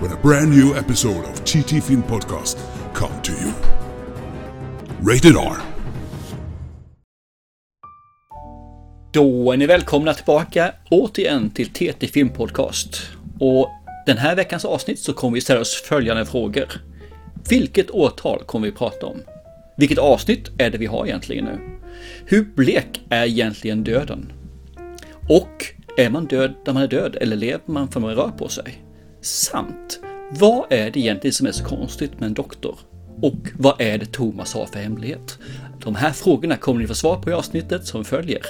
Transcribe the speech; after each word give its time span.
when 0.00 0.12
a 0.12 0.18
brand 0.22 0.50
new 0.50 0.76
episode 0.76 1.24
of 1.24 1.44
TT 1.44 1.80
Film 1.80 2.02
Podcast 2.02 2.58
come 2.94 3.22
to 3.22 3.32
you. 3.32 3.52
Rated 5.00 5.36
R. 5.36 5.56
Då 9.12 9.52
är 9.52 9.56
ni 9.56 9.66
välkomna 9.66 10.14
tillbaka 10.14 10.72
återigen 10.90 11.50
till 11.50 11.68
TT 11.68 12.06
Film 12.06 12.28
Podcast. 12.28 13.02
Och 13.40 13.70
den 14.06 14.18
här 14.18 14.36
veckans 14.36 14.64
avsnitt 14.64 14.98
så 14.98 15.12
kommer 15.12 15.34
vi 15.34 15.40
ställa 15.40 15.60
oss 15.60 15.82
följande 15.82 16.26
frågor. 16.26 16.72
Vilket 17.48 17.90
årtal 17.90 18.42
kommer 18.46 18.66
vi 18.66 18.72
prata 18.72 19.06
om? 19.06 19.16
Vilket 19.76 19.98
avsnitt 19.98 20.50
är 20.58 20.70
det 20.70 20.78
vi 20.78 20.86
har 20.86 21.06
egentligen 21.06 21.44
nu? 21.44 21.58
Hur 22.26 22.44
blek 22.44 23.00
är 23.10 23.26
egentligen 23.26 23.84
döden? 23.84 24.32
Och 25.28 25.64
är 25.98 26.10
man 26.10 26.26
död 26.26 26.54
när 26.66 26.72
man 26.72 26.82
är 26.82 26.88
död 26.88 27.16
eller 27.20 27.36
lever 27.36 27.60
man 27.66 27.88
för 27.88 28.00
man 28.00 28.14
rör 28.14 28.30
på 28.38 28.48
sig? 28.48 28.85
Samt, 29.26 30.00
vad 30.30 30.72
är 30.72 30.90
det 30.90 31.00
egentligen 31.00 31.34
som 31.34 31.46
är 31.46 31.52
så 31.52 31.64
konstigt 31.64 32.20
med 32.20 32.26
en 32.26 32.34
doktor? 32.34 32.78
Och 33.22 33.34
vad 33.58 33.80
är 33.80 33.98
det 33.98 34.12
Thomas 34.12 34.54
har 34.54 34.66
för 34.66 34.78
hemlighet? 34.78 35.38
De 35.84 35.94
här 35.94 36.10
frågorna 36.10 36.56
kommer 36.56 36.80
ni 36.80 36.86
få 36.86 36.94
svar 36.94 37.16
på 37.16 37.30
i 37.30 37.32
avsnittet 37.32 37.86
som 37.86 38.04
följer. 38.04 38.42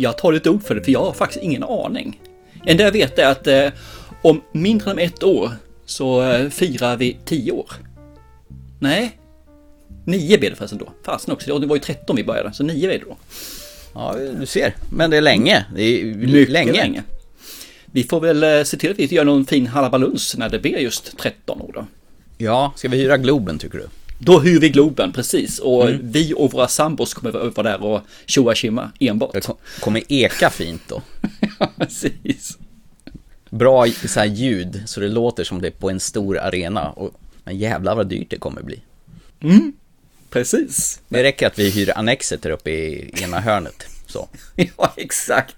Jag 0.00 0.18
tar 0.18 0.32
lite 0.32 0.50
ord 0.50 0.62
för 0.62 0.74
det, 0.74 0.80
för 0.84 0.92
jag 0.92 1.04
har 1.04 1.12
faktiskt 1.12 1.44
ingen 1.44 1.64
aning. 1.64 2.20
Det 2.64 2.70
enda 2.70 2.84
jag 2.84 2.92
vet 2.92 3.18
är 3.18 3.26
att 3.30 3.46
eh, 3.46 3.68
om 4.22 4.40
mindre 4.52 4.90
än 4.90 4.98
ett 4.98 5.22
år 5.22 5.50
så 5.86 6.22
eh, 6.22 6.48
firar 6.50 6.96
vi 6.96 7.16
tio 7.24 7.52
år. 7.52 7.70
Nej, 8.78 9.18
nio 10.04 10.38
blir 10.38 10.50
det 10.50 10.56
förresten 10.56 10.78
då. 10.78 10.92
Fasen 11.04 11.32
också, 11.32 11.58
det 11.58 11.66
var 11.66 11.76
ju 11.76 11.80
13 11.80 12.16
vi 12.16 12.24
började, 12.24 12.52
så 12.52 12.62
nio 12.64 12.88
är 12.94 12.98
det 12.98 13.04
då. 13.04 13.16
Ja, 13.94 14.16
du 14.40 14.46
ser. 14.46 14.74
Men 14.92 15.10
det 15.10 15.16
är 15.16 15.20
länge. 15.20 15.66
Det 15.74 15.82
är 15.82 16.04
Mycket 16.04 16.48
länge. 16.52 16.72
länge. 16.72 17.02
Vi 17.86 18.04
får 18.04 18.20
väl 18.20 18.42
eh, 18.42 18.62
se 18.64 18.76
till 18.76 18.90
att 18.90 18.98
vi 18.98 19.04
gör 19.06 19.24
någon 19.24 19.46
fin 19.46 19.66
halabaluns 19.66 20.36
när 20.36 20.48
det 20.48 20.58
blir 20.58 20.78
just 20.78 21.18
13 21.18 21.60
år 21.60 21.70
då. 21.74 21.86
Ja, 22.38 22.72
ska 22.76 22.88
vi 22.88 22.96
hyra 22.96 23.16
Globen 23.16 23.58
tycker 23.58 23.78
du? 23.78 23.86
Då 24.18 24.40
hyr 24.40 24.60
vi 24.60 24.68
Globen, 24.68 25.12
precis. 25.12 25.58
Och 25.58 25.88
vi 26.00 26.34
och 26.36 26.52
våra 26.52 26.68
sambos 26.68 27.14
kommer 27.14 27.30
vara 27.32 27.62
där 27.62 27.82
och 27.82 28.00
tjoa 28.26 28.54
tjimma 28.54 28.90
enbart. 29.00 29.32
Det 29.32 29.40
kom- 29.40 29.56
kommer 29.80 30.02
eka 30.08 30.50
fint 30.50 30.82
då. 30.88 31.02
Ja, 31.58 31.72
precis. 31.76 32.58
Bra 33.50 33.86
så 34.06 34.24
ljud, 34.24 34.82
så 34.86 35.00
det 35.00 35.08
låter 35.08 35.44
som 35.44 35.60
det 35.62 35.66
är 35.68 35.70
på 35.70 35.90
en 35.90 36.00
stor 36.00 36.38
arena. 36.38 36.90
Och 36.90 37.14
men 37.44 37.58
jävlar 37.58 37.94
vad 37.94 38.06
dyrt 38.08 38.30
det 38.30 38.38
kommer 38.38 38.62
bli. 38.62 38.80
Precis. 40.30 41.00
Det 41.08 41.22
räcker 41.22 41.46
att 41.46 41.58
vi 41.58 41.70
hyr 41.70 41.92
annexet 41.98 42.42
där 42.42 42.50
uppe 42.50 42.70
i 42.70 43.14
ena 43.22 43.40
hörnet. 43.40 43.86
Så. 44.06 44.28
Ja, 44.78 44.92
exakt. 44.96 45.56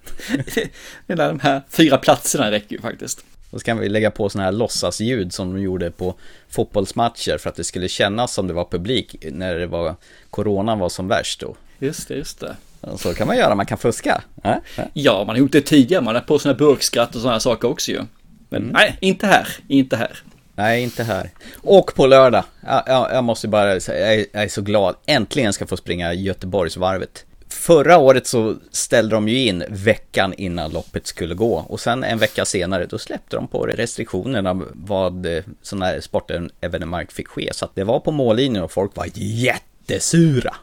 Hela 1.09 1.29
de 1.29 1.41
här 1.41 1.63
fyra 1.71 1.99
platserna 1.99 2.51
räcker 2.51 2.77
ju 2.77 2.83
faktiskt. 2.83 3.25
Då 3.51 3.59
kan 3.59 3.79
vi 3.79 3.89
lägga 3.89 4.11
på 4.11 4.29
sådana 4.29 4.45
här 4.45 4.53
låtsasljud 4.53 5.33
som 5.33 5.55
de 5.55 5.63
gjorde 5.63 5.91
på 5.91 6.15
fotbollsmatcher 6.49 7.39
för 7.39 7.51
att 7.51 7.57
det 7.57 7.65
skulle 7.65 7.89
kännas 7.89 8.35
som 8.35 8.47
det 8.47 8.53
var 8.53 8.65
publik 8.65 9.17
när 9.33 9.55
det 9.55 9.67
var 9.67 9.95
Corona 10.31 10.77
var 10.77 10.89
som 10.89 11.09
värst 11.09 11.41
då. 11.41 11.57
Just 11.79 12.09
det, 12.09 12.15
just 12.15 12.41
det. 12.41 12.57
Så 12.97 13.15
kan 13.15 13.27
man 13.27 13.37
göra, 13.37 13.55
man 13.55 13.67
kan 13.67 13.79
fuska. 13.79 14.23
Äh? 14.45 14.51
Äh? 14.51 14.85
Ja, 14.93 15.19
man 15.19 15.29
har 15.29 15.37
gjort 15.37 15.53
det 15.53 15.61
tidigare. 15.61 16.03
Man 16.03 16.15
har 16.15 16.23
på 16.23 16.39
sådana 16.39 16.59
burkskratt 16.59 17.15
och 17.15 17.21
sådana 17.21 17.41
saker 17.41 17.69
också 17.69 17.91
ju. 17.91 18.01
Men 18.49 18.63
nej, 18.63 18.97
inte 19.01 19.27
här. 19.27 19.49
Inte 19.69 19.97
här. 19.97 20.23
Nej, 20.55 20.83
inte 20.83 21.03
här. 21.03 21.31
Och 21.57 21.95
på 21.95 22.07
lördag, 22.07 22.45
jag, 22.67 22.83
jag, 22.87 23.13
jag 23.13 23.25
måste 23.25 23.49
bara 23.49 23.81
säga, 23.81 24.15
jag 24.15 24.27
jag 24.33 24.43
är 24.43 24.49
så 24.49 24.63
glad. 24.63 24.97
Äntligen 25.07 25.53
ska 25.53 25.63
jag 25.63 25.69
få 25.69 25.77
springa 25.77 26.13
Göteborgsvarvet. 26.13 27.25
Förra 27.51 27.99
året 27.99 28.27
så 28.27 28.57
ställde 28.71 29.15
de 29.15 29.29
ju 29.29 29.39
in 29.39 29.65
veckan 29.69 30.35
innan 30.35 30.71
loppet 30.71 31.07
skulle 31.07 31.35
gå 31.35 31.55
och 31.55 31.81
sen 31.81 32.05
en 32.05 32.19
vecka 32.19 32.45
senare 32.45 32.87
då 32.87 32.99
släppte 32.99 33.37
de 33.37 33.49
på 33.49 33.67
restriktionerna 33.67 34.63
vad 34.73 35.27
eh, 35.27 35.45
sådana 35.63 35.87
här 35.87 36.01
sportevenemang 36.01 37.07
fick 37.07 37.29
ske. 37.29 37.51
Så 37.53 37.65
att 37.65 37.75
det 37.75 37.85
var 37.85 38.01
på 38.01 38.13
mållinjen 38.13 38.63
och 38.63 38.73
folk 38.73 38.97
var 38.97 39.07
jättesura. 39.15 40.55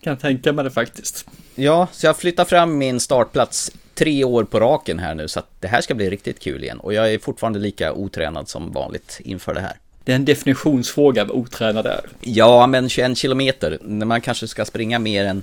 Kan 0.00 0.16
tänka 0.16 0.52
mig 0.52 0.64
det 0.64 0.70
faktiskt. 0.70 1.26
Ja, 1.54 1.86
så 1.92 2.06
jag 2.06 2.16
flyttar 2.16 2.44
fram 2.44 2.78
min 2.78 3.00
startplats 3.00 3.70
tre 3.94 4.24
år 4.24 4.44
på 4.44 4.60
raken 4.60 4.98
här 4.98 5.14
nu 5.14 5.28
så 5.28 5.38
att 5.38 5.60
det 5.60 5.68
här 5.68 5.80
ska 5.80 5.94
bli 5.94 6.10
riktigt 6.10 6.40
kul 6.40 6.64
igen. 6.64 6.80
Och 6.80 6.94
jag 6.94 7.12
är 7.12 7.18
fortfarande 7.18 7.58
lika 7.58 7.92
otränad 7.92 8.48
som 8.48 8.72
vanligt 8.72 9.20
inför 9.24 9.54
det 9.54 9.60
här. 9.60 9.76
Det 10.04 10.12
är 10.12 10.16
en 10.16 10.24
definitionsfråga 10.24 11.24
vad 11.24 11.36
otränad 11.36 11.86
är. 11.86 12.00
Ja, 12.20 12.66
men 12.66 12.88
21 12.88 13.18
kilometer, 13.18 13.78
när 13.82 14.06
man 14.06 14.20
kanske 14.20 14.48
ska 14.48 14.64
springa 14.64 14.98
mer 14.98 15.24
än 15.24 15.42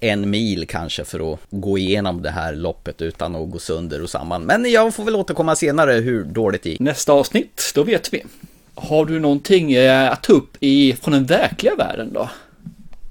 en 0.00 0.30
mil 0.30 0.66
kanske 0.66 1.04
för 1.04 1.32
att 1.32 1.40
gå 1.50 1.78
igenom 1.78 2.22
det 2.22 2.30
här 2.30 2.54
loppet 2.54 3.02
utan 3.02 3.36
att 3.36 3.50
gå 3.50 3.58
sönder 3.58 4.02
och 4.02 4.10
samman. 4.10 4.42
Men 4.42 4.70
jag 4.70 4.94
får 4.94 5.04
väl 5.04 5.16
återkomma 5.16 5.56
senare 5.56 5.92
hur 5.92 6.24
dåligt 6.24 6.62
det 6.62 6.70
gick. 6.70 6.80
Nästa 6.80 7.12
avsnitt, 7.12 7.72
då 7.74 7.82
vet 7.82 8.14
vi. 8.14 8.24
Har 8.74 9.04
du 9.04 9.20
någonting 9.20 9.72
eh, 9.72 10.12
att 10.12 10.22
ta 10.22 10.32
upp 10.32 10.56
i, 10.60 10.92
från 11.02 11.12
den 11.12 11.26
verkliga 11.26 11.74
världen 11.74 12.12
då? 12.12 12.28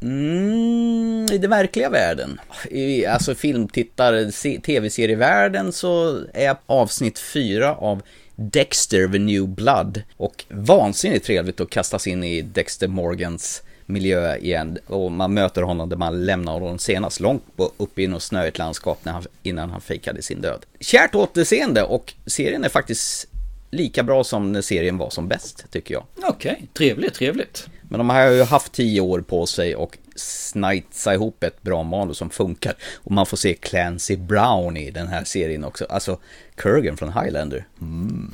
Mm, 0.01 1.28
I 1.31 1.38
den 1.38 1.50
verkliga 1.50 1.90
världen, 1.90 2.40
i 2.72 3.06
alltså 3.06 3.35
filmtittar, 3.35 4.31
se- 4.31 4.59
tv-serievärlden 4.59 5.72
så 5.72 6.19
är 6.34 6.56
avsnitt 6.66 7.19
fyra 7.19 7.75
av 7.75 8.01
Dexter 8.35 9.07
The 9.07 9.19
New 9.19 9.47
Blood. 9.47 10.01
Och 10.18 10.45
vansinnigt 10.50 11.25
trevligt 11.25 11.59
att 11.62 11.69
kastas 11.69 12.07
in 12.07 12.24
i 12.24 12.41
Dexter 12.41 12.88
Morgans 12.88 13.62
miljö 13.85 14.35
igen. 14.35 14.78
Och 14.88 15.12
man 15.12 15.34
möter 15.34 15.62
honom 15.62 15.90
där 15.90 15.97
man 15.97 16.25
lämnade 16.25 16.59
honom 16.59 16.79
senast 16.79 17.19
långt 17.19 17.44
uppe 17.78 18.01
i 18.01 18.07
något 18.07 18.23
snöigt 18.23 18.57
landskap 18.57 19.00
när 19.03 19.12
han, 19.12 19.23
innan 19.44 19.69
han 19.69 19.81
fejkade 19.81 20.22
sin 20.22 20.41
död. 20.41 20.66
Kärt 20.79 21.16
återseende 21.16 21.84
och 21.84 22.13
serien 22.25 22.63
är 22.63 22.69
faktiskt 22.69 23.28
lika 23.72 24.03
bra 24.03 24.24
som 24.24 24.51
när 24.51 24.62
serien 24.62 24.97
var 24.97 25.09
som 25.09 25.28
bäst, 25.28 25.66
tycker 25.72 25.94
jag. 25.94 26.03
Okej, 26.24 26.68
trevligt, 26.74 27.13
trevligt. 27.13 27.68
Men 27.90 27.97
de 27.97 28.09
har 28.09 28.31
ju 28.31 28.44
haft 28.44 28.72
tio 28.72 29.01
år 29.01 29.22
på 29.22 29.45
sig 29.45 29.75
och 29.75 29.97
snajtsa 30.16 31.13
ihop 31.13 31.44
ett 31.44 31.62
bra 31.62 31.84
manus 31.84 32.18
som 32.18 32.29
funkar. 32.29 32.74
Och 32.95 33.12
man 33.12 33.25
får 33.25 33.38
se 33.38 33.53
Clancy 33.53 34.18
Brown 34.18 34.78
i 34.78 34.91
den 34.91 35.07
här 35.07 35.24
serien 35.24 35.63
också. 35.63 35.85
Alltså 35.85 36.19
Kurgan 36.56 36.97
från 36.97 37.13
Highlander. 37.13 37.68
Mm. 37.81 38.31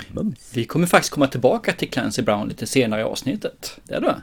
Vi 0.54 0.64
kommer 0.64 0.86
faktiskt 0.86 1.12
komma 1.12 1.26
tillbaka 1.26 1.72
till 1.72 1.90
Clancy 1.90 2.22
Brown 2.22 2.48
lite 2.48 2.66
senare 2.66 3.00
i 3.00 3.04
avsnittet. 3.04 3.80
Det 3.84 3.94
är 3.94 4.00
det. 4.00 4.22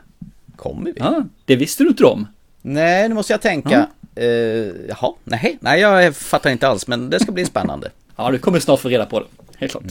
Kommer 0.60 0.84
vi? 0.84 0.92
Ja, 0.96 1.24
det 1.44 1.56
visste 1.56 1.82
du 1.82 1.88
inte 1.88 2.04
om. 2.04 2.26
Nej, 2.62 3.08
nu 3.08 3.14
måste 3.14 3.32
jag 3.32 3.40
tänka. 3.40 3.88
Uh, 4.20 4.26
jaha, 4.88 5.14
nej, 5.24 5.58
nej, 5.60 5.80
jag 5.80 6.16
fattar 6.16 6.50
inte 6.50 6.68
alls, 6.68 6.86
men 6.86 7.10
det 7.10 7.20
ska 7.20 7.32
bli 7.32 7.44
spännande. 7.44 7.90
Ja, 8.16 8.30
du 8.30 8.38
kommer 8.38 8.60
snart 8.60 8.80
få 8.80 8.88
reda 8.88 9.06
på 9.06 9.20
det. 9.20 9.26
Helt 9.56 9.72
klart. 9.72 9.84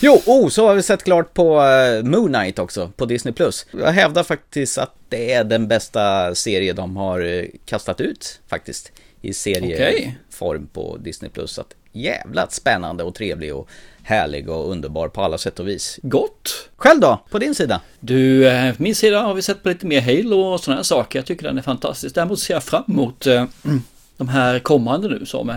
Jo, 0.00 0.22
oh, 0.26 0.48
så 0.48 0.66
har 0.66 0.74
vi 0.74 0.82
sett 0.82 1.04
klart 1.04 1.34
på 1.34 1.60
uh, 1.60 2.04
Moon 2.04 2.32
Knight 2.32 2.58
också, 2.58 2.90
på 2.96 3.04
Disney+. 3.04 3.34
Jag 3.72 3.92
hävdar 3.92 4.22
faktiskt 4.22 4.78
att 4.78 4.94
det 5.08 5.32
är 5.32 5.44
den 5.44 5.68
bästa 5.68 6.34
serie 6.34 6.72
de 6.72 6.96
har 6.96 7.20
uh, 7.20 7.44
kastat 7.64 8.00
ut, 8.00 8.40
faktiskt. 8.46 8.92
I 9.20 9.32
serieform 9.32 10.66
på 10.72 10.96
Disney+. 10.96 11.30
Så 11.46 11.60
att 11.60 11.74
jävlat 11.92 12.52
spännande 12.52 13.04
och 13.04 13.14
trevlig 13.14 13.54
och 13.54 13.68
härlig 14.04 14.48
och 14.48 14.70
underbar 14.70 15.08
på 15.08 15.22
alla 15.22 15.38
sätt 15.38 15.60
och 15.60 15.68
vis. 15.68 15.98
Gott. 16.02 16.70
Själv 16.76 17.00
då, 17.00 17.20
på 17.30 17.38
din 17.38 17.54
sida? 17.54 17.80
Du, 18.00 18.48
eh, 18.48 18.74
på 18.74 18.82
min 18.82 18.94
sida 18.94 19.20
har 19.20 19.34
vi 19.34 19.42
sett 19.42 19.62
på 19.62 19.68
lite 19.68 19.86
mer 19.86 20.00
Halo 20.00 20.40
och 20.40 20.60
sådana 20.60 20.78
här 20.78 20.82
saker. 20.82 21.18
Jag 21.18 21.26
tycker 21.26 21.46
den 21.46 21.58
är 21.58 21.62
fantastisk. 21.62 22.14
Däremot 22.14 22.40
ser 22.40 22.54
jag 22.54 22.62
fram 22.64 22.84
emot 22.88 23.26
eh, 23.26 23.44
de 24.16 24.28
här 24.28 24.58
kommande 24.58 25.08
nu 25.08 25.26
som 25.26 25.50
eh, 25.50 25.56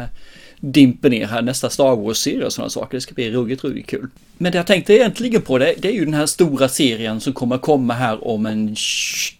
dimper 0.60 1.10
ner 1.10 1.28
här, 1.28 1.42
nästa 1.42 1.70
Star 1.70 1.96
Wars-serie 1.96 2.46
och 2.46 2.54
sådana 2.54 2.70
saker. 2.70 2.98
Det 2.98 3.02
ska 3.02 3.14
bli 3.14 3.32
ruggigt, 3.32 3.64
ruggigt 3.64 3.90
kul. 3.90 4.10
Men 4.38 4.52
det 4.52 4.58
jag 4.58 4.68
tänkte 4.68 4.94
egentligen 4.94 5.42
på 5.42 5.58
det, 5.58 5.74
det 5.78 5.88
är 5.88 5.94
ju 5.94 6.06
den 6.06 6.14
här 6.14 6.26
stora 6.26 6.70
serien 6.70 7.22
som 7.22 7.34
kommer 7.34 7.58
komma 7.58 7.94
här 7.94 8.28
om 8.28 8.46
en 8.46 8.76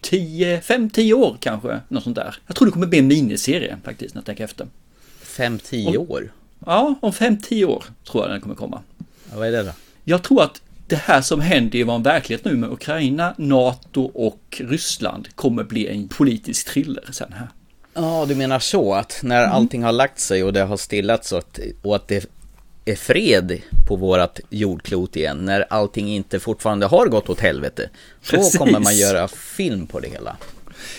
10, 0.00 0.60
5-10 0.60 1.12
år 1.12 1.36
kanske. 1.40 1.80
Något 1.88 2.04
sånt 2.04 2.16
där. 2.16 2.36
Jag 2.46 2.56
tror 2.56 2.66
det 2.66 2.72
kommer 2.72 2.86
bli 2.86 2.98
en 2.98 3.06
miniserie 3.06 3.76
faktiskt 3.84 4.14
när 4.14 4.20
jag 4.20 4.26
tänker 4.26 4.44
efter. 4.44 4.66
5-10 5.24 5.96
år? 5.96 6.32
Ja, 6.66 6.94
om 7.00 7.12
5-10 7.12 7.64
år 7.64 7.84
tror 8.10 8.24
jag 8.24 8.32
den 8.32 8.40
kommer 8.40 8.54
komma. 8.54 8.82
Ja, 9.30 9.38
vad 9.38 9.46
är 9.48 9.52
det 9.52 9.62
då? 9.62 9.70
Jag 10.04 10.22
tror 10.22 10.42
att 10.42 10.60
det 10.86 10.96
här 10.96 11.20
som 11.20 11.40
händer 11.40 11.78
i 11.78 11.82
vår 11.82 11.98
verklighet 11.98 12.44
nu 12.44 12.56
med 12.56 12.70
Ukraina, 12.72 13.34
NATO 13.38 14.02
och 14.14 14.62
Ryssland 14.68 15.28
kommer 15.34 15.64
bli 15.64 15.86
en 15.88 16.08
politisk 16.08 16.66
thriller 16.68 17.04
sen 17.12 17.32
här. 17.32 17.48
Ja, 17.94 18.24
du 18.28 18.34
menar 18.34 18.58
så 18.58 18.94
att 18.94 19.20
när 19.22 19.42
Mm. 19.44 19.54
allting 19.56 19.82
har 19.82 19.92
lagt 19.92 20.18
sig 20.20 20.44
och 20.44 20.52
det 20.52 20.60
har 20.62 20.76
stillats 20.76 21.32
och 21.32 21.38
att, 21.38 21.58
och 21.82 21.96
att 21.96 22.08
det 22.08 22.26
är 22.84 22.96
fred 22.96 23.60
på 23.88 23.96
vårat 23.96 24.40
jordklot 24.50 25.16
igen, 25.16 25.44
när 25.44 25.66
allting 25.70 26.08
inte 26.08 26.40
fortfarande 26.40 26.86
har 26.86 27.06
gått 27.06 27.28
åt 27.28 27.40
helvete, 27.40 27.90
då 28.30 28.36
Precis. 28.36 28.58
kommer 28.58 28.80
man 28.80 28.96
göra 28.96 29.28
film 29.28 29.86
på 29.86 30.00
det 30.00 30.08
hela. 30.08 30.36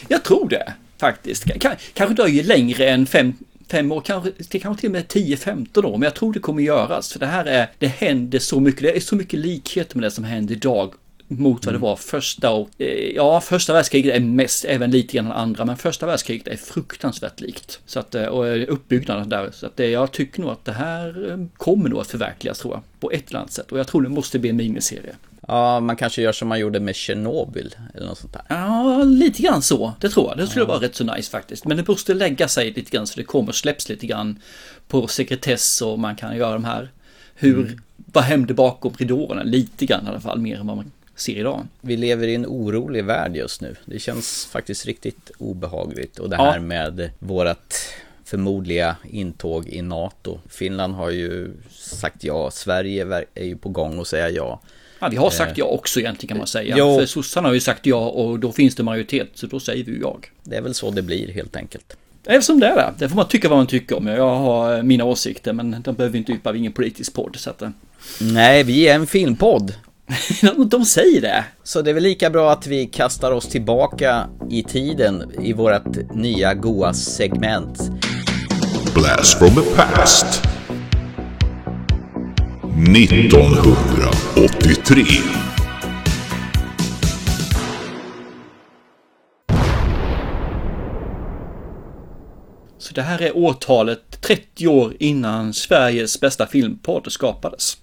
Jag 0.08 0.24
tror 0.24 0.50
det 0.50 0.74
faktiskt. 0.98 1.44
K- 1.62 1.70
kanske 1.94 2.16
dröjer 2.16 2.44
längre 2.44 2.90
än 2.90 3.06
fem, 3.06 3.34
fem 3.72 3.92
år, 3.92 4.02
kanske, 4.02 4.32
det 4.50 4.60
kanske 4.60 4.82
till 4.82 4.90
och 4.90 4.94
med 4.94 5.08
10-15 5.08 5.86
år, 5.86 5.92
men 5.92 6.02
jag 6.02 6.16
tror 6.16 6.34
det 6.34 6.40
kommer 6.40 6.62
göras. 6.62 7.14
För 7.14 7.20
det 7.20 7.26
här 7.26 7.46
är, 7.46 7.72
det 7.78 7.88
händer 7.88 8.40
så 8.40 8.60
mycket, 8.60 8.82
det 8.82 8.96
är 8.96 9.00
så 9.00 9.16
mycket 9.16 9.40
likheter 9.40 9.96
med 9.98 10.04
det 10.04 10.12
som 10.12 10.24
händer 10.24 10.56
idag 10.56 10.94
mot 11.32 11.66
vad 11.66 11.76
det 11.76 11.80
var 11.80 11.96
första 11.96 12.52
och, 12.52 12.70
eh, 12.78 13.16
ja, 13.16 13.42
första 13.42 13.74
världskriget 13.74 14.16
är 14.16 14.20
mest, 14.20 14.66
även 14.66 14.92
lite 14.92 15.18
grann 15.18 15.32
andra, 15.32 15.66
men 15.66 15.78
första 15.78 16.06
världskriget 16.06 16.48
är 16.48 16.58
fruktansvärt 16.58 17.42
likt. 17.42 17.80
Så 17.86 18.00
att, 18.00 18.16
eh, 18.16 18.26
och 18.26 18.48
eh, 18.48 18.66
uppbyggnaden 18.68 19.30
där, 19.30 19.50
så 19.54 19.66
att 19.66 19.78
det, 19.78 19.90
jag 19.90 20.12
tycker 20.12 20.42
nog 20.42 20.52
att 20.52 20.66
det 20.66 20.72
här 20.72 21.32
eh, 21.32 21.38
kommer 21.58 21.90
nog 21.90 22.00
att 22.00 22.08
förverkligas 22.08 22.60
tror 22.60 22.74
jag, 22.74 22.84
på 23.00 23.12
ett 23.12 23.30
eller 23.30 23.40
annat 23.40 23.52
sätt. 23.52 23.72
Och 23.72 23.80
jag 23.80 23.88
tror 23.88 24.02
det 24.02 24.10
måste 24.10 24.40
bli 24.40 24.50
en 24.50 24.56
miniserie. 24.56 25.16
Ja, 25.50 25.80
man 25.80 25.96
kanske 25.96 26.22
gör 26.22 26.32
som 26.32 26.48
man 26.48 26.60
gjorde 26.60 26.80
med 26.80 26.96
Tjernobyl 26.96 27.76
eller 27.96 28.08
något 28.08 28.18
sånt 28.18 28.34
där. 28.34 28.42
Ja, 28.50 29.04
lite 29.04 29.42
grann 29.42 29.62
så. 29.62 29.94
Det 30.00 30.10
tror 30.10 30.28
jag. 30.30 30.38
Det 30.38 30.48
skulle 30.48 30.66
vara 30.66 30.82
rätt 30.82 30.96
så 30.96 31.04
nice 31.04 31.32
faktiskt. 31.32 31.66
Men 31.66 31.78
det 31.78 31.88
måste 31.88 32.14
lägga 32.14 32.48
sig 32.48 32.72
lite 32.72 32.92
grann 32.92 33.08
så 33.08 33.20
det 33.20 33.24
kommer 33.24 33.52
släpps 33.52 33.90
lite 33.90 34.08
grann 34.08 34.40
på 34.88 35.08
sekretess 35.08 35.82
och 35.82 36.00
man 36.00 36.16
kan 36.16 36.38
göra 36.38 36.54
de 36.54 36.64
här. 36.66 36.90
Hur, 37.36 37.80
vad 37.96 38.24
hände 38.24 38.54
bakom 38.54 38.94
ridåerna? 38.98 39.44
Lite 39.44 39.86
grann 39.86 40.06
i 40.06 40.10
alla 40.10 40.20
fall, 40.20 40.40
mer 40.40 40.60
än 40.60 40.68
vad 40.68 40.76
man 40.78 40.92
ser 41.16 41.36
idag. 41.38 41.66
Vi 41.82 41.98
lever 41.98 42.28
i 42.28 42.36
en 42.36 42.46
orolig 42.46 43.06
värld 43.06 43.36
just 43.36 43.62
nu. 43.62 43.76
Det 43.86 44.00
känns 44.00 44.46
faktiskt 44.52 44.86
riktigt 44.86 45.32
obehagligt. 45.38 46.20
Och 46.20 46.30
det 46.30 46.36
Ja. 46.36 46.44
här 46.52 46.60
med 46.60 47.10
vårat 47.20 47.74
förmodliga 48.26 48.96
intåg 49.10 49.68
i 49.68 49.82
NATO. 49.82 50.40
Finland 50.50 50.94
har 50.96 51.10
ju 51.10 51.52
sagt 51.72 52.24
ja, 52.24 52.52
Sverige 52.52 53.06
ver- 53.06 53.26
är 53.36 53.46
ju 53.46 53.58
på 53.58 53.70
gång 53.70 54.00
att 54.02 54.08
säga 54.08 54.30
ja. 54.30 54.62
Ja, 55.00 55.08
vi 55.08 55.18
har 55.18 55.30
sagt 55.30 55.58
ja 55.58 55.66
också 55.66 56.00
egentligen 56.00 56.28
kan 56.28 56.38
man 56.38 56.48
säga. 56.48 56.76
Jo. 56.78 57.00
För 57.00 57.06
sossarna 57.06 57.48
har 57.48 57.54
ju 57.54 57.60
sagt 57.60 57.86
ja 57.86 58.10
och 58.10 58.40
då 58.40 58.52
finns 58.52 58.76
det 58.76 58.84
majoritet, 58.84 59.30
så 59.34 59.48
då 59.48 59.60
säger 59.60 59.84
vi 59.84 60.00
jag. 60.00 60.32
Det 60.44 60.56
är 60.56 60.62
väl 60.62 60.74
så 60.74 60.92
det 60.92 61.02
blir 61.02 61.34
helt 61.34 61.56
enkelt. 61.56 61.98
Det 62.24 62.32
är 62.32 62.42
som 62.42 62.60
det 62.60 62.68
är 62.68 62.76
där. 62.76 62.94
Det 62.98 63.10
får 63.10 63.16
man 63.16 63.28
tycka 63.28 63.50
vad 63.50 63.58
man 63.58 63.68
tycker 63.68 63.98
om. 63.98 64.08
Jag 64.08 64.36
har 64.38 64.84
mina 64.84 65.04
åsikter, 65.04 65.54
men 65.54 65.82
de 65.82 65.96
behöver 65.96 66.18
inte 66.18 66.32
yppa. 66.32 66.52
Vi 66.52 66.58
är 66.58 66.60
ingen 66.60 66.72
politisk 66.72 67.14
podd, 67.14 67.36
så 67.36 67.50
att... 67.50 67.62
eh, 67.62 67.70
Nej, 68.22 68.64
vi 68.64 68.88
är 68.88 68.96
en 68.96 69.08
filmpodd. 69.08 69.74
de 70.68 70.86
säger 70.86 71.22
det. 71.22 71.46
Så 71.64 71.82
det 71.82 71.90
är 71.90 71.94
väl 71.94 72.04
lika 72.04 72.30
bra 72.30 72.52
att 72.52 72.68
vi 72.68 72.86
kastar 72.86 73.32
oss 73.32 73.48
tillbaka 73.48 74.28
i 74.50 74.64
tiden 74.64 75.32
i 75.44 75.54
vårt 75.54 76.14
nya 76.16 76.54
goa 76.54 76.94
segment. 76.94 77.92
Blast 78.94 79.38
from 79.38 79.56
the 79.56 79.76
past. 79.76 80.59
1983. 82.80 85.06
Så 92.78 92.94
det 92.94 93.02
här 93.02 93.22
är 93.22 93.38
årtalet 93.38 94.22
30 94.22 94.68
år 94.68 94.94
innan 95.00 95.54
Sveriges 95.54 96.20
bästa 96.20 96.48
filmpodd 96.48 97.12
skapades. 97.12 97.78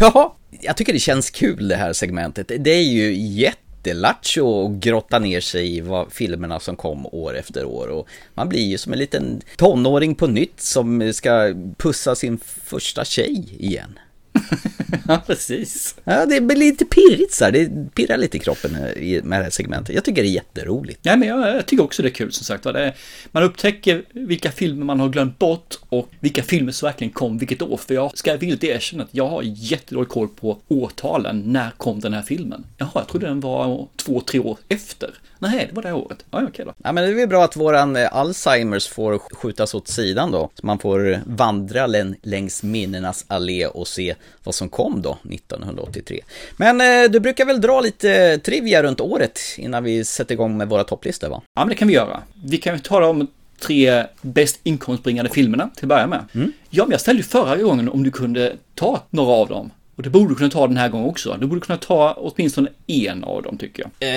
Ja, 0.00 0.36
jag 0.60 0.76
tycker 0.76 0.92
det 0.92 0.98
känns 0.98 1.30
kul 1.30 1.68
det 1.68 1.76
här 1.76 1.92
segmentet. 1.92 2.52
Det 2.58 2.70
är 2.70 2.82
ju 2.82 3.14
jättelattjo 3.14 4.66
att 4.66 4.72
grotta 4.72 5.18
ner 5.18 5.40
sig 5.40 5.76
i 5.76 5.80
vad 5.80 6.12
filmerna 6.12 6.60
som 6.60 6.76
kom 6.76 7.06
år 7.06 7.36
efter 7.36 7.64
år. 7.64 7.88
Och 7.88 8.08
man 8.34 8.48
blir 8.48 8.64
ju 8.64 8.78
som 8.78 8.92
en 8.92 8.98
liten 8.98 9.42
tonåring 9.56 10.14
på 10.14 10.26
nytt 10.26 10.60
som 10.60 11.12
ska 11.12 11.54
pussa 11.76 12.14
sin 12.14 12.38
första 12.64 13.04
tjej 13.04 13.44
igen. 13.58 13.98
Ja, 15.08 15.22
precis. 15.26 15.96
Ja, 16.04 16.26
det 16.26 16.40
blir 16.40 16.56
lite 16.56 16.84
pirrigt 16.84 17.32
så 17.32 17.44
här. 17.44 17.52
Det 17.52 17.94
pirrar 17.94 18.16
lite 18.16 18.36
i 18.36 18.40
kroppen 18.40 18.72
med 18.72 19.40
det 19.40 19.44
här 19.44 19.50
segmentet. 19.50 19.94
Jag 19.94 20.04
tycker 20.04 20.22
det 20.22 20.28
är 20.28 20.32
jätteroligt. 20.32 21.00
Ja, 21.02 21.16
men 21.16 21.28
jag, 21.28 21.56
jag 21.56 21.66
tycker 21.66 21.84
också 21.84 22.02
det 22.02 22.08
är 22.08 22.10
kul 22.10 22.32
som 22.32 22.44
sagt. 22.44 22.66
är, 22.66 22.94
man 23.32 23.42
upptäcker 23.42 24.04
vilka 24.12 24.52
filmer 24.52 24.84
man 24.84 25.00
har 25.00 25.08
glömt 25.08 25.38
bort 25.38 25.78
och 25.88 26.08
vilka 26.20 26.42
filmer 26.42 26.72
som 26.72 26.86
verkligen 26.86 27.12
kom 27.12 27.38
vilket 27.38 27.62
år. 27.62 27.76
För 27.76 27.94
jag 27.94 28.18
ska 28.18 28.36
villigt 28.36 28.64
erkänna 28.64 29.04
att 29.04 29.14
jag 29.14 29.28
har 29.28 29.42
jättedålig 29.44 30.08
koll 30.08 30.28
på 30.28 30.58
årtalen. 30.68 31.42
När 31.46 31.70
kom 31.70 32.00
den 32.00 32.14
här 32.14 32.22
filmen? 32.22 32.64
Jaha, 32.76 32.90
jag 32.94 33.08
trodde 33.08 33.26
den 33.26 33.40
var 33.40 33.88
två, 33.96 34.20
tre 34.20 34.40
år 34.40 34.58
efter. 34.68 35.10
Nej, 35.42 35.66
det 35.70 35.76
var 35.76 35.82
det 35.82 35.92
året. 35.92 36.24
Ja, 36.30 36.42
okej 36.48 36.64
då. 36.64 36.74
Ja, 36.84 36.92
men 36.92 37.04
det 37.04 37.10
är 37.10 37.14
väl 37.14 37.28
bra 37.28 37.44
att 37.44 37.56
våran 37.56 37.96
eh, 37.96 38.14
Alzheimers 38.16 38.88
får 38.88 39.18
skjutas 39.18 39.74
åt 39.74 39.88
sidan 39.88 40.30
då. 40.30 40.50
Så 40.54 40.66
man 40.66 40.78
får 40.78 41.20
vandra 41.26 41.86
län- 41.86 42.16
längs 42.22 42.62
minnenas 42.62 43.24
allé 43.28 43.66
och 43.66 43.88
se 43.88 44.14
vad 44.44 44.54
som 44.54 44.68
kom 44.68 45.02
då 45.02 45.18
1983. 45.30 46.20
Men 46.56 46.80
eh, 46.80 47.10
du 47.10 47.20
brukar 47.20 47.44
väl 47.44 47.60
dra 47.60 47.80
lite 47.80 48.38
trivia 48.38 48.82
runt 48.82 49.00
året 49.00 49.40
innan 49.58 49.84
vi 49.84 50.04
sätter 50.04 50.32
igång 50.34 50.56
med 50.56 50.68
våra 50.68 50.84
topplistor 50.84 51.28
va? 51.28 51.42
Ja, 51.54 51.60
men 51.60 51.68
det 51.68 51.74
kan 51.74 51.88
vi 51.88 51.94
göra. 51.94 52.22
Vi 52.44 52.56
kan 52.58 52.74
ju 52.74 52.80
tala 52.80 53.06
om 53.08 53.26
tre 53.60 54.04
bäst 54.22 54.60
inkomstbringande 54.62 55.30
filmerna 55.30 55.70
till 55.76 55.84
att 55.84 55.88
börja 55.88 56.06
med. 56.06 56.24
Ja, 56.70 56.84
men 56.84 56.90
jag 56.90 57.00
ställde 57.00 57.22
ju 57.22 57.28
förra 57.28 57.56
gången 57.56 57.88
om 57.88 58.02
du 58.02 58.10
kunde 58.10 58.56
ta 58.74 59.02
några 59.10 59.32
av 59.32 59.48
dem. 59.48 59.70
Och 59.96 60.02
det 60.02 60.10
borde 60.10 60.28
du 60.30 60.34
kunna 60.34 60.50
ta 60.50 60.66
den 60.66 60.76
här 60.76 60.88
gången 60.88 61.08
också. 61.08 61.36
Du 61.40 61.46
borde 61.46 61.60
kunna 61.60 61.78
ta 61.78 62.12
åtminstone 62.12 62.68
en 62.86 63.24
av 63.24 63.42
dem 63.42 63.58
tycker 63.58 63.84
jag. 63.98 64.08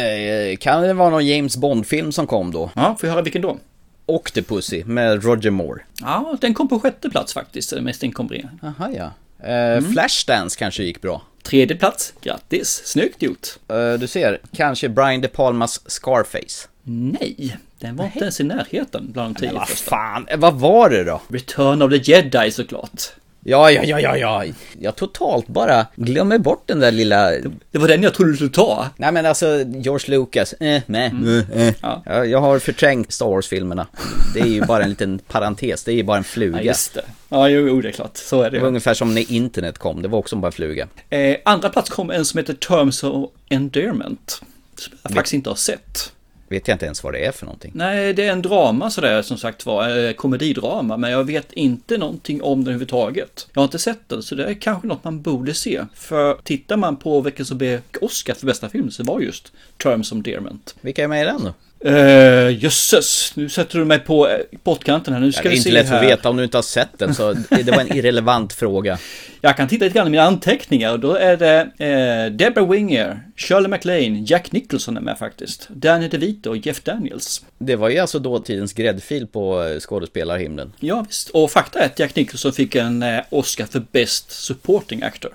Eh, 0.51 0.55
kan 0.57 0.81
det 0.81 0.93
vara 0.93 1.09
någon 1.09 1.25
James 1.27 1.57
Bond-film 1.57 2.11
som 2.11 2.27
kom 2.27 2.51
då? 2.51 2.71
Ja, 2.75 2.95
får 2.99 3.07
jag 3.07 3.13
höra 3.13 3.23
vilken 3.23 3.41
då? 3.41 3.57
Octopussy 4.05 4.83
med 4.85 5.23
Roger 5.23 5.51
Moore. 5.51 5.81
Ja, 6.01 6.37
den 6.41 6.53
kom 6.53 6.67
på 6.67 6.79
sjätte 6.79 7.09
plats 7.09 7.33
faktiskt, 7.33 7.69
den 7.69 7.83
mest 7.83 8.03
inkomstbringande. 8.03 8.57
Aha, 8.79 8.89
ja. 8.97 9.11
Eh, 9.49 9.81
Flashdance 9.81 10.59
kanske 10.59 10.83
gick 10.83 11.01
bra. 11.01 11.21
Tredje 11.43 11.77
plats, 11.77 12.13
grattis, 12.21 12.81
snyggt 12.85 13.21
gjort. 13.21 13.47
Eh, 13.67 13.93
du 13.93 14.07
ser, 14.07 14.39
kanske 14.55 14.89
Brian 14.89 15.21
De 15.21 15.27
Palmas 15.27 15.81
Scarface. 15.91 16.67
Nej, 16.83 17.57
den 17.79 17.95
var 17.95 18.05
inte 18.05 18.19
ens 18.19 18.39
i 18.39 18.43
närheten 18.43 19.11
bland 19.11 19.35
de 19.35 19.39
tio 19.39 19.47
Men 19.47 19.55
vad 19.55 19.67
första. 19.67 19.89
fan, 19.89 20.27
eh, 20.27 20.37
vad 20.39 20.53
var 20.53 20.89
det 20.89 21.03
då? 21.03 21.21
Return 21.27 21.81
of 21.81 21.91
the 21.91 22.11
Jedi 22.11 22.51
såklart. 22.51 23.01
Ja, 23.47 23.71
ja, 23.71 23.83
ja, 23.83 23.99
ja, 23.99 24.17
ja. 24.17 24.53
Jag 24.79 24.95
totalt 24.95 25.47
bara 25.47 25.85
glömmer 25.95 26.37
bort 26.37 26.63
den 26.65 26.79
där 26.79 26.91
lilla... 26.91 27.31
Det 27.71 27.77
var 27.79 27.87
den 27.87 28.03
jag 28.03 28.13
trodde 28.13 28.31
du 28.31 28.35
skulle 28.35 28.49
ta. 28.51 28.89
Nej 28.97 29.11
men 29.11 29.25
alltså, 29.25 29.63
George 29.67 30.17
Lucas, 30.17 30.53
eh, 30.53 30.81
meh, 30.85 31.11
eh, 31.53 31.67
eh. 31.67 31.73
Ja. 31.81 32.03
Ja, 32.05 32.25
Jag 32.25 32.41
har 32.41 32.59
förträngt 32.59 33.11
Star 33.11 33.25
Wars-filmerna. 33.25 33.87
Det 34.33 34.39
är 34.39 34.45
ju 34.45 34.61
bara 34.65 34.83
en 34.83 34.89
liten 34.89 35.19
parentes, 35.19 35.83
det 35.83 35.91
är 35.91 35.95
ju 35.95 36.03
bara 36.03 36.17
en 36.17 36.23
Ja, 36.23 36.33
fluga. 36.33 36.61
just 36.61 36.93
det. 36.93 37.01
Ja, 37.29 37.49
jo, 37.49 37.67
jo, 37.67 37.81
det 37.81 37.87
är 37.87 37.91
klart. 37.91 38.17
Så 38.17 38.41
är 38.41 38.49
Det 38.51 38.57
var 38.57 38.63
det. 38.63 38.67
ungefär 38.67 38.93
som 38.93 39.13
när 39.15 39.31
internet 39.31 39.77
kom, 39.77 40.01
det 40.01 40.07
var 40.07 40.19
också 40.19 40.35
bara 40.35 40.47
en 40.47 40.51
fluga. 40.51 40.87
Eh, 41.09 41.35
andra 41.45 41.69
plats 41.69 41.89
kom 41.89 42.11
en 42.11 42.25
som 42.25 42.37
heter 42.37 42.53
Terms 42.53 43.03
of 43.03 43.29
Endearment. 43.49 44.41
Som 44.75 44.93
jag 45.03 45.11
faktiskt 45.11 45.33
inte 45.33 45.49
har 45.49 45.55
sett. 45.55 46.11
Vet 46.55 46.67
jag 46.67 46.75
inte 46.75 46.85
ens 46.85 47.03
vad 47.03 47.13
det 47.13 47.25
är 47.25 47.31
för 47.31 47.45
någonting. 47.45 47.71
Nej, 47.75 48.13
det 48.13 48.27
är 48.27 48.31
en 48.31 48.41
drama 48.41 48.89
sådär 48.89 49.21
som 49.21 49.37
sagt 49.37 49.65
var, 49.65 49.97
eh, 49.97 50.11
komedidrama, 50.11 50.97
men 50.97 51.11
jag 51.11 51.23
vet 51.23 51.53
inte 51.53 51.97
någonting 51.97 52.41
om 52.41 52.59
den 52.59 52.67
överhuvudtaget. 52.67 53.47
Jag 53.53 53.61
har 53.61 53.65
inte 53.65 53.79
sett 53.79 54.09
den, 54.09 54.23
så 54.23 54.35
det 54.35 54.45
är 54.45 54.53
kanske 54.53 54.87
något 54.87 55.03
man 55.03 55.21
borde 55.21 55.53
se. 55.53 55.85
För 55.93 56.37
tittar 56.43 56.77
man 56.77 56.95
på 56.95 57.21
vilken 57.21 57.45
som 57.45 57.57
blev 57.57 57.81
Oscar 58.01 58.33
för 58.33 58.45
bästa 58.45 58.69
film 58.69 58.91
så 58.91 59.03
var 59.03 59.19
just 59.19 59.51
Terms 59.77 60.11
of 60.11 60.15
Endearment. 60.15 60.75
Vilka 60.81 61.03
är 61.03 61.07
med 61.07 61.21
i 61.21 61.25
den 61.25 61.43
då? 61.43 61.53
Uh, 61.85 62.63
jösses, 62.63 63.31
nu 63.35 63.49
sätter 63.49 63.79
du 63.79 63.85
mig 63.85 63.99
på 63.99 64.27
eh, 64.29 64.37
bortkanten 64.63 65.13
här. 65.13 65.21
Nu 65.21 65.25
Ja, 65.25 65.31
ska 65.31 65.41
det 65.41 65.47
är 65.47 65.49
vi 65.51 65.55
inte 65.57 65.69
se 65.69 65.73
lätt 65.73 65.89
här. 65.89 65.97
att 66.03 66.09
veta 66.09 66.29
om 66.29 66.37
du 66.37 66.43
inte 66.43 66.57
har 66.57 66.61
sett 66.63 66.89
den, 66.99 67.15
så 67.15 67.33
det 67.49 67.71
var 67.71 67.81
en 67.81 67.93
irrelevant 67.97 68.53
fråga. 68.53 68.97
Jag 69.41 69.57
kan 69.57 69.67
titta 69.67 69.85
lite 69.85 69.95
grann 69.97 70.07
i 70.07 70.09
mina 70.09 70.23
anteckningar 70.23 70.91
och 70.91 70.99
då 70.99 71.15
är 71.15 71.37
det 71.37 71.59
eh, 71.77 72.31
Deborah 72.37 72.69
Winger, 72.69 73.19
Shirley 73.35 73.67
MacLaine, 73.67 74.25
Jack 74.25 74.51
Nicholson 74.51 74.97
är 74.97 75.01
med 75.01 75.17
faktiskt, 75.17 75.69
Danny 75.69 76.07
DeVito 76.07 76.49
och 76.49 76.57
Jeff 76.57 76.83
Daniels. 76.83 77.45
Det 77.57 77.75
var 77.75 77.89
ju 77.89 77.97
alltså 77.99 78.19
dåtidens 78.19 78.73
gräddfil 78.73 79.27
på 79.27 79.77
skådespelarhimlen. 79.79 80.73
Ja 80.79 81.05
visst, 81.07 81.29
och 81.29 81.51
fakta 81.51 81.79
är 81.79 81.85
att 81.85 81.99
Jack 81.99 82.15
Nicholson 82.15 82.53
fick 82.53 82.75
en 82.75 83.05
Oscar 83.29 83.65
för 83.65 83.83
Best 83.91 84.31
Supporting 84.31 85.03
Actor. 85.03 85.31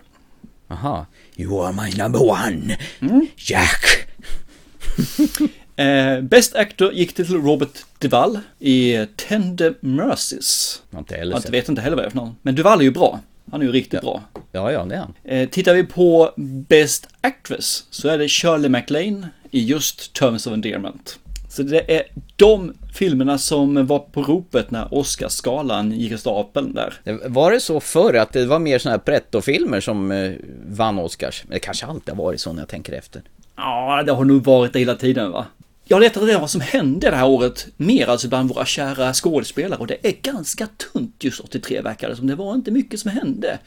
Aha. 0.68 1.06
You 1.36 1.64
are 1.66 1.72
my 1.72 2.02
number 2.02 2.22
one, 2.22 2.76
Jack. 3.36 4.06
Eh, 5.80 6.20
Best 6.20 6.56
Actor 6.56 6.92
gick 6.92 7.12
till 7.12 7.26
Robert 7.26 7.84
Duvall 7.98 8.38
i 8.58 9.06
Tender 9.16 9.74
Mercies. 9.80 10.82
Jag 10.90 11.00
inte 11.00 11.16
heller 11.16 11.40
Jag 11.44 11.50
vet 11.50 11.68
inte 11.68 11.82
heller 11.82 11.96
vad 11.96 12.04
det 12.04 12.08
är 12.08 12.10
för 12.10 12.16
någon. 12.16 12.36
Men 12.42 12.54
Duvall 12.54 12.80
är 12.80 12.84
ju 12.84 12.90
bra. 12.90 13.20
Han 13.50 13.60
är 13.60 13.64
ju 13.66 13.72
riktigt 13.72 14.00
bra. 14.00 14.22
Ja, 14.52 14.72
ja, 14.72 14.84
det 14.84 14.94
är 14.94 14.98
han. 14.98 15.14
Eh, 15.24 15.48
tittar 15.48 15.74
vi 15.74 15.84
på 15.84 16.32
Best 16.68 17.08
Actress 17.20 17.84
så 17.90 18.08
är 18.08 18.18
det 18.18 18.28
Shirley 18.28 18.68
MacLaine 18.68 19.26
i 19.50 19.64
just 19.64 20.12
Terms 20.12 20.46
of 20.46 20.52
Endearment. 20.52 21.18
Så 21.48 21.62
det 21.62 21.96
är 21.96 22.02
de 22.36 22.74
filmerna 22.94 23.38
som 23.38 23.86
var 23.86 23.98
på 23.98 24.22
ropet 24.22 24.70
när 24.70 24.94
Oscarsgalan 24.94 25.92
gick 25.92 26.12
av 26.12 26.16
stapeln 26.16 26.74
där. 26.74 26.94
Var 27.28 27.52
det 27.52 27.60
så 27.60 27.80
förr 27.80 28.14
att 28.14 28.32
det 28.32 28.46
var 28.46 28.58
mer 28.58 28.78
sådana 28.78 28.96
här 28.96 29.04
pretto-filmer 29.04 29.80
som 29.80 30.10
eh, 30.10 30.32
vann 30.66 30.98
Oscars? 30.98 31.42
Det 31.48 31.58
kanske 31.58 31.86
alltid 31.86 32.14
har 32.14 32.24
varit 32.24 32.40
så 32.40 32.52
när 32.52 32.62
jag 32.62 32.68
tänker 32.68 32.92
efter. 32.92 33.22
Ja, 33.56 34.02
det 34.06 34.12
har 34.12 34.24
nog 34.24 34.44
varit 34.44 34.72
det 34.72 34.78
hela 34.78 34.94
tiden 34.94 35.30
va. 35.30 35.46
Jag 35.92 36.00
letar 36.00 36.20
reda 36.20 36.38
vad 36.38 36.50
som 36.50 36.60
hände 36.60 37.10
det 37.10 37.16
här 37.16 37.28
året, 37.28 37.66
mer 37.76 38.06
alltså 38.06 38.28
bland 38.28 38.48
våra 38.48 38.64
kära 38.64 39.14
skådespelare 39.14 39.80
och 39.80 39.86
det 39.86 40.06
är 40.06 40.12
ganska 40.22 40.66
tunt 40.92 41.24
just 41.24 41.40
83 41.40 41.80
verkar 41.80 42.08
det 42.08 42.16
som. 42.16 42.26
Det 42.26 42.34
var 42.34 42.54
inte 42.54 42.70
mycket 42.70 43.00
som 43.00 43.10
hände. 43.10 43.58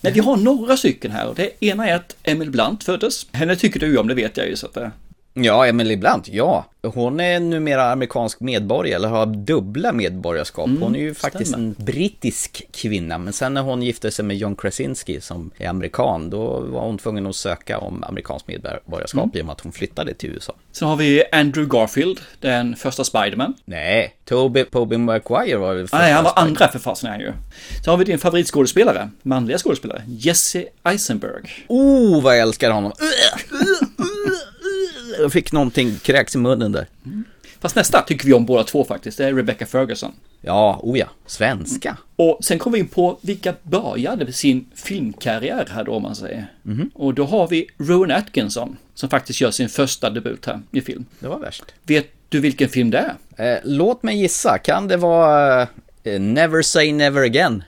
Men 0.00 0.12
vi 0.12 0.20
har 0.20 0.36
några 0.36 0.76
stycken 0.76 1.10
här 1.10 1.28
och 1.28 1.34
det 1.34 1.64
ena 1.64 1.88
är 1.88 1.94
att 1.94 2.16
Emil 2.22 2.50
Blunt 2.50 2.84
föddes. 2.84 3.26
Henne 3.32 3.56
tycker 3.56 3.80
du 3.80 3.98
om, 3.98 4.08
det 4.08 4.14
vet 4.14 4.36
jag 4.36 4.48
ju 4.48 4.56
så 4.56 4.66
att 4.66 4.74
det... 4.74 4.90
Ja, 5.34 5.66
Emily 5.66 5.96
Blunt, 5.96 6.28
ja. 6.28 6.64
Hon 6.82 7.20
är 7.20 7.40
numera 7.40 7.92
amerikansk 7.92 8.40
medborgare, 8.40 8.94
eller 8.96 9.08
har 9.08 9.26
dubbla 9.26 9.92
medborgarskap. 9.92 10.66
Mm, 10.66 10.82
hon 10.82 10.96
är 10.96 11.00
ju 11.00 11.14
faktiskt 11.14 11.50
stämmer. 11.50 11.66
en 11.78 11.84
brittisk 11.84 12.62
kvinna, 12.72 13.18
men 13.18 13.32
sen 13.32 13.54
när 13.54 13.62
hon 13.62 13.82
gifte 13.82 14.10
sig 14.10 14.24
med 14.24 14.36
John 14.36 14.56
Krasinski 14.56 15.20
som 15.20 15.50
är 15.58 15.68
amerikan, 15.68 16.30
då 16.30 16.60
var 16.60 16.80
hon 16.80 16.98
tvungen 16.98 17.26
att 17.26 17.36
söka 17.36 17.78
om 17.78 18.04
amerikanskt 18.04 18.48
medborgarskap 18.48 19.22
Mm. 19.24 19.30
genom 19.34 19.50
att 19.50 19.60
hon 19.60 19.72
flyttade 19.72 20.14
till 20.14 20.30
USA. 20.30 20.52
Sen 20.72 20.88
har 20.88 20.96
vi 20.96 21.22
Andrew 21.32 21.78
Garfield, 21.78 22.20
den 22.40 22.76
första 22.76 23.04
Spiderman. 23.04 23.54
Nej, 23.64 24.14
Toby, 24.24 24.64
Toby 24.64 24.96
Maguire 24.96 25.56
var 25.56 25.74
väl 25.74 25.84
första 25.84 25.98
Nej, 25.98 26.12
han 26.12 26.24
var 26.24 26.32
andra 26.36 26.68
för 26.68 26.78
fasen 26.78 27.10
han 27.10 27.20
ju. 27.20 27.32
Sen 27.84 27.90
har 27.90 27.96
vi 27.96 28.04
din 28.04 28.18
favoritskådespelare, 28.18 29.10
manliga 29.22 29.58
skådespelare, 29.58 30.02
Jesse 30.06 30.64
Eisenberg. 30.84 31.50
Oh, 31.68 32.22
vad 32.22 32.34
jag 32.34 32.40
älskar 32.42 32.70
honom! 32.70 32.92
Jag 35.22 35.32
fick 35.32 35.52
någonting 35.52 35.98
kräks 36.02 36.34
i 36.34 36.38
munnen 36.38 36.72
där. 36.72 36.86
Fast 37.60 37.76
nästa 37.76 38.02
tycker 38.02 38.26
vi 38.26 38.32
om 38.32 38.46
båda 38.46 38.64
två 38.64 38.84
faktiskt, 38.84 39.18
det 39.18 39.24
är 39.24 39.34
Rebecca 39.34 39.66
Ferguson. 39.66 40.12
Ja, 40.40 40.80
oh 40.82 40.98
ja, 40.98 41.06
svenska. 41.26 41.96
Och 42.16 42.38
sen 42.42 42.58
kommer 42.58 42.76
vi 42.76 42.80
in 42.80 42.88
på 42.88 43.18
vilka 43.22 43.54
började 43.62 44.32
sin 44.32 44.66
filmkarriär 44.74 45.68
här 45.70 45.84
då 45.84 45.92
om 45.92 46.02
man 46.02 46.16
säger. 46.16 46.46
Och 46.94 47.14
då 47.14 47.24
har 47.24 47.48
vi 47.48 47.66
Rowan 47.78 48.10
Atkinson 48.10 48.76
som 48.94 49.08
faktiskt 49.08 49.40
gör 49.40 49.50
sin 49.50 49.68
första 49.68 50.10
debut 50.10 50.46
här 50.46 50.60
i 50.72 50.80
film. 50.80 51.04
Det 51.18 51.28
var 51.28 51.38
värst. 51.38 51.64
Vet 51.82 52.06
du 52.28 52.40
vilken 52.40 52.68
film 52.68 52.90
det 52.90 53.14
är? 53.36 53.54
Eh, 53.54 53.58
låt 53.64 54.02
mig 54.02 54.20
gissa, 54.20 54.58
kan 54.58 54.88
det 54.88 54.96
vara 54.96 55.62
eh, 56.02 56.20
Never 56.20 56.62
Say 56.62 56.92
Never 56.92 57.22
Again? 57.22 57.64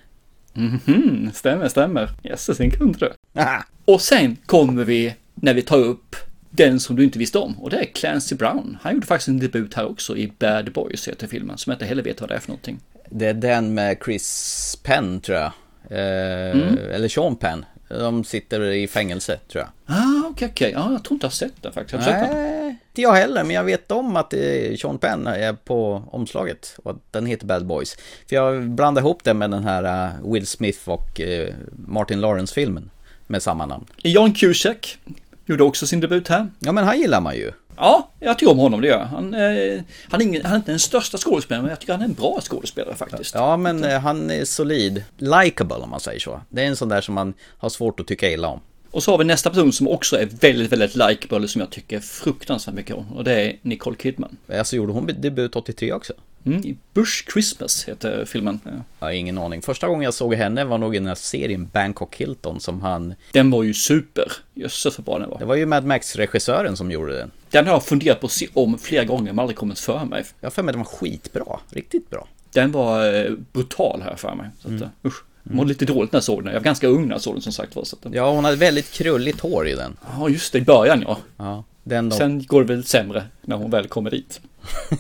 Mhm, 0.54 1.30
stämmer, 1.34 1.68
stämmer. 1.68 2.10
Jösses, 2.22 2.58
kunde 2.78 2.98
du. 2.98 3.40
Aha. 3.40 3.64
Och 3.84 4.00
sen 4.00 4.36
kommer 4.46 4.84
vi 4.84 5.14
när 5.34 5.54
vi 5.54 5.62
tar 5.62 5.78
upp 5.78 6.16
den 6.54 6.80
som 6.80 6.96
du 6.96 7.04
inte 7.04 7.18
visste 7.18 7.38
om 7.38 7.60
och 7.60 7.70
det 7.70 7.76
är 7.76 7.84
Clancy 7.84 8.34
Brown. 8.34 8.78
Han 8.82 8.94
gjorde 8.94 9.06
faktiskt 9.06 9.28
en 9.28 9.38
debut 9.38 9.74
här 9.74 9.86
också 9.90 10.16
i 10.16 10.32
Bad 10.38 10.72
Boys 10.72 11.08
heter 11.08 11.26
filmen 11.26 11.58
som 11.58 11.70
jag 11.70 11.74
inte 11.74 11.84
heller 11.84 12.02
vet 12.02 12.20
vad 12.20 12.30
det 12.30 12.34
är 12.34 12.40
för 12.40 12.48
någonting. 12.48 12.80
Det 13.10 13.26
är 13.26 13.34
den 13.34 13.74
med 13.74 13.96
Chris 14.04 14.78
Penn 14.82 15.20
tror 15.20 15.38
jag. 15.38 15.52
Eh, 15.90 16.94
Eller 16.94 17.08
Sean 17.08 17.36
Penn. 17.36 17.64
De 17.88 18.24
sitter 18.24 18.62
i 18.62 18.88
fängelse 18.88 19.38
tror 19.52 19.64
jag. 19.64 19.96
Ah, 19.96 20.28
okej, 20.30 20.48
okej. 20.52 20.72
Ja, 20.74 20.92
jag 20.92 21.04
tror 21.04 21.14
inte 21.14 21.24
jag 21.24 21.30
har 21.30 21.34
sett 21.34 21.62
den 21.62 21.72
faktiskt. 21.72 22.04
Har? 22.04 22.12
Nej, 22.12 22.68
inte 22.88 23.02
jag 23.02 23.12
heller, 23.12 23.44
men 23.44 23.56
jag 23.56 23.64
vet 23.64 23.90
om 23.90 24.16
att 24.16 24.34
eh, 24.34 24.76
Sean 24.80 24.98
Penn 24.98 25.26
är 25.26 25.52
på 25.52 26.02
omslaget 26.10 26.76
och 26.84 26.90
att 26.90 27.12
den 27.12 27.26
heter 27.26 27.46
Bad 27.46 27.66
Boys. 27.66 27.96
För 28.28 28.36
jag 28.36 28.70
blandade 28.70 29.06
ihop 29.06 29.24
den 29.24 29.38
med 29.38 29.50
den 29.50 29.64
här 29.64 30.06
eh, 30.06 30.32
Will 30.32 30.46
Smith 30.46 30.88
och 30.88 31.20
eh, 31.20 31.54
Martin 31.86 32.20
Lawrence-filmen 32.20 32.90
med 33.26 33.42
samma 33.42 33.66
namn. 33.66 33.84
John 33.96 34.32
Cusack 34.34 34.98
gjorde 35.46 35.64
också 35.64 35.86
sin 35.86 36.00
debut 36.00 36.28
här. 36.28 36.50
Ja, 36.58 36.72
men 36.72 36.84
han 36.84 36.98
gillar 36.98 37.20
man 37.20 37.36
ju. 37.36 37.52
Ja, 37.76 38.10
jag 38.20 38.38
tycker 38.38 38.52
om 38.52 38.58
honom, 38.58 38.80
det 38.80 38.86
gör 38.86 38.98
jag. 38.98 39.06
Han, 39.06 39.34
eh, 39.34 39.82
han, 40.10 40.20
är 40.20 40.24
ingen, 40.24 40.44
han 40.44 40.52
är 40.52 40.56
inte 40.56 40.72
den 40.72 40.78
största 40.78 41.18
skådespelaren, 41.18 41.64
men 41.64 41.70
jag 41.70 41.80
tycker 41.80 41.92
han 41.92 42.02
är 42.02 42.06
en 42.06 42.14
bra 42.14 42.40
skådespelare 42.40 42.94
faktiskt. 42.94 43.34
Ja, 43.34 43.56
men 43.56 43.84
eh, 43.84 44.00
han 44.00 44.30
är 44.30 44.44
solid. 44.44 45.04
Likeable 45.18 45.76
om 45.76 45.90
man 45.90 46.00
säger 46.00 46.20
så. 46.20 46.40
Det 46.48 46.62
är 46.62 46.66
en 46.66 46.76
sån 46.76 46.88
där 46.88 47.00
som 47.00 47.14
man 47.14 47.34
har 47.58 47.68
svårt 47.68 48.00
att 48.00 48.06
tycka 48.06 48.30
illa 48.30 48.48
om. 48.48 48.60
Och 48.90 49.02
så 49.02 49.10
har 49.10 49.18
vi 49.18 49.24
nästa 49.24 49.50
person 49.50 49.72
som 49.72 49.88
också 49.88 50.16
är 50.16 50.26
väldigt, 50.26 50.72
väldigt 50.72 50.96
likeable, 50.96 51.48
som 51.48 51.60
jag 51.60 51.70
tycker 51.70 52.00
fruktansvärt 52.00 52.74
mycket 52.74 52.96
om. 52.96 53.12
Och 53.12 53.24
det 53.24 53.32
är 53.32 53.56
Nicole 53.62 53.96
Kidman. 53.96 54.36
Alltså 54.58 54.76
gjorde 54.76 54.92
hon 54.92 55.06
debut 55.06 55.56
83 55.56 55.92
också? 55.92 56.12
Mm, 56.46 56.76
Bush 56.94 57.32
Christmas 57.32 57.84
heter 57.88 58.24
filmen. 58.24 58.60
Ja. 58.64 58.70
Jag 58.98 59.06
har 59.06 59.12
ingen 59.12 59.38
aning. 59.38 59.62
Första 59.62 59.88
gången 59.88 60.02
jag 60.02 60.14
såg 60.14 60.34
henne 60.34 60.64
var 60.64 60.78
nog 60.78 60.94
i 60.96 60.98
den 60.98 61.08
här 61.08 61.14
serien 61.14 61.68
Bangkok 61.72 62.16
Hilton 62.16 62.60
som 62.60 62.80
han... 62.82 63.14
Den 63.32 63.50
var 63.50 63.62
ju 63.62 63.74
super. 63.74 64.32
Jösses 64.54 64.98
vad 64.98 65.04
bra 65.04 65.18
den 65.18 65.30
var. 65.30 65.38
Det 65.38 65.44
var 65.44 65.54
ju 65.54 65.66
Mad 65.66 65.84
Max-regissören 65.84 66.76
som 66.76 66.90
gjorde 66.90 67.16
den. 67.16 67.30
Den 67.50 67.66
har 67.66 67.72
jag 67.72 67.84
funderat 67.84 68.20
på 68.20 68.26
att 68.26 68.32
se 68.32 68.48
om 68.54 68.78
flera 68.78 69.04
gånger, 69.04 69.32
men 69.32 69.38
aldrig 69.38 69.56
kommit 69.56 69.78
för 69.78 70.04
mig. 70.04 70.24
Jag 70.40 70.46
har 70.46 70.50
för 70.50 70.62
mig 70.62 70.70
att 70.70 70.74
den 70.74 70.78
var 70.78 70.90
skitbra. 70.90 71.60
Riktigt 71.70 72.10
bra. 72.10 72.28
Den 72.52 72.72
var 72.72 73.14
eh, 73.14 73.30
brutal 73.52 74.02
här 74.04 74.16
för 74.16 74.34
mig. 74.34 74.50
Så 74.58 74.68
att, 74.68 74.74
mm. 74.74 74.88
usch. 75.04 75.24
Jag 75.42 75.54
mådde 75.54 75.68
lite 75.68 75.84
dåligt 75.84 76.12
när 76.12 76.16
jag 76.16 76.24
såg 76.24 76.44
den. 76.44 76.52
Jag 76.52 76.60
var 76.60 76.64
ganska 76.64 76.86
ung 76.86 77.06
när 77.06 77.14
jag 77.14 77.22
såg 77.22 77.34
den 77.34 77.42
som 77.42 77.52
sagt 77.52 77.76
var. 77.76 77.84
Så 77.84 77.96
att, 78.02 78.14
Ja, 78.14 78.30
hon 78.30 78.44
hade 78.44 78.56
väldigt 78.56 78.90
krulligt 78.92 79.40
hår 79.40 79.68
i 79.68 79.74
den. 79.74 79.96
ja, 80.18 80.28
just 80.28 80.52
det, 80.52 80.58
i 80.58 80.62
början 80.62 81.04
ja. 81.06 81.18
Ja, 81.36 81.64
den 81.82 82.08
då. 82.08 82.16
Sen 82.16 82.44
går 82.46 82.60
det 82.60 82.74
väl 82.74 82.84
sämre 82.84 83.24
när 83.40 83.56
hon 83.56 83.70
väl 83.70 83.88
kommer 83.88 84.10
dit. 84.10 84.40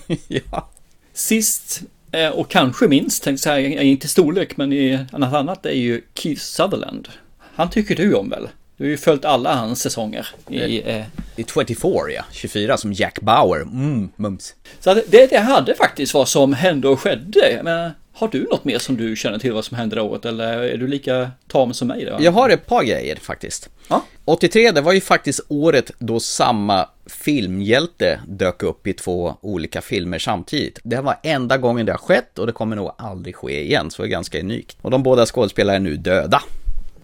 ja. 0.28 0.68
Sist 1.12 1.82
eh, 2.12 2.28
och 2.28 2.50
kanske 2.50 2.88
minst, 2.88 3.22
tänkte 3.22 3.48
jag 3.48 3.56
säga, 3.56 3.82
inte 3.82 4.08
storlek 4.08 4.56
men 4.56 4.72
i 4.72 4.98
annat 5.12 5.34
annat, 5.34 5.66
är 5.66 5.70
ju 5.70 6.00
Keith 6.14 6.42
Sutherland. 6.42 7.08
Han 7.54 7.70
tycker 7.70 7.96
du 7.96 8.14
om 8.14 8.28
väl? 8.28 8.48
Du 8.76 8.84
har 8.84 8.90
ju 8.90 8.96
följt 8.96 9.24
alla 9.24 9.54
hans 9.54 9.82
säsonger 9.82 10.28
i... 10.48 10.82
Eh, 10.90 11.04
I 11.36 11.44
24 11.44 11.92
ja, 12.16 12.24
24 12.32 12.76
som 12.76 12.92
Jack 12.92 13.20
Bauer. 13.20 13.60
Mm, 13.60 14.08
mums. 14.16 14.54
så 14.80 14.94
det, 14.94 15.30
det 15.30 15.38
hade 15.38 15.74
faktiskt 15.74 16.14
vad 16.14 16.28
som 16.28 16.52
hände 16.52 16.88
och 16.88 17.00
skedde. 17.00 17.60
Men 17.64 17.90
har 18.14 18.28
du 18.28 18.46
något 18.50 18.64
mer 18.64 18.78
som 18.78 18.96
du 18.96 19.16
känner 19.16 19.38
till 19.38 19.52
vad 19.52 19.64
som 19.64 19.76
hände 19.76 19.96
det 19.96 20.02
året? 20.02 20.24
Eller 20.24 20.58
är 20.58 20.76
du 20.76 20.86
lika 20.86 21.30
tam 21.48 21.74
som 21.74 21.88
mig? 21.88 22.04
Då? 22.04 22.16
Jag 22.20 22.32
har 22.32 22.50
ett 22.50 22.66
par 22.66 22.84
grejer 22.84 23.16
faktiskt. 23.16 23.68
Ja. 23.88 24.04
83, 24.24 24.70
det 24.70 24.80
var 24.80 24.92
ju 24.92 25.00
faktiskt 25.00 25.40
året 25.48 25.90
då 25.98 26.20
samma 26.20 26.88
filmhjälte 27.06 28.20
dök 28.28 28.62
upp 28.62 28.86
i 28.86 28.92
två 28.92 29.36
olika 29.40 29.80
filmer 29.80 30.18
samtidigt. 30.18 30.78
Det 30.82 31.00
var 31.00 31.16
enda 31.22 31.58
gången 31.58 31.86
det 31.86 31.92
har 31.92 31.98
skett 31.98 32.38
och 32.38 32.46
det 32.46 32.52
kommer 32.52 32.76
nog 32.76 32.92
aldrig 32.98 33.36
ske 33.36 33.64
igen, 33.64 33.90
så 33.90 34.02
det 34.02 34.08
är 34.08 34.10
ganska 34.10 34.40
unikt. 34.40 34.76
Och 34.82 34.90
de 34.90 35.02
båda 35.02 35.26
skådespelarna 35.26 35.76
är 35.76 35.80
nu 35.80 35.96
döda. 35.96 36.42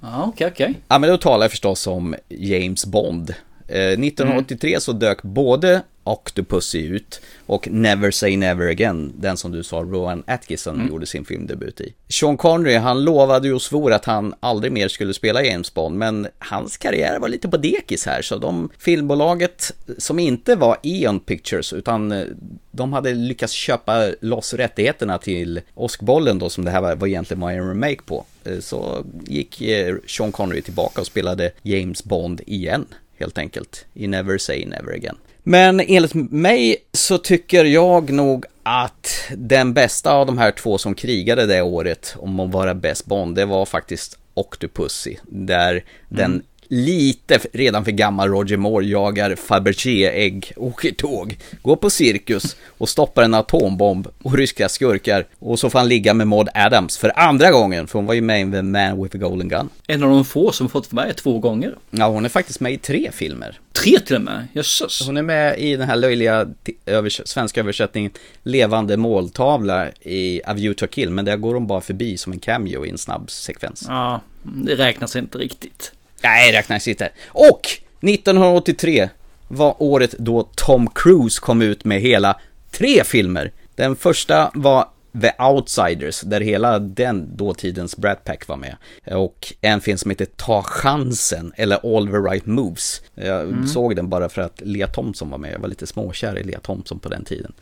Ja, 0.01 0.25
okej, 0.27 0.47
okej. 0.47 0.75
Ja, 0.89 0.99
men 0.99 1.11
då 1.11 1.17
talar 1.17 1.45
jag 1.45 1.51
förstås 1.51 1.87
om 1.87 2.15
James 2.29 2.87
Bond. 2.87 3.35
Eh, 3.69 3.77
1983 3.77 4.81
så 4.81 4.93
dök 4.93 5.23
både 5.23 5.83
Octopussy 6.05 6.79
ut 6.87 7.21
och 7.47 7.69
Never 7.71 8.11
Say 8.11 8.37
Never 8.37 8.69
Again, 8.69 9.13
den 9.17 9.37
som 9.37 9.53
du 9.53 9.63
sa 9.63 9.77
Rowan 9.77 10.23
Atkinson 10.27 10.89
gjorde 10.89 11.07
sin 11.07 11.25
filmdebut 11.25 11.81
i. 11.81 11.95
Sean 12.09 12.37
Connery, 12.37 12.75
han 12.77 13.05
lovade 13.05 13.49
ju 13.49 13.55
och 13.55 13.63
svor 13.63 13.93
att 13.93 14.05
han 14.05 14.35
aldrig 14.41 14.73
mer 14.73 14.89
skulle 14.89 15.15
spela 15.15 15.43
James 15.45 15.75
Bond, 15.75 15.97
men 15.99 16.29
hans 16.39 16.77
karriär 16.77 17.19
var 17.19 17.29
lite 17.29 17.49
på 17.49 17.57
dekis 17.57 18.07
här, 18.07 18.23
så 18.23 18.37
de 18.39 18.71
filmbolaget 18.79 19.73
som 19.99 20.19
inte 20.19 20.55
var 20.57 20.77
Eon 20.83 21.21
Pictures, 21.21 21.73
utan 21.73 22.13
eh, 22.13 22.25
de 22.71 22.93
hade 22.93 23.15
lyckats 23.15 23.53
köpa 23.53 24.07
loss 24.21 24.55
rättigheterna 24.55 25.19
till 25.19 25.61
Åskbollen 25.75 26.39
då, 26.39 26.49
som 26.51 26.65
det 26.65 26.71
här 26.71 26.81
var, 26.81 26.97
var 26.97 27.07
egentligen 27.09 27.41
var 27.41 27.51
en 27.51 27.69
remake 27.69 28.03
på. 28.07 28.25
Eh, 28.45 28.59
Så 28.61 29.05
gick 29.27 29.63
Sean 30.07 30.33
Connery 30.33 30.63
tillbaka 30.63 31.01
och 31.01 31.07
spelade 31.07 31.51
James 31.63 32.05
Bond 32.05 32.41
igen, 32.47 32.87
helt 33.19 33.39
enkelt, 33.39 33.87
i 33.95 34.07
Never 34.07 34.39
Say 34.39 34.65
Never 34.67 34.95
Again. 34.95 35.17
Men 35.43 35.81
enligt 35.81 36.15
mig 36.15 36.77
så 36.93 37.19
tycker 37.19 37.65
jag 37.65 38.11
nog 38.11 38.45
att 38.63 39.31
den 39.37 39.75
bästa 39.75 40.13
av 40.13 40.27
de 40.27 40.39
här 40.39 40.51
två 40.51 40.79
som 40.79 40.95
krigade 40.95 41.47
det 41.47 41.63
året 41.63 42.15
om 42.19 42.41
att 42.41 42.51
vara 42.51 42.75
bäst 42.75 43.07
Bond, 43.07 43.37
det 43.37 43.45
var 43.45 43.67
faktiskt 43.67 44.19
Octopussy. 44.35 45.17
Där 45.23 45.85
den 46.09 46.31
mm 46.33 46.43
lite 46.69 47.39
redan 47.53 47.85
för 47.85 47.91
gammal 47.93 48.29
Roger 48.29 48.57
Moore 48.57 48.87
jagar 48.87 49.37
Fabergé-ägg, 49.37 50.53
åker 50.57 50.93
tåg, 50.93 51.39
går 51.63 51.77
på 51.77 51.91
cirkus 51.91 52.57
och 52.79 52.89
stoppar 52.89 53.23
en 53.23 53.35
atombomb 53.35 54.09
och 54.23 54.37
ryska 54.37 54.69
skurkar. 54.69 55.27
Och 55.39 55.59
så 55.59 55.71
får 55.71 55.79
han 55.79 55.89
ligga 55.89 56.15
med 56.15 56.29
Maud 56.29 56.49
Adams 56.55 56.99
för 56.99 57.19
andra 57.19 57.51
gången, 57.51 57.87
för 57.87 57.99
hon 57.99 58.07
var 58.07 58.15
ju 58.15 58.21
med 58.21 58.49
i 58.49 58.53
The 58.53 58.63
Man 58.63 59.03
with 59.03 59.13
the 59.13 59.19
Golden 59.19 59.49
Gun. 59.49 59.69
En 59.87 60.03
av 60.03 60.11
de 60.11 60.25
få 60.25 60.53
som 60.53 60.69
fått 60.69 60.93
vara 60.93 61.07
med 61.07 61.17
två 61.17 61.39
gånger. 61.39 61.75
Ja, 61.91 62.09
hon 62.09 62.25
är 62.25 62.29
faktiskt 62.29 62.61
med 62.61 62.73
i 62.73 62.79
tre 62.79 63.11
filmer. 63.13 63.59
Tre 63.73 63.99
till 63.99 64.17
och 64.17 64.23
med, 64.23 64.49
jösses. 64.53 65.07
Hon 65.07 65.17
är 65.17 65.23
med 65.23 65.59
i 65.59 65.77
den 65.77 65.89
här 65.89 65.97
löjliga 65.97 66.47
övers- 66.87 67.23
svenska 67.25 67.61
översättningen 67.61 68.11
Levande 68.43 68.97
måltavla 68.97 69.89
i 70.01 70.41
A 70.47 70.55
View 70.55 70.75
to 70.75 70.87
Kill, 70.95 71.11
men 71.11 71.25
där 71.25 71.37
går 71.37 71.55
hon 71.55 71.67
bara 71.67 71.81
förbi 71.81 72.17
som 72.17 72.33
en 72.33 72.39
cameo 72.39 72.87
i 72.87 72.91
en 72.91 72.99
snabb 72.99 73.31
sekvens. 73.31 73.85
Ja, 73.89 74.21
det 74.43 74.75
räknas 74.75 75.17
inte 75.17 75.39
riktigt. 75.39 75.93
Nej, 76.23 76.53
räknas 76.53 76.89
inte. 76.89 77.11
Och 77.27 77.61
1983 78.01 79.09
var 79.49 79.75
året 79.79 80.15
då 80.19 80.49
Tom 80.55 80.91
Cruise 80.95 81.41
kom 81.41 81.63
ut 81.63 81.85
med 81.85 82.01
hela 82.01 82.41
tre 82.71 83.05
filmer. 83.05 83.53
Den 83.75 83.97
första 83.97 84.51
var 84.55 84.89
The 85.21 85.43
Outsiders, 85.43 86.21
där 86.21 86.41
hela 86.41 86.79
den 86.79 87.37
dåtidens 87.37 87.97
Brat 87.97 88.25
Pack 88.25 88.49
var 88.49 88.57
med. 88.57 88.77
Och 89.07 89.53
en 89.61 89.81
film 89.81 89.99
som 89.99 90.11
heter 90.11 90.25
Ta 90.25 90.63
chansen, 90.63 91.53
eller 91.57 91.97
All 91.97 92.07
the 92.07 92.13
right 92.13 92.47
moves. 92.47 93.03
Jag 93.15 93.41
mm. 93.41 93.67
såg 93.67 93.97
den 93.97 94.09
bara 94.09 94.29
för 94.29 94.43
att 94.43 94.61
Lea 94.61 94.87
Thompson 94.87 95.31
var 95.31 95.39
med, 95.39 95.53
jag 95.53 95.59
var 95.59 95.69
lite 95.69 95.87
småkär 95.87 96.39
i 96.39 96.43
Lea 96.43 96.61
Thompson 96.61 96.99
på 96.99 97.09
den 97.09 97.25
tiden. 97.25 97.53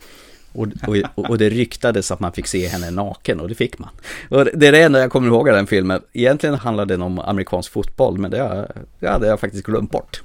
Och, 0.53 0.67
och, 0.87 1.29
och, 1.29 1.37
det 1.37 1.49
ryktades 1.49 2.11
att 2.11 2.19
man 2.19 2.31
fick 2.31 2.47
se 2.47 2.67
henne 2.67 2.91
naken 2.91 3.39
och 3.39 3.49
det 3.49 3.55
fick 3.55 3.79
man. 3.79 3.89
Och 4.29 4.45
det 4.53 4.67
är 4.67 4.71
det 4.71 4.83
enda 4.83 4.99
jag 4.99 5.11
kommer 5.11 5.27
ihåg 5.27 5.49
av 5.49 5.55
den 5.55 5.67
filmen. 5.67 6.01
Egentligen 6.13 6.55
handlade 6.55 6.93
den 6.93 7.01
om 7.01 7.19
amerikansk 7.19 7.71
fotboll 7.71 8.17
men 8.17 8.31
det, 8.31 8.71
det 8.99 9.07
hade 9.07 9.27
jag 9.27 9.39
faktiskt 9.39 9.65
glömt 9.65 9.91
bort. 9.91 10.21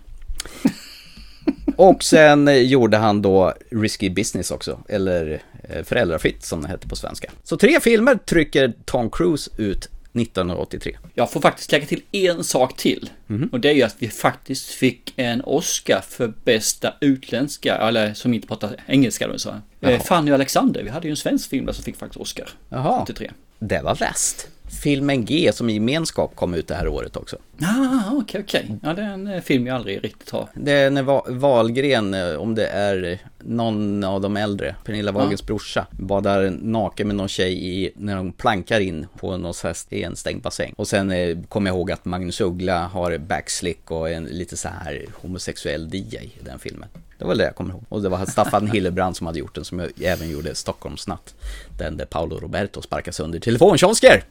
Och 1.76 2.02
sen 2.02 2.68
gjorde 2.68 2.96
han 2.96 3.22
då 3.22 3.52
Risky 3.70 4.10
Business 4.10 4.50
också, 4.50 4.78
eller 4.88 5.32
eh, 5.32 5.38
Föräldrafitt 5.68 5.88
Föräldrafritt 5.88 6.44
som 6.44 6.62
det 6.62 6.68
hette 6.68 6.88
på 6.88 6.96
svenska. 6.96 7.30
Så 7.44 7.56
tre 7.56 7.80
filmer 7.80 8.14
trycker 8.14 8.72
Tom 8.84 9.10
Cruise 9.10 9.50
ut 9.56 9.88
1983. 10.14 10.98
Jag 11.14 11.30
får 11.30 11.40
faktiskt 11.40 11.72
lägga 11.72 11.86
till 11.86 12.02
en 12.12 12.44
sak 12.44 12.76
till. 12.76 13.10
Mm. 13.28 13.48
Och 13.52 13.60
det 13.60 13.68
är 13.70 13.74
ju 13.74 13.82
att 13.82 13.96
vi 13.98 14.08
faktiskt 14.08 14.68
fick 14.68 15.12
en 15.16 15.40
Oscar 15.40 16.00
för 16.08 16.32
bästa 16.44 16.94
utländska, 17.00 17.76
eller 17.76 18.14
som 18.14 18.34
inte 18.34 18.48
pratar 18.48 18.76
engelska 18.86 19.28
då 19.28 19.38
så. 19.38 19.54
Eh, 19.80 20.00
Fanny 20.00 20.30
och 20.30 20.34
Alexander, 20.34 20.82
vi 20.82 20.90
hade 20.90 21.06
ju 21.06 21.10
en 21.10 21.16
svensk 21.16 21.50
film 21.50 21.66
där 21.66 21.72
som 21.72 21.84
fick 21.84 21.96
faktiskt 21.96 22.20
Oscar. 22.20 22.48
Jaha. 22.68 23.02
83. 23.02 23.30
Det 23.58 23.82
var 23.82 23.94
väst 23.94 24.48
filmen 24.72 25.24
G 25.24 25.52
som 25.52 25.70
gemenskap 25.70 26.36
kom 26.36 26.54
ut 26.54 26.68
det 26.68 26.74
här 26.74 26.88
året 26.88 27.16
också. 27.16 27.36
Ah, 27.60 28.10
okej, 28.12 28.18
okay, 28.18 28.40
okej. 28.40 28.64
Okay. 28.64 28.76
Ja, 28.82 28.94
det 28.94 29.02
är 29.02 29.06
en 29.06 29.26
eh, 29.26 29.40
film 29.40 29.66
jag 29.66 29.76
aldrig 29.76 30.04
riktigt 30.04 30.30
har. 30.30 30.48
Det 30.54 30.72
är 30.72 30.90
när 30.90 31.32
Wahlgren, 31.32 32.14
eh, 32.14 32.34
om 32.34 32.54
det 32.54 32.66
är 32.66 33.18
någon 33.38 34.04
av 34.04 34.20
de 34.20 34.36
äldre, 34.36 34.76
Pernilla 34.84 35.12
Wahlgrens 35.12 35.42
ah. 35.42 35.46
brorsa, 35.46 35.86
badar 35.90 36.58
naken 36.60 37.06
med 37.06 37.16
någon 37.16 37.28
tjej 37.28 37.66
i, 37.66 37.92
när 37.96 38.16
de 38.16 38.32
plankar 38.32 38.80
in 38.80 39.06
på 39.18 39.36
någon 39.36 39.54
häst 39.62 39.92
i 39.92 40.02
en 40.02 40.16
stängd 40.16 40.42
bassäng. 40.42 40.74
Och 40.76 40.88
sen 40.88 41.10
eh, 41.10 41.38
kommer 41.48 41.70
jag 41.70 41.76
ihåg 41.76 41.92
att 41.92 42.04
Magnus 42.04 42.40
Uggla 42.40 42.86
har 42.86 43.18
backslick 43.18 43.90
och 43.90 44.10
en 44.10 44.24
lite 44.24 44.56
så 44.56 44.68
här 44.68 45.06
homosexuell 45.14 45.94
DJ 45.94 46.16
i 46.16 46.32
den 46.44 46.58
filmen. 46.58 46.88
Det 47.18 47.24
var 47.24 47.34
det 47.34 47.44
jag 47.44 47.54
kommer 47.54 47.70
ihåg. 47.70 47.84
Och 47.88 48.02
det 48.02 48.08
var 48.08 48.26
Staffan 48.26 48.70
Hillebrand 48.70 49.16
som 49.16 49.26
hade 49.26 49.38
gjort 49.38 49.54
den, 49.54 49.64
som 49.64 49.88
även 50.00 50.30
gjorde 50.30 50.54
Stockholmsnatt. 50.54 51.34
Den 51.78 51.96
där 51.96 52.04
Paolo 52.04 52.38
Roberto 52.38 52.82
sparkar 52.82 53.12
sönder 53.12 53.38
telefonkiosker. 53.38 54.24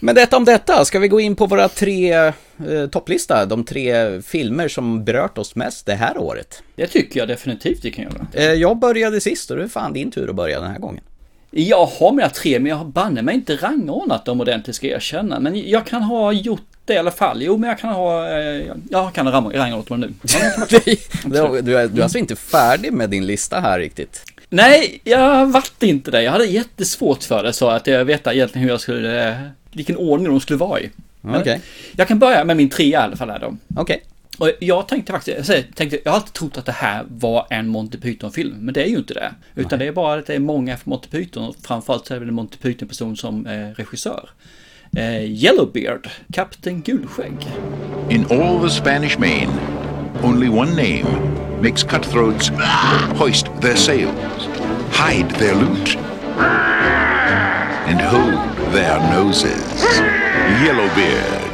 Men 0.00 0.14
detta 0.14 0.36
om 0.36 0.44
detta, 0.44 0.84
ska 0.84 0.98
vi 0.98 1.08
gå 1.08 1.20
in 1.20 1.36
på 1.36 1.46
våra 1.46 1.68
tre 1.68 2.12
eh, 2.12 2.32
topplista, 2.90 3.46
de 3.46 3.64
tre 3.64 4.22
filmer 4.22 4.68
som 4.68 5.04
berört 5.04 5.38
oss 5.38 5.56
mest 5.56 5.86
det 5.86 5.94
här 5.94 6.18
året? 6.18 6.62
Det 6.76 6.86
tycker 6.86 7.20
jag 7.20 7.28
definitivt 7.28 7.84
vi 7.84 7.90
kan 7.90 8.04
göra. 8.04 8.26
Eh, 8.32 8.52
jag 8.52 8.78
började 8.78 9.20
sist 9.20 9.50
och 9.50 9.56
det 9.56 9.62
är 9.62 9.68
fan 9.68 9.92
din 9.92 10.10
tur 10.10 10.30
att 10.30 10.36
börja 10.36 10.60
den 10.60 10.70
här 10.70 10.78
gången. 10.78 11.04
Jag 11.50 11.86
har 11.86 12.12
mina 12.12 12.28
tre, 12.28 12.58
men 12.58 12.70
jag 12.70 12.76
har 12.76 12.84
banne 12.84 13.22
mig 13.22 13.34
inte 13.34 13.56
rangordnat 13.56 14.24
dem 14.24 14.40
ordentligt 14.40 14.76
ska 14.76 14.86
jag 14.86 14.96
erkänna. 14.96 15.40
Men 15.40 15.70
jag 15.70 15.86
kan 15.86 16.02
ha 16.02 16.32
gjort 16.32 16.66
det 16.84 16.94
i 16.94 16.98
alla 16.98 17.10
fall. 17.10 17.42
Jo, 17.42 17.56
men 17.56 17.68
jag 17.68 17.78
kan 17.78 17.90
ha, 17.92 18.28
eh, 18.28 18.66
jag 18.90 19.14
kan 19.14 19.32
rangordna 19.32 19.84
dem 19.84 20.00
nu. 20.00 20.14
du, 21.24 21.62
du, 21.62 21.78
är, 21.78 21.88
du 21.88 21.98
är 21.98 22.02
alltså 22.02 22.18
inte 22.18 22.36
färdig 22.36 22.92
med 22.92 23.10
din 23.10 23.26
lista 23.26 23.60
här 23.60 23.78
riktigt? 23.78 24.24
Nej, 24.52 25.00
jag 25.04 25.46
vart 25.46 25.82
inte 25.82 26.10
det. 26.10 26.22
Jag 26.22 26.32
hade 26.32 26.46
jättesvårt 26.46 27.22
för 27.22 27.42
det 27.42 27.52
så 27.52 27.68
att 27.68 27.86
jag 27.86 28.04
vet 28.04 28.26
egentligen 28.26 28.62
hur 28.62 28.70
jag 28.70 28.80
skulle, 28.80 29.50
vilken 29.70 29.96
ordning 29.96 30.28
de 30.28 30.40
skulle 30.40 30.58
vara 30.58 30.80
i. 30.80 30.90
Okej. 31.22 31.40
Okay. 31.40 31.58
Jag 31.96 32.08
kan 32.08 32.18
börja 32.18 32.44
med 32.44 32.56
min 32.56 32.68
trea 32.68 32.86
i 32.86 32.94
alla 32.94 33.16
fall 33.16 33.30
här 33.30 33.38
då. 33.38 33.56
Okej. 33.76 33.82
Okay. 33.82 33.98
Och 34.38 34.56
jag 34.60 34.88
tänkte 34.88 35.12
faktiskt, 35.12 35.48
jag, 35.48 35.64
tänkte, 35.74 35.98
jag 36.04 36.12
har 36.12 36.16
alltid 36.16 36.32
trott 36.32 36.58
att 36.58 36.66
det 36.66 36.72
här 36.72 37.04
var 37.08 37.46
en 37.50 37.68
Monty 37.68 37.98
Python-film, 37.98 38.56
men 38.60 38.74
det 38.74 38.82
är 38.82 38.88
ju 38.88 38.96
inte 38.96 39.14
det. 39.14 39.34
Utan 39.54 39.78
Nej. 39.78 39.86
det 39.86 39.90
är 39.90 39.92
bara 39.92 40.18
att 40.18 40.26
det 40.26 40.34
är 40.34 40.38
många 40.38 40.76
för 40.76 40.90
Monty 40.90 41.08
Python, 41.08 41.48
och 41.48 41.56
framförallt 41.62 42.06
så 42.06 42.14
är 42.14 42.20
det 42.20 42.26
en 42.26 42.34
Monty 42.34 42.56
Python-person 42.56 43.16
som 43.16 43.46
eh, 43.46 43.68
regissör. 43.76 44.30
Eh, 44.96 45.24
Yellowbeard, 45.24 46.08
Kapten 46.32 46.82
Gulskägg. 46.82 47.46
In 48.10 48.26
all 48.30 48.68
the 48.68 48.70
Spanish 48.70 49.18
Main, 49.18 49.50
only 50.22 50.48
one 50.48 50.74
name 50.76 51.06
makes 51.60 51.82
cutthroats 51.82 52.50
hoist 53.18 53.46
their 53.60 53.76
sails, 53.76 54.14
hide 54.94 55.30
their 55.32 55.54
loot, 55.54 55.96
and 57.86 58.00
hold 58.00 58.72
their 58.72 58.98
noses. 59.10 59.82
Yellowbeard. 60.62 61.52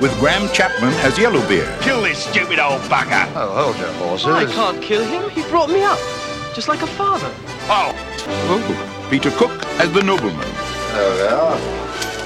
With 0.00 0.16
Graham 0.18 0.48
Chapman 0.52 0.94
as 1.04 1.18
Yellowbeard. 1.18 1.80
Kill 1.82 2.02
this 2.02 2.24
stupid 2.24 2.58
old 2.58 2.80
bugger! 2.82 3.30
Oh, 3.34 3.64
hold 3.64 3.78
your 3.78 3.92
horses. 3.94 4.26
I 4.26 4.46
can't 4.46 4.80
kill 4.82 5.04
him. 5.04 5.28
He 5.30 5.42
brought 5.50 5.68
me 5.68 5.82
up, 5.82 5.98
just 6.54 6.68
like 6.68 6.82
a 6.82 6.86
father. 6.86 7.30
Oh. 7.68 7.92
oh. 8.26 9.06
Peter 9.10 9.30
Cook 9.32 9.64
as 9.80 9.92
the 9.92 10.02
nobleman. 10.02 10.48
There 10.92 11.14
we 11.14 11.22
are. 11.22 11.56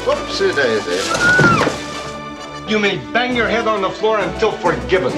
Whoopsie 0.04 0.54
daisy. 0.54 1.83
You 2.66 2.78
may 2.78 2.96
bang 3.12 3.36
your 3.36 3.46
head 3.46 3.68
on 3.68 3.82
the 3.82 3.90
floor 3.90 4.20
until 4.20 4.52
forgiven. 4.52 5.12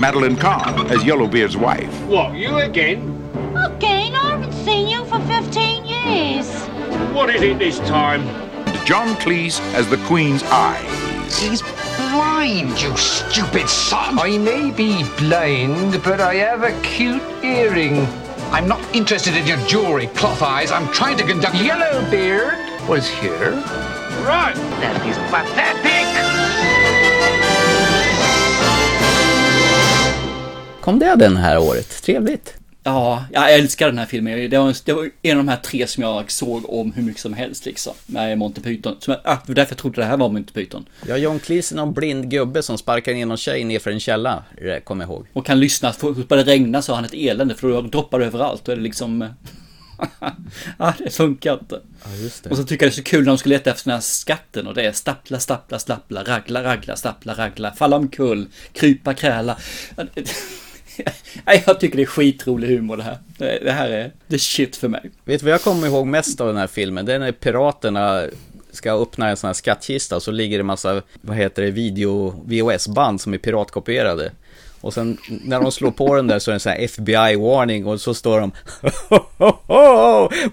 Madeline 0.00 0.36
Kahn 0.36 0.90
as 0.90 1.04
Yellowbeard's 1.04 1.54
wife. 1.54 1.92
What, 2.06 2.32
you 2.34 2.56
again? 2.56 3.00
Again? 3.54 4.14
I 4.14 4.30
haven't 4.30 4.52
seen 4.64 4.88
you 4.88 5.04
for 5.04 5.20
15 5.20 5.84
years. 5.84 6.48
What 7.14 7.28
is 7.28 7.42
it 7.42 7.58
this 7.58 7.78
time? 7.80 8.22
John 8.86 9.08
Cleese 9.16 9.60
as 9.74 9.86
the 9.90 9.98
Queen's 10.06 10.42
eyes. 10.44 11.38
He's 11.38 11.60
blind, 11.60 12.80
you 12.80 12.96
stupid 12.96 13.68
son. 13.68 14.18
I 14.18 14.38
may 14.38 14.70
be 14.70 15.04
blind, 15.18 16.02
but 16.02 16.22
I 16.22 16.36
have 16.36 16.62
a 16.62 16.72
cute 16.80 17.22
earring. 17.44 18.06
I'm 18.50 18.66
not 18.66 18.80
interested 18.96 19.36
in 19.36 19.46
your 19.46 19.58
jewelry, 19.66 20.06
cloth 20.08 20.40
eyes. 20.40 20.70
I'm 20.70 20.90
trying 20.90 21.18
to 21.18 21.24
conduct... 21.24 21.54
Yellowbeard 21.56 22.88
was 22.88 23.08
here. 23.10 23.52
Right. 24.24 24.54
That 24.80 25.06
is 25.06 25.18
pathetic. 25.30 26.11
Kom 30.82 30.98
det 30.98 31.16
den 31.16 31.36
här 31.36 31.58
året? 31.58 32.02
Trevligt. 32.02 32.54
Ja, 32.82 33.24
jag 33.32 33.54
älskar 33.54 33.86
den 33.86 33.98
här 33.98 34.06
filmen. 34.06 34.50
Det 34.50 34.58
var, 34.58 34.76
det 34.84 34.92
var 34.92 35.10
en 35.22 35.38
av 35.38 35.44
de 35.44 35.50
här 35.50 35.56
tre 35.56 35.86
som 35.86 36.02
jag 36.02 36.30
såg 36.30 36.70
om 36.70 36.92
hur 36.92 37.02
mycket 37.02 37.20
som 37.20 37.34
helst 37.34 37.66
liksom. 37.66 37.92
Med 38.06 38.38
Monty 38.38 38.60
Python. 38.60 38.96
Som 39.00 39.12
jag, 39.12 39.20
ah, 39.24 39.38
därför 39.46 39.72
jag 39.72 39.78
trodde 39.78 40.00
det 40.00 40.04
här 40.04 40.16
var 40.16 40.28
Monty 40.28 40.52
Python. 40.52 40.88
Ja, 41.08 41.16
John 41.16 41.38
Cleese 41.38 41.72
är 41.72 41.76
någon 41.76 41.92
blind 41.92 42.30
gubbe 42.30 42.62
som 42.62 42.78
sparkar 42.78 43.14
ner 43.14 43.26
någon 43.26 43.36
tjej 43.36 43.64
nerför 43.64 43.90
en 43.90 44.00
källa. 44.00 44.44
Kommer 44.84 45.04
jag 45.04 45.10
ihåg. 45.10 45.26
Och 45.32 45.46
kan 45.46 45.60
lyssna. 45.60 45.92
Får 45.92 46.36
det 46.36 46.44
regna 46.44 46.82
så 46.82 46.92
har 46.92 46.96
han 46.96 47.04
ett 47.04 47.14
elände. 47.14 47.54
För 47.54 47.68
då 47.68 47.80
droppar 47.82 48.18
det 48.18 48.26
överallt. 48.26 48.64
Då 48.64 48.72
är 48.72 48.76
det 48.76 48.82
liksom... 48.82 49.28
ja, 50.78 50.94
det 50.98 51.10
funkar 51.10 51.52
inte. 51.52 51.80
Ja, 52.04 52.10
det. 52.42 52.50
Och 52.50 52.56
så 52.56 52.64
tycker 52.64 52.86
jag 52.86 52.92
det 52.92 52.94
är 52.94 52.96
så 52.96 53.02
kul 53.02 53.20
när 53.20 53.26
de 53.26 53.38
ska 53.38 53.48
leta 53.48 53.70
efter 53.70 53.84
den 53.84 53.94
här 53.94 54.00
skatten 54.00 54.66
och 54.66 54.74
det 54.74 54.82
är 54.82 54.92
stappla, 54.92 55.40
stappla, 55.40 55.78
stappla, 55.78 56.22
ragla, 56.24 56.62
ragla, 56.62 56.96
stappla, 56.96 57.34
ragla, 57.34 57.72
falla 57.72 57.96
omkull, 57.96 58.46
krypa, 58.72 59.14
kräla. 59.14 59.56
jag 61.66 61.80
tycker 61.80 61.96
det 61.96 62.02
är 62.02 62.06
skitrolig 62.06 62.68
humor 62.68 62.96
det 62.96 63.02
här. 63.02 63.18
Det 63.38 63.72
här 63.72 63.90
är 63.90 64.12
the 64.30 64.38
shit 64.38 64.76
för 64.76 64.88
mig. 64.88 65.10
Vet 65.24 65.40
du 65.40 65.44
vad 65.44 65.54
jag 65.54 65.62
kommer 65.62 65.86
ihåg 65.86 66.06
mest 66.06 66.40
av 66.40 66.46
den 66.46 66.56
här 66.56 66.66
filmen? 66.66 67.06
Det 67.06 67.14
är 67.14 67.18
när 67.18 67.32
piraterna 67.32 68.26
ska 68.70 68.92
öppna 68.92 69.28
en 69.28 69.36
sån 69.36 69.48
här 69.48 69.54
skattkista 69.54 70.16
och 70.16 70.22
så 70.22 70.30
ligger 70.30 70.58
det 70.58 70.64
massa, 70.64 71.02
vad 71.20 71.36
heter 71.36 71.62
det, 71.62 71.70
video, 71.70 72.42
VHS-band 72.46 73.20
som 73.20 73.34
är 73.34 73.38
piratkopierade. 73.38 74.32
Och 74.80 74.94
sen 74.94 75.18
när 75.44 75.60
de 75.60 75.72
slår 75.72 75.90
på 75.90 76.14
den 76.14 76.26
där 76.26 76.38
så 76.38 76.50
är 76.50 76.52
det 76.52 76.56
en 76.56 76.60
sån 76.60 76.72
här 76.72 76.80
FBI-warning 76.80 77.86
och 77.86 78.00
så 78.00 78.14
står 78.14 78.40
de 78.40 78.52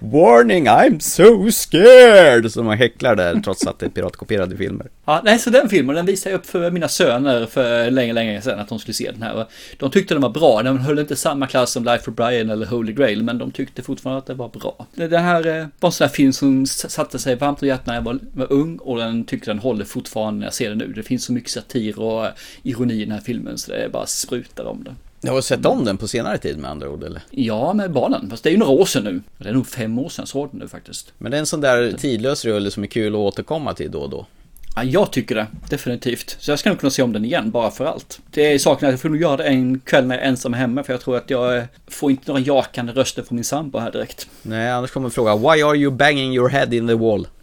Warning, 0.00 0.68
I'm 0.68 0.98
so 0.98 1.50
scared! 1.50 2.52
Så 2.52 2.62
man 2.62 2.78
häcklar 2.78 3.16
där 3.16 3.40
trots 3.40 3.66
att 3.66 3.78
det 3.78 3.86
är 3.86 3.90
piratkopierade 3.90 4.56
filmer. 4.56 4.86
Ja, 5.10 5.20
nej, 5.24 5.38
så 5.38 5.50
den 5.50 5.68
filmen 5.68 5.96
den 5.96 6.06
visade 6.06 6.30
jag 6.30 6.38
upp 6.38 6.46
för 6.46 6.70
mina 6.70 6.88
söner 6.88 7.46
för 7.46 7.90
länge, 7.90 8.12
länge 8.12 8.42
sedan 8.42 8.58
att 8.58 8.68
de 8.68 8.78
skulle 8.78 8.94
se 8.94 9.10
den 9.10 9.22
här. 9.22 9.46
De 9.78 9.90
tyckte 9.90 10.14
den 10.14 10.22
var 10.22 10.30
bra, 10.30 10.62
den 10.62 10.78
höll 10.78 10.98
inte 10.98 11.16
samma 11.16 11.46
klass 11.46 11.72
som 11.72 11.84
Life 11.84 12.10
of 12.10 12.16
Brian 12.16 12.50
eller 12.50 12.66
Holy 12.66 12.92
Grail, 12.92 13.22
men 13.22 13.38
de 13.38 13.50
tyckte 13.50 13.82
fortfarande 13.82 14.18
att 14.18 14.26
det 14.26 14.34
var 14.34 14.48
bra. 14.48 14.86
Det 14.94 15.18
här 15.18 15.46
eh, 15.46 15.66
var 15.80 15.88
en 15.88 15.92
sån 15.92 16.04
här 16.04 16.14
film 16.14 16.32
som 16.32 16.66
satte 16.66 17.18
sig 17.18 17.36
varmt 17.36 17.62
i 17.62 17.66
hjärtat 17.66 17.86
när 17.86 17.94
jag 17.94 18.02
var, 18.02 18.18
var 18.32 18.52
ung 18.52 18.78
och 18.78 18.98
den 18.98 19.24
tyckte 19.24 19.50
den 19.50 19.58
håller 19.58 19.84
fortfarande 19.84 20.38
när 20.38 20.46
jag 20.46 20.54
ser 20.54 20.68
den 20.68 20.78
nu. 20.78 20.92
Det 20.92 21.02
finns 21.02 21.24
så 21.24 21.32
mycket 21.32 21.50
satir 21.50 22.00
och 22.00 22.26
ironi 22.62 22.94
i 22.94 23.04
den 23.04 23.14
här 23.14 23.20
filmen 23.20 23.58
så 23.58 23.72
det 23.72 23.88
bara 23.92 24.06
sprutar 24.06 24.64
om 24.64 24.84
det. 24.84 24.94
Jag 25.20 25.32
har 25.32 25.40
sett 25.40 25.66
om 25.66 25.84
den 25.84 25.96
på 25.96 26.08
senare 26.08 26.38
tid 26.38 26.58
med 26.58 26.70
andra 26.70 26.88
ord 26.90 27.04
eller? 27.04 27.22
Ja, 27.30 27.72
med 27.72 27.92
barnen. 27.92 28.30
Fast 28.30 28.42
det 28.42 28.50
är 28.50 28.52
ju 28.52 28.58
några 28.58 28.72
år 28.72 28.84
sedan 28.84 29.04
nu. 29.04 29.22
Det 29.38 29.48
är 29.48 29.52
nog 29.52 29.66
fem 29.66 29.98
år 29.98 30.08
sedan 30.08 30.22
jag 30.22 30.28
såg 30.28 30.50
den 30.50 30.60
nu 30.60 30.68
faktiskt. 30.68 31.12
Men 31.18 31.30
det 31.30 31.36
är 31.36 31.40
en 31.40 31.46
sån 31.46 31.60
där 31.60 31.92
tidlös 31.92 32.44
rulle 32.44 32.70
som 32.70 32.82
är 32.82 32.86
kul 32.86 33.14
att 33.14 33.18
återkomma 33.18 33.74
till 33.74 33.90
då 33.90 33.98
och 33.98 34.10
då. 34.10 34.26
Ja, 34.76 34.84
jag 34.84 35.12
tycker 35.12 35.34
det. 35.34 35.46
Definitivt. 35.68 36.36
Så 36.40 36.50
jag 36.50 36.58
ska 36.58 36.68
nog 36.70 36.80
kunna 36.80 36.90
se 36.90 37.02
om 37.02 37.12
den 37.12 37.24
igen, 37.24 37.50
bara 37.50 37.70
för 37.70 37.84
allt. 37.84 38.20
Det 38.30 38.52
är 38.52 38.58
saken 38.58 38.88
att 38.88 38.92
jag 38.92 39.00
får 39.00 39.08
nog 39.08 39.20
göra 39.20 39.36
det 39.36 39.44
en 39.44 39.80
kväll 39.80 40.06
när 40.06 40.14
jag 40.14 40.24
är 40.24 40.28
ensam 40.28 40.52
hemma, 40.52 40.82
för 40.82 40.92
jag 40.92 41.00
tror 41.00 41.16
att 41.16 41.30
jag 41.30 41.64
får 41.88 42.10
inte 42.10 42.22
några 42.26 42.40
jakande 42.40 42.92
röster 42.92 43.22
från 43.22 43.36
min 43.36 43.44
sambo 43.44 43.78
här 43.78 43.92
direkt. 43.92 44.28
Nej, 44.42 44.70
annars 44.70 44.90
kommer 44.90 45.10
fråga 45.10 45.36
Why 45.36 45.62
are 45.62 45.76
you 45.76 45.92
banging 45.92 46.34
your 46.34 46.48
head 46.48 46.74
in 46.74 46.88
the 46.88 46.94
wall? 46.94 47.26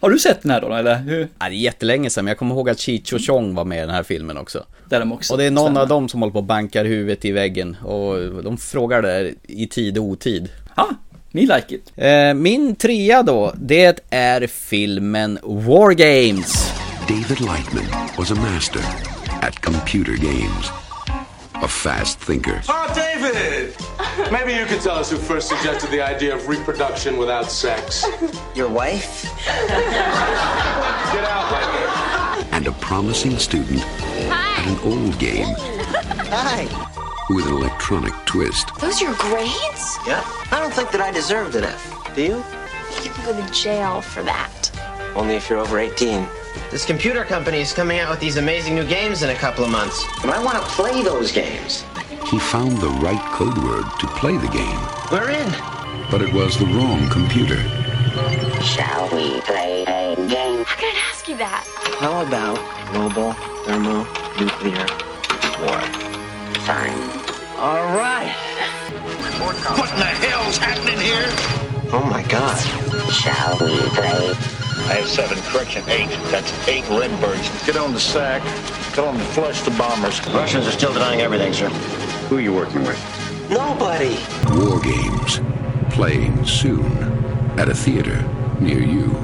Har 0.00 0.10
du 0.10 0.18
sett 0.18 0.42
den 0.42 0.50
här 0.50 0.60
då, 0.60 0.74
eller 0.74 0.98
hur? 0.98 1.28
Ja, 1.38 1.48
det 1.48 1.54
är 1.54 1.58
jättelänge 1.58 2.10
sedan, 2.10 2.24
men 2.24 2.30
jag 2.30 2.38
kommer 2.38 2.54
ihåg 2.54 2.70
att 2.70 2.78
Cheech 2.78 3.12
och 3.12 3.20
Chong 3.26 3.54
var 3.54 3.64
med 3.64 3.78
i 3.78 3.80
den 3.80 3.90
här 3.90 4.02
filmen 4.02 4.36
också. 4.36 4.64
Där 4.88 5.00
de 5.00 5.12
också. 5.12 5.32
Och 5.34 5.38
det 5.38 5.44
är 5.44 5.50
någon 5.50 5.64
stämmer. 5.64 5.80
av 5.80 5.88
dem 5.88 6.08
som 6.08 6.20
håller 6.20 6.32
på 6.32 6.38
och 6.38 6.44
bankar 6.44 6.84
huvudet 6.84 7.24
i 7.24 7.32
väggen 7.32 7.76
och 7.84 8.42
de 8.42 8.58
frågar 8.58 9.02
där 9.02 9.32
i 9.42 9.66
tid 9.66 9.98
och 9.98 10.04
otid. 10.04 10.48
Ja, 10.76 10.88
me 11.36 11.46
like 11.56 11.74
it. 11.74 11.92
Eh, 11.96 12.34
Min 12.34 12.76
trea 12.76 13.22
då, 13.22 13.52
det 13.56 14.00
är 14.10 14.46
filmen 14.46 15.38
War 15.42 15.92
Games. 15.92 16.72
David 17.08 17.40
Lightman 17.40 17.86
was 18.18 18.30
a 18.30 18.34
master 18.34 18.82
at 19.42 19.60
computer 19.60 20.16
games. 20.16 20.70
A 21.62 21.68
fast 21.68 22.18
thinker, 22.20 22.60
Oh, 22.68 22.92
David! 22.94 23.74
Maybe 24.32 24.52
you 24.52 24.66
could 24.66 24.80
tell 24.82 24.98
us 25.00 25.10
who 25.12 25.16
first 25.18 25.48
suggested 25.48 25.90
the 25.90 26.02
idea 26.16 26.34
of 26.36 26.48
reproduction 26.48 27.16
without 27.18 27.50
sex. 27.50 28.04
Your 28.54 28.68
wife? 28.68 29.24
Get 31.12 31.24
out, 31.24 31.50
Lightning. 31.52 32.52
and 32.52 32.66
a 32.66 32.72
promising 32.72 33.38
student 33.38 33.82
at 34.30 34.66
an 34.66 34.78
old 34.84 35.18
game 35.18 35.54
Hi. 36.30 37.05
With 37.30 37.46
an 37.46 37.52
electronic 37.54 38.12
twist. 38.24 38.74
Those 38.80 39.00
are 39.00 39.06
your 39.06 39.14
grades? 39.16 39.96
Yeah. 40.06 40.22
I 40.52 40.58
don't 40.60 40.72
think 40.72 40.90
that 40.92 41.00
I 41.00 41.10
deserved 41.10 41.54
an 41.56 41.64
F. 41.64 42.14
Do 42.14 42.22
you? 42.22 42.36
You 43.02 43.10
can 43.10 43.24
go 43.26 43.44
to 43.46 43.52
jail 43.52 44.00
for 44.00 44.22
that. 44.22 44.70
Only 45.14 45.34
if 45.36 45.48
you're 45.50 45.58
over 45.58 45.78
18. 45.78 46.26
This 46.70 46.84
computer 46.86 47.24
company 47.24 47.58
is 47.60 47.72
coming 47.72 47.98
out 47.98 48.10
with 48.10 48.20
these 48.20 48.36
amazing 48.36 48.74
new 48.74 48.86
games 48.86 49.22
in 49.22 49.30
a 49.30 49.34
couple 49.34 49.64
of 49.64 49.70
months. 49.70 50.04
And 50.22 50.30
I 50.30 50.42
want 50.42 50.56
to 50.58 50.64
play 50.70 51.02
those 51.02 51.32
games. 51.32 51.84
He 52.30 52.38
found 52.38 52.78
the 52.78 52.88
right 52.88 53.20
code 53.34 53.56
word 53.58 53.84
to 54.00 54.06
play 54.18 54.36
the 54.36 54.48
game, 54.48 54.80
We're 55.12 55.30
in. 55.30 55.50
but 56.10 56.22
it 56.22 56.32
was 56.32 56.58
the 56.58 56.66
wrong 56.66 57.08
computer. 57.10 57.62
Shall 58.62 59.08
we 59.14 59.40
play 59.42 59.82
a 59.86 60.16
game? 60.16 60.64
How 60.64 60.76
can 60.76 60.94
I 60.94 60.98
ask 61.10 61.28
you 61.28 61.36
that? 61.36 61.64
How 62.00 62.22
about 62.26 62.58
mobile, 62.92 63.32
thermo, 63.64 64.04
nuclear 64.40 64.86
war? 65.60 66.05
Fine. 66.66 66.98
All 67.58 67.94
right. 67.94 68.34
What 69.38 69.92
in 69.92 69.98
the 70.00 70.04
hell's 70.04 70.58
happening 70.58 70.98
here? 70.98 71.26
Oh 71.92 72.04
my 72.10 72.24
God. 72.24 72.58
Shall 73.12 73.52
we 73.60 73.78
play? 73.90 74.30
I 74.90 74.94
have 74.98 75.06
seven, 75.06 75.38
correction, 75.44 75.88
eight. 75.88 76.08
That's 76.32 76.50
eight 76.66 76.82
Redbirds. 76.88 77.66
Get 77.66 77.76
on 77.76 77.92
the 77.92 78.00
sack. 78.00 78.42
Tell 78.94 79.12
them 79.12 79.16
to 79.16 79.24
flush 79.26 79.60
the 79.60 79.70
bombers. 79.78 80.20
Russians 80.26 80.66
are 80.66 80.72
still 80.72 80.92
denying 80.92 81.20
everything, 81.20 81.52
sir. 81.52 81.68
Who 82.28 82.38
are 82.38 82.40
you 82.40 82.52
working 82.52 82.82
with? 82.82 82.98
Nobody. 83.48 84.18
War 84.58 84.80
games. 84.80 85.40
Playing 85.94 86.44
soon 86.44 86.90
at 87.60 87.68
a 87.68 87.74
theater 87.76 88.20
near 88.58 88.82
you. 88.82 89.14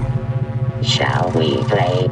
Shall 0.80 1.32
we 1.32 1.56
play? 1.64 2.08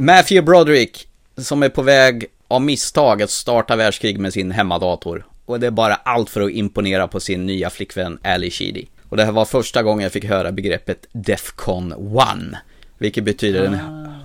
Matthew 0.00 0.42
Broderick, 0.42 1.08
som 1.36 1.62
är 1.62 1.68
på 1.68 1.82
väg 1.82 2.26
av 2.48 2.62
misstag 2.62 3.22
att 3.22 3.30
starta 3.30 3.76
världskrig 3.76 4.18
med 4.18 4.32
sin 4.32 4.50
hemmadator. 4.50 5.26
Och 5.46 5.60
det 5.60 5.66
är 5.66 5.70
bara 5.70 5.94
allt 5.94 6.30
för 6.30 6.40
att 6.40 6.50
imponera 6.50 7.08
på 7.08 7.20
sin 7.20 7.46
nya 7.46 7.70
flickvän 7.70 8.18
Ali 8.24 8.50
Sheedy. 8.50 8.84
Och 9.08 9.16
det 9.16 9.24
här 9.24 9.32
var 9.32 9.44
första 9.44 9.82
gången 9.82 10.02
jag 10.02 10.12
fick 10.12 10.24
höra 10.24 10.52
begreppet 10.52 11.06
Defcon 11.12 11.92
1. 11.92 12.58
Vilket 12.98 13.24
betyder 13.24 13.62
den 13.62 13.78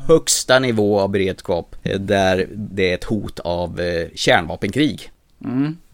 högsta 0.07 0.59
nivå 0.59 0.99
av 0.99 1.09
beredskap 1.09 1.75
eh, 1.83 1.99
där 1.99 2.47
det 2.51 2.89
är 2.89 2.95
ett 2.95 3.03
hot 3.03 3.39
av 3.39 3.79
eh, 3.79 4.07
kärnvapenkrig. 4.15 5.11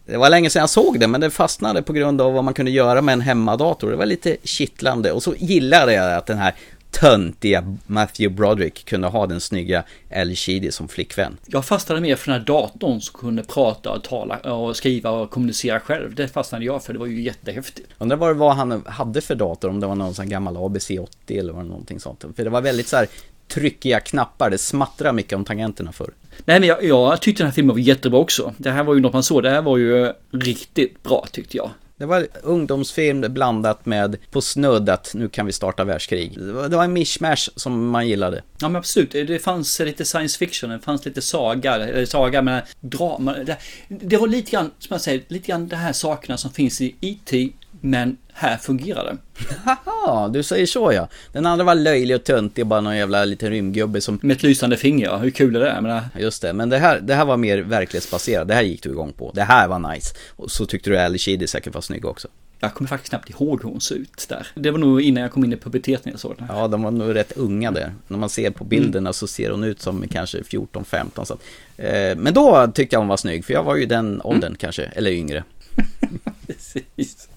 Det 0.06 0.18
var 0.18 0.30
länge 0.30 0.50
sedan 0.50 0.60
jag 0.60 0.70
såg 0.70 1.00
det, 1.00 1.08
men 1.08 1.22
det 1.22 1.30
fastnade 1.30 1.82
på 1.82 1.94
grund 1.94 2.22
av 2.22 2.34
vad 2.34 2.44
man 2.44 2.54
kunde 2.54 2.72
göra 2.72 3.02
med 3.02 3.14
en 3.14 3.22
hemmadator. 3.22 3.92
Det 3.92 3.98
var 3.98 4.06
lite 4.06 4.38
kittlande. 4.44 5.12
Och 5.12 5.24
så 5.24 5.34
gillade 5.38 5.94
jag 5.94 6.14
att 6.14 6.26
den 6.26 6.38
här 6.38 6.56
töntiga 6.92 7.76
Matthew 7.86 8.36
Broderick 8.36 8.86
kunde 8.86 9.08
ha 9.08 9.28
den 9.28 9.42
snygga 9.42 9.84
El 10.10 10.36
Sheedy 10.36 10.72
som 10.72 10.88
flickvän. 10.88 11.38
Jag 11.46 11.66
fastnade 11.66 12.02
mer 12.02 12.16
för 12.16 12.32
den 12.32 12.40
här 12.40 12.48
datorn 12.48 13.02
som 13.02 13.20
kunde 13.20 13.44
prata 13.44 13.92
och 13.92 14.04
tala 14.04 14.38
och 14.38 14.76
skriva 14.76 15.12
och 15.12 15.30
kommunicera 15.32 15.80
själv. 15.80 16.16
Det 16.16 16.28
fastnade 16.28 16.66
jag 16.66 16.84
för, 16.84 16.94
det 16.94 17.00
var 17.00 17.06
ju 17.06 17.22
jättehäftigt. 17.22 17.88
Undrar 17.98 18.18
vad 18.18 18.30
det 18.30 18.34
var 18.34 18.54
han 18.54 18.84
hade 18.86 19.22
för 19.22 19.36
dator, 19.36 19.70
om 19.70 19.80
det 19.80 19.88
var 19.88 19.96
någon 19.96 20.14
sån 20.14 20.30
gammal 20.30 20.58
ABC-80 20.58 21.08
eller 21.28 21.54
var 21.54 21.64
det 21.64 21.70
någonting 21.70 22.00
sånt. 22.00 22.26
För 22.36 22.44
det 22.44 22.50
var 22.50 22.62
väldigt 22.62 22.88
så 22.88 22.98
här 22.98 23.08
tryckiga 23.48 24.00
knappar, 24.00 24.50
det 24.50 24.58
smattrade 24.58 25.14
mycket 25.14 25.34
om 25.34 25.46
tangenterna 25.46 25.92
förr. 25.92 26.12
Nej 26.46 26.60
men 26.60 26.70
jag, 26.70 26.84
jag 26.84 27.22
tyckte 27.22 27.44
den 27.44 27.48
här 27.48 27.54
filmen 27.54 27.76
var 27.76 27.80
jättebra 27.82 28.20
också. 28.20 28.54
Det 28.58 28.72
här 28.72 28.84
var 28.84 28.94
ju 28.94 29.00
något 29.00 29.14
man 29.14 29.24
såg, 29.24 29.44
det 29.44 29.50
här 29.50 29.62
var 29.62 29.78
ju 29.78 30.14
riktigt 30.32 31.04
bra 31.04 31.28
tyckte 31.32 31.58
jag. 31.58 31.70
Det 32.00 32.06
var 32.06 32.28
ungdomsfilm 32.44 33.22
blandat 33.34 33.86
med 33.86 34.18
på 34.32 34.42
snudd 34.42 34.90
att 34.90 35.12
nu 35.14 35.30
kan 35.30 35.46
vi 35.46 35.52
starta 35.52 35.84
världskrig. 35.84 36.40
Det 36.40 36.52
var, 36.52 36.84
en 36.84 36.94
mishmash 36.94 37.50
som 37.56 37.90
man 37.90 38.08
gillade. 38.08 38.44
Ja 38.62 38.70
men 38.70 38.76
absolut, 38.76 39.12
det 39.12 39.44
fanns 39.44 39.80
lite 39.80 40.06
science 40.06 40.38
fiction, 40.38 40.70
det 40.70 40.80
fanns 40.80 41.06
lite 41.06 41.22
saga, 41.22 41.76
eller 41.76 42.06
saga 42.06 42.42
men 42.42 42.62
drama. 42.80 43.34
Det, 43.34 43.58
det 43.88 44.18
var 44.18 44.28
lite 44.28 44.52
grann, 44.52 44.72
som 44.80 44.94
jag 44.94 45.02
säger, 45.02 45.24
lite 45.28 45.48
grann 45.48 45.68
de 45.68 45.76
här 45.76 45.94
sakerna 45.94 46.38
som 46.38 46.52
finns 46.52 46.82
i 46.82 46.96
IT, 47.00 47.54
men 47.82 48.18
här 48.34 48.58
fungerar 48.58 49.06
det. 49.06 49.18
Haha, 49.64 50.28
du 50.28 50.44
säger 50.44 50.66
så 50.66 50.94
ja. 50.94 51.08
Den 51.32 51.46
andra 51.46 51.66
var 51.66 51.76
löjlig 51.76 52.16
och 52.16 52.24
töntig, 52.24 52.66
bara 52.66 52.82
någon 52.82 52.98
jävla 52.98 53.26
liten 53.26 53.50
rymdgubbe 53.50 54.02
som... 54.02 54.20
Med 54.22 54.36
ett 54.36 54.44
lysande 54.44 54.78
finger, 54.78 55.18
hur 55.18 55.30
kul 55.30 55.56
är 55.56 55.60
det? 55.60 55.82
Menar, 55.82 56.04
Just 56.18 56.42
det, 56.42 56.54
men 56.54 56.70
det 56.70 56.78
här, 56.78 57.00
det 57.00 57.16
här 57.16 57.26
var 57.26 57.38
mer 57.38 57.58
verklighetsbaserat. 57.58 58.48
Det 58.48 58.54
här 58.54 58.62
gick 58.62 58.84
du 58.84 58.90
igång 58.90 59.12
på. 59.14 59.32
Det 59.36 59.44
här 59.44 59.68
var 59.68 59.94
nice. 59.94 60.16
Och 60.36 60.52
så 60.52 60.66
tyckte 60.66 60.90
du 60.90 60.98
Ali 61.00 61.18
Sheedy 61.18 61.48
säkert 61.48 61.74
var 61.74 61.82
snygg 61.82 62.06
också. 62.06 62.28
jag 62.60 62.74
kommer 62.74 62.88
faktiskt 62.88 63.10
knappt 63.10 63.30
ihåg 63.30 63.64
hur 63.64 63.70
hon 63.70 63.82
såg 63.82 63.98
ut 63.98 64.26
där. 64.30 64.48
Det 64.56 64.72
var 64.72 64.80
nog 64.80 65.02
innan 65.02 65.24
jag 65.24 65.32
kom 65.32 65.44
in 65.44 65.54
i 65.54 65.58
puberteten 65.58 66.12
jag 66.12 66.20
såg 66.20 66.36
den. 66.38 66.48
här. 66.48 66.56
Ja, 66.56 66.68
de 66.68 66.84
var 66.84 66.92
nog 66.92 67.16
rätt 67.16 67.32
unga 67.38 67.72
där. 67.72 67.94
När 68.08 68.18
man 68.18 68.30
ser 68.30 68.52
på 68.52 68.64
bilderna 68.64 69.14
så 69.14 69.28
ser 69.28 69.52
hon 69.52 69.64
ut 69.64 69.82
som 69.82 70.08
kanske 70.08 70.42
14-15. 70.42 71.24
Så 71.26 71.34
att, 71.34 71.42
eh, 71.78 72.16
men 72.18 72.34
då 72.34 72.72
tyckte 72.76 72.96
jag 72.96 73.00
hon 73.00 73.08
var 73.08 73.18
snygg, 73.18 73.46
för 73.46 73.54
jag 73.54 73.64
var 73.64 73.76
ju 73.76 73.86
den 73.86 74.22
åldern 74.22 74.56
kanske, 74.60 74.84
eller 74.84 75.12
yngre. 75.12 75.44
Precis. 76.48 77.29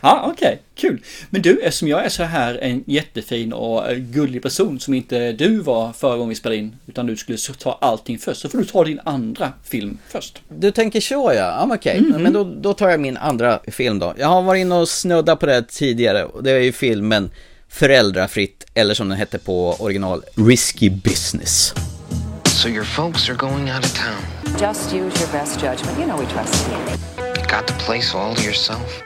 Ja, 0.00 0.30
okej, 0.32 0.62
kul. 0.74 1.02
Men 1.30 1.42
du, 1.42 1.60
eftersom 1.60 1.88
jag 1.88 2.04
är 2.04 2.08
så 2.08 2.22
här 2.22 2.58
en 2.62 2.84
jättefin 2.86 3.52
och 3.52 3.90
eh, 3.90 3.96
gullig 3.98 4.42
person 4.42 4.80
som 4.80 4.94
inte 4.94 5.32
du 5.32 5.58
var 5.60 5.92
förra 5.92 6.16
gången 6.16 6.28
vi 6.28 6.34
spelade 6.34 6.56
in, 6.56 6.76
utan 6.86 7.06
du 7.06 7.16
skulle 7.16 7.38
ta 7.38 7.78
allting 7.80 8.18
först, 8.18 8.40
så 8.40 8.48
får 8.48 8.58
du 8.58 8.64
ta 8.64 8.84
din 8.84 9.00
andra 9.04 9.52
film 9.64 9.98
först. 10.08 10.42
Du 10.48 10.70
tänker 10.70 11.00
så 11.00 11.32
ja, 11.34 11.58
ja 11.58 11.66
men 11.66 11.76
okej. 11.76 12.00
Men 12.00 12.32
då, 12.32 12.44
då 12.44 12.72
tar 12.74 12.88
jag 12.88 13.00
min 13.00 13.16
andra 13.16 13.60
film 13.66 13.98
då. 13.98 14.14
Jag 14.18 14.26
har 14.26 14.42
varit 14.42 14.60
inne 14.60 14.74
och 14.74 14.88
snuddat 14.88 15.40
på 15.40 15.46
det 15.46 15.68
tidigare. 15.68 16.24
och 16.24 16.42
Det 16.42 16.50
är 16.50 16.58
ju 16.58 16.72
filmen 16.72 17.30
Föräldrafritt, 17.68 18.64
eller 18.74 18.94
som 18.94 19.08
den 19.08 19.18
hette 19.18 19.38
på 19.38 19.76
original, 19.78 20.22
Risky 20.34 20.90
Business. 20.90 21.74
So 22.44 22.68
your 22.68 22.84
folks 22.84 23.28
are 23.28 23.36
going 23.36 23.70
out 23.70 23.84
of 23.84 23.94
town. 23.94 24.22
Just 24.60 24.92
use 24.92 25.20
your 25.20 25.32
best 25.32 25.60
judgment. 25.60 25.98
You 25.98 26.06
know 26.06 26.18
we 26.18 26.26
trust 26.26 26.68
you. 26.68 26.76
You 27.18 27.46
got 27.48 27.66
the 27.66 27.74
place 27.86 28.14
all 28.14 28.34
to 28.34 28.42
yourself. 28.42 29.02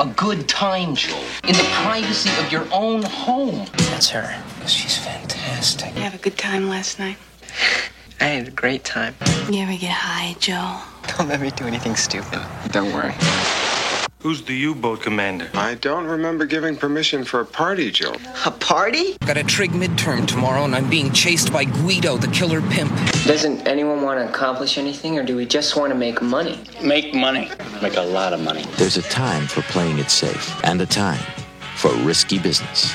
A 0.00 0.06
good 0.16 0.48
time, 0.48 0.94
Joel. 0.94 1.18
In 1.42 1.56
the 1.56 1.68
privacy 1.82 2.30
of 2.40 2.52
your 2.52 2.64
own 2.72 3.02
home. 3.02 3.66
That's 3.90 4.08
her. 4.10 4.40
She's 4.64 4.96
fantastic. 4.96 5.92
You 5.96 6.02
have 6.02 6.14
a 6.14 6.18
good 6.18 6.38
time 6.38 6.68
last 6.68 7.00
night? 7.00 7.16
I 8.20 8.24
had 8.26 8.46
a 8.46 8.52
great 8.52 8.84
time. 8.84 9.16
You 9.50 9.62
ever 9.62 9.72
get 9.72 9.90
high, 9.90 10.36
Joel? 10.38 10.82
Don't 11.16 11.28
let 11.28 11.40
me 11.40 11.50
do 11.50 11.64
anything 11.64 11.96
stupid. 11.96 12.40
Don't 12.70 12.92
worry. 12.92 13.14
Who's 14.20 14.42
the 14.42 14.54
U-boat 14.54 15.00
commander? 15.00 15.48
I 15.54 15.76
don't 15.76 16.04
remember 16.04 16.44
giving 16.44 16.76
permission 16.76 17.22
for 17.22 17.38
a 17.40 17.46
party, 17.46 17.92
Joe. 17.92 18.16
A 18.46 18.50
party? 18.50 19.16
Got 19.18 19.36
a 19.36 19.44
trig 19.44 19.70
midterm 19.70 20.26
tomorrow, 20.26 20.64
and 20.64 20.74
I'm 20.74 20.90
being 20.90 21.12
chased 21.12 21.52
by 21.52 21.64
Guido, 21.64 22.16
the 22.16 22.26
killer 22.26 22.60
pimp. 22.60 22.90
Doesn't 23.26 23.68
anyone 23.68 24.02
want 24.02 24.18
to 24.18 24.28
accomplish 24.28 24.76
anything, 24.76 25.16
or 25.20 25.22
do 25.22 25.36
we 25.36 25.46
just 25.46 25.76
want 25.76 25.92
to 25.92 25.98
make 25.98 26.20
money? 26.20 26.58
Make 26.82 27.14
money. 27.14 27.48
Make 27.80 27.96
a 27.96 28.02
lot 28.02 28.32
of 28.32 28.40
money. 28.40 28.64
There's 28.76 28.96
a 28.96 29.02
time 29.02 29.46
for 29.46 29.62
playing 29.62 30.00
it 30.00 30.10
safe 30.10 30.64
and 30.64 30.80
a 30.80 30.86
time 30.86 31.22
for 31.76 31.94
risky 31.98 32.40
business. 32.40 32.92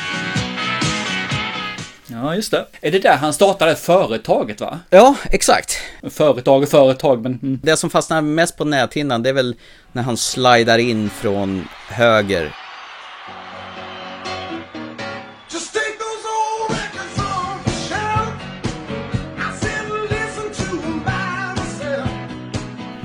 Ja, 2.23 2.35
just 2.35 2.51
det. 2.51 2.65
Är 2.81 2.91
det 2.91 2.99
där 2.99 3.17
han 3.17 3.33
startade 3.33 3.75
företaget, 3.75 4.61
va? 4.61 4.79
Ja, 4.89 5.15
exakt. 5.25 5.77
Företag 6.09 6.63
och 6.63 6.69
företag, 6.69 7.21
men... 7.21 7.39
Mm. 7.43 7.59
Det 7.63 7.77
som 7.77 7.89
fastnar 7.89 8.21
mest 8.21 8.57
på 8.57 8.65
näthinnan, 8.65 9.23
det 9.23 9.29
är 9.29 9.33
väl 9.33 9.55
när 9.91 10.03
han 10.03 10.17
slidar 10.17 10.77
in 10.77 11.09
från 11.09 11.67
höger. 11.87 12.55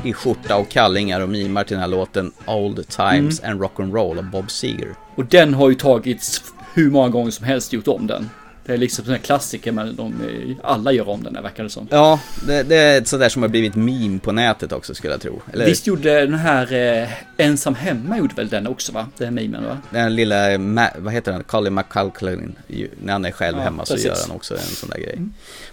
I 0.05 0.13
skjorta 0.13 0.57
och 0.57 0.69
kallingar 0.69 1.21
och 1.21 1.29
mimar 1.29 1.65
till 1.65 1.75
den 1.75 1.81
här 1.81 1.89
låten 1.89 2.33
Old 2.47 2.89
Times 2.89 3.45
and 3.45 3.63
Rock'n'Roll 3.63 4.19
av 4.19 4.31
Bob 4.31 4.51
Seger. 4.51 4.95
Och 5.15 5.25
den 5.25 5.55
har 5.55 5.69
ju 5.69 5.75
tagits 5.75 6.43
hur 6.75 6.91
många 6.91 7.09
gånger 7.09 7.31
som 7.31 7.47
helst 7.47 7.73
gjort 7.73 7.89
om 7.89 8.07
den. 8.07 8.31
Det 8.69 8.75
är 8.75 8.79
liksom 8.79 9.11
en 9.11 9.19
klassiker 9.19 9.73
men 9.73 9.97
de, 9.97 10.15
alla 10.63 10.93
gör 10.93 11.09
om 11.09 11.23
den 11.23 11.37
här 11.37 11.43
verkar 11.43 11.65
det 11.65 11.71
som. 11.71 11.89
Ja, 11.91 12.21
det, 12.47 12.63
det 12.63 12.77
är 12.77 12.99
ett 12.99 13.09
sådär 13.09 13.29
som 13.29 13.43
har 13.43 13.49
blivit 13.49 13.75
meme 13.75 14.19
på 14.19 14.33
nätet 14.33 14.73
också 14.73 14.95
skulle 14.95 15.13
jag 15.13 15.21
tro. 15.21 15.43
Eller 15.53 15.67
Visst 15.67 15.87
gjorde 15.87 16.21
den 16.21 16.35
här 16.35 16.73
eh, 16.73 17.09
Ensam 17.37 17.75
Hemma 17.75 18.19
gjorde 18.19 18.35
väl 18.35 18.49
den 18.49 18.67
också 18.67 18.93
va? 18.93 19.07
Den 19.19 19.35
memen 19.35 19.65
va? 19.65 19.79
den 19.91 20.17
lilla, 20.17 20.59
vad 20.99 21.13
heter 21.13 21.33
den, 21.33 21.45
Colin 21.45 21.75
McCulkin, 21.75 22.55
när 23.03 23.13
han 23.13 23.25
är 23.25 23.31
själv 23.31 23.59
Ja, 23.59 23.65
hemma 23.65 23.85
så 23.85 23.95
precis. 23.95 24.07
gör 24.07 24.17
han 24.27 24.37
också 24.37 24.55
en 24.55 24.61
sån 24.61 24.91
där 24.91 24.99
grej. 24.99 25.19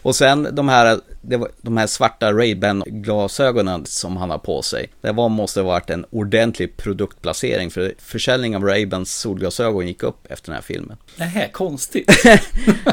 Och 0.02 0.16
sen 0.16 0.48
de 0.52 0.70
här, 0.70 1.00
det 1.22 1.48
de 1.62 1.78
här 1.78 1.88
svarta 1.88 2.32
Ray-Ban 2.32 2.84
glasögonen 2.86 3.86
som 3.86 4.18
han 4.18 4.30
har 4.30 4.38
på 4.38 4.62
sig. 4.62 4.90
Det 5.02 5.12
var, 5.12 5.30
måste 5.30 5.60
ha 5.60 5.68
varit 5.68 5.90
en 5.90 6.06
ordentlig 6.10 6.78
produktplacering 6.78 7.72
för 7.72 7.94
försäljningen 7.98 8.64
av 8.64 8.70
Ray-Bans 8.70 9.06
solglasögon 9.06 9.88
gick 9.88 10.04
upp 10.04 10.28
efter 10.30 10.46
den 10.46 10.56
här 10.56 10.62
filmen. 10.62 10.98
Nähä, 11.16 11.50
konstigt. 11.52 12.12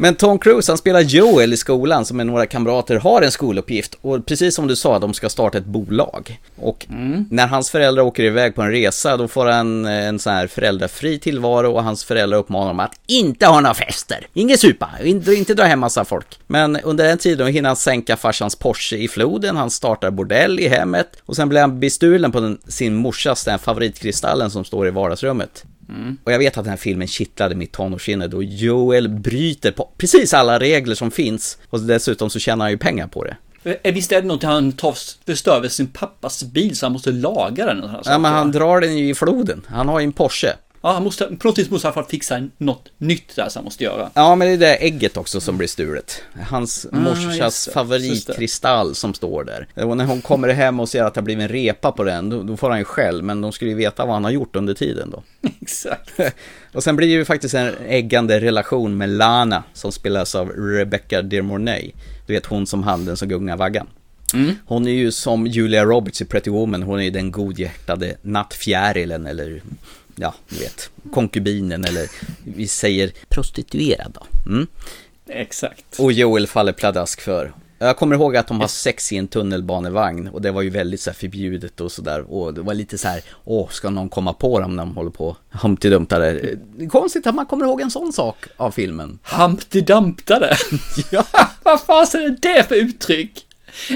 Men 0.00 0.14
Tom 0.14 0.38
Cruise, 0.38 0.72
han 0.72 0.78
spelar 0.78 1.00
Joel 1.00 1.52
i 1.52 1.56
skolan 1.56 2.04
som 2.04 2.16
med 2.16 2.26
några 2.26 2.46
kamrater 2.46 2.96
har 2.96 3.22
en 3.22 3.30
skoluppgift. 3.30 3.94
Och 4.00 4.26
precis 4.26 4.54
som 4.54 4.66
du 4.66 4.76
sa, 4.76 4.98
de 4.98 5.14
ska 5.14 5.28
starta 5.28 5.58
ett 5.58 5.64
bolag. 5.64 6.40
Och 6.56 6.86
när 7.30 7.46
hans 7.46 7.70
föräldrar 7.70 8.02
åker 8.02 8.22
iväg 8.22 8.54
på 8.54 8.62
en 8.62 8.70
resa, 8.70 9.16
då 9.16 9.28
får 9.28 9.46
han 9.46 9.84
eh, 9.84 10.08
en 10.08 10.18
sån 10.18 10.32
här 10.32 10.46
föräldrafri 10.46 11.18
tillvaro 11.18 11.72
och 11.72 11.84
hans 11.84 12.04
föräldrar 12.04 12.38
uppmanar 12.38 12.66
honom 12.66 12.80
att 12.80 12.92
inte 13.06 13.46
ha 13.46 13.60
några 13.60 13.74
fester. 13.74 14.26
Inget 14.32 14.60
supa, 14.60 14.90
inte, 15.04 15.34
inte 15.34 15.54
dra 15.54 15.64
hem 15.64 15.80
massa 15.80 16.04
folk. 16.04 16.38
Men 16.46 16.76
under 16.76 17.04
den 17.04 17.18
tiden 17.18 17.46
hinner 17.46 17.68
han 17.68 17.76
sänka 17.76 18.16
farsans 18.16 18.56
Porsche 18.56 18.96
i 18.96 19.08
floden, 19.08 19.56
han 19.56 19.70
startar 19.70 20.10
bordell 20.10 20.60
i 20.60 20.68
hemmet 20.68 21.08
och 21.26 21.36
sen 21.36 21.48
blir 21.48 21.60
han 21.60 21.80
bestulen 21.80 22.32
på 22.32 22.40
den, 22.40 22.58
sin 22.68 22.94
morsas, 22.94 23.44
den 23.44 23.58
favoritkristallen 23.58 24.50
som 24.50 24.64
står 24.64 24.86
i 24.86 24.90
vardagsrummet. 24.90 25.64
Och 26.24 26.32
jag 26.32 26.38
vet 26.38 26.58
att 26.58 26.64
den 26.64 26.70
här 26.70 26.76
filmen 26.78 27.08
kittlade 27.08 27.54
mitt 27.54 27.72
tonårssinne 27.72 28.26
då 28.26 28.42
Joel 28.42 29.08
bryter 29.08 29.70
på 29.72 29.88
precis 29.98 30.34
alla 30.34 30.58
regler 30.58 30.94
som 30.94 31.10
finns 31.10 31.58
och 31.70 31.80
dessutom 31.80 32.30
så 32.30 32.38
tjänar 32.38 32.64
han 32.64 32.72
ju 32.72 32.78
pengar 32.78 33.06
på 33.06 33.24
det. 33.24 33.36
Eh, 33.82 33.94
Visst 33.94 34.12
är 34.12 34.22
det 34.22 34.28
något 34.28 34.42
han 34.42 34.72
tar, 34.72 34.94
förstör 35.26 35.60
väl 35.60 35.70
sin 35.70 35.86
pappas 35.86 36.42
bil 36.42 36.76
så 36.76 36.86
han 36.86 36.92
måste 36.92 37.12
laga 37.12 37.66
den? 37.66 37.90
Ja 38.04 38.18
men 38.18 38.32
han 38.32 38.52
drar 38.52 38.80
den 38.80 38.98
ju 38.98 39.08
i 39.10 39.14
floden, 39.14 39.62
han 39.66 39.88
har 39.88 40.00
ju 40.00 40.04
en 40.04 40.12
Porsche. 40.12 40.52
Ja, 40.82 40.92
han 40.92 41.04
måste, 41.04 41.24
på 41.24 41.48
något 41.48 41.58
vis 41.58 41.70
måste 41.70 41.88
han 41.88 42.04
fixa 42.04 42.48
något 42.58 42.88
nytt 42.98 43.36
där 43.36 43.48
som 43.48 43.60
han 43.60 43.64
måste 43.64 43.84
göra. 43.84 44.10
Ja 44.14 44.34
men 44.34 44.48
det 44.48 44.54
är 44.54 44.58
det 44.58 44.76
ägget 44.76 45.16
också 45.16 45.40
som 45.40 45.58
blir 45.58 45.68
stulet. 45.68 46.22
Hans 46.48 46.86
Ah, 46.92 46.96
morsas 46.96 47.68
favoritkristall 47.74 48.94
som 48.94 49.14
står 49.14 49.44
där. 49.44 49.84
Och 49.84 49.96
när 49.96 50.04
hon 50.04 50.22
kommer 50.22 50.48
hem 50.48 50.80
och 50.80 50.88
ser 50.88 51.04
att 51.04 51.14
det 51.14 51.20
har 51.20 51.24
blivit 51.24 51.42
en 51.42 51.48
repa 51.48 51.92
på 51.92 52.04
den, 52.04 52.30
då, 52.30 52.42
då 52.42 52.56
får 52.56 52.70
han 52.70 52.78
ju 52.78 52.84
skäll. 52.84 53.22
Men 53.22 53.40
de 53.40 53.52
skulle 53.52 53.70
ju 53.70 53.76
veta 53.76 54.04
vad 54.04 54.14
han 54.14 54.24
har 54.24 54.30
gjort 54.30 54.56
under 54.56 54.74
tiden 54.74 55.10
då. 55.10 55.22
Exakt. 55.60 56.10
Och 56.72 56.84
sen 56.84 56.96
blir 56.96 57.08
det 57.08 57.14
ju 57.14 57.24
faktiskt 57.24 57.54
en 57.54 57.74
äggande 57.88 58.40
relation 58.40 58.96
med 58.96 59.08
Lana 59.08 59.62
som 59.72 59.92
spelas 59.92 60.34
av 60.34 60.48
Rebecca 60.48 61.22
De 61.22 61.42
Mornay. 61.42 61.90
Du 62.26 62.32
vet 62.32 62.46
hon 62.46 62.66
som 62.66 62.82
handen 62.82 63.16
som 63.16 63.28
gungar 63.28 63.56
vaggan. 63.56 63.86
Hon 64.66 64.86
är 64.86 64.92
ju 64.92 65.12
som 65.12 65.46
Julia 65.46 65.84
Roberts 65.84 66.22
i 66.22 66.24
Pretty 66.24 66.50
Woman, 66.50 66.82
hon 66.82 66.98
är 67.00 67.04
ju 67.04 67.10
den 67.10 67.30
godhjärtade 67.30 68.16
nattfjärilen 68.22 69.26
eller 69.26 69.62
ja, 70.20 70.34
du 70.48 70.58
vet, 70.58 70.90
konkubinen 71.12 71.84
eller 71.84 72.08
vi 72.44 72.68
säger 72.68 73.12
prostituerad 73.28 74.12
då. 74.14 74.50
Mm. 74.50 74.66
Exakt. 75.28 75.98
Och 75.98 76.12
Joel 76.12 76.46
faller 76.46 76.72
pladask 76.72 77.20
för. 77.20 77.52
Jag 77.82 77.96
kommer 77.96 78.16
ihåg 78.16 78.36
att 78.36 78.46
de 78.46 78.60
har 78.60 78.68
sex 78.68 79.12
i 79.12 79.16
en 79.16 79.28
tunnelbanevagn 79.28 80.28
och 80.28 80.42
det 80.42 80.50
var 80.50 80.62
ju 80.62 80.70
väldigt 80.70 81.00
så 81.00 81.10
här 81.10 81.14
förbjudet 81.14 81.80
och 81.80 81.92
sådär. 81.92 82.32
Och 82.32 82.54
det 82.54 82.60
var 82.60 82.74
lite 82.74 82.98
så 82.98 83.08
här, 83.08 83.22
åh, 83.44 83.68
ska 83.68 83.90
någon 83.90 84.08
komma 84.08 84.32
på 84.32 84.60
dem 84.60 84.76
när 84.76 84.82
de 84.82 84.96
håller 84.96 85.10
på 85.10 85.36
Humpty 85.50 85.90
Dumptare? 85.90 86.40
Konstigt 86.90 87.26
att 87.26 87.34
man 87.34 87.46
kommer 87.46 87.64
ihåg 87.64 87.80
en 87.80 87.90
sån 87.90 88.12
sak 88.12 88.36
av 88.56 88.70
filmen. 88.70 89.18
Humpty 89.22 89.80
Dumptare. 89.80 90.56
ja. 91.10 91.24
Vad 91.62 91.80
fasen 91.80 92.22
är 92.22 92.36
det 92.40 92.68
för 92.68 92.74
uttryck? 92.74 93.46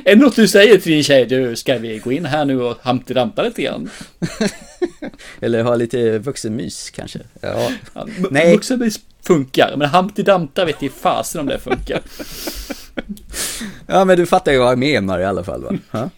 Är 0.04 0.16
det 0.16 0.22
något 0.22 0.36
du 0.36 0.48
säger 0.48 0.78
till 0.78 0.92
din 0.92 1.04
tjej? 1.04 1.26
Du, 1.26 1.56
ska 1.56 1.78
vi 1.78 1.98
gå 1.98 2.12
in 2.12 2.24
här 2.24 2.44
nu 2.44 2.62
och 2.62 2.78
Humpty 2.82 3.14
Dumpa 3.14 3.42
lite 3.42 3.62
grann? 3.62 3.90
Eller 5.40 5.62
ha 5.62 5.74
lite 5.74 6.18
vuxenmys 6.18 6.90
kanske. 6.90 7.18
Ja. 7.40 7.70
Ja, 7.94 8.06
Nej. 8.30 8.52
Vuxenvis 8.52 9.00
funkar, 9.22 9.74
men 9.76 9.88
Humpty 9.88 10.22
Dumpta 10.22 10.64
vet 10.64 10.82
i 10.82 10.88
fasen 10.88 11.40
om 11.40 11.46
det 11.46 11.58
funkar. 11.58 12.00
ja, 13.86 14.04
men 14.04 14.18
du 14.18 14.26
fattar 14.26 14.52
ju 14.52 14.58
vad 14.58 14.70
jag 14.70 14.78
menar 14.78 15.18
i 15.18 15.24
alla 15.24 15.44
fall 15.44 15.64
va? 15.64 15.78
Ja. 15.90 16.10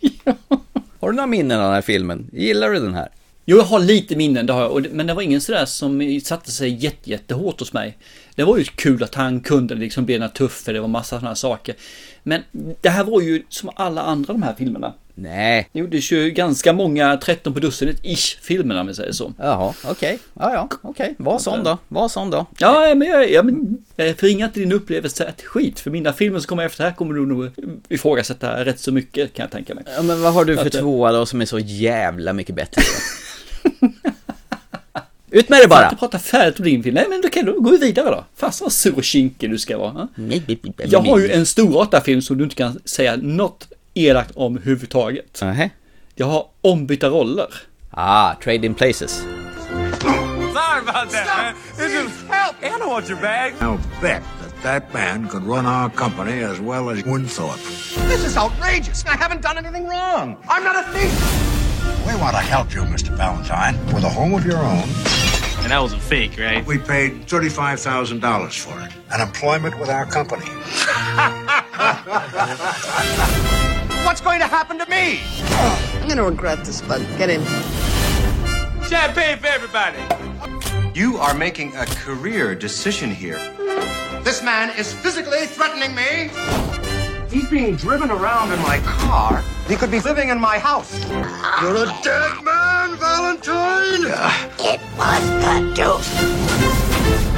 Har 1.01 1.11
du 1.11 1.17
några 1.17 1.27
minnen 1.27 1.59
av 1.59 1.65
den 1.65 1.75
här 1.75 1.83
filmen? 1.83 2.31
Gillar 2.33 2.71
du 2.71 2.81
den 2.81 2.95
här? 2.95 3.09
Jo, 3.49 3.57
jag 3.57 3.65
har 3.65 3.81
lite 3.81 4.17
minnen, 4.17 4.47
det 4.47 4.53
har 4.53 4.63
jag. 4.63 4.93
Men 4.93 5.07
det 5.07 5.15
var 5.15 5.23
ingen 5.23 5.41
sådär 5.41 5.65
som 5.65 6.21
satte 6.25 6.53
sig 6.53 6.85
jätte, 6.85 7.11
jättehårt 7.11 7.61
hos 7.61 7.73
mig. 7.73 7.99
Det 8.35 8.45
var 8.45 8.59
ju 8.59 8.65
kul 8.65 9.03
att 9.03 9.15
han 9.15 9.41
kunde 9.41 9.75
liksom 9.75 10.05
bli 10.05 10.15
den 10.15 10.23
här 10.23 10.29
tuffe, 10.29 10.73
det 10.73 10.81
var 10.81 10.89
massa 10.89 11.19
sådana 11.19 11.35
saker. 11.35 11.75
Men 12.29 12.43
det 12.81 12.89
här 12.89 13.05
var 13.05 13.21
ju 13.21 13.43
som 13.49 13.71
alla 13.77 14.03
andra 14.03 14.33
de 14.33 14.43
här 14.43 14.55
filmerna. 14.59 14.93
Nej. 15.15 15.69
Det 15.73 15.79
gjordes 15.79 16.13
ju 16.13 16.31
ganska 16.31 16.73
många 16.73 17.17
13 17.17 17.55
på 17.55 17.61
dussinet 17.61 17.97
ish 18.03 18.39
filmer 18.43 18.81
om 18.81 18.87
vi 18.87 18.95
säger 18.95 19.13
så. 19.13 19.33
Jaha, 19.39 19.75
okej. 19.85 20.19
Ja, 20.35 20.53
ja, 20.53 20.69
okej. 20.83 21.15
Var 21.19 21.39
sån 21.39 21.65
då. 21.65 21.79
Var 21.89 22.09
sån 22.09 22.31
då. 22.31 22.47
Ja, 22.59 22.95
men 22.95 23.09
jag, 23.09 23.31
ja, 23.31 23.43
men 23.43 23.85
jag 23.97 24.17
förringar 24.17 24.47
inte 24.47 24.61
din 24.61 24.73
upplevelse 24.73 25.25
ett 25.25 25.43
skit. 25.43 25.81
För 25.81 25.91
mina 25.91 26.13
filmer 26.13 26.39
som 26.39 26.47
kommer 26.49 26.67
efter 26.67 26.85
här 26.85 26.93
kommer 26.93 27.15
du 27.15 27.27
nog 27.27 27.51
ifrågasätta 27.89 28.65
rätt 28.65 28.81
så 28.81 28.93
mycket 28.93 29.35
kan 29.35 29.43
jag 29.43 29.51
tänka 29.51 29.75
mig. 29.75 29.85
Ja, 29.97 30.03
men 30.03 30.23
vad 30.23 30.35
har 30.35 30.45
du 30.45 30.57
för 30.57 30.67
Att, 30.67 30.75
eh, 30.75 30.81
tvåa 30.81 31.13
då 31.13 31.27
som 31.27 31.41
är 31.41 31.47
så 31.47 31.59
jävla 31.59 32.33
mycket 32.33 32.55
bättre? 32.55 32.83
Ut 35.31 35.49
med 35.49 35.61
det 35.63 35.69
Bara. 35.69 35.85
inte 35.85 35.97
prata 35.97 36.19
färdigt 36.19 36.59
om 36.59 36.65
din 36.65 36.83
film? 36.83 36.95
Nej, 36.95 37.07
men 37.09 37.23
okej, 37.27 37.43
då 37.43 37.61
går 37.61 37.71
vi 37.71 37.79
vidare 37.79 38.11
då. 38.11 38.25
Fasen 38.37 38.65
vad 38.65 38.73
sur 38.73 38.97
och 38.97 39.05
kinkig 39.05 39.51
du 39.51 39.59
ska 39.59 39.79
vara. 39.79 40.09
ja? 40.17 40.41
Jag 40.85 41.01
har 41.01 41.19
ju 41.19 41.31
en 41.31 41.47
storartad 41.47 42.03
film 42.05 42.23
som 42.23 42.39
du 42.39 42.45
inte 42.45 42.57
kan 42.57 42.81
säga 42.85 43.17
något 43.17 43.69
elakt 43.95 44.31
om 44.35 44.57
överhuvudtaget. 44.57 45.41
Nähä. 45.43 45.71
Jag 46.15 46.27
har 46.27 46.47
ombytta 46.61 47.09
roller. 47.09 47.47
Ah, 47.91 48.35
Trade 48.45 48.67
in 48.67 48.75
Places. 48.75 49.23
Sorry 50.57 50.81
about 50.89 51.11
that. 51.13 51.55
This 51.77 51.93
is 51.93 52.11
help. 52.29 52.57
I 52.63 52.69
don't 52.81 52.89
want 52.91 53.09
your 53.11 53.21
bag. 53.21 53.53
I'll 53.61 53.79
bet 54.03 54.23
that 54.43 54.63
that 54.63 54.95
man 54.95 55.29
could 55.29 55.45
run 55.47 55.67
our 55.67 55.91
company 55.91 56.45
as 56.45 56.59
well 56.61 56.89
as 56.91 57.05
Winthorpe. 57.05 57.61
This 58.09 58.25
is 58.27 58.37
outrageous. 58.37 59.05
I 59.07 59.17
haven't 59.17 59.43
done 59.43 59.59
anything 59.59 59.87
wrong. 59.89 60.37
I'm 60.49 60.65
not 60.65 60.77
a 60.77 60.83
thief. 60.93 61.66
We 62.07 62.15
want 62.15 62.37
to 62.37 62.43
help 62.43 62.73
you, 62.73 62.83
Mr. 62.83 63.09
Valentine, 63.17 63.77
with 63.93 64.05
a 64.05 64.09
home 64.09 64.35
of 64.35 64.47
your 64.47 64.59
own. 64.59 64.85
And 65.63 65.73
that 65.73 65.81
was 65.83 65.93
a 65.93 65.99
fake, 65.99 66.39
right? 66.39 66.65
We 66.65 66.79
paid 66.79 67.27
$35,000 67.27 68.61
for 68.61 68.81
it 68.81 68.93
and 69.13 69.21
employment 69.21 69.77
with 69.81 69.89
our 69.89 70.07
company. 70.07 70.47
What's 74.07 74.21
going 74.21 74.39
to 74.39 74.47
happen 74.47 74.79
to 74.79 74.89
me? 74.89 75.19
I'm 76.01 76.09
gonna 76.09 76.23
regret 76.23 76.65
this, 76.65 76.81
but 76.81 77.01
get 77.19 77.29
in. 77.29 77.45
Champagne 78.89 79.39
for 79.39 79.49
everybody. 79.49 79.99
You 80.95 81.17
are 81.17 81.35
making 81.35 81.75
a 81.75 81.87
career 81.87 82.55
decision 82.55 83.11
here. 83.11 83.39
This 84.23 84.45
man 84.45 84.71
is 84.79 84.95
physically 84.95 85.47
threatening 85.47 85.93
me. 85.97 86.31
He's 87.29 87.51
being 87.51 87.75
driven 87.75 88.13
around 88.13 88.53
in 88.53 88.61
my 88.61 88.79
car. 88.85 89.43
He 89.69 89.75
could 89.75 89.91
be 89.91 89.99
living 89.99 90.29
in 90.29 90.39
my 90.39 90.59
house. 90.61 90.97
You're 91.61 91.77
a 91.77 91.99
dead 92.03 92.45
man, 92.45 92.97
Valentine! 92.99 94.05
It 94.61 94.81
was 94.97 95.25
the 95.43 95.73
deuce. 95.75 97.36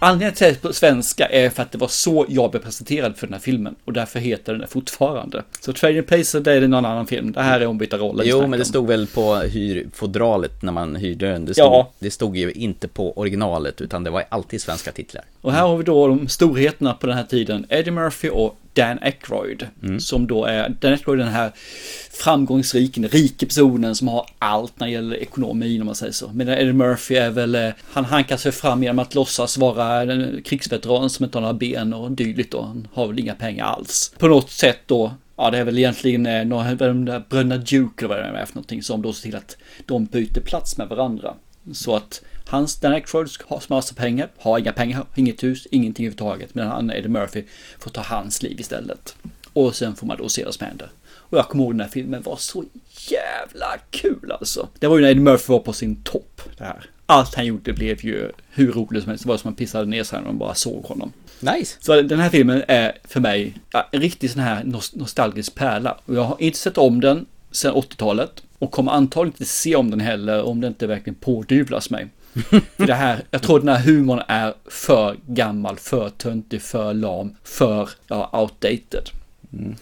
Anledningen 0.00 0.34
till 0.34 0.46
att 0.46 0.52
är 0.56 0.60
på 0.68 0.72
svenska 0.72 1.26
är 1.26 1.50
för 1.50 1.62
att 1.62 1.72
det 1.72 1.78
var 1.78 1.88
så 1.88 2.26
jag 2.28 2.50
blev 2.50 2.60
presenterad 2.60 3.16
för 3.16 3.26
den 3.26 3.34
här 3.34 3.40
filmen. 3.40 3.74
Och 3.84 3.92
därför 3.92 4.20
heter 4.20 4.54
den 4.54 4.68
fortfarande. 4.68 5.42
Så 5.60 5.72
Trading 5.72 6.02
Places, 6.02 6.42
det 6.44 6.52
är 6.52 6.68
någon 6.68 6.84
annan 6.84 7.06
film. 7.06 7.32
Det 7.32 7.42
här 7.42 7.60
är 7.60 7.66
ombytta 7.66 7.96
roller. 7.96 8.24
Jo, 8.24 8.46
men 8.46 8.58
det 8.58 8.64
stod 8.64 8.86
väl 8.86 9.06
på 9.06 9.34
hyrfodralet 9.36 10.62
när 10.62 10.72
man 10.72 10.96
hyrde 10.96 11.30
den. 11.30 11.44
Det 11.44 11.54
stod, 11.54 11.64
Ja. 11.66 11.92
det 11.98 12.10
stod 12.10 12.36
ju 12.36 12.52
inte 12.52 12.88
på 12.88 13.18
originalet, 13.18 13.80
utan 13.80 14.04
det 14.04 14.10
var 14.10 14.24
alltid 14.28 14.62
svenska 14.62 14.92
titlar. 14.92 15.24
Och 15.40 15.52
här 15.52 15.62
har 15.62 15.76
vi 15.76 15.84
då 15.84 16.08
de 16.08 16.28
storheterna 16.28 16.94
på 16.94 17.06
den 17.06 17.16
här 17.16 17.24
tiden. 17.24 17.66
Eddie 17.68 17.90
Murphy 17.90 18.28
och 18.28 18.58
Dan 18.72 18.98
Aykroyd. 19.02 19.66
Mm. 19.82 20.00
Som 20.00 20.26
då 20.26 20.44
är, 20.44 20.68
Dan 20.68 20.92
Aykroyd 20.92 21.18
den 21.18 21.28
här 21.28 21.50
framgångsrik, 22.18 22.94
den 22.94 23.08
rike 23.08 23.46
personen 23.46 23.94
som 23.94 24.08
har 24.08 24.26
allt 24.38 24.80
när 24.80 24.86
det 24.86 24.92
gäller 24.92 25.16
ekonomin 25.16 25.80
om 25.80 25.86
man 25.86 25.94
säger 25.94 26.12
så. 26.12 26.30
Medan 26.32 26.58
Eddie 26.58 26.72
Murphy 26.72 27.14
är 27.14 27.30
väl, 27.30 27.54
eh, 27.54 27.70
han 27.92 28.04
hankar 28.04 28.36
sig 28.36 28.52
fram 28.52 28.82
genom 28.82 28.98
att 28.98 29.14
låtsas 29.14 29.58
vara 29.58 30.02
en 30.02 30.42
krigsveteran 30.44 31.10
som 31.10 31.24
inte 31.24 31.38
har 31.38 31.42
några 31.42 31.54
ben 31.54 31.94
och 31.94 32.12
dylikt 32.12 32.54
och 32.54 32.66
Han 32.66 32.88
har 32.92 33.06
väl 33.06 33.18
inga 33.18 33.34
pengar 33.34 33.64
alls. 33.64 34.12
På 34.18 34.28
något 34.28 34.50
sätt 34.50 34.78
då 34.86 35.12
Ja, 35.40 35.50
det 35.50 35.58
är 35.58 35.64
väl 35.64 35.78
egentligen 35.78 36.26
eh, 36.26 36.44
några, 36.44 36.74
de 36.74 37.04
där 37.04 37.24
bröderna 37.28 37.56
Duke 37.56 38.04
eller 38.04 38.08
vad 38.08 38.34
det 38.34 38.40
är 38.40 38.46
för 38.46 38.54
någonting 38.54 38.82
som 38.82 39.02
då 39.02 39.12
ser 39.12 39.22
till 39.22 39.36
att 39.36 39.56
de 39.86 40.04
byter 40.04 40.40
plats 40.40 40.78
med 40.78 40.88
varandra. 40.88 41.34
Så 41.72 41.96
att 41.96 42.22
hans 42.46 42.76
Dan 42.76 42.92
Aykroyd 42.92 43.28
har 43.46 43.62
massa 43.68 43.94
pengar, 43.94 44.28
har 44.38 44.58
inga 44.58 44.72
pengar, 44.72 45.06
inget 45.14 45.42
hus, 45.42 45.66
ingenting 45.70 46.06
överhuvudtaget. 46.06 46.54
Medan 46.54 46.70
han, 46.70 46.90
Eddie 46.90 47.08
Murphy, 47.08 47.44
får 47.78 47.90
ta 47.90 48.00
hans 48.00 48.42
liv 48.42 48.60
istället. 48.60 49.16
Och 49.52 49.76
sen 49.76 49.96
får 49.96 50.06
man 50.06 50.16
då 50.16 50.28
se 50.28 50.44
vad 50.44 50.54
som 50.54 50.66
händer. 50.66 50.88
Och 51.30 51.38
jag 51.38 51.48
kommer 51.48 51.64
ihåg 51.64 51.72
den 51.74 51.80
här 51.80 51.88
filmen 51.88 52.22
var 52.22 52.36
så 52.36 52.64
jävla 53.10 53.78
kul 53.90 54.32
alltså. 54.32 54.68
Det 54.78 54.86
var 54.86 54.96
ju 54.96 55.02
när 55.02 55.10
Eddie 55.10 55.20
Murphy 55.20 55.52
var 55.52 55.58
på 55.60 55.72
sin 55.72 55.96
topp. 56.02 56.42
Det 56.58 56.64
här. 56.64 56.90
allt 57.06 57.34
han 57.34 57.46
gjorde 57.46 57.72
blev 57.72 58.04
ju 58.04 58.32
hur 58.50 58.72
roligt 58.72 59.02
som 59.02 59.10
helst. 59.10 59.24
Det 59.24 59.28
var 59.28 59.36
som 59.36 59.48
man 59.48 59.54
pissade 59.54 59.86
ner 59.86 60.04
sig 60.04 60.18
när 60.18 60.26
man 60.26 60.38
bara 60.38 60.54
såg 60.54 60.84
honom. 60.84 61.12
Nice. 61.40 61.76
Så 61.80 62.02
den 62.02 62.20
här 62.20 62.30
filmen 62.30 62.62
är 62.68 62.98
för 63.04 63.20
mig 63.20 63.54
en 63.90 64.00
riktig 64.00 64.30
sån 64.30 64.42
här 64.42 64.64
nos- 64.64 64.96
nostalgisk 64.98 65.54
pärla. 65.54 65.98
Och 66.04 66.14
jag 66.14 66.22
har 66.24 66.36
inte 66.38 66.58
sett 66.58 66.78
om 66.78 67.00
den 67.00 67.26
sedan 67.50 67.74
80-talet. 67.74 68.42
Och 68.58 68.70
kommer 68.70 68.92
antagligen 68.92 69.34
inte 69.34 69.44
se 69.44 69.76
om 69.76 69.90
den 69.90 70.00
heller 70.00 70.42
om 70.42 70.60
det 70.60 70.66
inte 70.66 70.86
verkligen 70.86 71.14
pådyvlas 71.14 71.90
mig. 71.90 72.08
för 72.76 72.86
det 72.86 72.94
här, 72.94 73.22
jag 73.30 73.42
tror 73.42 73.58
den 73.58 73.68
här 73.68 73.80
humorn 73.80 74.22
är 74.28 74.54
för 74.66 75.16
gammal, 75.26 75.76
för 75.76 76.08
töntig, 76.08 76.62
för 76.62 76.94
lam, 76.94 77.36
för 77.44 77.90
ja, 78.08 78.30
outdated. 78.32 79.10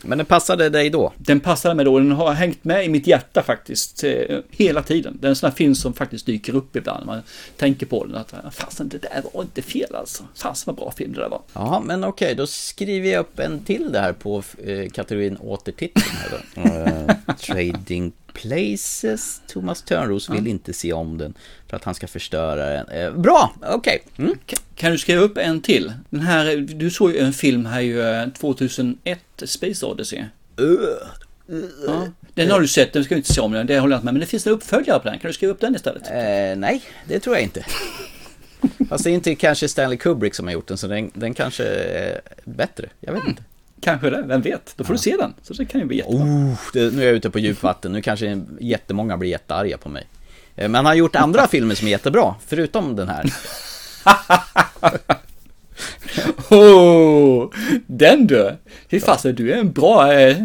Men 0.02 0.18
den 0.18 0.26
passade 0.26 0.68
dig 0.68 0.90
då? 0.90 1.12
Den 1.16 1.40
passade 1.40 1.74
mig 1.74 1.84
då, 1.84 1.98
den 1.98 2.12
har 2.12 2.32
hängt 2.32 2.64
med 2.64 2.84
i 2.84 2.88
mitt 2.88 3.06
hjärta 3.06 3.42
faktiskt 3.42 4.04
eh, 4.04 4.38
hela 4.50 4.82
tiden. 4.82 5.18
Det 5.20 5.26
är 5.26 5.28
en 5.28 5.36
sån 5.36 5.50
här 5.50 5.56
film 5.56 5.74
som 5.74 5.92
faktiskt 5.92 6.26
dyker 6.26 6.54
upp 6.54 6.76
ibland 6.76 7.06
när 7.06 7.14
man 7.14 7.22
tänker 7.56 7.86
på 7.86 8.04
den. 8.04 8.14
Att 8.14 8.34
fasen 8.54 8.88
det 8.88 8.98
där 8.98 9.22
var 9.34 9.42
inte 9.42 9.62
fel 9.62 9.94
alltså. 9.94 10.24
Fasen 10.34 10.64
vad 10.66 10.76
bra 10.76 10.92
film 10.96 11.12
det 11.12 11.20
där 11.20 11.28
var. 11.28 11.42
Ja, 11.52 11.82
men 11.86 12.04
okej, 12.04 12.34
då 12.34 12.46
skriver 12.46 13.08
jag 13.08 13.20
upp 13.20 13.38
en 13.38 13.64
till 13.64 13.92
där 13.92 14.12
på 14.12 14.42
eh, 14.64 14.90
kategorin 14.90 15.36
återtittning 15.36 16.04
här 16.10 16.30
då. 16.30 16.36
Eh, 16.66 17.34
Trading 17.40 18.12
Places. 18.36 19.40
Thomas 19.46 19.82
Törnros 19.82 20.30
vill 20.30 20.46
inte 20.46 20.72
se 20.72 20.92
om 20.92 21.18
den 21.18 21.34
för 21.68 21.76
att 21.76 21.84
han 21.84 21.94
ska 21.94 22.06
förstöra 22.06 22.66
den. 22.66 22.88
Eh, 22.88 23.12
bra, 23.12 23.54
okej. 23.62 24.02
Mm. 24.18 24.38
Kan 24.74 24.92
du 24.92 24.98
skriva 24.98 25.22
upp 25.22 25.38
en 25.38 25.60
till? 25.60 25.92
Den 26.10 26.20
här, 26.20 26.56
du 26.56 26.90
såg 26.90 27.12
ju 27.12 27.18
en 27.18 27.32
film 27.32 27.66
här 27.66 27.80
ju 27.80 28.02
eh, 28.02 28.28
2001, 28.28 29.18
Space 29.44 29.86
Odyssey. 29.86 30.24
Ja, 31.86 32.08
den 32.34 32.50
har 32.50 32.60
du 32.60 32.68
sett, 32.68 32.92
den 32.92 33.04
ska 33.04 33.14
vi 33.14 33.18
inte 33.18 33.32
se 33.32 33.40
om 33.40 33.52
den, 33.52 33.66
det 33.66 33.78
håller 33.78 33.94
jag 33.94 33.98
inte 33.98 34.04
med. 34.04 34.14
Men 34.14 34.20
det 34.20 34.26
finns 34.26 34.46
en 34.46 34.52
uppföljare 34.52 34.98
på 34.98 35.08
den, 35.08 35.18
kan 35.18 35.28
du 35.28 35.34
skriva 35.34 35.52
upp 35.52 35.60
den 35.60 35.76
istället? 35.76 36.10
Eh, 36.10 36.58
nej, 36.58 36.82
det 37.08 37.20
tror 37.20 37.36
jag 37.36 37.42
inte. 37.42 37.64
Fast 38.88 39.04
det 39.04 39.10
är 39.10 39.14
inte 39.14 39.34
kanske 39.34 39.68
Stanley 39.68 39.98
Kubrick 39.98 40.34
som 40.34 40.46
har 40.46 40.52
gjort 40.52 40.68
den, 40.68 40.78
så 40.78 40.86
den, 40.86 41.10
den 41.14 41.34
kanske 41.34 41.64
är 41.64 42.20
bättre. 42.44 42.88
Jag 43.00 43.12
vet 43.12 43.24
inte. 43.28 43.42
Kanske 43.80 44.10
det, 44.10 44.22
vem 44.22 44.40
vet? 44.40 44.74
Då 44.76 44.84
får 44.84 44.92
du 44.94 44.98
se 44.98 45.16
den. 45.16 45.34
Så 45.42 45.52
det 45.54 45.64
kan 45.64 45.80
ju 45.80 45.86
bli 45.86 45.96
jättebra. 45.96 46.24
Oh, 46.24 46.54
det, 46.72 46.92
nu 46.94 47.02
är 47.02 47.06
jag 47.06 47.14
ute 47.16 47.30
på 47.30 47.38
djupvatten, 47.38 47.92
nu 47.92 48.02
kanske 48.02 48.40
jättemånga 48.60 49.16
blir 49.16 49.30
jättearga 49.30 49.78
på 49.78 49.88
mig. 49.88 50.06
Eh, 50.56 50.62
Men 50.68 50.74
han 50.74 50.86
har 50.86 50.94
gjort 50.94 51.16
andra 51.16 51.46
filmer 51.48 51.74
som 51.74 51.86
är 51.86 51.90
jättebra, 51.90 52.34
förutom 52.46 52.96
den 52.96 53.08
här. 53.08 53.24
Oh, 56.50 57.50
den 57.86 58.26
du! 58.26 58.56
Fy 58.90 59.00
fasen, 59.00 59.34
du 59.34 59.52
är 59.52 59.56
en 59.56 59.72
bra... 59.72 60.12
Eh, 60.12 60.36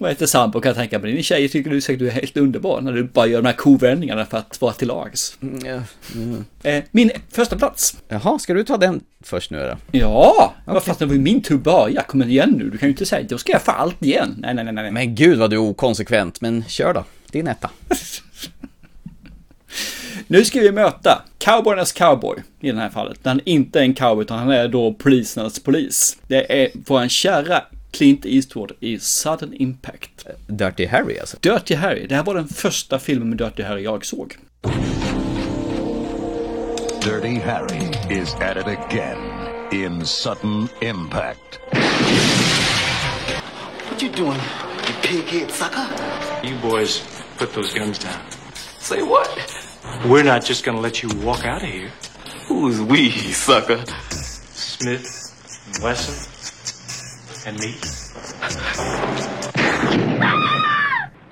vad 0.00 0.10
heter 0.10 0.26
sambo 0.26 0.60
kan 0.60 0.68
jag 0.68 0.76
tänka 0.76 0.98
mig. 0.98 1.12
Din 1.12 1.22
tjej 1.22 1.48
tycker 1.48 1.70
du 1.70 1.80
säkert 1.80 1.98
du 1.98 2.06
är 2.06 2.12
helt 2.12 2.36
underbar 2.36 2.80
när 2.80 2.92
du 2.92 3.04
bara 3.04 3.26
gör 3.26 3.42
de 3.42 3.46
här 3.46 3.56
kovändningarna 3.56 4.26
för 4.26 4.38
att 4.38 4.60
vara 4.60 4.72
till 4.72 4.88
lags. 4.88 5.38
Mm, 5.42 5.82
mm. 6.14 6.44
Eh, 6.62 6.84
min 6.90 7.10
första 7.30 7.56
plats. 7.58 7.96
Jaha, 8.08 8.38
ska 8.38 8.54
du 8.54 8.64
ta 8.64 8.76
den 8.76 9.00
först 9.22 9.50
nu 9.50 9.58
då? 9.58 9.98
Ja, 9.98 10.54
vad 10.64 10.84
fast 10.84 10.98
det 10.98 11.06
var 11.06 11.14
ju 11.14 11.20
min 11.20 11.42
tur 11.42 11.58
börja. 11.58 12.02
Kom 12.02 12.22
igen 12.22 12.50
nu, 12.50 12.70
du 12.70 12.78
kan 12.78 12.88
ju 12.88 12.90
inte 12.90 13.06
säga 13.06 13.26
då 13.28 13.38
ska 13.38 13.52
jag 13.52 13.62
få 13.62 13.70
allt 13.70 14.02
igen. 14.04 14.36
Nej, 14.38 14.54
nej, 14.54 14.64
nej, 14.64 14.74
nej. 14.74 14.90
Men 14.90 15.14
gud 15.14 15.38
vad 15.38 15.50
du 15.50 15.56
är 15.56 15.60
okonsekvent, 15.60 16.40
men 16.40 16.64
kör 16.68 16.94
då. 16.94 17.04
Din 17.30 17.48
etta. 17.48 17.70
Nu 20.26 20.44
ska 20.44 20.60
vi 20.60 20.72
möta 20.72 21.22
cowboyernas 21.38 21.92
cowboy 21.92 22.36
i 22.60 22.72
det 22.72 22.78
här 22.78 22.90
fallet. 22.90 23.18
Han 23.24 23.36
är 23.36 23.48
inte 23.48 23.80
en 23.80 23.94
cowboy 23.94 24.22
utan 24.24 24.38
han 24.38 24.50
är 24.50 24.68
då 24.68 24.94
polisernas 24.94 25.58
polis. 25.58 26.16
Det 26.26 26.62
är 26.62 26.68
vår 26.86 27.08
kära 27.08 27.62
Clint 27.90 28.26
Eastwood 28.26 28.72
i 28.80 28.98
Sudden 28.98 29.54
Impact. 29.54 30.26
Dirty 30.46 30.86
Harry 30.86 31.18
alltså? 31.18 31.36
Dirty 31.40 31.74
Harry. 31.74 32.06
Det 32.06 32.14
här 32.14 32.24
var 32.24 32.34
den 32.34 32.48
första 32.48 32.98
filmen 32.98 33.28
med 33.28 33.38
Dirty 33.38 33.62
Harry 33.62 33.82
jag 33.82 34.04
såg. 34.04 34.36
Dirty 37.02 37.40
Harry 37.40 38.20
is 38.20 38.34
at 38.34 38.56
it 38.56 38.66
again 38.66 39.18
in 39.72 40.06
sudden 40.06 40.68
impact. 40.80 41.58
What 43.88 44.02
you 44.02 44.10
doing, 44.12 44.40
you 44.86 44.94
pighead 45.02 45.50
sucker? 45.50 45.86
You 46.42 46.56
boys 46.70 47.02
put 47.38 47.54
those 47.54 47.78
guns 47.78 47.98
down. 47.98 48.20
Say 48.78 49.02
what? 49.02 49.28
We're 50.04 50.24
not 50.24 50.48
just 50.48 50.64
gonna 50.64 50.80
let 50.80 51.02
you 51.02 51.08
walk 51.24 51.44
out 51.46 51.62
of 51.62 51.68
here. 51.68 51.90
Who's 52.48 52.80
we, 52.80 53.10
sucker? 53.32 53.84
Smith, 54.10 55.06
and 55.66 55.84
Wesson, 55.84 56.29
and 57.46 57.58
me. 57.58 57.74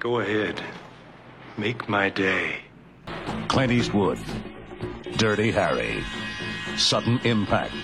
Go 0.01 0.21
ahead. 0.21 0.55
Make 1.57 1.89
my 1.89 2.11
day. 2.11 2.65
Clint 3.49 3.73
Eastwood, 3.73 4.19
Dirty 5.19 5.51
Harry, 5.53 6.03
sudden 6.77 7.19
impact. 7.25 7.75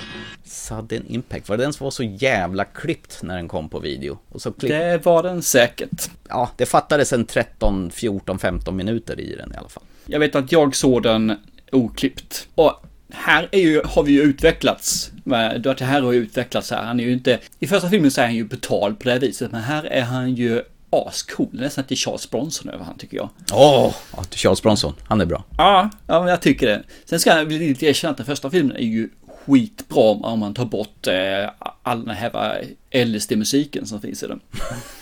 Sudden 0.45 1.07
Impact, 1.07 1.49
var 1.49 1.57
det 1.57 1.65
den 1.65 1.73
som 1.73 1.85
var 1.85 1.91
så 1.91 2.03
jävla 2.03 2.65
klippt 2.65 3.23
när 3.23 3.37
den 3.37 3.49
kom 3.49 3.69
på 3.69 3.79
video? 3.79 4.19
Och 4.29 4.43
så 4.43 4.53
klipp... 4.53 4.73
Det 4.73 5.05
var 5.05 5.23
den 5.23 5.43
säkert. 5.43 6.11
Ja, 6.29 6.51
det 6.57 6.67
fattades 6.67 7.13
en 7.13 7.27
13, 7.27 7.91
14, 7.91 8.39
15 8.39 8.77
minuter 8.77 9.21
i 9.21 9.35
den 9.37 9.53
i 9.55 9.57
alla 9.57 9.69
fall. 9.69 9.83
Jag 10.07 10.21
vet 10.21 10.35
att 10.35 10.53
jag 10.53 10.77
såg 10.77 11.03
den 11.03 11.37
oklippt. 11.73 12.49
Och 12.55 12.85
här 13.15 13.49
är 13.53 13.61
ju, 13.61 13.83
har 13.85 14.03
vi 14.03 14.13
ju 14.13 14.23
utvecklats. 14.23 15.11
Dirty 15.59 15.85
Harry 15.85 16.05
har 16.05 16.13
ju 16.13 16.19
utvecklats 16.19 16.71
här. 16.71 16.83
Han 16.83 17.01
är 17.01 17.05
ju 17.05 17.13
inte... 17.13 17.39
I 17.59 17.67
första 17.67 17.89
filmen 17.89 18.11
så 18.11 18.21
är 18.21 18.25
han 18.25 18.35
ju 18.35 18.45
brutal 18.45 18.95
på 18.95 19.05
det 19.05 19.11
här 19.11 19.21
viset. 19.21 19.53
Men 19.53 19.61
här 19.61 19.85
är 19.85 20.03
han 20.03 20.35
ju 20.35 20.63
ascool. 20.91 21.49
Nästan 21.53 21.85
till 21.85 21.97
Charles 21.97 22.31
Bronson 22.31 22.69
över 22.69 22.85
han 22.85 22.99
tycker 22.99 23.17
jag. 23.17 23.29
Åh! 23.53 23.87
Oh, 23.87 23.95
ja, 24.17 24.23
Charles 24.31 24.63
Bronson, 24.63 24.95
han 25.05 25.21
är 25.21 25.27
bra. 25.27 25.45
Ja, 25.59 25.91
ja 26.07 26.21
men 26.21 26.29
jag 26.29 26.41
tycker 26.41 26.67
det. 26.67 26.83
Sen 27.05 27.21
ska 27.21 27.31
jag 27.31 27.53
lite 27.53 27.87
erkänna 27.87 28.11
att 28.11 28.17
den 28.17 28.27
första 28.27 28.51
filmen 28.51 28.77
är 28.77 28.81
ju 28.81 29.09
skitbra 29.47 30.03
om 30.03 30.39
man 30.39 30.55
tar 30.55 30.65
bort 30.65 31.07
eh, 31.07 31.51
all 31.83 32.05
den 32.05 32.17
här 32.17 32.65
LSD-musiken 32.95 33.87
som 33.87 34.01
finns 34.01 34.23
i 34.23 34.27
den. 34.27 34.41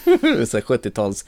så 0.46 0.59
70-tals... 0.59 1.24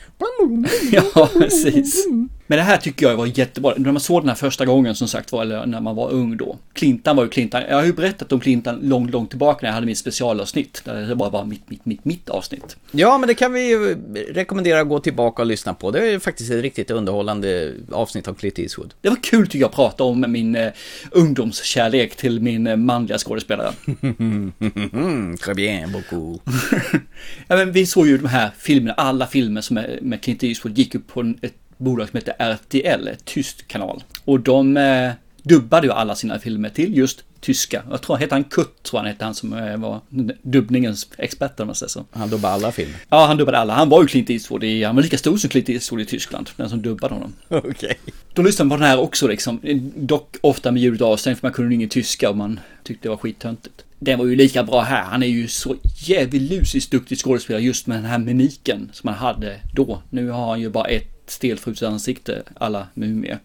ja, 0.92 1.31
precis. 1.38 2.07
Men 2.46 2.59
det 2.59 2.62
här 2.62 2.77
tycker 2.77 3.07
jag 3.07 3.16
var 3.16 3.38
jättebra. 3.38 3.74
När 3.77 3.92
man 3.92 4.00
såg 4.00 4.22
den 4.22 4.29
här 4.29 4.37
första 4.37 4.64
gången 4.64 4.94
som 4.94 5.09
sagt 5.09 5.33
var, 5.33 5.42
eller 5.42 5.66
när 5.66 5.81
man 5.81 5.96
var 5.96 6.11
ung 6.11 6.37
då. 6.37 6.59
Clintan 6.72 7.16
var 7.16 7.24
ju 7.24 7.31
Clintan. 7.31 7.62
Jag 7.68 7.77
har 7.77 7.85
ju 7.85 7.92
berättat 7.92 8.33
om 8.33 8.40
Clintan 8.40 8.79
långt, 8.83 9.11
långt 9.11 9.31
tillbaka 9.31 9.59
när 9.62 9.68
jag 9.68 9.74
hade 9.74 9.87
mitt 9.87 9.98
specialavsnitt. 9.98 10.83
Där 10.85 11.09
det 11.09 11.14
bara 11.14 11.31
var 11.31 11.44
mitt, 11.44 11.70
mitt, 11.70 11.87
mitt, 11.87 12.05
mitt 12.05 12.29
avsnitt. 12.29 12.77
Ja, 12.90 13.18
men 13.18 13.27
det 13.29 13.35
kan 13.35 13.53
vi 13.53 13.68
ju 13.68 13.96
rekommendera 14.31 14.81
att 14.81 14.88
gå 14.88 14.98
tillbaka 15.00 15.42
och 15.42 15.46
lyssna 15.46 15.74
på. 15.74 15.90
Det 15.90 16.12
är 16.12 16.18
faktiskt 16.18 16.50
ett 16.50 16.62
riktigt 16.62 16.90
underhållande 16.90 17.72
avsnitt 17.92 18.29
av 18.29 18.35
Clint 18.35 18.59
Eastwood. 18.59 18.94
Det 19.00 19.09
var 19.09 19.22
kul 19.22 19.46
tycker 19.46 19.59
jag 19.59 19.68
att 19.68 19.74
prata 19.74 20.05
om 20.05 20.24
min 20.29 20.57
eh, 20.57 20.72
ungdomskärlek 21.11 22.16
till 22.16 22.40
min 22.40 22.66
eh, 22.66 22.77
manliga 22.77 23.18
skådespelare. 23.18 23.72
Très 25.40 25.55
bien, 25.55 25.92
beaucoup. 25.92 26.42
ja, 27.49 27.57
men 27.57 27.73
vi 27.73 27.87
såg 27.87 28.07
ju 28.07 28.19
de 28.19 28.29
här 28.29 28.51
filmerna, 28.59 28.95
alla 28.95 29.27
filmer 29.27 29.61
som 29.61 29.77
är 29.77 29.99
med 30.03 30.23
Clint 30.23 30.43
Eastwood 30.43 30.79
gick 30.79 30.95
upp 30.95 31.07
på 31.07 31.35
ett 31.43 31.55
bolag 31.77 32.09
som 32.09 32.17
heter 32.17 32.35
RTL, 32.38 33.09
ett 33.09 33.25
tyst 33.25 33.69
kanal. 33.69 34.03
Och 34.25 34.40
de 34.40 34.77
eh, 34.77 35.12
dubbade 35.43 35.87
ju 35.87 35.93
alla 35.93 36.14
sina 36.14 36.38
filmer 36.38 36.69
till 36.69 36.97
just 36.97 37.25
tyska. 37.40 37.83
Jag 37.90 38.03
tror 38.03 38.17
han 38.17 38.21
hette 38.21 38.35
han 38.35 38.45
Kurt, 38.45 38.83
tror 38.83 39.01
han 39.01 39.07
hette 39.07 39.25
han 39.25 39.35
som 39.35 39.53
eh, 39.53 39.77
var 39.77 40.01
dubbningens 40.43 41.09
expert 41.19 41.61
om 41.61 41.67
man 41.67 41.75
säger 41.75 41.90
så. 41.90 42.05
Han 42.11 42.31
dubbade 42.31 42.55
alla 42.55 42.73
filmer? 42.73 42.97
Ja, 43.09 43.27
han 43.27 43.37
dubbade 43.37 43.59
alla. 43.59 43.75
Han 43.75 43.88
var 43.88 44.03
ju 44.03 44.09
Clint 44.09 44.31
Eastwood 44.31 44.64
i, 44.64 44.85
han 44.85 44.97
var 44.97 45.03
lika 45.03 45.19
stor 45.19 45.37
som 45.37 45.51
Clint 45.51 45.69
Eastwood 45.69 46.01
i 46.01 46.05
Tyskland, 46.05 46.51
den 46.57 46.71
som 46.71 46.83
dubbade 46.83 47.14
honom. 47.14 47.33
Okej. 47.49 47.71
Okay. 47.71 47.95
Då 48.35 48.43
lyssnade 48.43 48.69
man 48.69 48.79
på 48.79 48.83
den 48.83 48.90
här 48.90 49.01
också 49.01 49.29
liksom, 49.29 49.61
dock 49.97 50.37
ofta 50.40 50.73
med 50.73 50.83
ljudet 50.83 51.03
avstängt 51.03 51.38
för 51.40 51.47
man 51.47 51.53
kunde 51.53 51.75
ingen 51.75 51.88
tyska 51.88 52.31
och 52.31 52.37
man 52.37 52.61
tyckte 52.83 53.03
det 53.03 53.11
var 53.11 53.17
skittöntigt. 53.17 53.85
Den 54.05 54.19
var 54.19 54.27
ju 54.27 54.37
lika 54.37 54.62
bra 54.64 54.81
här. 54.81 55.03
Han 55.03 55.23
är 55.23 55.27
ju 55.27 55.49
så 55.49 55.77
jävligt 55.97 56.90
duktig 56.90 57.19
skådespelare 57.19 57.62
just 57.62 57.87
med 57.87 57.97
den 57.99 58.05
här 58.05 58.19
mimiken 58.19 58.90
som 58.93 59.09
han 59.09 59.19
hade 59.19 59.61
då. 59.75 60.03
Nu 60.11 60.31
har 60.31 60.49
han 60.49 60.61
ju 60.61 60.71
bara 60.71 60.85
ett 60.87 61.11
stelfruset 61.27 61.88
ansikte 61.88 62.43
alla 62.57 62.87
mumier. 62.95 63.38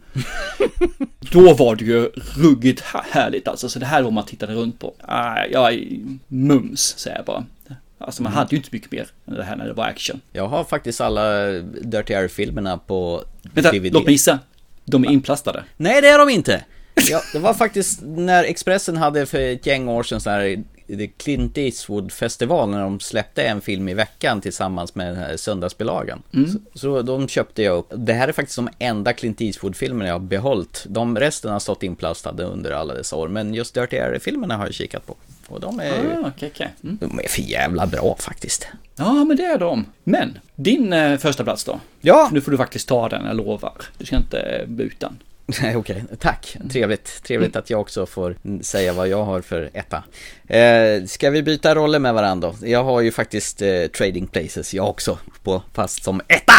Då 1.31 1.53
var 1.53 1.75
det 1.75 1.85
ju 1.85 2.09
ruggigt 2.37 2.81
härligt 3.11 3.47
alltså, 3.47 3.69
så 3.69 3.79
det 3.79 3.85
här 3.85 4.01
var 4.01 4.11
man 4.11 4.25
tittade 4.25 4.53
runt 4.53 4.79
på. 4.79 4.93
Ah, 5.01 5.45
jag 5.51 5.73
är 5.73 5.83
mums, 6.27 6.81
säger 6.97 7.17
jag 7.17 7.25
bara. 7.25 7.45
Alltså 7.97 8.23
man 8.23 8.31
Mm. 8.31 8.37
hade 8.37 8.51
ju 8.51 8.57
inte 8.57 8.69
mycket 8.71 8.91
mer 8.91 9.07
än 9.27 9.33
det 9.33 9.43
här 9.43 9.55
när 9.55 9.65
det 9.67 9.73
var 9.73 9.85
action. 9.85 10.21
Jag 10.33 10.47
har 10.47 10.63
faktiskt 10.63 11.01
alla 11.01 11.45
Dirty 11.81 12.13
Harry-filmerna 12.13 12.77
på 12.77 13.23
Vänta, 13.53 13.71
DVD. 13.71 13.93
låt 13.93 14.05
mig 14.05 14.13
gissa. 14.13 14.39
De 14.85 15.03
är 15.03 15.09
inplastade. 15.09 15.63
Nej, 15.77 16.01
det 16.01 16.07
är 16.07 16.17
de 16.19 16.29
inte! 16.29 16.63
Ja, 17.09 17.21
det 17.33 17.39
var 17.39 17.53
faktiskt 17.53 17.99
när 18.03 18.43
Expressen 18.43 18.97
hade 18.97 19.25
för 19.25 19.39
ett 19.39 19.65
gäng 19.65 19.87
år 19.87 20.03
sedan 20.03 20.21
så 20.21 20.29
här 20.29 20.63
Clint 21.17 21.57
Eastwood-festival 21.57 22.69
när 22.69 22.81
de 22.81 22.99
släppte 22.99 23.43
en 23.43 23.61
film 23.61 23.89
i 23.89 23.93
veckan 23.93 24.41
tillsammans 24.41 24.95
med 24.95 25.07
den 25.07 25.15
här 25.15 25.37
söndagsbilagan. 25.37 26.21
Mm. 26.33 26.49
Så, 26.49 26.59
så 26.73 27.01
de 27.01 27.27
köpte 27.27 27.63
jag 27.63 27.77
upp. 27.77 27.93
Det 27.95 28.13
här 28.13 28.27
är 28.27 28.31
faktiskt 28.31 28.55
de 28.55 28.69
enda 28.79 29.13
Clint 29.13 29.41
Eastwood-filmerna 29.41 30.07
jag 30.07 30.13
har 30.13 30.19
behållit. 30.19 30.85
De 30.87 31.17
resten 31.19 31.51
har 31.51 31.59
stått 31.59 31.83
inplastade 31.83 32.43
under 32.43 32.71
alla 32.71 32.93
dessa 32.93 33.15
år, 33.15 33.27
men 33.27 33.53
just 33.53 33.73
Dirty 33.73 33.99
Harry-filmerna 33.99 34.57
har 34.57 34.65
jag 34.65 34.73
kikat 34.73 35.05
på. 35.07 35.15
Och 35.47 35.59
de 35.59 35.79
är, 35.79 36.17
Ah, 36.23 36.27
okay, 36.27 36.49
okay. 36.49 36.67
Mm. 36.83 36.97
de 37.01 37.19
är 37.19 37.27
för 37.27 37.41
jävla 37.41 37.87
bra 37.87 38.15
faktiskt. 38.19 38.67
Ja, 38.95 39.13
men 39.25 39.37
det 39.37 39.45
är 39.45 39.57
de. 39.57 39.85
Men, 40.03 40.37
din 40.55 40.93
eh, 40.93 41.17
första 41.17 41.43
plats 41.43 41.63
då? 41.63 41.79
Ja! 42.01 42.29
Nu 42.31 42.41
får 42.41 42.51
du 42.51 42.57
faktiskt 42.57 42.87
ta 42.87 43.09
den, 43.09 43.25
jag 43.25 43.35
lovar. 43.35 43.73
Du 43.97 44.05
ska 44.05 44.15
inte 44.17 44.39
eh, 44.39 44.67
buta 44.67 45.07
den. 45.07 45.17
Nej, 45.61 45.75
Okej, 45.75 46.03
tack. 46.19 46.57
Trevligt. 46.71 47.23
Trevligt 47.23 47.55
att 47.55 47.69
jag 47.69 47.81
också 47.81 48.05
får 48.05 48.35
säga 48.61 48.93
vad 48.93 49.07
jag 49.07 49.23
har 49.23 49.41
för 49.41 49.69
etta. 49.73 50.03
Eh, 50.47 51.05
ska 51.05 51.29
vi 51.29 51.43
byta 51.43 51.75
roller 51.75 51.99
med 51.99 52.13
varandra 52.13 52.53
då? 52.59 52.67
Jag 52.67 52.83
har 52.83 53.01
ju 53.01 53.11
faktiskt 53.11 53.61
eh, 53.61 53.87
Trading 53.97 54.27
Places 54.27 54.73
jag 54.73 54.89
också, 54.89 55.17
på, 55.43 55.63
fast 55.73 56.03
som 56.03 56.21
etta! 56.27 56.53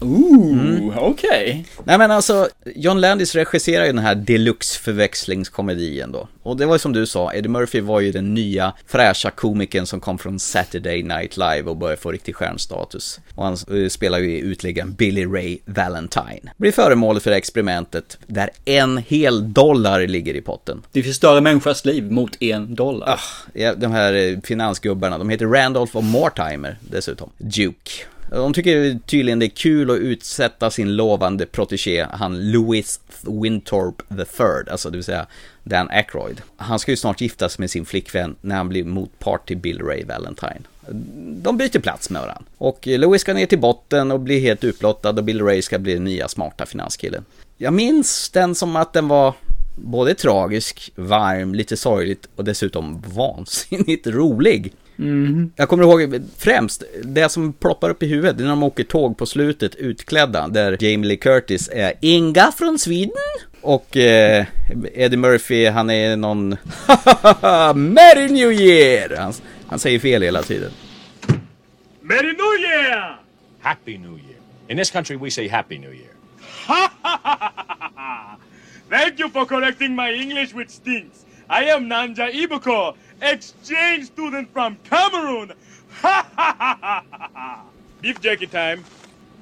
Ooh, 0.00 0.98
okej. 0.98 1.64
Nej 1.84 1.98
men 1.98 2.10
alltså, 2.10 2.48
John 2.74 3.00
Landis 3.00 3.34
regisserar 3.34 3.84
ju 3.84 3.92
den 3.92 4.02
här 4.02 4.14
deluxe 4.14 4.78
förväxlingskomedien 4.78 6.12
då. 6.12 6.28
Och 6.42 6.56
det 6.56 6.66
var 6.66 6.74
ju 6.74 6.78
som 6.78 6.92
du 6.92 7.06
sa, 7.06 7.32
Eddie 7.34 7.48
Murphy 7.48 7.80
var 7.80 8.00
ju 8.00 8.12
den 8.12 8.34
nya 8.34 8.72
fräscha 8.86 9.30
komikern 9.30 9.86
som 9.86 10.00
kom 10.00 10.18
från 10.18 10.38
Saturday 10.38 11.02
Night 11.02 11.36
Live 11.36 11.62
och 11.62 11.76
började 11.76 12.00
få 12.00 12.12
riktig 12.12 12.36
stjärnstatus. 12.36 13.20
Och 13.34 13.44
han 13.44 13.52
eh, 13.52 13.88
spelar 13.88 14.18
ju 14.18 14.30
i 14.30 14.40
utläggaren 14.40 14.92
Billy 14.92 15.26
Ray 15.26 15.58
Valentine. 15.64 16.52
Blir 16.56 16.72
föremål 16.72 17.20
för 17.20 17.30
experimentet 17.30 18.18
där 18.26 18.50
en 18.64 18.98
hel 18.98 19.52
dollar 19.52 20.06
ligger 20.06 20.34
i 20.34 20.40
potten. 20.40 20.82
Det 20.92 21.02
förstör 21.02 21.36
en 21.36 21.44
människas 21.44 21.84
liv 21.84 22.12
mot 22.12 22.42
en 22.42 22.74
dollar. 22.74 23.08
Ah, 23.08 23.20
ja, 23.54 23.74
de 23.74 23.92
här 23.92 24.12
eh, 24.12 24.38
finansgubbarna, 24.44 25.18
de 25.18 25.28
heter 25.28 25.46
Randolph 25.46 25.96
och 25.96 26.04
Mortimer 26.04 26.78
dessutom. 26.80 27.30
Duke. 27.38 27.90
De 28.30 28.52
tycker 28.52 28.98
tydligen 29.06 29.38
det 29.38 29.46
är 29.46 29.48
kul 29.48 29.90
att 29.90 29.96
utsätta 29.96 30.70
sin 30.70 30.96
lovande 30.96 31.46
protegé, 31.46 32.06
han 32.10 32.50
Louis 32.50 33.00
Winthorpe 33.42 34.04
III, 34.18 34.70
alltså 34.70 34.90
det 34.90 34.96
vill 34.96 35.04
säga 35.04 35.26
Dan 35.64 35.90
Aykroyd. 35.90 36.42
Han 36.56 36.78
ska 36.78 36.92
ju 36.92 36.96
snart 36.96 37.20
gifta 37.20 37.48
sig 37.48 37.60
med 37.60 37.70
sin 37.70 37.84
flickvän 37.84 38.36
när 38.40 38.56
han 38.56 38.68
blir 38.68 38.84
motpart 38.84 39.48
till 39.48 39.56
Bill 39.56 39.82
Ray 39.82 40.04
Valentine. 40.04 40.60
De 41.42 41.56
byter 41.56 41.78
plats 41.78 42.10
med 42.10 42.22
varandra. 42.22 42.44
Och 42.58 42.86
Louis 42.86 43.20
ska 43.20 43.34
ner 43.34 43.46
till 43.46 43.58
botten 43.58 44.10
och 44.10 44.20
bli 44.20 44.40
helt 44.40 44.64
utblottad 44.64 45.10
och 45.10 45.24
Bill 45.24 45.42
Ray 45.42 45.62
ska 45.62 45.78
bli 45.78 45.94
den 45.94 46.04
nya 46.04 46.28
smarta 46.28 46.66
finanskillen. 46.66 47.24
Jag 47.56 47.72
minns 47.72 48.30
den 48.30 48.54
som 48.54 48.76
att 48.76 48.92
den 48.92 49.08
var 49.08 49.34
både 49.74 50.14
tragisk, 50.14 50.92
varm, 50.94 51.54
lite 51.54 51.76
sorgligt 51.76 52.28
och 52.36 52.44
dessutom 52.44 53.04
vansinnigt 53.14 54.06
rolig. 54.06 54.72
Mm. 55.00 55.52
Jag 55.56 55.68
kommer 55.68 55.84
ihåg 55.84 56.22
främst 56.38 56.82
det 57.04 57.28
som 57.28 57.52
ploppar 57.52 57.90
upp 57.90 58.02
i 58.02 58.06
huvudet 58.06 58.38
det 58.38 58.42
är 58.42 58.44
när 58.44 58.50
de 58.50 58.62
åker 58.62 58.84
tåg 58.84 59.18
på 59.18 59.26
slutet 59.26 59.74
utklädda 59.74 60.48
där 60.48 60.76
Jamie 60.80 61.08
Lee 61.08 61.16
Curtis 61.16 61.70
är 61.72 61.92
Inga 62.00 62.52
från 62.52 62.78
Sweden 62.78 63.12
och 63.60 63.96
eh, 63.96 64.46
Eddie 64.94 65.16
Murphy 65.16 65.66
han 65.66 65.90
är 65.90 66.16
någon 66.16 66.48
Merry 67.74 68.28
New 68.28 68.52
Year! 68.52 69.16
Han, 69.16 69.32
han 69.66 69.78
säger 69.78 69.98
fel 69.98 70.22
hela 70.22 70.42
tiden. 70.42 70.70
Merry 72.00 72.32
New 72.32 72.70
Year! 72.70 73.20
Happy 73.60 73.98
New 73.98 74.18
Year. 74.18 74.38
In 74.68 74.76
this 74.76 74.90
country, 74.90 75.16
we 75.16 75.30
say 75.30 75.48
Happy 75.48 75.78
New 75.78 75.92
Year. 75.92 76.10
Thank 78.90 79.20
you 79.20 79.28
for 79.30 79.44
correcting 79.46 79.94
my 79.96 80.12
English 80.12 80.54
which 80.54 80.70
stinks. 80.70 81.24
I 81.48 81.64
am 81.64 81.88
Nanja 81.88 82.30
Ibuko, 82.30 82.94
exchange 83.22 84.06
student 84.06 84.52
from 84.52 84.76
Cameroon. 84.84 85.52
Ha 86.02 86.28
ha 86.36 86.54
ha 86.58 86.78
ha 86.80 87.30
ha! 87.34 87.62
beef 88.00 88.20
jerky 88.20 88.46
time. 88.46 88.84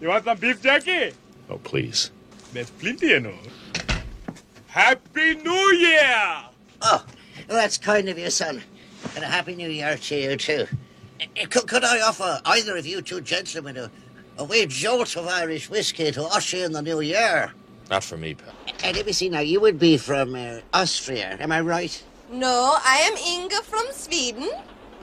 You 0.00 0.08
want 0.08 0.24
some 0.24 0.38
beef 0.38 0.62
jerky? 0.62 1.12
Oh, 1.50 1.58
please. 1.58 2.10
There's 2.52 2.70
plenty, 2.70 3.08
you 3.08 3.20
know. 3.20 3.34
Happy 4.68 5.34
New 5.34 5.72
Year! 5.74 6.36
Oh, 6.82 7.04
that's 7.48 7.78
kind 7.78 8.08
of 8.08 8.18
you, 8.18 8.30
son. 8.30 8.62
And 9.14 9.24
a 9.24 9.26
happy 9.26 9.54
new 9.54 9.68
year 9.68 9.96
to 9.96 10.16
you, 10.16 10.36
too. 10.36 10.66
Uh, 11.20 11.46
Could, 11.50 11.66
could 11.66 11.84
I 11.84 12.00
offer 12.00 12.40
either 12.44 12.76
of 12.76 12.86
you 12.86 13.02
two 13.02 13.20
gentlemen 13.20 13.76
a, 13.76 13.90
a 14.38 14.44
wee 14.44 14.66
jolt 14.66 15.16
of 15.16 15.26
Irish 15.26 15.68
whiskey 15.68 16.12
to 16.12 16.24
usher 16.24 16.64
in 16.64 16.72
the 16.72 16.82
new 16.82 17.00
year? 17.00 17.52
Not 17.90 18.04
for 18.04 18.16
me, 18.16 18.34
pal. 18.34 18.52
And 18.84 18.96
let 18.96 19.06
me 19.06 19.12
see 19.12 19.28
now, 19.28 19.40
you 19.40 19.60
would 19.60 19.78
be 19.78 19.96
from 19.96 20.34
uh, 20.34 20.60
Austria, 20.74 21.36
am 21.40 21.50
I 21.50 21.60
right? 21.60 22.02
No, 22.30 22.76
I 22.84 22.98
am 22.98 23.16
Inga 23.16 23.62
from 23.62 23.86
Sweden. 23.90 24.50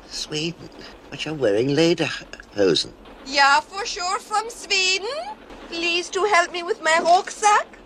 Sweden? 0.08 0.70
But 1.10 1.26
you're 1.26 1.34
wearing 1.34 1.70
lederhosen. 1.70 2.92
Yeah, 3.26 3.60
for 3.62 3.86
sure, 3.86 4.20
from 4.20 4.50
Sweden. 4.50 5.10
Please 5.68 6.10
to 6.12 6.24
help 6.26 6.52
me 6.52 6.62
with 6.62 6.84
my 6.84 7.00
rucksack. 7.00 7.80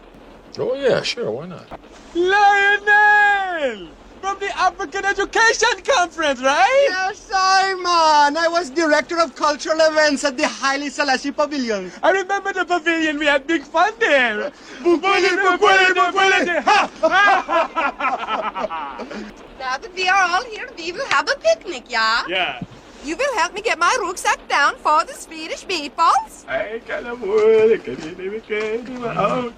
Oh, 0.57 0.75
yeah, 0.75 1.01
sure, 1.03 1.31
why 1.31 1.47
not? 1.47 1.79
Lionel! 2.13 3.89
From 4.21 4.37
the 4.39 4.57
African 4.57 5.05
Education 5.05 5.69
Conference, 5.85 6.41
right? 6.41 6.87
Yes, 6.89 7.19
Simon. 7.19 8.37
I 8.37 8.47
was 8.49 8.69
director 8.69 9.19
of 9.19 9.35
cultural 9.35 9.79
events 9.79 10.23
at 10.23 10.37
the 10.37 10.47
Haile 10.47 10.89
Selassie 10.89 11.31
Pavilion. 11.31 11.91
I 12.03 12.11
remember 12.11 12.51
the 12.51 12.65
pavilion. 12.65 13.17
We 13.17 13.27
had 13.27 13.47
big 13.47 13.63
fun 13.63 13.93
there. 13.99 14.51
Now 19.59 19.77
that 19.77 19.91
we 19.95 20.09
are 20.09 20.23
all 20.23 20.43
here, 20.45 20.69
we 20.77 20.91
will 20.91 21.07
have 21.07 21.29
a 21.29 21.35
picnic, 21.39 21.85
yeah? 21.89 22.23
Yeah. 22.27 22.61
You 23.05 23.15
will 23.15 23.33
help 23.37 23.53
me 23.53 23.61
get 23.61 23.79
my 23.79 23.95
rucksack 24.01 24.47
down 24.49 24.75
for 24.75 25.05
the 25.05 25.13
Swedish 25.13 25.65
meatballs? 25.65 26.45
I 26.47 26.81
can't 26.85 27.07
avoid 27.07 27.71
it, 27.71 27.83
can 27.85 27.95
you 28.19 28.41
can 28.41 28.85
you 28.85 29.05
oh. 29.05 29.53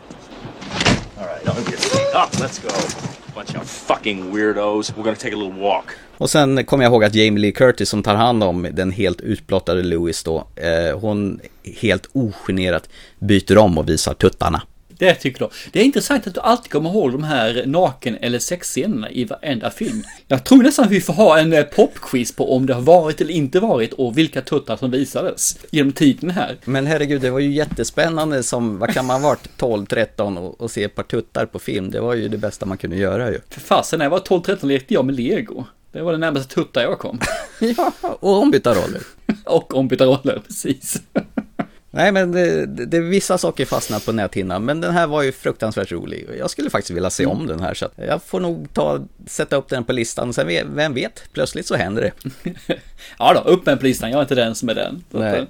All 1.17 1.25
right, 1.25 1.47
I'll 1.47 1.63
get 1.65 2.13
up. 2.15 2.29
Ah, 2.33 2.39
let's 2.39 2.59
go. 2.59 3.17
Bunch 3.35 3.55
of 3.55 3.69
fucking 3.69 4.35
weirdos. 4.35 4.93
We're 4.97 5.03
gonna 5.03 5.15
take 5.15 5.33
a 5.33 5.37
little 5.37 5.61
walk. 5.61 5.85
Och 6.17 6.29
sen 6.29 6.65
kommer 6.65 6.83
jag 6.83 6.91
ihåg 6.91 7.03
att 7.03 7.15
Jamie 7.15 7.39
Lee 7.39 7.51
Curtis 7.51 7.89
som 7.89 8.03
tar 8.03 8.15
hand 8.15 8.43
om 8.43 8.67
den 8.73 8.91
helt 8.91 9.21
utblottade 9.21 9.83
Louis 9.83 10.23
då, 10.23 10.47
eh, 10.55 10.99
hon 10.99 11.39
helt 11.81 12.09
ogenerat 12.13 12.89
byter 13.19 13.57
om 13.57 13.77
och 13.77 13.89
visar 13.89 14.13
tuttarna. 14.13 14.61
Det 15.01 15.15
tycker 15.15 15.41
jag. 15.41 15.51
Det 15.71 15.79
är 15.79 15.83
intressant 15.83 16.27
att 16.27 16.33
du 16.33 16.39
alltid 16.39 16.71
kommer 16.71 16.89
ihåg 16.89 17.11
de 17.11 17.23
här 17.23 17.63
naken 17.65 18.17
eller 18.21 18.39
sexscenerna 18.39 19.11
i 19.11 19.25
varenda 19.25 19.69
film. 19.69 20.03
Jag 20.27 20.43
tror 20.43 20.63
nästan 20.63 20.85
att 20.85 20.91
vi 20.91 21.01
får 21.01 21.13
ha 21.13 21.39
en 21.39 21.53
eh, 21.53 21.63
popquiz 21.63 22.31
på 22.35 22.55
om 22.55 22.65
det 22.65 22.73
har 22.73 22.81
varit 22.81 23.21
eller 23.21 23.33
inte 23.33 23.59
varit 23.59 23.93
och 23.93 24.17
vilka 24.17 24.41
tuttar 24.41 24.77
som 24.77 24.91
visades 24.91 25.57
genom 25.71 25.91
tiden 25.91 26.29
här. 26.29 26.57
Men 26.65 26.87
herregud, 26.87 27.21
det 27.21 27.29
var 27.29 27.39
ju 27.39 27.51
jättespännande 27.51 28.43
som, 28.43 28.79
vad 28.79 28.93
kan 28.93 29.05
man 29.05 29.21
ha 29.21 29.29
varit, 29.29 29.49
12-13 29.57 30.37
och, 30.37 30.61
och 30.61 30.71
se 30.71 30.83
ett 30.83 30.95
par 30.95 31.03
tuttar 31.03 31.45
på 31.45 31.59
film. 31.59 31.91
Det 31.91 32.01
var 32.01 32.13
ju 32.13 32.27
det 32.27 32.37
bästa 32.37 32.65
man 32.65 32.77
kunde 32.77 32.95
göra 32.95 33.31
ju. 33.31 33.39
För 33.49 33.61
fasen, 33.61 33.99
när 33.99 34.05
jag 34.05 34.09
var 34.09 34.19
12-13 34.19 34.65
lekte 34.65 34.93
jag 34.93 35.05
med 35.05 35.15
lego. 35.15 35.65
Det 35.91 36.01
var 36.01 36.11
det 36.11 36.17
närmaste 36.17 36.55
tuttar 36.55 36.81
jag 36.81 36.99
kom. 36.99 37.19
ja, 37.77 37.93
och 38.01 38.41
ombytta 38.41 38.73
roller. 38.73 39.01
och 39.45 39.75
ombytta 39.75 40.05
roller, 40.05 40.41
precis. 40.47 41.01
Nej, 41.93 42.11
men 42.11 42.31
det, 42.31 42.65
det, 42.65 42.85
det, 42.85 42.99
vissa 42.99 43.37
saker 43.37 43.65
fastnar 43.65 43.99
på 43.99 44.11
näthinnan, 44.11 44.65
men 44.65 44.81
den 44.81 44.93
här 44.93 45.07
var 45.07 45.21
ju 45.21 45.31
fruktansvärt 45.31 45.91
rolig. 45.91 46.29
Jag 46.39 46.49
skulle 46.49 46.69
faktiskt 46.69 46.91
vilja 46.91 47.09
se 47.09 47.25
om 47.25 47.47
den 47.47 47.59
här, 47.59 47.73
så 47.73 47.89
jag 47.95 48.23
får 48.23 48.39
nog 48.39 48.73
ta, 48.73 48.99
sätta 49.27 49.55
upp 49.55 49.69
den 49.69 49.83
på 49.83 49.93
listan. 49.93 50.33
Sen, 50.33 50.75
vem 50.75 50.93
vet, 50.93 51.23
plötsligt 51.33 51.67
så 51.67 51.75
händer 51.75 52.01
det. 52.01 52.43
ja 53.19 53.33
då, 53.33 53.51
upp 53.51 53.65
med 53.65 53.79
på 53.79 53.85
listan, 53.85 54.11
jag 54.11 54.17
är 54.17 54.21
inte 54.21 54.35
den 54.35 54.55
som 54.55 54.69
är 54.69 54.75
den. 54.75 55.03
Nej. 55.09 55.47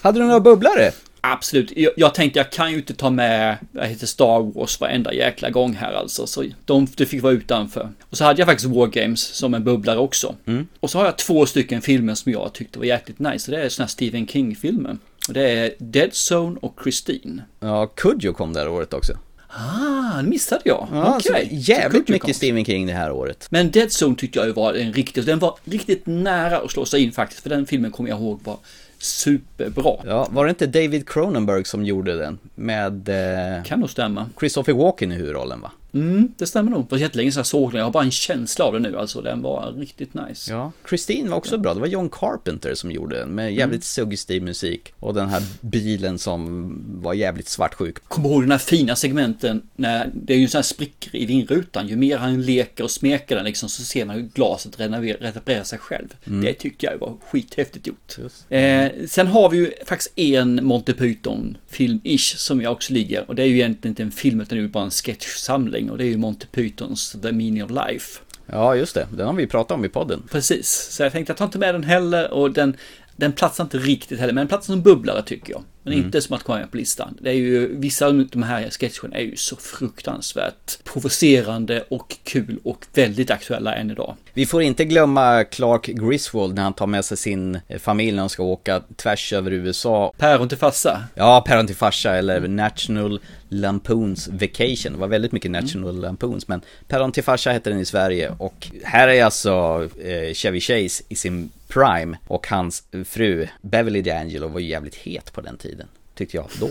Hade 0.00 0.18
du 0.18 0.24
några 0.24 0.40
bubblare? 0.40 0.92
Absolut, 1.26 1.72
jag, 1.76 1.92
jag 1.96 2.14
tänkte 2.14 2.38
jag 2.38 2.50
kan 2.50 2.70
ju 2.70 2.76
inte 2.76 2.94
ta 2.94 3.10
med, 3.10 3.56
vad 3.72 3.86
heter 3.86 4.06
Star 4.06 4.58
Wars 4.58 4.80
varenda 4.80 5.12
jäkla 5.12 5.50
gång 5.50 5.74
här 5.74 5.92
alltså, 5.92 6.26
så 6.26 6.44
de, 6.64 6.86
det 6.96 7.06
fick 7.06 7.22
vara 7.22 7.32
utanför. 7.32 7.88
Och 8.10 8.16
så 8.16 8.24
hade 8.24 8.40
jag 8.40 8.48
faktiskt 8.48 8.70
War 8.70 8.86
Games 8.86 9.20
som 9.20 9.54
en 9.54 9.64
bubblare 9.64 9.98
också. 9.98 10.34
Mm. 10.46 10.66
Och 10.80 10.90
så 10.90 10.98
har 10.98 11.04
jag 11.04 11.18
två 11.18 11.46
stycken 11.46 11.82
filmer 11.82 12.14
som 12.14 12.32
jag 12.32 12.52
tyckte 12.52 12.78
var 12.78 12.86
jäkligt 12.86 13.18
nice, 13.18 13.50
det 13.50 13.62
är 13.62 13.68
sådana 13.68 13.86
här 13.86 13.90
Stephen 13.90 14.26
King-filmer. 14.26 14.96
Det 15.28 15.50
är 15.50 15.74
Dead 15.78 16.10
Zone 16.32 16.58
och 16.62 16.78
Christine. 16.82 17.42
Ja, 17.60 17.86
Kudjo 17.86 18.32
kom 18.32 18.52
det 18.52 18.60
här 18.60 18.68
året 18.68 18.94
också. 18.94 19.12
Ah, 19.48 20.22
missade 20.22 20.62
jag. 20.64 20.88
Ja, 20.92 21.16
Okej. 21.16 21.30
okay. 21.30 21.48
Jävligt 21.50 22.08
mycket 22.08 22.22
kom. 22.22 22.34
Stephen 22.34 22.64
King 22.64 22.86
det 22.86 22.92
här 22.92 23.12
året. 23.12 23.46
Men 23.50 23.70
Dead 23.70 23.88
Zone 24.02 24.16
tyckte 24.16 24.38
jag 24.38 24.54
var 24.54 24.74
en 24.74 24.92
riktigt, 24.92 25.26
den 25.26 25.38
var 25.38 25.58
riktigt 25.64 26.06
nära 26.06 26.58
att 26.58 26.70
slå 26.70 26.84
sig 26.84 27.02
in 27.02 27.12
faktiskt, 27.12 27.42
för 27.42 27.50
den 27.50 27.66
filmen 27.66 27.90
kommer 27.90 28.10
jag 28.10 28.20
ihåg 28.20 28.40
var 28.44 28.58
superbra. 28.98 29.96
Ja, 30.06 30.28
var 30.30 30.44
det 30.44 30.50
inte 30.50 30.66
David 30.66 31.08
Cronenberg 31.08 31.64
som 31.64 31.84
gjorde 31.84 32.16
den? 32.16 32.38
Med... 32.54 33.08
Eh, 33.08 33.64
kan 33.64 33.80
nog 33.80 33.90
stämma. 33.90 34.30
Christopher 34.38 34.72
Walken 34.72 35.12
i 35.12 35.14
huvudrollen 35.14 35.60
va? 35.60 35.70
Mm, 35.94 36.32
det 36.36 36.46
stämmer 36.46 36.70
nog. 36.70 36.82
Det 36.82 36.90
var 36.90 36.98
jättelänge 36.98 37.32
sedan 37.32 37.38
jag 37.38 37.46
såg 37.46 37.70
den. 37.70 37.78
Jag 37.78 37.86
har 37.86 37.92
bara 37.92 38.04
en 38.04 38.10
känsla 38.10 38.64
av 38.64 38.72
den 38.72 38.82
nu 38.82 38.98
alltså. 38.98 39.20
Den 39.20 39.42
var 39.42 39.72
riktigt 39.72 40.14
nice. 40.14 40.52
Ja, 40.52 40.72
Christine 40.88 41.30
var 41.30 41.36
också 41.36 41.58
bra. 41.58 41.74
Det 41.74 41.80
var 41.80 41.86
John 41.86 42.08
Carpenter 42.08 42.74
som 42.74 42.90
gjorde 42.90 43.18
den 43.18 43.28
med 43.28 43.54
jävligt 43.54 43.74
mm. 43.74 43.82
suggestiv 43.82 44.42
musik. 44.42 44.92
Och 45.00 45.14
den 45.14 45.28
här 45.28 45.42
bilen 45.60 46.18
som 46.18 46.72
var 47.02 47.14
jävligt 47.14 47.48
svartsjuk. 47.48 48.04
Kommer 48.08 48.28
ihåg 48.28 48.42
den 48.42 48.50
här 48.50 48.58
fina 48.58 48.96
segmenten 48.96 49.62
när 49.76 50.10
det 50.14 50.34
är 50.34 50.38
ju 50.38 50.48
sådana 50.48 50.60
här 50.60 50.64
sprickor 50.64 51.16
i 51.16 51.26
vindrutan. 51.26 51.88
Ju 51.88 51.96
mer 51.96 52.18
han 52.18 52.42
leker 52.42 52.84
och 52.84 52.90
smeker 52.90 53.36
den 53.36 53.44
liksom 53.44 53.68
så 53.68 53.82
ser 53.82 54.04
man 54.04 54.16
hur 54.16 54.28
glaset 54.34 54.80
reparerar 54.80 55.64
sig 55.64 55.78
själv. 55.78 56.08
Mm. 56.26 56.40
Det 56.44 56.52
tyckte 56.52 56.86
jag 56.86 56.98
var 56.98 57.16
skithäftigt 57.30 57.86
gjort. 57.86 58.16
Eh, 58.48 58.90
sen 59.08 59.26
har 59.26 59.50
vi 59.50 59.56
ju 59.56 59.72
faktiskt 59.86 60.18
en 60.18 60.64
Monty 60.64 60.92
Python 60.92 61.56
film-ish 61.70 62.36
som 62.36 62.60
jag 62.60 62.72
också 62.72 62.92
ligger. 62.92 63.28
Och 63.28 63.34
det 63.34 63.42
är 63.42 63.46
ju 63.46 63.54
egentligen 63.54 63.92
inte 63.92 64.02
en 64.02 64.10
film 64.10 64.40
utan 64.40 64.58
det 64.58 64.64
är 64.64 64.68
bara 64.68 64.84
en 64.84 64.90
sketchsamling 64.90 65.83
och 65.90 65.98
det 65.98 66.04
är 66.04 66.08
ju 66.08 66.16
Monty 66.16 66.46
Pythons 66.46 67.16
The 67.22 67.32
Meaning 67.32 67.64
of 67.64 67.70
Life. 67.70 68.20
Ja, 68.46 68.76
just 68.76 68.94
det. 68.94 69.06
Den 69.10 69.26
har 69.26 69.34
vi 69.34 69.46
pratat 69.46 69.74
om 69.74 69.84
i 69.84 69.88
podden. 69.88 70.22
Precis, 70.30 70.88
så 70.90 71.02
jag 71.02 71.12
tänkte 71.12 71.30
jag 71.30 71.36
tar 71.36 71.44
inte 71.44 71.58
med 71.58 71.74
den 71.74 71.84
heller 71.84 72.30
och 72.30 72.50
den 72.50 72.76
Den 73.16 73.32
platsar 73.32 73.64
inte 73.64 73.78
riktigt 73.78 74.20
heller, 74.20 74.32
men 74.32 74.40
den 74.40 74.48
platsar 74.48 74.72
som 74.72 74.82
bubblare 74.82 75.22
tycker 75.22 75.52
jag. 75.52 75.62
Men 75.82 75.92
Mm. 75.92 76.04
inte 76.06 76.20
som 76.20 76.36
att 76.36 76.42
komma 76.42 76.58
med 76.58 76.70
på 76.70 76.76
listan. 76.76 77.18
Det 77.20 77.30
är 77.30 77.34
ju, 77.34 77.76
vissa 77.78 78.06
av 78.06 78.26
de 78.32 78.42
här 78.42 78.70
sketcherna 78.70 79.16
är 79.16 79.22
ju 79.22 79.36
så 79.36 79.56
fruktansvärt 79.56 80.84
provocerande 80.84 81.84
och 81.88 82.16
kul 82.24 82.58
och 82.64 82.86
väldigt 82.94 83.30
aktuella 83.30 83.74
än 83.74 83.90
idag. 83.90 84.16
Vi 84.34 84.46
får 84.46 84.62
inte 84.62 84.84
glömma 84.84 85.44
Clark 85.44 85.86
Griswold 85.86 86.54
när 86.54 86.62
han 86.62 86.72
tar 86.72 86.86
med 86.86 87.04
sig 87.04 87.16
sin 87.16 87.60
eh, 87.68 87.78
familj 87.78 88.12
när 88.12 88.22
de 88.22 88.28
ska 88.28 88.42
åka 88.42 88.82
tvärs 88.96 89.32
över 89.32 89.50
USA. 89.50 90.12
Päron 90.18 90.48
till 90.48 90.58
farsa. 90.58 91.04
Ja, 91.14 91.44
Päron 91.46 91.66
till 91.66 91.76
farsa 91.76 92.16
eller 92.16 92.48
National 92.48 93.20
Lampoons 93.48 94.28
Vacation. 94.28 94.92
Det 94.92 94.98
var 94.98 95.08
väldigt 95.08 95.32
mycket 95.32 95.50
National 95.50 96.00
Lampoons, 96.00 96.48
men 96.48 96.60
Päron 96.88 97.12
till 97.12 97.24
farsa 97.24 97.50
heter 97.52 97.70
den 97.70 97.80
i 97.80 97.84
Sverige. 97.84 98.34
Och 98.38 98.68
här 98.84 99.08
är 99.08 99.24
alltså 99.24 99.88
eh, 100.04 100.34
Chevy 100.34 100.60
Chase 100.60 101.04
i 101.08 101.14
sin 101.14 101.50
prime 101.74 102.16
och 102.26 102.46
hans 102.48 102.82
fru 103.04 103.46
Beverly 103.62 104.02
D'Angelo 104.02 104.48
var 104.48 104.60
ju 104.60 104.66
jävligt 104.68 104.94
het 104.94 105.32
på 105.32 105.40
den 105.40 105.56
tiden, 105.56 105.86
tyckte 106.14 106.36
jag 106.36 106.46
då. 106.60 106.68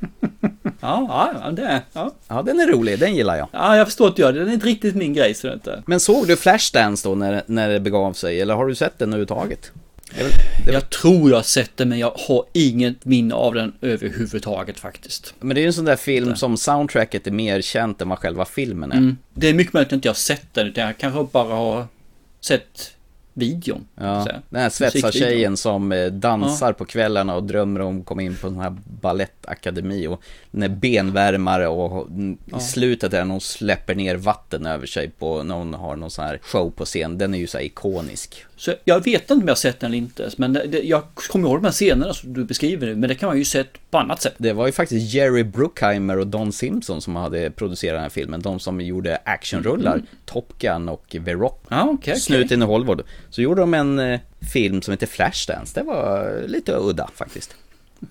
Ja, 0.81 1.33
ja, 1.45 1.51
det 1.51 1.83
ja. 1.93 2.15
Ja, 2.29 2.43
den 2.43 2.61
är 2.61 2.67
rolig, 2.67 2.99
den 2.99 3.15
gillar 3.15 3.37
jag. 3.37 3.49
Ja, 3.53 3.77
jag 3.77 3.87
förstår 3.87 4.09
att 4.09 4.17
du 4.17 4.23
gör 4.23 4.33
det. 4.33 4.39
Den 4.39 4.49
är 4.49 4.53
inte 4.53 4.67
riktigt 4.67 4.95
min 4.95 5.15
grej, 5.15 5.35
så 5.35 5.53
inte. 5.53 5.83
Men 5.87 6.01
såg 6.01 6.27
du 6.29 6.37
Flashdance 6.37 7.09
då 7.09 7.15
när, 7.15 7.43
när 7.47 7.69
det 7.69 7.81
begav 7.81 8.13
sig, 8.13 8.41
eller 8.41 8.55
har 8.55 8.67
du 8.67 8.75
sett 8.75 8.99
den 8.99 9.09
överhuvudtaget? 9.09 9.73
Väl- 10.19 10.73
Jag 10.75 10.91
tror 10.91 11.31
jag 11.31 11.37
har 11.39 11.43
sett 11.43 11.77
den, 11.77 11.89
men 11.89 11.99
jag 11.99 12.11
har 12.29 12.45
inget 12.53 13.05
minne 13.05 13.35
av 13.35 13.55
den 13.55 13.73
överhuvudtaget 13.81 14.79
faktiskt. 14.81 15.35
Men 15.41 15.55
det 15.55 15.61
är 15.61 15.63
ju 15.63 15.67
en 15.67 15.73
sån 15.73 15.85
där 15.85 15.97
film 15.97 16.37
som 16.37 16.57
soundtracket 16.57 17.27
är 17.27 17.31
mer 17.31 17.61
känt 17.61 18.01
än 18.03 18.09
vad 18.09 18.19
själva 18.19 18.45
filmen 18.45 18.93
är. 18.93 18.97
Mm. 18.97 19.17
Det 19.35 19.49
är 19.49 19.55
mycket 19.55 19.73
möjligt 19.73 19.89
att 19.89 19.93
inte 19.93 20.09
jag 20.09 20.13
har 20.13 20.17
sett 20.17 20.55
den, 20.55 20.67
utan 20.67 20.85
jag 20.85 20.99
kanske 20.99 21.27
bara 21.33 21.55
har 21.55 21.87
sett 22.41 22.91
videon. 23.41 23.87
Ja, 23.95 24.27
den 24.51 24.63
här 24.63 24.71
svetsartjejen 24.71 25.57
som 25.57 25.93
eh, 25.93 26.07
dansar 26.07 26.73
på 26.73 26.85
kvällarna 26.85 27.37
och 27.37 27.43
drömmer 27.43 27.81
om 27.81 28.01
att 28.01 28.07
komma 28.07 28.23
in 28.23 28.37
på 28.37 28.47
en 28.47 28.61
här 28.61 28.77
ballettakademi 29.01 30.07
och 30.07 30.23
den 30.51 30.63
är 30.63 30.69
benvärmare 30.69 31.69
och 31.69 32.09
i 32.57 32.61
slutet 32.61 33.11
där 33.11 33.25
hon 33.25 33.41
släpper 33.41 33.95
ner 33.95 34.17
vatten 34.17 34.67
över 34.67 34.87
sig 34.87 35.11
på 35.11 35.43
när 35.43 35.55
hon 35.55 35.75
har 35.75 35.97
någon 35.97 36.11
sån 36.11 36.25
här 36.25 36.39
show 36.43 36.71
på 36.71 36.85
scen, 36.85 37.19
den 37.19 37.35
är 37.35 37.39
ju 37.39 37.47
så 37.47 37.59
här 37.59 37.65
ikonisk. 37.65 38.45
Så 38.61 38.75
jag 38.85 39.05
vet 39.05 39.23
inte 39.23 39.33
om 39.33 39.41
jag 39.41 39.49
har 39.49 39.55
sett 39.55 39.81
den 39.81 39.91
eller 39.91 39.99
inte, 39.99 40.31
men 40.37 40.53
det, 40.53 40.67
det, 40.67 40.83
jag 40.83 41.03
kommer 41.15 41.49
ihåg 41.49 41.59
de 41.59 41.65
här 41.65 41.73
scenerna 41.73 42.15
som 42.15 42.33
du 42.33 42.45
beskriver 42.45 42.87
nu, 42.87 42.97
men 42.97 43.09
det 43.09 43.15
kan 43.15 43.27
man 43.27 43.39
ju 43.39 43.45
sett 43.45 43.91
på 43.91 43.99
annat 43.99 44.23
sätt. 44.23 44.35
Det 44.39 44.53
var 44.53 44.67
ju 44.67 44.73
faktiskt 44.73 45.15
Jerry 45.15 45.45
Bruckheimer 45.45 46.19
och 46.19 46.27
Don 46.27 46.53
Simpson 46.53 47.01
som 47.01 47.17
hade 47.17 47.51
producerat 47.51 47.95
den 47.95 48.03
här 48.03 48.11
filmen, 48.11 48.43
de 48.43 48.61
som 48.61 48.81
gjorde 48.81 49.19
actionrullar, 49.25 50.03
Top 50.25 50.59
Gun 50.59 50.89
och 50.89 51.05
The 51.11 51.33
Rock. 51.33 51.65
Ja, 51.69 51.83
okej, 51.83 51.95
okej. 51.95 52.21
Snuten 52.21 52.63
i 52.63 52.65
Hollywood. 52.65 53.03
Så 53.31 53.43
gjorde 53.43 53.61
de 53.61 53.75
en 53.75 53.99
eh, 53.99 54.21
film 54.53 54.83
som 54.83 54.93
heter 54.93 55.07
Flashdance, 55.07 55.81
det 55.81 55.87
var 55.87 56.43
lite 56.47 56.77
udda 56.77 57.11
faktiskt. 57.15 57.57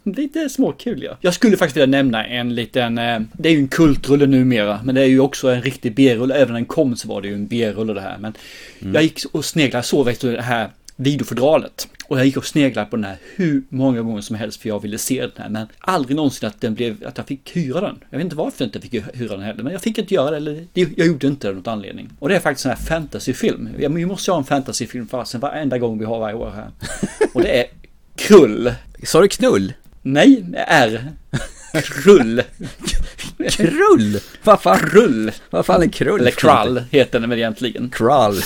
Lite 0.04 0.50
småkul 0.50 1.04
ja. 1.04 1.18
Jag 1.22 1.34
skulle 1.34 1.58
faktiskt 1.58 1.78
vilja 1.78 1.88
nämna 1.88 2.26
en 2.26 2.56
liten, 2.56 2.98
eh, 2.98 3.20
det 3.32 3.50
är 3.50 3.54
ju 3.54 3.60
en 3.60 3.68
kultrulle 3.68 4.26
numera, 4.26 4.80
men 4.84 4.96
det 4.96 5.02
är 5.02 5.06
ju 5.06 5.20
också 5.20 5.50
en 5.50 5.62
riktig 5.62 5.96
B-rulle. 5.96 6.36
Även 6.36 6.48
när 6.48 6.54
den 6.54 6.66
kom 6.66 6.96
så 6.96 7.08
var 7.08 7.22
det 7.22 7.28
ju 7.28 7.34
en 7.34 7.48
B-rulle 7.48 7.94
det 7.94 8.02
här. 8.02 8.18
Men 8.18 8.34
jag 8.94 9.04
gick 9.04 9.20
och 9.32 9.46
sneglade 9.46 9.84
så 9.84 10.08
efter 10.08 10.32
det 10.32 10.42
här 10.42 10.70
videofodralet. 10.96 11.88
Och 12.08 12.20
jag 12.20 12.26
gick 12.26 12.38
och 12.38 12.46
sneglade 12.46 12.90
på 12.90 12.96
den 12.96 13.06
här 13.06 13.18
hur 13.36 13.64
många 13.70 14.02
gånger 14.02 14.22
som 14.22 14.36
helst 14.36 14.62
för 14.62 14.70
jag 14.70 14.82
ville 14.82 14.98
se 14.98 15.22
den 15.22 15.32
här. 15.38 15.50
Men 15.50 15.68
aldrig 15.80 16.16
någonsin 16.16 16.48
att, 16.48 16.62
den 16.62 16.74
blev, 16.74 17.08
att 17.08 17.18
jag 17.18 17.28
fick 17.28 17.56
hyra 17.56 17.82
den. 17.82 17.96
Jag 18.10 18.18
vet 18.18 18.26
inte 18.26 18.36
varför 18.36 18.64
jag 18.64 18.68
inte 18.68 18.82
fick 18.82 18.94
hyra 18.94 19.36
den 19.36 19.42
heller. 19.42 19.64
Men 19.64 19.74
jag 19.74 19.82
fick 19.82 19.98
inte 19.98 20.14
göra 20.14 20.32
det. 20.32 20.38
Eller, 20.38 20.66
jag 20.74 21.08
gjorde 21.08 21.28
inte 21.28 21.48
det 21.48 21.50
av 21.50 21.56
någon 21.56 21.74
anledning. 21.74 22.10
Och 22.20 22.30
det 22.30 22.36
är 22.36 22.40
faktiskt 22.40 22.66
en 22.66 22.72
här 22.72 22.78
fantasyfilm. 22.78 23.70
Vi 23.78 24.06
måste 24.06 24.32
ha 24.32 24.38
en 24.38 24.44
fantasyfilm 24.44 25.08
fasen 25.08 25.42
varenda 25.42 25.78
gång 25.78 26.00
vi 26.00 26.06
har 26.06 26.20
varje 26.20 26.36
år 26.36 26.52
här. 26.56 26.72
Och 27.34 27.42
det 27.42 27.60
är 27.60 27.66
Krull. 28.16 28.72
Sa 29.04 29.22
du 29.22 29.28
knull? 29.28 29.74
Nej, 30.02 30.46
R. 30.68 31.12
Krull. 31.84 32.44
Krull? 33.50 34.20
Vad 34.44 34.62
fan? 34.62 34.80
Krull. 34.80 35.32
Vad 35.50 35.66
fan 35.66 35.84
är 35.84 35.88
krull? 35.88 36.22
Eller 36.22 36.32
krall 36.32 36.84
heter 36.92 37.20
den 37.20 37.30
väl 37.30 37.40
egentligen. 37.40 37.90
Krall. 37.90 38.42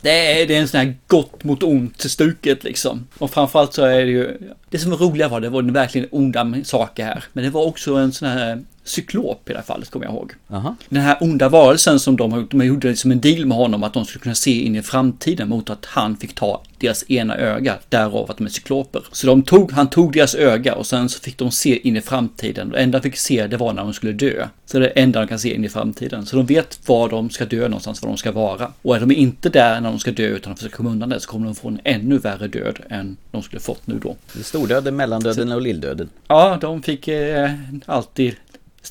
Det 0.00 0.10
är, 0.10 0.46
det 0.46 0.56
är 0.56 0.60
en 0.60 0.68
sån 0.68 0.80
här 0.80 0.94
gott 1.06 1.44
mot 1.44 1.62
ont 1.62 2.00
stuket 2.00 2.64
liksom. 2.64 3.06
Och 3.18 3.30
framförallt 3.30 3.74
så 3.74 3.84
är 3.84 4.04
det 4.04 4.10
ju, 4.10 4.38
det 4.70 4.78
som 4.78 4.90
var 4.90 4.98
roliga 4.98 5.28
var 5.28 5.40
det 5.40 5.48
var 5.48 5.62
verkligen 5.62 6.08
onda 6.10 6.64
saker 6.64 7.04
här. 7.04 7.24
Men 7.32 7.44
det 7.44 7.50
var 7.50 7.64
också 7.64 7.94
en 7.94 8.12
sån 8.12 8.28
här 8.28 8.62
cyklop 8.84 9.50
i 9.50 9.52
det 9.52 9.58
här 9.58 9.64
fallet, 9.64 9.90
kommer 9.90 10.06
jag 10.06 10.14
ihåg. 10.14 10.32
Aha. 10.50 10.76
Den 10.88 11.02
här 11.02 11.16
onda 11.20 11.48
varelsen 11.48 12.00
som 12.00 12.16
de, 12.16 12.48
de 12.50 12.66
gjorde 12.66 12.96
som 12.96 13.10
en 13.10 13.20
deal 13.20 13.46
med 13.46 13.56
honom 13.56 13.82
att 13.82 13.94
de 13.94 14.04
skulle 14.04 14.22
kunna 14.22 14.34
se 14.34 14.64
in 14.64 14.76
i 14.76 14.82
framtiden 14.82 15.48
mot 15.48 15.70
att 15.70 15.84
han 15.84 16.16
fick 16.16 16.34
ta 16.34 16.62
deras 16.78 17.10
ena 17.10 17.36
öga, 17.36 17.78
därav 17.88 18.30
att 18.30 18.36
de 18.36 18.46
är 18.46 18.50
cykloper. 18.50 19.02
Så 19.12 19.26
de 19.26 19.42
tog, 19.42 19.72
han 19.72 19.90
tog 19.90 20.12
deras 20.12 20.34
öga 20.34 20.74
och 20.74 20.86
sen 20.86 21.08
så 21.08 21.20
fick 21.20 21.38
de 21.38 21.50
se 21.50 21.88
in 21.88 21.96
i 21.96 22.00
framtiden. 22.00 22.70
Det 22.70 22.78
enda 22.78 22.98
de 22.98 23.02
fick 23.02 23.16
se 23.16 23.46
det 23.46 23.56
var 23.56 23.72
när 23.72 23.82
de 23.82 23.92
skulle 23.92 24.12
dö. 24.12 24.48
Så 24.66 24.78
det 24.78 24.84
är 24.84 24.94
det 24.94 25.00
enda 25.00 25.20
de 25.20 25.26
kan 25.28 25.38
se 25.38 25.54
in 25.54 25.64
i 25.64 25.68
framtiden. 25.68 26.26
Så 26.26 26.36
de 26.36 26.46
vet 26.46 26.88
var 26.88 27.08
de 27.08 27.30
ska 27.30 27.44
dö 27.44 27.68
någonstans, 27.68 28.02
var 28.02 28.08
de 28.08 28.16
ska 28.16 28.32
vara. 28.32 28.72
Och 28.82 28.96
är 28.96 29.00
de 29.00 29.10
inte 29.10 29.48
där 29.48 29.80
när 29.80 29.90
de 29.90 29.98
ska 29.98 30.10
dö 30.10 30.26
utan 30.26 30.52
de 30.52 30.56
försöker 30.56 30.76
komma 30.76 30.90
undan 30.90 31.08
det 31.08 31.20
så 31.20 31.30
kommer 31.30 31.46
de 31.46 31.54
få 31.54 31.68
en 31.68 31.80
ännu 31.84 32.18
värre 32.18 32.48
död 32.48 32.78
än 32.88 33.16
de 33.30 33.42
skulle 33.42 33.60
fått 33.60 33.86
nu 33.86 33.98
då. 34.02 34.16
Stordöden, 34.42 34.96
mellandöden 34.96 35.52
och 35.52 35.62
lilldöden. 35.62 36.08
Ja, 36.28 36.58
de 36.60 36.82
fick 36.82 37.08
eh, 37.08 37.50
alltid 37.86 38.34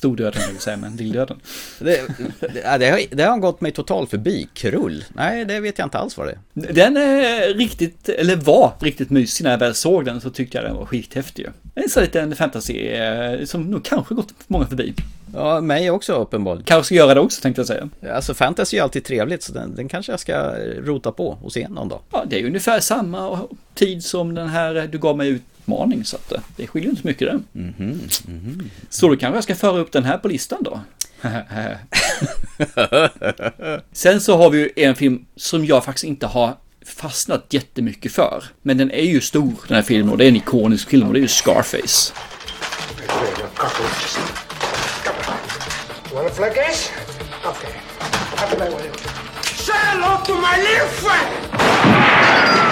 stordöden, 0.02 0.42
vill 0.48 0.60
säga, 0.60 0.76
men 0.76 0.96
lilldöden. 0.96 1.40
Det, 1.78 2.00
det, 2.40 2.78
det, 2.78 2.90
har, 2.90 3.16
det 3.16 3.22
har 3.22 3.38
gått 3.38 3.60
mig 3.60 3.72
totalt 3.72 4.10
förbi. 4.10 4.48
Krull? 4.54 5.04
Nej, 5.08 5.44
det 5.44 5.60
vet 5.60 5.78
jag 5.78 5.86
inte 5.86 5.98
alls 5.98 6.16
vad 6.16 6.26
det 6.26 6.38
är. 6.54 6.72
Den 6.72 6.96
är 6.96 7.54
riktigt, 7.54 8.08
eller 8.08 8.36
var 8.36 8.72
riktigt 8.80 9.10
mysig 9.10 9.44
när 9.44 9.50
jag 9.50 9.58
väl 9.58 9.74
såg 9.74 10.04
den 10.04 10.20
så 10.20 10.30
tyckte 10.30 10.58
jag 10.58 10.64
den 10.64 10.76
var 10.76 10.86
skithäftig. 10.86 11.46
En 11.74 11.88
sån 11.88 12.02
liten 12.02 12.36
fantasy 12.36 12.78
eh, 12.78 13.44
som 13.44 13.62
nog 13.62 13.84
kanske 13.84 14.14
gått 14.14 14.34
många 14.46 14.66
förbi. 14.66 14.94
Ja, 15.34 15.60
mig 15.60 15.90
också 15.90 16.12
uppenbarligen. 16.12 16.64
Kanske 16.64 16.84
ska 16.84 16.94
göra 16.94 17.14
det 17.14 17.20
också 17.20 17.42
tänkte 17.42 17.60
jag 17.60 17.66
säga. 17.66 17.88
Alltså 18.14 18.34
fantasy 18.34 18.76
är 18.76 18.82
alltid 18.82 19.04
trevligt, 19.04 19.42
så 19.42 19.52
den, 19.52 19.74
den 19.74 19.88
kanske 19.88 20.12
jag 20.12 20.20
ska 20.20 20.54
rota 20.78 21.12
på 21.12 21.38
och 21.42 21.52
se 21.52 21.68
någon 21.68 21.88
dag. 21.88 22.00
Ja, 22.12 22.24
det 22.26 22.40
är 22.40 22.46
ungefär 22.46 22.80
samma 22.80 23.40
tid 23.74 24.04
som 24.04 24.34
den 24.34 24.48
här 24.48 24.76
eh, 24.76 24.84
du 24.84 24.98
gav 24.98 25.16
mig 25.16 25.40
utmaning 25.62 26.04
så 26.04 26.16
att 26.16 26.32
eh, 26.32 26.40
det 26.56 26.66
skiljer 26.66 26.90
inte 26.90 27.02
så 27.02 27.08
mycket 27.08 27.28
där. 27.28 27.40
Mhm, 27.52 28.00
mhm. 28.26 28.70
Så 28.90 29.08
då 29.08 29.16
kanske 29.16 29.36
jag 29.36 29.44
ska 29.44 29.54
föra 29.54 29.78
upp 29.78 29.92
den 29.92 30.04
här 30.04 30.18
på 30.18 30.28
listan 30.28 30.62
då. 30.62 30.80
Sen 33.92 34.20
så 34.20 34.36
har 34.36 34.50
vi 34.50 34.58
ju 34.58 34.70
en 34.76 34.94
film 34.94 35.24
som 35.36 35.64
jag 35.64 35.84
faktiskt 35.84 36.04
inte 36.04 36.26
har 36.26 36.56
fastnat 36.86 37.46
jättemycket 37.50 38.12
för. 38.12 38.44
Men 38.62 38.78
den 38.78 38.90
är 38.90 39.04
ju 39.04 39.20
stor 39.20 39.52
den 39.68 39.74
här 39.74 39.82
filmen 39.82 40.12
och 40.12 40.18
det 40.18 40.24
är 40.24 40.28
en 40.28 40.36
ikonisk 40.36 40.88
film 40.88 41.06
och 41.06 41.12
det 41.12 41.18
är 41.18 41.22
ju 41.22 41.28
Scarface. 41.28 42.12
Say 49.42 49.74
hello 49.74 50.18
to 50.24 50.34
my 50.34 50.56
little 50.56 50.88
friend! 50.88 52.71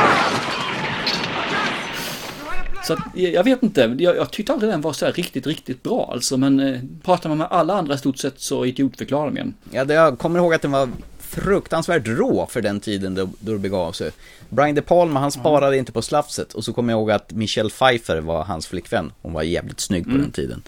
Så 2.91 2.95
att, 2.95 3.01
jag 3.15 3.33
jag 3.33 3.45
vet 3.45 3.63
inte, 3.63 3.97
jag, 3.99 4.17
jag 4.17 4.31
tyckte 4.31 4.53
aldrig 4.53 4.73
den 4.73 4.81
var 4.81 4.93
så 4.93 5.07
riktigt, 5.07 5.47
riktigt 5.47 5.83
bra 5.83 6.11
alltså. 6.13 6.37
Men 6.37 6.61
eh, 6.61 6.81
pratar 7.03 7.29
man 7.29 7.39
med 7.39 7.47
alla 7.51 7.75
andra 7.75 7.95
i 7.95 7.99
stort 7.99 8.19
sett 8.19 8.41
så 8.41 8.65
idiotförklarar 8.67 9.27
de 9.27 9.37
igen. 9.37 9.55
Ja, 9.71 9.85
det, 9.85 9.95
jag 9.95 10.19
kommer 10.19 10.39
ihåg 10.39 10.55
att 10.55 10.63
den 10.63 10.71
var 10.71 10.89
fruktansvärt 11.19 12.07
rå 12.07 12.47
för 12.51 12.63
den 12.63 12.81
tiden 12.81 13.15
då, 13.15 13.29
då 13.41 13.53
det 13.53 13.59
begav 13.59 13.93
sig. 13.93 14.11
Brian 14.49 14.75
De 14.75 14.83
Palma, 14.83 15.21
han 15.21 15.33
sparade 15.33 15.77
inte 15.79 15.93
på 15.93 16.03
slafset 16.03 16.53
och 16.53 16.65
så 16.65 16.73
kommer 16.73 16.93
jag 16.93 16.99
ihåg 17.01 17.11
att 17.11 17.33
Michelle 17.33 17.71
Pfeiffer 17.71 18.21
var 18.21 18.45
hans 18.45 18.67
flickvän. 18.67 19.13
Hon 19.23 19.33
var 19.33 19.43
jävligt 19.43 19.81
snygg 19.81 20.05
på 20.05 20.11
Mm. 20.11 20.23
den 20.23 20.31
tiden. 20.31 20.63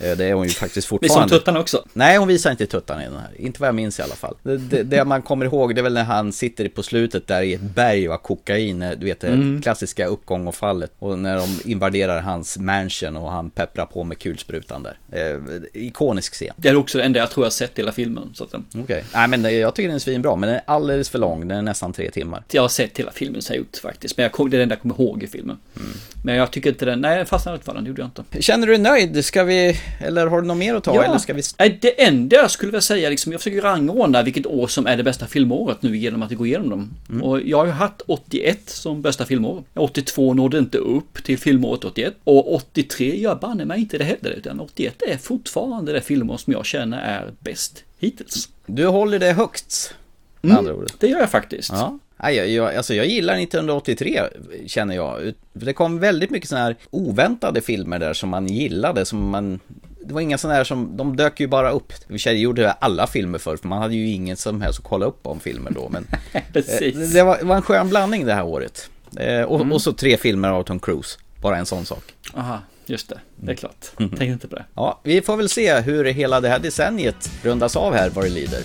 Eh, 0.00 0.16
Det 0.16 0.24
är 0.24 0.34
hon 0.34 0.44
ju 0.44 0.50
faktiskt 0.50 0.90
har 0.90 0.98
fortfarande. 0.98 1.34
hon 1.34 1.38
tuttarna 1.40 1.60
också? 1.60 1.84
Nej, 1.92 2.18
hon 2.18 2.28
visar 2.28 2.50
inte 2.50 2.66
tuttarna 2.66 3.02
i 3.02 3.06
den 3.06 3.16
här. 3.16 3.30
Inte 3.36 3.60
vad 3.60 3.68
jag 3.68 3.74
minns 3.74 3.98
i 3.98 4.02
alla 4.02 4.14
fall. 4.14 4.36
Det, 4.42 4.82
det, 4.82 5.04
man 5.04 5.22
kommer 5.22 5.44
ihåg, 5.46 5.74
det 5.74 5.80
är 5.80 5.82
väl 5.82 5.92
när 5.94 6.04
han 6.04 6.32
sitter 6.32 6.68
på 6.68 6.82
slutet 6.82 7.26
där 7.26 7.42
i 7.42 7.54
ett 7.54 7.60
berg 7.60 8.06
har 8.06 8.16
kokain. 8.18 8.80
Du 8.98 9.06
vet, 9.06 9.20
det 9.20 9.28
Mm. 9.28 9.62
klassiska 9.62 10.06
uppgång 10.06 10.46
och 10.46 10.54
fallet. 10.54 10.92
Och 10.98 11.18
när 11.18 11.36
de 11.36 11.70
invaderar 11.70 12.20
hans 12.20 12.58
mansion 12.58 13.16
och 13.16 13.30
han 13.30 13.50
pepprar 13.50 13.86
på 13.86 14.04
med 14.04 14.18
kulsprutan 14.18 14.82
där. 14.82 14.98
Eh, 15.12 15.40
ikonisk 15.72 16.32
scen. 16.34 16.54
Det 16.56 16.68
är 16.68 16.76
också 16.76 16.98
det 16.98 17.04
enda 17.04 17.18
jag 17.20 17.30
tror 17.30 17.46
jag 17.46 17.52
sett 17.52 17.78
i 17.78 17.82
hela 17.82 17.92
filmen. 17.92 18.34
Eh, 18.40 18.60
Okej. 18.82 19.04
Nej, 19.14 19.28
men 19.28 19.58
jag 19.58 19.74
tycker 19.74 19.88
den 19.88 19.94
är 19.96 19.98
svinbra, 20.00 20.36
men 20.36 20.48
den 20.48 20.56
är 20.56 20.62
alldeles 20.66 21.08
för 21.08 21.18
lång. 21.18 21.48
Den 21.48 21.58
är 21.58 21.62
nästan 21.62 21.92
tre 21.92 22.10
timmar. 22.10 22.42
jag 22.52 22.62
har 22.62 22.68
sett 22.68 22.98
hela 22.98 23.10
filmen 23.12 23.42
så 23.42 23.52
har 23.52 23.58
gjort 23.58 23.76
faktiskt. 23.82 24.16
Men 24.16 24.22
jag 24.22 24.32
kom, 24.32 24.50
det 24.50 24.56
är 24.56 24.60
enda 24.60 24.72
jag 24.74 24.82
kommer 24.82 24.94
ihåg 25.00 25.22
i 25.22 25.26
filmen. 25.26 25.58
Mm. 25.76 25.88
Men 26.24 26.34
jag 26.34 26.50
tycker 26.50 26.70
inte 26.70 26.84
den, 26.84 27.00
nej 27.00 27.18
jag 27.18 27.28
fastnade 27.28 27.56
inte 27.56 27.64
för 27.64 27.74
den, 27.74 27.84
det 27.84 27.88
gjorde 27.88 28.02
jag 28.02 28.08
inte. 28.24 28.42
Känner 28.42 28.66
du 28.66 28.72
dig 28.72 28.82
nöjd? 28.82 29.24
Ska 29.24 29.44
vi, 29.44 29.80
eller 30.00 30.26
har 30.26 30.40
du 30.40 30.46
något 30.46 30.56
mer 30.56 30.74
att 30.74 30.84
ta? 30.84 31.04
Eller 31.04 31.18
ska 31.18 31.32
vi... 31.34 31.42
Nej, 31.58 31.78
det 31.80 32.02
enda 32.02 32.36
jag 32.36 32.50
skulle 32.50 32.70
vilja 32.70 32.80
säga, 32.80 33.10
liksom, 33.10 33.32
jag 33.32 33.40
försöker 33.40 33.62
rangordna 33.62 34.22
vilket 34.22 34.46
år 34.46 34.66
som 34.66 34.86
är 34.86 34.96
det 34.96 35.02
bästa 35.02 35.26
filmåret 35.26 35.82
nu 35.82 35.96
genom 35.96 36.22
att 36.22 36.32
gå 36.32 36.46
igenom 36.46 36.70
dem. 36.70 36.90
Mm. 37.08 37.22
Och 37.22 37.40
jag 37.42 37.58
har 37.58 37.66
ju 37.66 37.72
haft 37.72 38.02
81 38.06 38.70
som 38.70 39.02
bästa 39.02 39.24
filmår. 39.24 39.64
82 39.74 40.34
nådde 40.34 40.58
inte 40.58 40.78
upp 40.78 41.24
till 41.24 41.38
filmåret 41.38 41.84
81. 41.84 42.14
Och 42.24 42.54
83 42.54 43.20
gör 43.20 43.34
banne 43.34 43.64
mig 43.64 43.80
inte 43.80 43.98
det 43.98 44.04
heller, 44.04 44.30
utan 44.30 44.60
81 44.60 45.02
är 45.02 45.16
fortfarande 45.16 45.92
det 45.92 46.00
filmår 46.00 46.36
som 46.36 46.52
jag 46.52 46.66
känner 46.66 47.00
är 47.00 47.32
bäst 47.40 47.84
hittills. 47.98 48.48
Du 48.66 48.86
håller 48.86 49.18
det 49.18 49.32
högt. 49.32 49.94
Mm, 50.42 50.86
det 50.98 51.08
gör 51.08 51.20
jag 51.20 51.30
faktiskt. 51.30 51.72
Ja. 51.72 51.98
Nej, 52.22 52.36
jag, 52.36 52.48
jag, 52.48 52.74
alltså 52.74 52.94
jag 52.94 53.06
gillar 53.06 53.34
1983, 53.38 54.22
känner 54.66 54.94
jag. 54.94 55.32
Det 55.52 55.72
kom 55.72 55.98
väldigt 55.98 56.30
mycket 56.30 56.48
sådana 56.48 56.64
här 56.66 56.76
oväntade 56.90 57.60
filmer 57.60 57.98
där 57.98 58.12
som 58.12 58.28
man 58.28 58.46
gillade, 58.46 59.04
som 59.04 59.28
man... 59.30 59.60
Det 60.06 60.14
var 60.14 60.20
inga 60.20 60.38
sådana 60.38 60.56
här 60.56 60.64
som, 60.64 60.96
de 60.96 61.16
dök 61.16 61.40
ju 61.40 61.46
bara 61.46 61.70
upp. 61.70 61.92
Vi 62.06 62.18
kände 62.18 62.38
gjorde 62.40 62.72
alla 62.72 63.06
filmer 63.06 63.38
förr, 63.38 63.56
för 63.56 63.68
man 63.68 63.82
hade 63.82 63.94
ju 63.94 64.08
ingen 64.10 64.36
som 64.36 64.60
helst 64.62 64.78
att 64.78 64.84
kolla 64.84 65.06
upp 65.06 65.26
om 65.26 65.40
filmer 65.40 65.70
då, 65.70 65.88
men... 65.88 66.06
Precis. 66.52 66.96
eh, 66.96 67.08
det, 67.14 67.22
var, 67.22 67.38
det 67.38 67.44
var 67.44 67.56
en 67.56 67.62
skön 67.62 67.88
blandning 67.88 68.26
det 68.26 68.34
här 68.34 68.44
året. 68.44 68.90
Eh, 69.16 69.42
och, 69.42 69.60
Mm. 69.60 69.72
och 69.72 69.82
så 69.82 69.92
tre 69.92 70.16
filmer 70.16 70.48
av 70.48 70.62
Tom 70.62 70.78
Cruise, 70.80 71.18
bara 71.42 71.56
en 71.56 71.66
sån 71.66 71.84
sak. 71.86 72.02
Aha, 72.34 72.58
just 72.86 73.08
det. 73.08 73.18
Det 73.36 73.52
är 73.52 73.56
klart. 73.56 73.86
Mm. 73.98 74.10
Tänkte 74.10 74.24
inte 74.24 74.48
på 74.48 74.56
det. 74.56 74.64
Ja, 74.74 75.00
vi 75.02 75.22
får 75.22 75.36
väl 75.36 75.48
se 75.48 75.80
hur 75.80 76.04
hela 76.04 76.40
det 76.40 76.48
här 76.48 76.58
decenniet 76.58 77.30
rundas 77.42 77.76
av 77.76 77.94
här 77.94 78.10
vad 78.10 78.24
det 78.24 78.30
lider. 78.30 78.60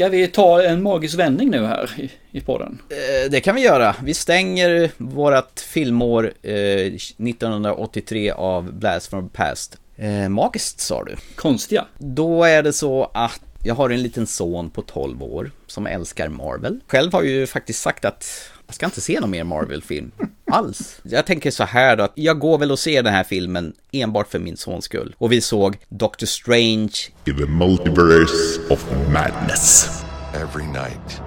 Ska 0.00 0.08
vi 0.08 0.28
ta 0.28 0.62
en 0.62 0.82
magisk 0.82 1.18
vändning 1.18 1.50
nu 1.50 1.64
här 1.66 1.90
i, 2.00 2.10
i 2.38 2.40
podden? 2.40 2.78
Eh, 2.88 3.30
Det 3.30 3.40
kan 3.40 3.54
vi 3.54 3.60
göra. 3.62 3.96
Vi 4.02 4.14
stänger 4.14 4.90
vårat 4.96 5.60
filmår 5.68 6.32
eh, 6.42 6.52
1983 6.54 8.30
av 8.30 8.72
Blast 8.72 9.10
from 9.10 9.28
the 9.28 9.36
Past. 9.36 9.76
Eh, 9.96 10.28
magiskt 10.28 10.80
sa 10.80 11.04
du. 11.04 11.16
Konstiga. 11.34 11.86
Då 11.98 12.44
är 12.44 12.62
det 12.62 12.72
så 12.72 13.10
att 13.14 13.40
jag 13.64 13.74
har 13.74 13.90
en 13.90 14.02
liten 14.02 14.26
son 14.26 14.70
på 14.70 14.82
12 14.82 15.22
år 15.22 15.50
som 15.66 15.86
älskar 15.86 16.28
Marvel. 16.28 16.80
Själv 16.86 17.12
har 17.12 17.22
jag 17.22 17.32
ju 17.32 17.46
faktiskt 17.46 17.82
sagt 17.82 18.04
att 18.04 18.49
jag 18.70 18.74
ska 18.74 18.86
inte 18.86 19.00
se 19.00 19.20
någon 19.20 19.30
mer 19.30 19.44
Marvel-film 19.44 20.10
alls. 20.52 21.00
Jag 21.02 21.26
tänker 21.26 21.50
så 21.50 21.64
här 21.64 21.96
då, 21.96 22.04
att 22.04 22.12
jag 22.14 22.38
går 22.38 22.58
väl 22.58 22.70
och 22.70 22.78
ser 22.78 23.02
den 23.02 23.14
här 23.14 23.24
filmen 23.24 23.72
enbart 23.92 24.28
för 24.28 24.38
min 24.38 24.56
sons 24.56 24.84
skull. 24.84 25.14
Och 25.18 25.32
vi 25.32 25.40
såg 25.40 25.78
Doctor 25.88 26.26
Strange 26.26 26.92
In 27.24 27.36
the 27.36 27.46
multiverse 27.46 28.60
of 28.70 28.86
madness. 29.12 29.88
Every 30.34 30.66
night, 30.66 31.20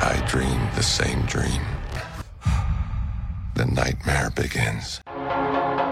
I 0.00 0.30
dream 0.30 0.60
the 0.76 0.82
same 0.82 1.26
dream. 1.32 1.62
The 3.56 3.64
nightmare 3.64 4.30
begins. 4.36 5.00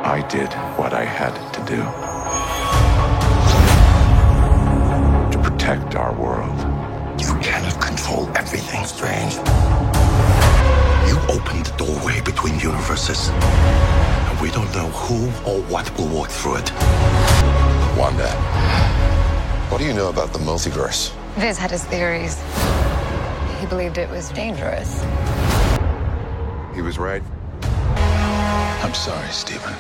I 0.04 0.22
did 0.30 0.48
what 0.78 0.92
I 0.92 1.04
had 1.04 1.34
to 1.52 1.60
do 1.76 1.82
to 5.32 5.50
protect 5.50 5.94
our 5.94 6.14
world. 6.14 6.58
You 7.20 7.38
cannot 7.42 7.59
control 8.10 8.36
everything, 8.36 8.84
Strange. 8.84 9.34
You 11.08 11.16
opened 11.28 11.66
the 11.66 11.74
doorway 11.76 12.20
between 12.20 12.58
universes, 12.58 13.28
and 13.28 14.40
we 14.40 14.50
don't 14.50 14.72
know 14.74 14.88
who 14.88 15.26
or 15.48 15.62
what 15.62 15.96
will 15.96 16.08
walk 16.08 16.28
through 16.28 16.56
it. 16.56 16.72
Wanda, 17.96 18.30
what 19.70 19.78
do 19.78 19.84
you 19.84 19.92
know 19.92 20.08
about 20.08 20.32
the 20.32 20.38
multiverse? 20.40 21.12
Viz 21.36 21.56
had 21.56 21.70
his 21.70 21.84
theories. 21.84 22.42
He 23.60 23.66
believed 23.66 23.98
it 23.98 24.10
was 24.10 24.30
dangerous. 24.30 25.02
He 26.74 26.82
was 26.82 26.98
right. 26.98 27.22
I'm 28.82 28.94
sorry, 28.94 29.30
Stephen. 29.30 29.74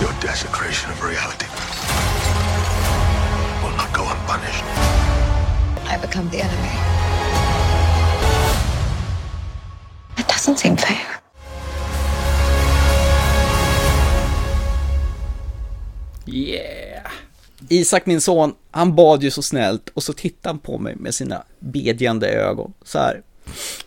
Your 0.00 0.12
desecration 0.20 0.90
of 0.90 1.02
reality 1.02 1.46
will 3.62 3.76
not 3.76 3.92
go 3.92 4.08
unpunished. 4.08 4.89
I 5.90 5.98
become 5.98 6.30
the 6.30 6.40
enemy. 6.40 6.74
It 10.18 10.28
doesn't 10.28 10.56
seem 10.58 10.76
fair. 10.76 11.20
Yeah! 16.26 17.10
Isak, 17.68 18.06
min 18.06 18.20
son, 18.20 18.54
han 18.70 18.94
bad 18.94 19.22
ju 19.22 19.30
så 19.30 19.42
snällt 19.42 19.88
och 19.88 20.02
så 20.02 20.12
tittade 20.12 20.48
han 20.48 20.58
på 20.58 20.78
mig 20.78 20.96
med 20.96 21.14
sina 21.14 21.42
bedjande 21.58 22.28
ögon 22.28 22.72
så 22.84 22.98
här. 22.98 23.22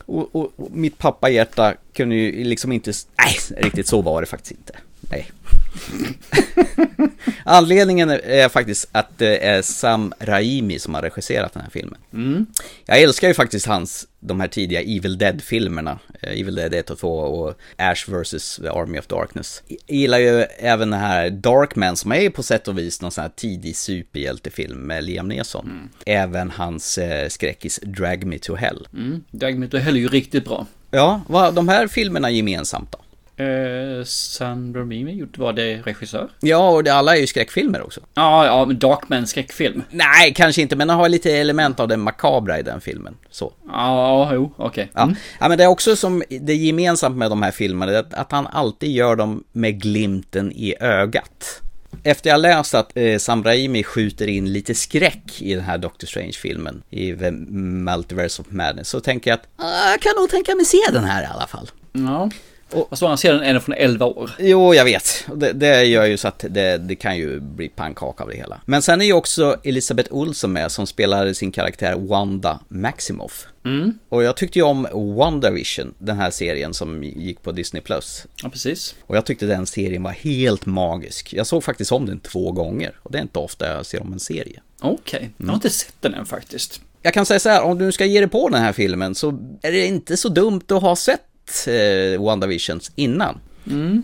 Och, 0.06 0.36
och, 0.36 0.52
och 0.56 0.70
mitt 0.70 0.98
pappahjärta 0.98 1.74
kunde 1.92 2.14
ju 2.14 2.44
liksom 2.44 2.72
inte, 2.72 2.92
nej, 3.18 3.64
riktigt 3.64 3.88
så 3.88 4.02
var 4.02 4.20
det 4.20 4.26
faktiskt 4.26 4.52
inte. 4.52 4.72
Nej. 5.00 5.30
Anledningen 7.44 8.10
är 8.10 8.48
faktiskt 8.48 8.88
att 8.92 9.18
det 9.18 9.44
är 9.46 9.62
Sam 9.62 10.12
Raimi 10.20 10.78
som 10.78 10.94
har 10.94 11.02
regisserat 11.02 11.52
den 11.52 11.62
här 11.62 11.70
filmen. 11.70 11.98
Mm. 12.12 12.46
Jag 12.86 13.02
älskar 13.02 13.28
ju 13.28 13.34
faktiskt 13.34 13.66
hans, 13.66 14.06
de 14.20 14.40
här 14.40 14.48
tidiga 14.48 14.80
Evil 14.80 15.18
Dead-filmerna. 15.18 15.98
eh, 16.22 16.40
Evil 16.40 16.54
Dead 16.54 16.74
1 16.74 16.90
och 16.90 16.98
2 16.98 17.18
och 17.18 17.54
Ash 17.76 18.08
vs. 18.08 18.60
Army 18.60 18.98
of 18.98 19.06
Darkness. 19.06 19.62
Jag 19.66 19.96
gillar 19.96 20.18
ju 20.18 20.40
även 20.58 20.90
den 20.90 21.00
här 21.00 21.30
Darkman 21.30 21.96
som 21.96 22.12
är 22.12 22.30
på 22.30 22.42
sätt 22.42 22.68
och 22.68 22.78
vis 22.78 23.00
någon 23.00 23.10
sån 23.10 23.22
här 23.22 23.30
tidig 23.36 23.76
superhjältefilm 23.76 24.78
med 24.78 25.04
Liam 25.04 25.28
Neeson. 25.28 25.88
Även 26.06 26.50
hans 26.50 26.98
eh, 26.98 27.28
skräckis 27.28 27.80
Drag 27.82 28.24
Me 28.24 28.38
to 28.38 28.54
Hell. 28.54 28.88
Mm. 28.92 29.24
Drag 29.30 29.58
Me 29.58 29.68
to 29.68 29.76
Hell 29.76 29.96
är 29.96 30.00
ju 30.00 30.08
riktigt 30.08 30.44
bra. 30.44 30.66
Ja, 30.90 31.20
vad 31.28 31.42
har 31.44 31.52
de 31.52 31.68
här 31.68 31.86
filmerna 31.86 32.30
gemensamt 32.30 32.92
då? 32.92 32.98
Eh, 33.36 34.04
San 34.04 34.74
Raimi 34.74 35.12
gjort, 35.12 35.38
var 35.38 35.52
det 35.52 35.82
regissör? 35.84 36.28
Ja, 36.40 36.70
och 36.70 36.84
det, 36.84 36.94
alla 36.94 37.16
är 37.16 37.20
ju 37.20 37.26
skräckfilmer 37.26 37.82
också. 37.82 38.00
Ja, 38.14 38.46
ja, 38.46 38.64
men 38.64 38.78
Darkman 38.78 39.26
skräckfilm. 39.26 39.82
Nej, 39.90 40.34
kanske 40.34 40.62
inte, 40.62 40.76
men 40.76 40.88
den 40.88 40.96
har 40.96 41.08
lite 41.08 41.32
element 41.32 41.80
av 41.80 41.88
det 41.88 41.96
makabra 41.96 42.58
i 42.58 42.62
den 42.62 42.80
filmen. 42.80 43.16
Så. 43.30 43.52
Ja, 43.68 44.30
jo, 44.34 44.52
okej. 44.56 44.90
Ja. 44.94 45.02
Mm. 45.02 45.16
ja, 45.40 45.48
men 45.48 45.58
det 45.58 45.64
är 45.64 45.68
också 45.68 45.96
som 45.96 46.22
det 46.28 46.54
gemensamt 46.54 47.16
med 47.16 47.30
de 47.30 47.42
här 47.42 47.50
filmerna, 47.50 47.98
att, 47.98 48.14
att 48.14 48.32
han 48.32 48.46
alltid 48.46 48.90
gör 48.90 49.16
dem 49.16 49.44
med 49.52 49.82
glimten 49.82 50.52
i 50.52 50.74
ögat. 50.80 51.60
Efter 52.02 52.30
jag 52.30 52.40
läst 52.40 52.74
att 52.74 52.92
eh, 52.94 53.18
Sam 53.18 53.44
Raimi 53.44 53.82
skjuter 53.82 54.26
in 54.26 54.52
lite 54.52 54.74
skräck 54.74 55.42
i 55.42 55.54
den 55.54 55.64
här 55.64 55.78
Doctor 55.78 56.06
Strange-filmen, 56.06 56.82
i 56.90 57.14
The 57.14 57.30
Multiverse 57.30 58.42
of 58.42 58.50
Madness, 58.50 58.88
så 58.88 59.00
tänker 59.00 59.30
jag 59.30 59.38
att 59.38 59.48
ah, 59.56 59.90
jag 59.90 60.00
kan 60.00 60.12
nog 60.16 60.30
tänka 60.30 60.54
mig 60.54 60.64
se 60.64 60.78
den 60.92 61.04
här 61.04 61.22
i 61.22 61.26
alla 61.26 61.46
fall. 61.46 61.70
Ja. 61.92 62.30
Och, 62.74 62.86
Fast 62.90 63.02
å 63.02 63.06
andra 63.06 63.16
sidan 63.16 63.42
är 63.42 63.52
den 63.52 63.62
från 63.62 63.74
11 63.74 64.06
år. 64.06 64.30
Jo, 64.38 64.74
jag 64.74 64.84
vet. 64.84 65.26
Det, 65.34 65.52
det 65.52 65.84
gör 65.84 66.04
ju 66.04 66.16
så 66.16 66.28
att 66.28 66.44
det, 66.48 66.78
det 66.78 66.96
kan 66.96 67.16
ju 67.16 67.40
bli 67.40 67.68
pannkaka 67.68 68.22
av 68.22 68.30
det 68.30 68.36
hela. 68.36 68.60
Men 68.66 68.82
sen 68.82 69.00
är 69.00 69.04
ju 69.04 69.12
också 69.12 69.56
Elisabeth 69.64 70.14
Olsen 70.14 70.52
med 70.52 70.72
som 70.72 70.86
spelar 70.86 71.32
sin 71.32 71.52
karaktär 71.52 71.94
Wanda 71.96 72.60
Maximoff. 72.68 73.46
Mm. 73.64 73.98
Och 74.08 74.22
jag 74.22 74.36
tyckte 74.36 74.58
ju 74.58 74.64
om 74.64 74.88
WandaVision, 75.18 75.94
den 75.98 76.16
här 76.16 76.30
serien 76.30 76.74
som 76.74 77.04
gick 77.04 77.42
på 77.42 77.52
Disney+. 77.52 77.82
Plus. 77.82 78.26
Ja, 78.42 78.48
precis. 78.48 78.94
Och 79.06 79.16
jag 79.16 79.26
tyckte 79.26 79.46
den 79.46 79.66
serien 79.66 80.02
var 80.02 80.10
helt 80.10 80.66
magisk. 80.66 81.32
Jag 81.32 81.46
såg 81.46 81.64
faktiskt 81.64 81.92
om 81.92 82.06
den 82.06 82.20
två 82.20 82.52
gånger. 82.52 82.92
Och 83.02 83.12
det 83.12 83.18
är 83.18 83.22
inte 83.22 83.38
ofta 83.38 83.68
jag 83.68 83.86
ser 83.86 84.02
om 84.02 84.12
en 84.12 84.20
serie. 84.20 84.60
Okej, 84.80 85.30
jag 85.36 85.46
har 85.46 85.54
inte 85.54 85.70
sett 85.70 85.94
den 86.00 86.14
än 86.14 86.26
faktiskt. 86.26 86.80
Jag 87.02 87.14
kan 87.14 87.26
säga 87.26 87.40
så 87.40 87.48
här, 87.48 87.62
om 87.62 87.78
du 87.78 87.92
ska 87.92 88.04
ge 88.04 88.20
dig 88.20 88.28
på 88.28 88.48
den 88.48 88.62
här 88.62 88.72
filmen 88.72 89.14
så 89.14 89.28
är 89.62 89.72
det 89.72 89.86
inte 89.86 90.16
så 90.16 90.28
dumt 90.28 90.62
att 90.68 90.82
ha 90.82 90.96
sett 90.96 91.20
eh, 91.68 92.22
WandaVisions 92.22 92.92
innan. 92.96 93.40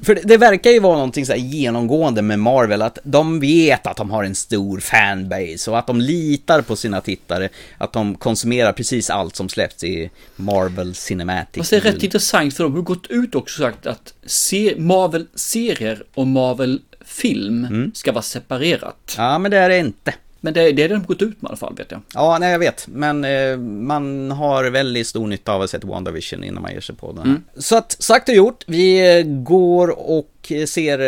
För 0.03 0.15
det, 0.15 0.21
det 0.25 0.37
verkar 0.37 0.71
ju 0.71 0.81
vara 0.81 0.95
någonting 0.95 1.27
så 1.27 1.35
genomgående 1.35 2.23
med 2.23 2.39
Marvel, 2.39 2.83
att 2.83 2.99
de 3.05 3.41
vet 3.41 3.87
att 3.87 3.97
de 3.97 4.11
har 4.11 4.25
en 4.25 4.35
stor 4.35 4.81
fanbase 4.81 5.71
och 5.71 5.79
att 5.79 5.87
de 5.87 6.01
litar 6.01 6.63
på 6.63 6.77
sina 6.77 7.01
tittare, 7.01 7.49
att 7.79 7.93
de 7.93 8.15
konsumerar 8.15 8.73
precis 8.73 9.11
allt 9.11 9.37
som 9.37 9.49
släpps 9.49 9.85
i 9.85 10.11
Marvel 10.37 10.95
Cinematic. 10.95 11.57
Fast 11.57 11.71
det 11.71 11.77
är 11.77 11.81
rätt 11.81 12.03
intressant 12.03 12.57
för 12.57 12.65
de 12.65 12.75
har 12.75 12.83
gått 12.83 13.07
ut 13.07 13.35
också 13.35 13.63
sagt 13.63 13.87
att 13.87 14.15
se 14.27 14.75
Marvel-serier 14.79 16.03
och 16.15 16.27
Marvel-film 16.27 17.91
ska 17.95 18.13
vara 18.13 18.23
separerat. 18.23 19.15
Ja, 19.17 19.39
men 19.39 19.51
det 19.51 19.59
är 19.59 19.69
det 19.69 19.79
inte. 19.79 20.15
Men 20.41 20.55
det, 20.55 20.73
det 20.73 20.83
är 20.83 20.89
det 20.89 20.95
de 20.95 21.03
gått 21.03 21.23
ut 21.23 21.43
med 21.43 21.49
i 21.49 21.51
alla 21.51 21.57
fall, 21.57 21.75
vet 21.77 21.91
jag. 21.91 22.01
Ja, 22.15 22.39
nej 22.41 22.53
jag 22.53 22.59
vet, 22.59 22.89
men 22.89 23.25
eh, 23.25 23.57
man 23.59 24.31
har 24.31 24.65
väldigt 24.65 25.07
stor 25.07 25.27
nytta 25.27 25.53
av 25.53 25.63
att 25.63 25.63
ha 25.63 25.79
sett 25.79 25.85
WandaVision 25.85 26.45
innan 26.45 26.63
man 26.63 26.73
ger 26.73 26.81
sig 26.81 26.95
på 26.95 27.13
den 27.13 27.19
här. 27.19 27.25
Mm. 27.25 27.43
Så 27.57 27.77
att, 27.77 27.97
sagt 28.03 28.29
och 28.29 28.35
gjort, 28.35 28.65
vi 28.67 29.19
eh, 29.19 29.25
går 29.27 30.11
och 30.11 30.31
eh, 30.49 30.67
ser 30.67 30.99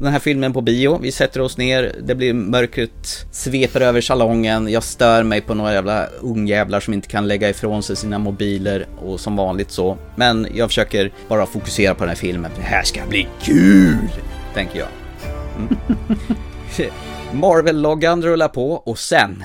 den 0.00 0.12
här 0.12 0.18
filmen 0.18 0.52
på 0.52 0.60
bio. 0.60 0.98
Vi 1.02 1.12
sätter 1.12 1.40
oss 1.40 1.58
ner, 1.58 1.94
det 2.02 2.14
blir 2.14 2.32
mörkret 2.32 3.26
sveper 3.32 3.80
över 3.80 4.00
salongen. 4.00 4.68
Jag 4.68 4.82
stör 4.82 5.22
mig 5.22 5.40
på 5.40 5.54
några 5.54 5.72
jävla 5.72 6.06
ungjävlar 6.06 6.80
som 6.80 6.94
inte 6.94 7.08
kan 7.08 7.28
lägga 7.28 7.48
ifrån 7.48 7.82
sig 7.82 7.96
sina 7.96 8.18
mobiler 8.18 8.86
och 8.98 9.20
som 9.20 9.36
vanligt 9.36 9.70
så. 9.70 9.98
Men 10.16 10.46
jag 10.54 10.68
försöker 10.68 11.12
bara 11.28 11.46
fokusera 11.46 11.94
på 11.94 12.00
den 12.00 12.08
här 12.08 12.16
filmen. 12.16 12.50
Det 12.56 12.62
här 12.62 12.82
ska 12.82 13.00
bli 13.08 13.28
kul, 13.42 14.08
tänker 14.54 14.78
jag. 14.78 14.88
Mm. 15.56 15.76
Marvel-loggan 17.34 18.22
rullar 18.22 18.48
på 18.48 18.72
och 18.72 18.98
sen 18.98 19.44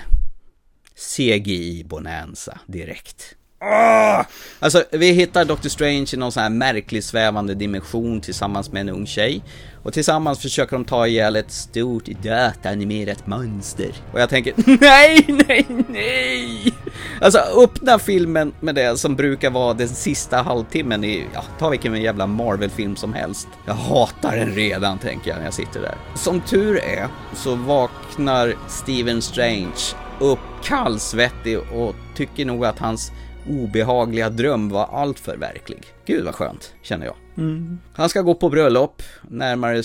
CGI 0.96 1.84
Bonanza 1.84 2.60
direkt. 2.68 3.36
Oh! 3.64 4.26
Alltså, 4.60 4.84
vi 4.92 5.12
hittar 5.12 5.46
Doctor 5.46 5.70
Strange 5.70 6.08
i 6.14 6.18
någon 6.18 6.32
sån 6.32 6.44
här 6.44 6.50
märklig 6.50 7.04
svävande 7.04 7.56
dimension 7.56 8.22
tillsammans 8.22 8.72
med 8.72 8.82
en 8.82 8.90
ung 8.90 9.06
tjej. 9.06 9.42
Och 9.84 9.94
tillsammans 9.94 10.40
försöker 10.40 10.76
de 10.76 10.86
ta 10.86 11.08
ihjäl 11.08 11.36
ett 11.36 11.52
stort 11.52 12.06
dött 12.06 12.66
animerat 12.66 13.28
monster. 13.28 13.92
Och 14.14 14.20
jag 14.20 14.30
tänker, 14.30 14.54
nej, 14.82 15.26
nej, 15.48 15.66
nej! 15.88 16.74
Alltså 17.22 17.38
öppna 17.38 18.00
filmen 18.00 18.54
med 18.60 18.76
det 18.76 19.00
som 19.00 19.16
brukar 19.16 19.50
vara 19.50 19.74
den 19.74 19.90
sista 19.90 20.42
halvtimmen 20.42 21.04
i, 21.04 21.26
ja, 21.34 21.44
ta 21.60 21.70
vilken 21.70 22.02
jävla 22.02 22.28
Marvel-film 22.28 22.96
som 22.96 23.14
helst. 23.14 23.48
Jag 23.66 23.74
hatar 23.74 24.36
den 24.36 24.52
redan 24.52 24.98
tänker 24.98 25.30
jag 25.30 25.38
när 25.38 25.46
jag 25.46 25.54
sitter 25.54 25.82
där. 25.82 25.96
Som 26.16 26.42
tur 26.42 26.78
är 26.84 27.08
så 27.36 27.56
vaknar 27.56 28.56
Steven 28.68 29.22
Strange 29.22 29.96
upp 30.20 30.40
kallsvettig 30.64 31.60
och 31.60 31.96
tycker 32.16 32.46
nog 32.46 32.66
att 32.66 32.80
hans 32.80 33.12
obehagliga 33.50 34.30
dröm 34.30 34.70
var 34.70 34.86
alltför 34.86 35.38
verklig. 35.38 35.84
Gud 36.06 36.26
vad 36.26 36.36
skönt, 36.36 36.74
känner 36.82 37.06
jag. 37.06 37.16
Mm. 37.38 37.80
Han 37.94 38.10
ska 38.10 38.22
gå 38.22 38.36
på 38.36 38.50
bröllop, 38.50 39.02
närmare 39.30 39.84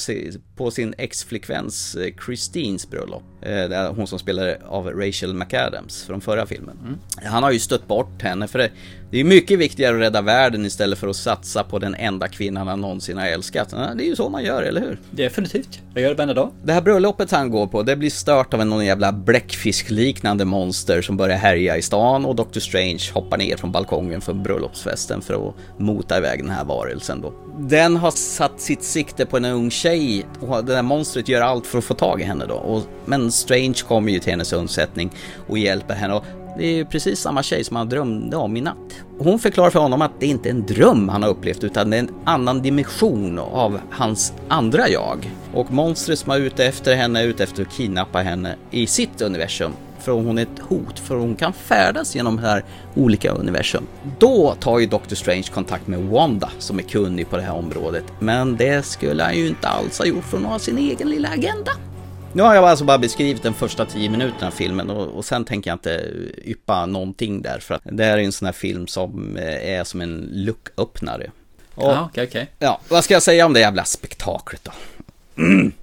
på 0.57 0.71
sin 0.71 0.95
ex-flickväns 0.99 1.95
eh, 1.95 2.14
Christines 2.27 2.91
bröllop. 2.91 3.23
Eh, 3.43 3.49
det 3.49 3.77
är 3.77 3.89
hon 3.89 4.07
som 4.07 4.19
spelar 4.19 4.59
av 4.69 4.87
Rachel 4.87 5.35
McAdams 5.35 6.03
från 6.03 6.21
förra 6.21 6.47
filmen. 6.47 6.79
Mm. 6.83 6.99
Han 7.33 7.43
har 7.43 7.51
ju 7.51 7.59
stött 7.59 7.89
bort 7.89 8.23
henne 8.23 8.49
för 8.49 8.59
det, 8.59 8.71
det 9.11 9.21
är 9.21 9.25
mycket 9.25 9.59
viktigare 9.59 9.97
att 9.97 10.03
rädda 10.03 10.23
världen 10.23 10.66
istället 10.66 10.99
för 10.99 11.09
att 11.09 11.16
satsa 11.16 11.64
på 11.64 11.79
den 11.79 11.95
enda 11.95 12.29
kvinnan 12.29 12.69
han 12.69 12.81
någonsin 12.81 13.19
har 13.19 13.27
älskat. 13.27 13.71
Det 13.71 14.05
är 14.05 14.09
ju 14.09 14.16
så 14.16 14.29
man 14.29 14.45
gör, 14.45 14.62
eller 14.62 14.81
hur? 14.81 15.01
Definitivt. 15.11 15.81
Jag 15.95 16.03
gör 16.03 16.09
det 16.09 16.14
varenda 16.14 16.35
dag. 16.35 16.51
Det 16.62 16.73
här 16.73 16.81
bröllopet 16.81 17.31
han 17.31 17.51
går 17.51 17.66
på, 17.66 17.83
det 17.83 17.97
blir 17.97 18.11
stört 18.11 18.55
av 18.55 18.61
en 18.61 18.69
någon 18.69 18.87
jävla 18.87 19.12
bläckfiskliknande 19.12 20.45
monster 20.45 21.03
som 21.03 21.16
börjar 21.16 21.37
härja 21.37 21.77
i 21.77 21.83
stan 21.83 22.25
och 22.25 22.37
Doctor 22.37 22.61
Strange 22.61 23.03
hoppar 23.14 23.39
ner 23.39 23.57
från 23.57 23.73
balkongen 23.73 24.21
för 24.21 24.35
bröllopsfesten 24.35 25.23
för 25.23 25.49
att 25.49 25.55
mota 26.09 26.18
iväg 26.18 26.42
den 26.42 26.50
här 26.50 26.64
varelsen 26.64 27.20
då. 27.20 27.32
Den 27.59 27.96
har 27.96 28.11
satt 28.11 28.61
sitt 28.61 28.82
sikte 28.82 29.26
på 29.26 29.36
en 29.36 29.44
ung 29.44 29.70
tjej 29.70 30.26
och 30.40 30.64
det 30.64 30.72
där 30.72 30.82
monstret 30.82 31.28
gör 31.28 31.40
allt 31.40 31.66
för 31.66 31.78
att 31.78 31.84
få 31.84 31.94
tag 31.94 32.20
i 32.20 32.24
henne 32.24 32.46
då. 32.46 32.54
Och, 32.54 32.82
men 33.04 33.32
Strange 33.32 33.74
kommer 33.88 34.12
ju 34.12 34.18
till 34.18 34.30
hennes 34.30 34.52
undsättning 34.52 35.11
och 35.48 35.59
hjälper 35.59 35.94
henne 35.94 36.14
och 36.14 36.24
det 36.59 36.66
är 36.66 36.72
ju 36.72 36.84
precis 36.84 37.20
samma 37.20 37.42
tjej 37.42 37.64
som 37.64 37.76
han 37.76 37.88
drömde 37.88 38.36
om 38.36 38.56
i 38.56 38.61
natt. 38.61 38.76
Hon 39.18 39.38
förklarar 39.38 39.70
för 39.70 39.80
honom 39.80 40.02
att 40.02 40.20
det 40.20 40.26
inte 40.26 40.48
är 40.48 40.50
en 40.50 40.66
dröm 40.66 41.09
han 41.09 41.22
har 41.22 41.30
upplevt 41.30 41.64
utan 41.64 41.90
det 41.90 41.96
är 41.96 42.00
en 42.00 42.14
annan 42.24 42.62
dimension 42.62 43.38
av 43.38 43.80
hans 43.90 44.32
andra 44.48 44.88
jag. 44.88 45.30
Och 45.54 45.72
monstret 45.72 46.18
som 46.18 46.32
är 46.32 46.38
ute 46.38 46.64
efter 46.64 46.94
henne 46.94 47.20
är 47.20 47.26
ute 47.26 47.42
efter 47.42 47.62
att 47.62 47.72
kidnappa 47.72 48.18
henne 48.18 48.56
i 48.70 48.86
sitt 48.86 49.20
universum. 49.20 49.72
För 50.09 50.14
hon 50.14 50.38
är 50.38 50.42
ett 50.42 50.59
hot, 50.59 50.98
för 50.98 51.16
hon 51.16 51.36
kan 51.36 51.52
färdas 51.52 52.14
genom 52.14 52.36
det 52.36 52.42
här 52.42 52.64
olika 52.94 53.30
universum. 53.30 53.86
Då 54.18 54.54
tar 54.61 54.78
ju 54.78 54.86
Doctor 54.86 55.16
Strange 55.16 55.42
kontakt 55.54 55.86
med 55.86 55.98
Wanda 55.98 56.50
som 56.59 56.78
är 56.78 56.82
kunnig 56.82 57.30
på 57.30 57.36
det 57.36 57.42
här 57.42 57.54
området. 57.54 58.04
Men 58.18 58.56
det 58.56 58.86
skulle 58.86 59.22
han 59.22 59.36
ju 59.36 59.48
inte 59.48 59.68
alls 59.68 59.98
ha 59.98 60.06
gjort 60.06 60.24
för 60.24 60.36
hon 60.36 60.46
har 60.46 60.59
sin 60.59 60.78
egen 60.78 61.11
lilla 61.11 61.28
agenda. 61.28 61.70
Nu 62.32 62.42
har 62.42 62.54
jag 62.54 62.64
alltså 62.64 62.84
bara 62.84 62.98
beskrivit 62.98 63.42
den 63.42 63.54
första 63.54 63.86
tio 63.86 64.11
minuterna 64.11 64.46
av 64.46 64.50
filmen 64.50 64.90
och, 64.90 65.06
och 65.06 65.24
sen 65.24 65.44
tänker 65.44 65.70
jag 65.70 65.74
inte 65.74 66.11
yppa 66.44 66.86
någonting 66.86 67.42
där 67.42 67.59
för 67.59 67.74
att 67.74 67.82
det 67.84 68.04
här 68.04 68.18
är 68.18 68.22
en 68.22 68.32
sån 68.32 68.46
här 68.46 68.52
film 68.52 68.86
som 68.86 69.36
eh, 69.36 69.78
är 69.78 69.84
som 69.84 70.00
en 70.00 70.28
lucköppnare. 70.32 71.30
Ja, 71.74 72.09
okej, 72.11 72.24
okej. 72.28 72.50
Ja, 72.59 72.80
vad 72.88 73.04
ska 73.04 73.14
jag 73.14 73.22
säga 73.22 73.46
om 73.46 73.52
det 73.52 73.61
jävla 73.61 73.84
spektaklet 73.84 74.64
då? 74.64 74.72
Mm. 75.42 75.72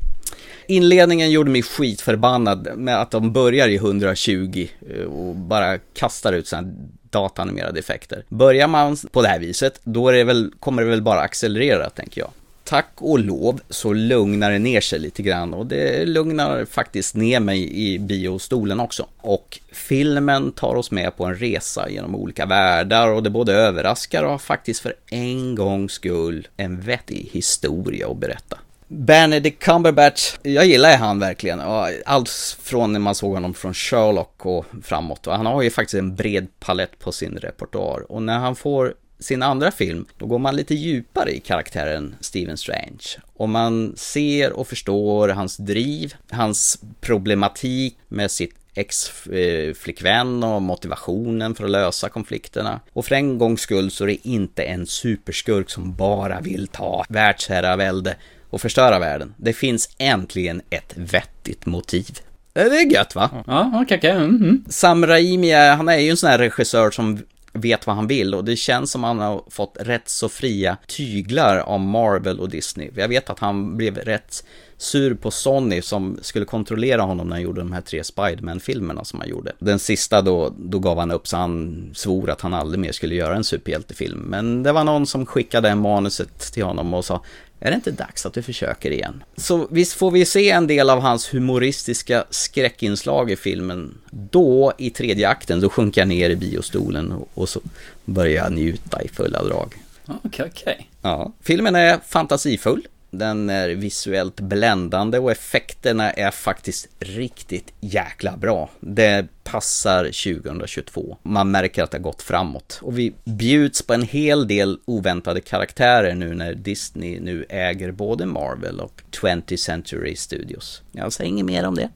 Inledningen 0.67 1.31
gjorde 1.31 1.51
mig 1.51 1.63
skitförbannad 1.63 2.69
med 2.75 3.01
att 3.01 3.11
de 3.11 3.33
börjar 3.33 3.67
i 3.67 3.75
120 3.75 4.67
eh, 4.89 5.05
och 5.05 5.35
bara 5.35 5.77
kastar 5.77 6.33
ut 6.33 6.47
sådana 6.47 6.73
datanimerade 7.09 7.79
effekter. 7.79 8.23
Börjar 8.29 8.67
man 8.67 8.97
på 9.11 9.21
det 9.21 9.27
här 9.27 9.39
viset, 9.39 9.79
då 9.83 10.09
är 10.09 10.13
det 10.13 10.23
väl, 10.23 10.51
kommer 10.59 10.83
det 10.83 10.89
väl 10.89 11.01
bara 11.01 11.21
accelerera, 11.21 11.89
tänker 11.89 12.21
jag. 12.21 12.29
Tack 12.63 12.89
och 12.95 13.19
lov 13.19 13.61
så 13.69 13.93
lugnar 13.93 14.51
det 14.51 14.59
ner 14.59 14.81
sig 14.81 14.99
lite 14.99 15.21
grann 15.23 15.53
och 15.53 15.65
det 15.65 16.05
lugnar 16.05 16.65
faktiskt 16.65 17.15
ner 17.15 17.39
mig 17.39 17.87
i 17.87 17.99
biostolen 17.99 18.79
också. 18.79 19.07
Och 19.17 19.59
filmen 19.71 20.51
tar 20.51 20.75
oss 20.75 20.91
med 20.91 21.17
på 21.17 21.25
en 21.25 21.35
resa 21.35 21.89
genom 21.89 22.15
olika 22.15 22.45
världar 22.45 23.07
och 23.07 23.23
det 23.23 23.29
både 23.29 23.53
överraskar 23.53 24.23
och 24.23 24.31
har 24.31 24.37
faktiskt 24.37 24.79
för 24.79 24.93
en 25.11 25.55
gångs 25.55 25.91
skull 25.91 26.47
en 26.57 26.81
vettig 26.81 27.29
historia 27.31 28.09
att 28.09 28.17
berätta. 28.17 28.57
Benedict 28.87 29.63
Cumberbatch, 29.63 30.35
jag 30.41 30.65
gillar 30.65 30.97
han 30.97 31.19
verkligen. 31.19 31.61
Allt 32.05 32.29
från 32.61 32.93
när 32.93 32.99
man 32.99 33.15
såg 33.15 33.33
honom 33.33 33.53
från 33.53 33.73
Sherlock 33.73 34.45
och 34.45 34.65
framåt. 34.83 35.25
Han 35.25 35.45
har 35.45 35.61
ju 35.61 35.69
faktiskt 35.69 35.99
en 35.99 36.15
bred 36.15 36.47
palett 36.59 36.99
på 36.99 37.11
sin 37.11 37.37
repertoar. 37.37 38.11
Och 38.11 38.23
när 38.23 38.39
han 38.39 38.55
får 38.55 38.93
sin 39.19 39.43
andra 39.43 39.71
film, 39.71 40.05
då 40.17 40.25
går 40.25 40.39
man 40.39 40.55
lite 40.55 40.75
djupare 40.75 41.31
i 41.31 41.39
karaktären 41.39 42.15
Stephen 42.19 42.57
Strange. 42.57 43.17
Och 43.33 43.49
man 43.49 43.93
ser 43.97 44.53
och 44.53 44.67
förstår 44.67 45.29
hans 45.29 45.57
driv, 45.57 46.13
hans 46.29 46.79
problematik 47.01 47.97
med 48.07 48.31
sitt 48.31 48.55
ex-flickvän 48.75 50.43
eh, 50.43 50.55
och 50.55 50.61
motivationen 50.61 51.55
för 51.55 51.63
att 51.63 51.69
lösa 51.69 52.09
konflikterna. 52.09 52.79
Och 52.93 53.05
för 53.05 53.15
en 53.15 53.37
gångs 53.37 53.61
skull 53.61 53.91
så 53.91 54.03
är 54.03 54.07
det 54.07 54.27
inte 54.27 54.63
en 54.63 54.87
superskurk 54.87 55.69
som 55.69 55.95
bara 55.95 56.41
vill 56.41 56.67
ta 56.67 57.05
världsherravälde 57.09 58.15
och 58.49 58.61
förstöra 58.61 58.99
världen. 58.99 59.33
Det 59.37 59.53
finns 59.53 59.89
äntligen 59.97 60.61
ett 60.69 60.93
vettigt 60.95 61.65
motiv. 61.65 62.19
Det 62.53 62.61
är 62.61 62.91
gött 62.93 63.15
va? 63.15 63.29
Ja, 63.47 63.71
okej, 63.83 63.97
okej. 63.97 64.11
Mm, 64.11 64.35
mm. 64.35 64.65
Sam 64.69 65.05
Raimi, 65.05 65.51
han 65.51 65.89
är 65.89 65.97
ju 65.97 66.09
en 66.09 66.17
sån 66.17 66.29
här 66.29 66.37
regissör 66.37 66.91
som 66.91 67.19
vet 67.53 67.87
vad 67.87 67.95
han 67.95 68.07
vill 68.07 68.35
och 68.35 68.45
det 68.45 68.55
känns 68.55 68.91
som 68.91 69.03
han 69.03 69.19
har 69.19 69.43
fått 69.49 69.77
rätt 69.79 70.09
så 70.09 70.29
fria 70.29 70.77
tyglar 70.87 71.57
av 71.57 71.79
Marvel 71.79 72.39
och 72.39 72.49
Disney. 72.49 72.91
Jag 72.95 73.07
vet 73.07 73.29
att 73.29 73.39
han 73.39 73.77
blev 73.77 73.97
rätt 73.97 74.43
sur 74.77 75.15
på 75.15 75.31
Sony 75.31 75.81
som 75.81 76.19
skulle 76.21 76.45
kontrollera 76.45 77.01
honom 77.01 77.27
när 77.27 77.35
han 77.35 77.43
gjorde 77.43 77.61
de 77.61 77.71
här 77.71 77.81
tre 77.81 78.03
Spiderman-filmerna 78.03 79.03
som 79.03 79.19
han 79.19 79.29
gjorde. 79.29 79.51
Den 79.59 79.79
sista 79.79 80.21
då, 80.21 80.53
då 80.57 80.79
gav 80.79 80.99
han 80.99 81.11
upp 81.11 81.27
så 81.27 81.37
han 81.37 81.89
svor 81.95 82.29
att 82.29 82.41
han 82.41 82.53
aldrig 82.53 82.79
mer 82.79 82.91
skulle 82.91 83.15
göra 83.15 83.35
en 83.35 83.43
superhjältefilm. 83.43 84.19
Men 84.19 84.63
det 84.63 84.71
var 84.71 84.83
någon 84.83 85.07
som 85.07 85.25
skickade 85.25 85.69
en 85.69 85.81
manuset 85.81 86.53
till 86.53 86.63
honom 86.63 86.93
och 86.93 87.05
sa 87.05 87.23
är 87.65 87.71
det 87.71 87.75
inte 87.75 87.91
dags 87.91 88.25
att 88.25 88.33
du 88.33 88.41
försöker 88.41 88.91
igen? 88.91 89.23
Så 89.37 89.67
visst 89.71 89.93
får 89.93 90.11
vi 90.11 90.25
se 90.25 90.49
en 90.49 90.67
del 90.67 90.89
av 90.89 90.99
hans 90.99 91.33
humoristiska 91.33 92.25
skräckinslag 92.29 93.31
i 93.31 93.35
filmen. 93.35 93.97
Då, 94.11 94.73
i 94.77 94.89
tredje 94.89 95.29
akten, 95.29 95.59
då 95.59 95.69
sjunker 95.69 96.01
jag 96.01 96.07
ner 96.07 96.29
i 96.29 96.35
biostolen 96.35 97.13
och, 97.33 97.49
så 97.49 97.59
börjar 98.05 98.43
jag 98.43 98.51
njuta 98.53 99.01
i 99.01 99.07
fulla 99.07 99.43
drag. 99.43 99.75
Okej, 100.23 100.51
okej. 100.51 100.89
Ja, 101.01 101.33
filmen 101.41 101.75
är 101.75 101.99
fantasifull. 102.07 102.87
Den 103.17 103.49
är 103.49 103.69
visuellt 103.69 104.39
bländande 104.39 105.19
och 105.19 105.31
effekterna 105.31 106.11
är 106.11 106.31
faktiskt 106.31 106.87
riktigt 106.99 107.73
jäkla 107.79 108.37
bra. 108.37 108.69
Det 108.79 109.27
passar 109.43 110.03
2022. 110.03 111.17
Man 111.23 111.51
märker 111.51 111.83
att 111.83 111.91
det 111.91 111.97
har 111.97 112.03
gått 112.03 112.21
framåt. 112.21 112.79
Och 112.81 112.99
vi 112.99 113.13
bjuds 113.23 113.81
på 113.81 113.93
en 113.93 114.01
hel 114.01 114.47
del 114.47 114.79
oväntade 114.85 115.41
karaktärer 115.41 116.15
nu 116.15 116.33
när 116.33 116.53
Disney 116.53 117.19
nu 117.19 117.45
äger 117.49 117.91
både 117.91 118.25
Marvel 118.25 118.79
och 118.79 119.01
20th 119.11 119.55
Century 119.55 120.15
Studios. 120.15 120.81
Jag 120.91 121.13
säger 121.13 121.29
inget 121.29 121.45
mer 121.45 121.67
om 121.67 121.75
det. 121.75 121.89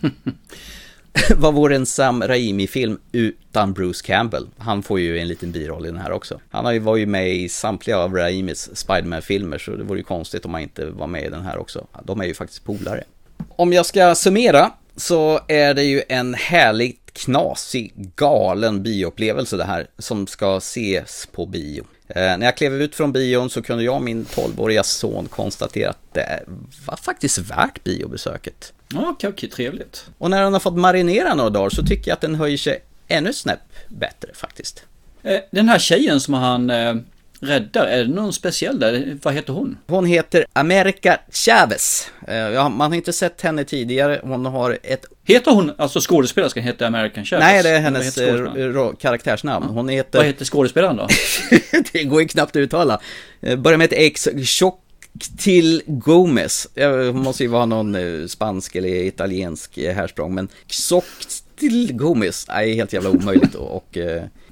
Vad 1.36 1.54
vore 1.54 1.76
en 1.76 1.86
Sam 1.86 2.22
Raimi-film 2.22 2.98
utan 3.12 3.72
Bruce 3.72 4.06
Campbell? 4.06 4.46
Han 4.58 4.82
får 4.82 5.00
ju 5.00 5.18
en 5.18 5.28
liten 5.28 5.52
biroll 5.52 5.86
i 5.86 5.88
den 5.88 6.00
här 6.00 6.12
också. 6.12 6.40
Han 6.50 6.64
har 6.64 6.72
ju 6.72 6.78
var 6.78 6.96
ju 6.96 7.06
med 7.06 7.34
i 7.34 7.48
samtliga 7.48 7.98
av 7.98 8.14
Raimis 8.14 8.70
Spiderman-filmer 8.74 9.58
så 9.58 9.70
det 9.70 9.84
vore 9.84 9.98
ju 9.98 10.04
konstigt 10.04 10.44
om 10.44 10.54
han 10.54 10.62
inte 10.62 10.86
var 10.86 11.06
med 11.06 11.24
i 11.24 11.28
den 11.28 11.42
här 11.42 11.58
också. 11.58 11.86
De 12.04 12.20
är 12.20 12.24
ju 12.24 12.34
faktiskt 12.34 12.64
polare. 12.64 13.04
Om 13.48 13.72
jag 13.72 13.86
ska 13.86 14.14
summera 14.14 14.70
så 14.96 15.40
är 15.48 15.74
det 15.74 15.84
ju 15.84 16.02
en 16.08 16.34
härligt 16.34 17.12
knasig, 17.12 17.92
galen 18.16 18.82
bioupplevelse 18.82 19.56
det 19.56 19.64
här 19.64 19.86
som 19.98 20.26
ska 20.26 20.56
ses 20.56 21.28
på 21.32 21.46
bio. 21.46 21.84
Eh, 22.08 22.38
när 22.38 22.42
jag 22.44 22.56
klev 22.56 22.82
ut 22.82 22.94
från 22.94 23.12
bion 23.12 23.50
så 23.50 23.62
kunde 23.62 23.84
jag 23.84 23.94
och 23.94 24.02
min 24.02 24.24
12-åriga 24.24 24.82
son 24.82 25.28
konstatera 25.28 25.90
att 25.90 26.14
det 26.14 26.42
var 26.86 26.96
faktiskt 26.96 27.38
värt 27.38 27.84
biobesöket. 27.84 28.72
Ja, 28.88 29.08
Okej, 29.10 29.30
okej, 29.30 29.50
trevligt. 29.50 30.06
Och 30.18 30.30
när 30.30 30.42
den 30.42 30.52
har 30.52 30.60
fått 30.60 30.76
marinera 30.76 31.34
några 31.34 31.50
dagar 31.50 31.70
så 31.70 31.82
tycker 31.82 32.10
jag 32.10 32.14
att 32.16 32.20
den 32.20 32.34
höjer 32.34 32.56
sig 32.56 32.82
ännu 33.08 33.32
snäpp 33.32 33.58
bättre 33.88 34.28
faktiskt. 34.34 34.84
Eh, 35.22 35.40
Den 35.50 35.68
här 35.68 35.78
tjejen 35.78 36.20
som 36.20 36.34
han 36.34 36.70
eh, 36.70 36.94
räddar, 37.40 37.86
är 37.86 38.04
det 38.04 38.14
någon 38.14 38.32
speciell 38.32 38.78
där? 38.78 39.18
Vad 39.22 39.34
heter 39.34 39.52
hon? 39.52 39.78
Hon 39.86 40.06
heter 40.06 40.46
America 40.52 41.18
Chavez. 41.30 42.10
Eh, 42.28 42.36
Ja, 42.36 42.68
man 42.68 42.90
har 42.90 42.96
inte 42.96 43.12
sett 43.12 43.40
henne 43.40 43.64
tidigare. 43.64 44.20
Hon 44.22 44.46
har 44.46 44.78
ett... 44.82 45.04
Heter 45.24 45.50
hon, 45.50 45.72
alltså 45.78 46.00
skådespelerskan 46.00 46.62
heter 46.62 46.86
American 46.86 47.24
Chavez? 47.24 47.44
Nej, 47.44 47.62
det 47.62 47.68
är 47.68 47.80
hennes 47.80 48.18
eh, 48.18 48.92
karaktärsnamn. 49.00 49.66
Hon 49.66 49.88
heter... 49.88 50.18
Vad 50.18 50.26
heter 50.26 50.44
skådespelaren 50.44 50.96
då? 50.96 51.08
det 51.92 52.04
går 52.04 52.22
ju 52.22 52.28
knappt 52.28 52.50
att 52.50 52.60
uttala. 52.60 53.00
Eh, 53.40 53.56
Börjar 53.56 53.78
med 53.78 53.92
ett 53.92 53.98
X. 53.98 54.28
Choctil 54.44 55.82
Gomez. 55.86 56.68
Jag 56.74 57.14
måste 57.14 57.42
ju 57.42 57.48
vara 57.48 57.66
någon 57.66 58.28
spansk 58.28 58.76
eller 58.76 58.88
italiensk 58.88 59.78
härsprång, 59.78 60.34
men 60.34 60.48
Choctil 60.88 61.92
Gomez 61.92 62.46
är 62.48 62.74
helt 62.74 62.92
jävla 62.92 63.10
omöjligt 63.10 63.54
att 63.54 63.54
och, 63.54 63.98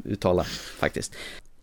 uttala 0.05 0.45
faktiskt. 0.79 1.13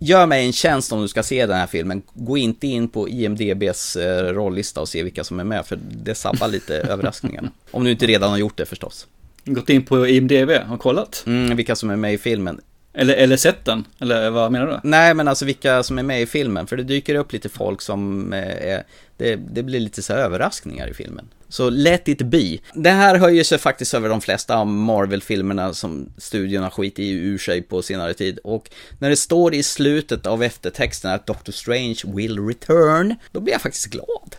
Gör 0.04 0.26
mig 0.26 0.46
en 0.46 0.54
tjänst 0.54 0.92
om 0.92 1.02
du 1.02 1.08
ska 1.08 1.24
se 1.24 1.46
den 1.46 1.58
här 1.58 1.68
filmen. 1.68 2.02
Gå 2.14 2.38
inte 2.38 2.68
in 2.68 2.88
på 2.88 3.10
IMDBs 3.10 3.96
eh, 3.96 4.34
rollista 4.34 4.82
och 4.82 4.90
se 4.90 5.04
vilka 5.04 5.24
som 5.24 5.40
är 5.40 5.44
med, 5.44 5.66
för 5.66 5.80
det 5.92 6.16
sabbar 6.16 6.48
lite 6.48 6.76
överraskningarna. 6.90 7.52
Om 7.72 7.84
du 7.84 7.92
inte 7.92 8.06
redan 8.06 8.30
har 8.30 8.38
gjort 8.38 8.58
det 8.58 8.66
förstås. 8.66 9.08
Gått 9.46 9.70
in 9.70 9.86
på 9.86 10.08
IMDB 10.08 10.50
och 10.72 10.80
kollat? 10.80 11.24
Mm, 11.28 11.58
vilka 11.58 11.76
som 11.76 11.90
är 11.90 11.96
med 11.96 12.14
i 12.14 12.18
filmen. 12.18 12.62
Eller, 12.94 13.14
eller 13.14 13.38
sett 13.38 13.66
den? 13.66 13.86
Eller 14.00 14.30
vad 14.30 14.52
menar 14.52 14.68
du? 14.68 14.80
Nej, 14.84 15.14
men 15.14 15.28
alltså 15.28 15.46
vilka 15.46 15.84
som 15.84 16.00
är 16.00 16.04
med 16.04 16.22
i 16.22 16.26
filmen. 16.26 16.68
För 16.68 16.78
det 16.78 16.84
dyker 16.84 17.16
upp 17.16 17.34
lite 17.34 17.50
folk 17.50 17.82
som 17.82 18.34
eh, 18.34 18.72
är... 18.74 18.84
Det, 19.18 19.36
det 19.36 19.64
blir 19.64 19.80
lite 19.80 20.02
så 20.02 20.14
här 20.14 20.20
överraskningar 20.20 20.88
i 20.88 20.94
filmen. 20.94 21.26
Så 21.52 21.70
let 21.70 22.08
it 22.08 22.22
be. 22.22 22.58
Det 22.74 22.90
här 22.90 23.16
höjer 23.16 23.44
sig 23.44 23.58
faktiskt 23.58 23.94
över 23.94 24.10
de 24.10 24.22
flesta 24.22 24.58
av 24.58 24.68
Marvel-filmerna 24.68 25.74
som 25.74 26.10
studion 26.18 26.64
har 26.64 26.70
skitit 26.70 27.00
ur 27.00 27.38
sig 27.38 27.62
på 27.62 27.82
senare 27.82 28.14
tid. 28.14 28.40
Och 28.44 28.70
när 29.00 29.10
det 29.10 29.16
står 29.16 29.54
i 29.54 29.64
slutet 29.64 30.26
av 30.26 30.44
eftertexten 30.44 31.12
att 31.12 31.28
Doctor 31.28 31.54
Strange 31.54 31.98
will 32.06 32.48
return, 32.48 33.16
då 33.32 33.40
blir 33.40 33.54
jag 33.54 33.62
faktiskt 33.62 33.86
glad. 33.86 34.36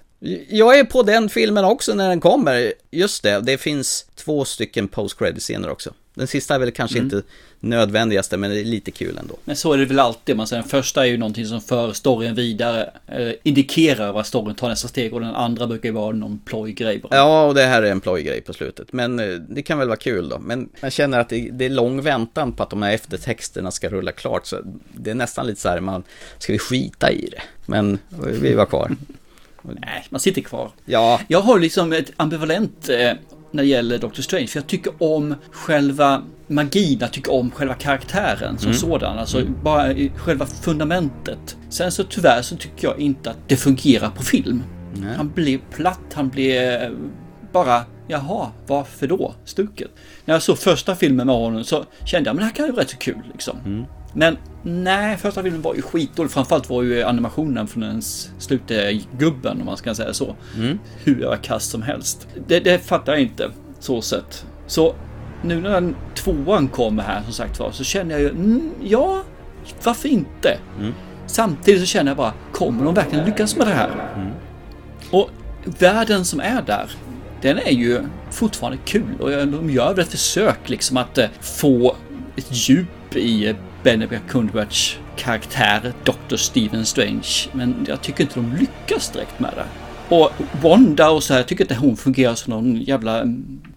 Jag 0.48 0.78
är 0.78 0.84
på 0.84 1.02
den 1.02 1.28
filmen 1.28 1.64
också 1.64 1.94
när 1.94 2.08
den 2.08 2.20
kommer. 2.20 2.72
Just 2.90 3.22
det, 3.22 3.40
det 3.40 3.58
finns 3.58 4.06
två 4.14 4.44
stycken 4.44 4.88
post 4.88 5.18
credit 5.18 5.42
scener 5.42 5.70
också. 5.70 5.94
Den 6.14 6.26
sista 6.26 6.54
är 6.54 6.58
väl 6.58 6.70
kanske 6.70 6.98
Mm. 6.98 7.06
inte 7.06 7.22
nödvändigaste, 7.60 8.36
men 8.36 8.50
det 8.50 8.60
är 8.60 8.64
lite 8.64 8.90
kul 8.90 9.18
ändå. 9.18 9.36
Men 9.44 9.56
så 9.56 9.72
är 9.72 9.78
det 9.78 9.84
väl 9.84 9.98
alltid. 9.98 10.36
Man 10.36 10.46
säger, 10.46 10.62
den 10.62 10.70
första 10.70 11.06
är 11.06 11.10
ju 11.10 11.16
någonting 11.16 11.46
som 11.46 11.60
för 11.60 11.92
storyn 11.92 12.34
vidare. 12.34 12.90
Eh, 13.06 13.32
indikerar 13.42 14.12
vad 14.12 14.26
storyn 14.26 14.54
tar 14.54 14.68
nästa 14.68 14.88
steg. 14.88 15.14
Och 15.14 15.20
den 15.20 15.34
andra 15.34 15.66
brukar 15.66 15.88
ju 15.88 15.92
vara 15.94 16.12
någon 16.12 16.38
plojgrej 16.38 16.98
bara. 16.98 17.16
Ja, 17.16 17.44
och 17.46 17.54
det 17.54 17.62
här 17.62 17.82
är 17.82 17.90
en 17.90 18.00
plojgrej 18.00 18.40
på 18.40 18.52
slutet. 18.52 18.92
Men 18.92 19.18
eh, 19.20 19.26
det 19.48 19.62
kan 19.62 19.78
väl 19.78 19.88
vara 19.88 19.96
kul 19.98 20.28
då. 20.28 20.38
Men 20.38 20.68
jag 20.80 20.92
känner 20.92 21.20
att 21.20 21.28
det, 21.28 21.48
det 21.52 21.64
är 21.64 21.70
lång 21.70 22.02
väntan 22.02 22.52
på 22.52 22.62
att 22.62 22.70
de 22.70 22.82
här 22.82 22.92
eftertexterna 22.92 23.70
ska 23.70 23.88
rulla 23.88 24.12
klart. 24.12 24.46
Så 24.46 24.56
det 24.92 25.10
är 25.10 25.14
nästan 25.14 25.46
lite 25.46 25.60
så 25.60 25.68
här, 25.68 25.80
man, 25.80 26.02
ska 26.38 26.52
vi 26.52 26.58
skita 26.58 27.10
i 27.10 27.28
det? 27.30 27.42
Men 27.66 27.98
vi 28.40 28.54
var 28.54 28.66
kvar. 28.66 28.96
Nej, 29.62 30.06
man 30.10 30.20
sitter 30.20 30.42
kvar. 30.42 30.70
Ja. 30.84 31.20
Jag 31.28 31.40
har 31.40 31.58
liksom 31.58 31.92
ett 31.92 32.12
ambivalent 32.16 32.88
eh, 32.88 33.12
när 33.52 33.62
det 33.62 33.68
gäller 33.68 33.98
Doctor 33.98 34.22
Strange. 34.22 34.46
För 34.46 34.58
jag 34.58 34.66
tycker 34.66 34.92
om 34.98 35.34
själva 35.50 36.22
magin, 36.46 36.98
jag 37.00 37.12
tycker 37.12 37.32
om 37.32 37.50
själva 37.50 37.74
karaktären 37.74 38.58
som 38.58 38.66
Mm. 38.68 38.78
sådan. 38.78 39.18
Alltså 39.18 39.40
Mm. 39.40 39.54
bara 39.62 39.94
själva 40.16 40.46
fundamentet. 40.46 41.56
Sen 41.68 41.92
så 41.92 42.04
tyvärr 42.04 42.42
så 42.42 42.56
tycker 42.56 42.88
jag 42.88 42.98
inte 43.00 43.30
att 43.30 43.38
det 43.48 43.56
fungerar 43.56 44.10
på 44.10 44.22
film. 44.22 44.62
Nej. 44.94 45.14
Han 45.16 45.30
blir 45.34 45.58
platt, 45.76 46.00
han 46.14 46.28
blir 46.28 46.82
eh, 46.82 46.90
bara, 47.52 47.82
jaha, 48.08 48.50
varför 48.66 49.06
då? 49.06 49.34
Stuket. 49.44 49.90
När 50.24 50.34
jag 50.34 50.42
såg 50.42 50.58
första 50.58 50.94
filmen 50.96 51.26
med 51.26 51.36
honom 51.36 51.64
så 51.64 51.84
kände 52.04 52.28
jag, 52.28 52.34
men 52.36 52.40
det 52.40 52.46
här 52.46 52.54
kan 52.54 52.66
ju 52.66 52.72
vara 52.72 52.82
rätt 52.82 52.90
så 52.90 52.96
kul 52.96 53.18
liksom. 53.32 53.58
Mm. 53.66 53.84
Men 54.14 54.36
nej, 54.62 55.16
första 55.16 55.42
filmen 55.42 55.62
var 55.62 55.74
ju 55.74 55.82
skitdålig. 55.82 56.32
Framförallt 56.32 56.70
var 56.70 56.82
ju 56.82 57.02
animationen 57.02 57.66
från 57.66 57.82
den 57.82 58.02
slutgubben 58.38 59.60
om 59.60 59.66
man 59.66 59.76
ska 59.76 59.94
säga 59.94 60.14
så. 60.14 60.36
Mm. 60.56 60.78
Hur 61.04 61.36
kast 61.42 61.70
som 61.70 61.82
helst. 61.82 62.28
Det, 62.46 62.60
det 62.60 62.78
fattar 62.78 63.12
jag 63.12 63.22
inte 63.22 63.50
så 63.80 64.02
sett. 64.02 64.46
Så 64.66 64.94
nu 65.42 65.60
när 65.60 65.70
den 65.70 65.96
tvåan 66.14 66.68
kommer 66.68 67.02
här 67.02 67.22
som 67.22 67.32
sagt 67.32 67.58
var 67.58 67.70
så 67.70 67.84
känner 67.84 68.12
jag 68.12 68.20
ju, 68.20 68.28
mm, 68.28 68.70
ja, 68.82 69.22
varför 69.84 70.08
inte? 70.08 70.58
Mm. 70.78 70.92
Samtidigt 71.26 71.80
så 71.80 71.86
känner 71.86 72.10
jag 72.10 72.16
bara, 72.16 72.32
kommer 72.52 72.84
de 72.84 72.94
verkligen 72.94 73.24
lyckas 73.24 73.56
med 73.56 73.66
det 73.66 73.74
här? 73.74 73.90
Och 75.10 75.30
världen 75.64 76.24
som 76.24 76.40
är 76.40 76.62
där, 76.62 76.90
den 77.42 77.58
är 77.58 77.72
ju 77.72 78.00
fortfarande 78.30 78.78
kul 78.84 79.20
och 79.20 79.30
de 79.30 79.70
gör 79.70 79.94
väl 79.94 80.04
ett 80.04 80.10
försök 80.10 80.68
liksom 80.68 80.96
att 80.96 81.18
eh, 81.18 81.28
få 81.40 81.96
ett 82.36 82.68
djup 82.68 83.16
i 83.16 83.48
eh, 83.48 83.56
Benedict 83.82 84.22
Cumberbatch 84.28 84.96
karaktär, 85.16 85.92
Dr. 86.04 86.36
Stephen 86.36 86.86
Strange. 86.86 87.48
Men 87.52 87.86
jag 87.88 88.02
tycker 88.02 88.22
inte 88.22 88.34
de 88.34 88.56
lyckas 88.56 89.10
direkt 89.10 89.40
med 89.40 89.50
det. 89.56 89.66
Och 90.16 90.30
Wanda 90.62 91.10
och 91.10 91.22
så 91.22 91.32
här, 91.32 91.40
jag 91.40 91.48
tycker 91.48 91.64
inte 91.64 91.74
hon 91.74 91.96
fungerar 91.96 92.34
som 92.34 92.50
någon 92.50 92.82
jävla 92.82 93.24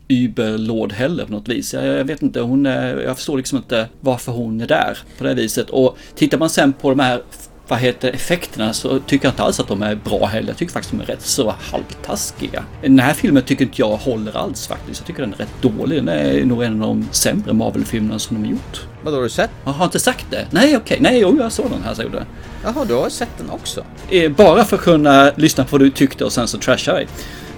überlord 0.08 0.94
heller 0.94 1.26
på 1.26 1.32
något 1.32 1.48
vis. 1.48 1.74
Jag, 1.74 1.86
jag 1.86 2.06
vet 2.06 2.22
inte, 2.22 2.42
hon 2.42 2.66
är, 2.66 2.98
jag 2.98 3.16
förstår 3.16 3.38
liksom 3.38 3.58
inte 3.58 3.90
varför 4.00 4.32
hon 4.32 4.62
är 4.62 4.68
där 4.68 4.98
på 5.18 5.24
det 5.24 5.34
viset. 5.34 5.70
Och 5.70 5.98
tittar 6.16 6.38
man 6.38 6.50
sen 6.50 6.74
på 6.74 6.90
de 6.90 7.00
här 7.00 7.22
vad 7.68 7.80
heter 7.80 8.12
effekterna 8.12 8.74
så 8.74 9.00
tycker 9.00 9.26
jag 9.26 9.32
inte 9.32 9.44
alls 9.44 9.60
att 9.60 9.68
de 9.68 9.82
är 9.84 9.96
bra 9.96 10.26
heller. 10.26 10.48
Jag 10.48 10.58
tycker 10.58 10.74
faktiskt 10.74 10.92
de 10.92 11.02
är 11.02 11.06
rätt 11.06 11.22
så 11.22 11.56
halvtaskiga. 11.72 12.64
Den 12.82 13.00
här 13.00 13.14
filmen 13.14 13.44
tycker 13.44 13.66
inte 13.66 13.82
jag 13.82 13.98
håller 13.98 14.38
alls 14.38 14.68
faktiskt. 14.68 15.00
Jag 15.00 15.08
tycker 15.08 15.22
den 15.22 15.34
är 15.34 15.38
rätt 15.38 15.62
dålig. 15.62 15.98
Den 15.98 16.10
är 16.10 16.46
nog 16.46 16.64
en 16.64 16.82
av 16.82 16.88
de 16.88 17.08
sämre 17.12 17.54
Marvel-filmerna 17.54 18.20
som 18.20 18.36
de 18.38 18.44
har 18.48 18.52
gjort. 18.52 18.82
Vadå, 19.04 19.18
har 19.18 19.24
du 19.24 19.30
sett? 19.30 19.50
Jag 19.66 19.72
har 19.72 19.86
inte 19.86 20.00
sagt 20.00 20.26
det. 20.30 20.48
Nej, 20.52 20.78
okej. 20.78 20.98
Nej, 21.02 21.20
jo, 21.20 21.38
jag 21.40 21.52
såg 21.52 21.70
den 21.72 21.84
här, 21.84 21.94
så 21.94 22.02
jag 22.02 22.06
gjorde. 22.06 22.26
Jaha, 22.64 22.86
du 22.86 22.94
har 22.94 23.10
sett 23.10 23.30
den 23.38 23.50
också? 23.50 23.86
Eh, 24.10 24.32
Bara 24.32 24.66
för 24.66 24.76
att 24.78 24.84
kunna 24.84 25.32
lyssna 25.36 25.64
på 25.64 25.72
vad 25.72 25.82
du 25.82 25.90
tyckte 25.90 26.26
och 26.26 26.32
sen 26.34 26.48
så 26.48 26.58
trashar 26.58 27.00
jag 27.00 27.08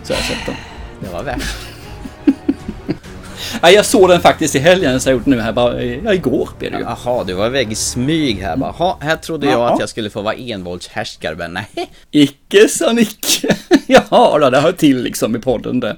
Så 0.03 0.13
jag 0.13 0.17
har 0.17 0.23
sett 0.23 0.45
den. 0.45 0.55
Det 0.99 1.09
var 1.13 1.23
värt. 1.23 1.43
Nej, 3.61 3.73
jag 3.75 3.85
såg 3.85 4.09
den 4.09 4.21
faktiskt 4.21 4.55
i 4.55 4.59
helgen 4.59 4.99
så 4.99 5.09
jag 5.09 5.13
gjorde 5.13 5.29
nu 5.29 5.39
här 5.41 5.51
bara, 5.51 5.83
ja, 5.83 6.13
igår 6.13 6.49
blev 6.59 6.71
det 6.71 6.77
ju. 6.77 6.83
Jaha, 6.83 7.23
du 7.23 7.33
var 7.33 7.47
iväg 7.47 7.71
i 7.71 7.75
smyg 7.75 8.37
här 8.41 8.57
bara. 8.57 8.71
Ha, 8.71 8.97
här 9.01 9.15
trodde 9.15 9.45
jag 9.47 9.59
Ja. 9.59 9.69
att 9.73 9.79
jag 9.79 9.89
skulle 9.89 10.09
få 10.09 10.21
vara 10.21 10.33
envåldshärskare, 10.35 11.35
men 11.35 11.53
nej. 11.53 11.67
Icke 12.11 12.69
som 12.69 12.99
icke. 12.99 13.55
Jaha, 13.87 14.39
då, 14.39 14.49
det 14.49 14.59
hör 14.61 14.71
till 14.71 15.03
liksom 15.03 15.35
i 15.35 15.39
podden 15.39 15.79
det. 15.79 15.95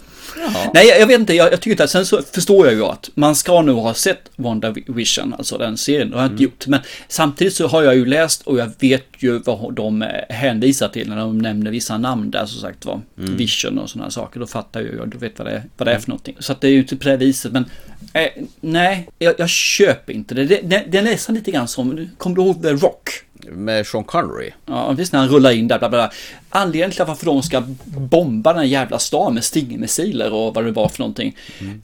Nej, 0.74 0.88
jag, 0.88 1.00
jag 1.00 1.08
vet 1.08 1.20
inte, 1.20 1.34
jag, 1.34 1.52
jag 1.52 1.62
tycker 1.62 1.72
inte 1.72 1.84
att, 1.84 1.90
sen 1.90 2.06
så 2.06 2.22
förstår 2.22 2.66
jag 2.66 2.76
ju 2.76 2.84
att 2.84 3.10
man 3.16 3.36
ska 3.36 3.62
nu 3.62 3.72
ha 3.72 3.94
sett 3.94 4.30
WandaVision, 4.36 5.34
alltså 5.34 5.58
den 5.58 5.78
serien, 5.78 6.10
det 6.10 6.16
har 6.16 6.24
jag 6.24 6.32
inte 6.32 6.44
gjort. 6.44 6.68
Men 6.68 6.80
samtidigt 7.08 7.54
så 7.54 7.68
har 7.68 7.84
jag 7.84 7.96
ju 7.96 8.06
läst 8.06 8.42
och 8.42 8.60
jag 8.60 8.72
vet 8.80 9.06
ju 9.18 9.40
vad 9.40 9.74
de 9.74 10.02
eh, 10.02 10.08
hänvisar 10.30 10.88
till 10.88 11.10
när 11.10 11.18
de 11.18 11.38
nämner 11.38 11.72
vissa 11.72 11.98
namn 11.98 12.32
där 12.32 12.46
som 12.46 12.62
sagt 12.62 12.86
var. 12.86 13.02
Mm. 13.18 13.38
Vision 13.38 13.80
och 13.80 13.90
sådana 13.90 14.12
saker, 14.12 14.40
då 14.40 14.48
fattar 14.48 14.82
ju 14.82 14.96
jag, 14.98 15.10
du 15.10 15.18
vet 15.18 15.40
vad 15.40 15.48
det, 15.48 15.52
är, 15.52 15.64
vad 15.78 15.88
det 15.88 15.94
är 15.94 16.00
för 16.00 16.10
någonting. 16.10 16.36
Så 16.40 16.52
att 16.52 16.62
det 16.62 16.68
är 16.68 16.72
ju 16.72 16.80
inte 16.80 16.96
på 16.96 17.10
det 17.10 17.18
viset, 17.18 17.52
men 17.52 17.66
eh, 18.14 18.30
nej, 18.62 19.10
jag, 19.20 19.36
jag 19.38 19.50
köper 19.50 20.14
inte 20.14 20.36
det. 20.36 20.46
det, 20.46 20.62
det. 20.64 20.84
Det 20.88 20.98
är 20.98 21.02
nästan 21.02 21.36
lite 21.36 21.52
grann 21.52 21.68
som, 21.68 22.10
kommer 22.18 22.36
du 22.36 22.42
ihåg 22.42 22.64
The 22.64 22.72
Rock? 22.72 23.10
Med 23.52 23.88
Sean 23.88 24.04
Connery? 24.04 24.52
Ja, 24.66 24.92
visst 24.92 25.14
när 25.14 25.20
han 25.20 25.30
rullar 25.30 25.52
in 25.52 25.68
där, 25.68 25.80
bla 25.80 25.90
bla 25.90 25.98
bla. 25.98 26.12
Anledningen 26.50 26.92
till 26.92 27.06
varför 27.06 27.26
de 27.26 27.44
ska 27.44 27.64
bomba 27.86 28.54
den 28.54 28.60
här 28.60 28.68
jävla 28.68 29.00
stan 29.00 29.34
med 29.34 29.44
Stinger-missiler 29.44 30.34
och 30.34 30.54
vad 30.54 30.66
det 30.66 30.72
var 30.72 30.88
för 30.88 31.00
någonting. 31.00 31.38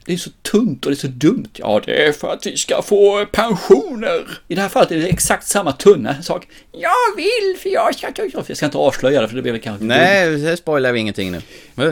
Det 0.05 0.13
är 0.13 0.18
så 0.18 0.30
tunt 0.41 0.86
och 0.86 0.91
det 0.91 0.95
är 0.95 0.99
så 0.99 1.07
dumt. 1.07 1.49
Ja, 1.53 1.82
det 1.86 2.07
är 2.07 2.11
för 2.11 2.34
att 2.34 2.45
vi 2.45 2.57
ska 2.57 2.82
få 2.82 3.26
pensioner. 3.32 4.39
I 4.47 4.55
det 4.55 4.61
här 4.61 4.70
fallet 4.70 4.91
är 4.91 4.95
det 4.95 5.07
exakt 5.07 5.47
samma 5.47 5.72
tunna 5.72 6.22
sak. 6.24 6.47
Jag 6.72 7.16
vill, 7.16 7.61
för 7.61 7.70
jag 7.70 7.95
ska... 7.95 8.07
Jag 8.47 8.57
ska 8.57 8.66
inte 8.66 8.78
avslöja 8.78 9.22
det, 9.22 9.28
för 9.28 9.36
det 9.36 9.41
blir 9.41 9.51
väl 9.51 9.61
kanske... 9.61 9.86
Nej, 9.86 10.38
det 10.38 10.57
spoilar 10.57 10.91
vi 10.91 10.99
ingenting 10.99 11.32
nu. 11.32 11.41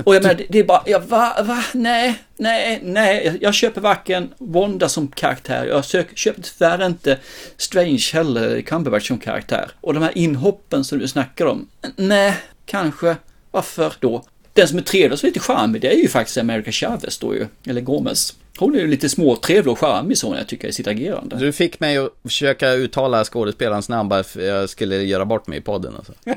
Och 0.04 0.16
jag 0.16 0.24
menar, 0.24 0.40
det, 0.50 0.60
är 0.60 0.64
bara, 0.64 0.84
ja, 0.86 1.00
va, 1.08 1.34
va, 1.44 1.64
nej, 1.74 2.16
nej, 2.38 2.80
nej, 2.84 3.38
jag, 3.42 3.54
köper 3.54 3.82
varken 3.82 4.34
Wanda 4.38 4.90
som 4.90 5.08
karaktär, 5.08 5.66
jag 5.66 5.86
sök, 5.86 6.18
köper 6.18 6.42
tyvärr 6.42 6.86
inte 6.86 7.20
Strange 7.58 8.10
heller, 8.14 8.62
Cumberbatch 8.62 9.08
som 9.08 9.18
karaktär. 9.18 9.72
Och 9.82 9.94
de 9.94 10.04
här 10.04 10.18
inhoppen 10.18 10.84
som 10.84 11.00
du 11.00 11.08
snackar 11.08 11.46
om, 11.46 11.68
nej, 11.96 12.34
kanske, 12.66 13.16
varför 13.52 13.94
då? 14.00 14.24
Den 14.54 14.68
som 14.68 14.78
är 14.78 14.82
trevlig 14.82 15.14
och 15.14 15.24
lite 15.24 15.40
charmig, 15.40 15.82
det 15.82 15.94
är 15.94 15.98
ju 15.98 16.08
faktiskt 16.08 16.38
America 16.38 16.72
Chavez 16.72 17.18
då 17.18 17.36
ju, 17.36 17.48
eller 17.66 17.82
Gomez. 17.82 18.34
Hon 18.58 18.76
är 18.76 18.80
ju 18.80 18.88
lite 18.88 19.10
småtrevlig 19.10 19.72
och 19.72 19.80
charmig 19.80 20.18
så 20.18 20.36
jag 20.38 20.48
tycker 20.48 20.68
i 20.68 20.74
sitt 20.74 20.88
agerande. 20.88 21.36
Du 21.36 21.52
fick 21.52 21.80
mig 21.80 21.98
att 21.98 22.10
försöka 22.24 22.72
uttala 22.72 23.24
skådespelarens 23.24 23.90
namn 23.90 24.10
bara 24.10 24.24
för 24.24 24.42
jag 24.42 24.70
skulle 24.70 24.96
göra 24.96 25.26
bort 25.26 25.48
mig 25.48 25.58
i 25.58 25.62
podden 25.62 25.94
alltså. 25.96 26.14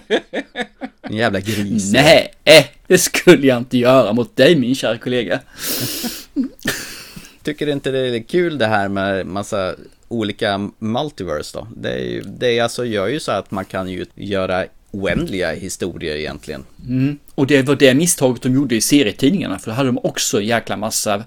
En 1.08 1.16
jävla 1.16 1.40
gris. 1.40 1.92
Nej, 1.92 2.34
det 2.86 2.98
skulle 2.98 3.46
jag 3.46 3.58
inte 3.58 3.78
göra 3.78 4.12
mot 4.12 4.36
dig 4.36 4.56
min 4.56 4.74
kära 4.74 4.98
kollega. 4.98 5.40
Tycker 7.42 7.66
inte 7.66 7.90
det 7.90 7.98
är 7.98 8.22
kul 8.22 8.58
det 8.58 8.66
här 8.66 8.88
med 8.88 9.26
massa 9.26 9.74
olika 10.08 10.70
multiverse 10.78 11.58
då? 11.58 11.68
Det, 11.76 11.90
är 11.90 12.04
ju, 12.04 12.22
det 12.22 12.58
är 12.58 12.62
alltså 12.62 12.84
gör 12.84 13.06
ju 13.06 13.20
så 13.20 13.32
att 13.32 13.50
man 13.50 13.64
kan 13.64 13.88
ju 13.88 14.06
göra 14.14 14.66
oändliga 15.01 15.53
historier 15.53 16.16
egentligen. 16.16 16.64
Mm. 16.88 17.18
Och 17.34 17.47
det 17.47 17.62
var 17.62 17.76
det 17.76 17.94
misstaget 17.94 18.42
de 18.42 18.55
gjorde 18.55 18.74
i 18.74 18.80
serietidningarna, 18.80 19.59
för 19.59 19.70
då 19.70 19.74
hade 19.74 19.88
de 19.88 19.99
också 20.03 20.40
en 20.40 20.47
jäkla 20.47 20.76
massa, 20.76 21.24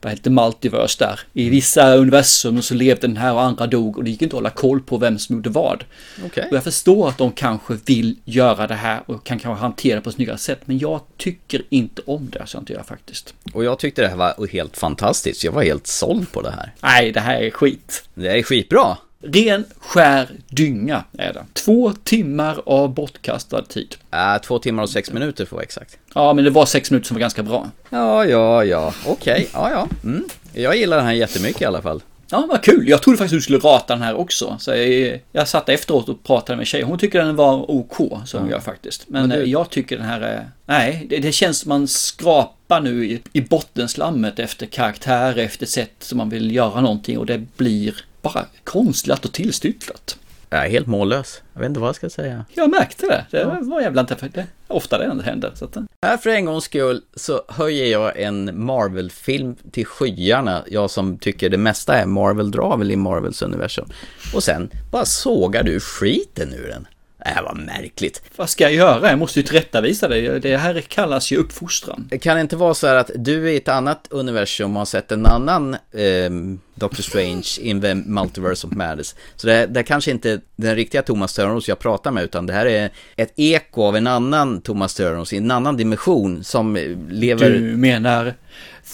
vad 0.00 0.12
heter 0.12 0.30
multiverse 0.30 1.04
där. 1.04 1.20
I 1.32 1.50
vissa 1.50 1.94
universum 1.96 2.62
så 2.62 2.74
levde 2.74 3.06
den 3.06 3.16
här 3.16 3.34
och 3.34 3.42
andra 3.42 3.66
dog 3.66 3.98
och 3.98 4.04
det 4.04 4.10
gick 4.10 4.22
inte 4.22 4.36
att 4.36 4.38
hålla 4.38 4.50
koll 4.50 4.80
på 4.80 4.98
vem 4.98 5.18
som 5.18 5.36
gjorde 5.36 5.50
vad. 5.50 5.84
Okej. 6.24 6.46
Och 6.50 6.56
jag 6.56 6.64
förstår 6.64 7.08
att 7.08 7.18
de 7.18 7.32
kanske 7.32 7.78
vill 7.84 8.16
göra 8.24 8.66
det 8.66 8.74
här 8.74 9.00
och 9.06 9.26
kan 9.26 9.38
kanske 9.38 9.60
hantera 9.60 9.94
det 9.94 10.00
på 10.00 10.10
ett 10.10 10.16
snyggare 10.16 10.38
sätt, 10.38 10.60
men 10.64 10.78
jag 10.78 11.00
tycker 11.16 11.62
inte 11.68 12.02
om 12.06 12.30
det, 12.32 12.42
så 12.46 12.56
jag 12.56 12.62
inte 12.62 12.72
gör 12.72 12.82
faktiskt. 12.82 13.34
Och 13.52 13.64
jag 13.64 13.78
tyckte 13.78 14.02
det 14.02 14.08
här 14.08 14.16
var 14.16 14.46
helt 14.46 14.76
fantastiskt. 14.76 15.44
Jag 15.44 15.52
var 15.52 15.62
helt 15.62 15.86
såld 15.86 16.32
på 16.32 16.42
det 16.42 16.50
här. 16.50 16.74
Nej, 16.80 17.12
det 17.12 17.20
här 17.20 17.40
är 17.40 17.50
skit. 17.50 18.04
Det 18.14 18.38
är 18.38 18.42
skitbra. 18.42 18.96
Ren, 19.22 19.64
skär 19.78 20.28
dynga 20.48 21.04
är 21.18 21.32
det. 21.32 21.44
Två 21.52 21.92
timmar 22.04 22.60
av 22.66 22.94
bortkastad 22.94 23.62
tid. 23.62 23.96
Äh, 24.12 24.38
två 24.42 24.58
timmar 24.58 24.82
och 24.82 24.90
sex 24.90 25.12
minuter 25.12 25.36
för 25.44 25.48
att 25.48 25.52
vara 25.52 25.62
exakt. 25.62 25.98
Ja, 26.14 26.32
men 26.32 26.44
det 26.44 26.50
var 26.50 26.66
sex 26.66 26.90
minuter 26.90 27.06
som 27.08 27.14
var 27.14 27.20
ganska 27.20 27.42
bra. 27.42 27.70
Ja, 27.90 28.24
ja, 28.24 28.64
ja. 28.64 28.94
Okej, 29.06 29.48
ja, 29.52 29.70
ja. 29.70 29.88
Mm. 30.04 30.24
Jag 30.52 30.76
gillar 30.76 30.96
den 30.96 31.06
här 31.06 31.12
jättemycket 31.12 31.62
i 31.62 31.64
alla 31.64 31.82
fall. 31.82 32.02
Ja, 32.30 32.46
vad 32.48 32.62
kul. 32.62 32.88
Jag 32.88 33.02
trodde 33.02 33.18
faktiskt 33.18 33.32
du 33.38 33.40
skulle 33.40 33.58
rata 33.58 33.94
den 33.94 34.02
här 34.02 34.14
också. 34.14 34.56
Så 34.60 34.70
jag, 34.70 35.20
jag 35.32 35.48
satt 35.48 35.68
efteråt 35.68 36.08
och 36.08 36.24
pratade 36.24 36.56
med 36.56 36.66
tjejen. 36.66 36.88
Hon 36.88 36.98
tycker 36.98 37.18
den 37.18 37.36
var 37.36 37.70
OK, 37.70 37.96
som 38.24 38.40
hon 38.40 38.50
gör 38.50 38.60
faktiskt. 38.60 39.04
Men, 39.08 39.28
Men 39.28 39.38
du- 39.38 39.44
eh, 39.44 39.50
jag 39.50 39.70
tycker 39.70 39.96
den 39.96 40.06
här 40.06 40.20
är... 40.20 40.50
Nej, 40.66 41.06
det, 41.10 41.18
det 41.18 41.32
känns 41.32 41.58
som 41.58 41.68
man 41.68 41.88
skrapar 41.88 42.80
nu 42.80 43.06
i, 43.06 43.22
i 43.32 43.40
bottenslammet 43.40 44.38
efter 44.38 44.66
karaktär, 44.66 45.38
efter 45.38 45.66
sätt 45.66 45.92
som 45.98 46.18
man 46.18 46.28
vill 46.28 46.54
göra 46.54 46.80
någonting 46.80 47.18
och 47.18 47.26
det 47.26 47.38
blir 47.56 47.94
bara 48.34 48.46
konstlat 48.64 49.24
och 49.24 49.32
tillstycklat. 49.32 50.18
Jag 50.50 50.64
är 50.64 50.70
helt 50.70 50.86
mållös. 50.86 51.42
Jag 51.52 51.60
vet 51.60 51.68
inte 51.68 51.80
vad 51.80 51.88
jag 51.88 51.96
ska 51.96 52.10
säga. 52.10 52.44
Jag 52.54 52.70
märkte 52.70 53.06
det. 53.06 53.26
Det 53.30 53.44
var 53.62 53.80
jävla 53.80 54.00
inte 54.00 54.16
för 54.16 54.28
det. 54.28 54.46
Ofta 54.68 54.98
det 54.98 55.22
händer. 55.22 55.52
Så 55.54 55.64
att, 55.64 55.76
Här 56.02 56.16
för 56.16 56.30
en 56.30 56.44
gångs 56.44 56.64
skull 56.64 57.02
så 57.14 57.42
höjer 57.48 57.86
jag 57.86 58.20
en 58.20 58.64
Marvel-film 58.64 59.56
till 59.70 59.86
skyarna. 59.86 60.62
Jag 60.66 60.90
som 60.90 61.18
tycker 61.18 61.50
det 61.50 61.56
mesta 61.56 61.94
är 61.94 62.06
Marvel-drar 62.06 62.76
väl 62.76 62.90
i 62.90 62.96
Marvels 62.96 63.42
universum. 63.42 63.88
Och 64.34 64.42
sen 64.42 64.70
bara 64.90 65.04
sågar 65.04 65.62
du 65.62 65.80
skiten 65.80 66.52
ur 66.52 66.68
den. 66.68 66.86
Det 67.26 67.32
här 67.32 67.42
var 67.42 67.54
märkligt. 67.54 68.22
Vad 68.36 68.50
ska 68.50 68.64
jag 68.64 68.72
göra? 68.72 69.10
Jag 69.10 69.18
måste 69.18 69.38
ju 69.38 69.42
tillrättavisa 69.42 70.08
dig. 70.08 70.40
Det 70.40 70.56
här 70.56 70.80
kallas 70.80 71.32
ju 71.32 71.36
uppfostran. 71.36 72.06
Det 72.10 72.18
kan 72.18 72.40
inte 72.40 72.56
vara 72.56 72.74
så 72.74 72.86
här 72.86 72.94
att 72.94 73.10
du 73.14 73.50
i 73.50 73.56
ett 73.56 73.68
annat 73.68 74.06
universum 74.10 74.76
har 74.76 74.84
sett 74.84 75.12
en 75.12 75.26
annan 75.26 75.74
eh, 75.74 76.30
Doctor 76.74 77.02
Strange 77.02 77.46
in 77.60 77.80
the 77.80 77.94
Multiverse 77.94 78.66
of 78.66 78.72
Madness. 78.72 79.14
Så 79.36 79.46
det, 79.46 79.66
det 79.66 79.80
är 79.80 79.84
kanske 79.84 80.10
inte 80.10 80.40
den 80.56 80.74
riktiga 80.74 81.02
Thomas 81.02 81.34
Törnros 81.34 81.68
jag 81.68 81.78
pratar 81.78 82.10
med, 82.10 82.24
utan 82.24 82.46
det 82.46 82.52
här 82.52 82.66
är 82.66 82.90
ett 83.16 83.32
eko 83.36 83.82
av 83.82 83.96
en 83.96 84.06
annan 84.06 84.60
Thomas 84.60 84.94
Törnros 84.94 85.32
i 85.32 85.36
en 85.36 85.50
annan 85.50 85.76
dimension 85.76 86.44
som 86.44 86.76
lever... 87.10 87.50
Du 87.50 87.60
menar 87.60 88.34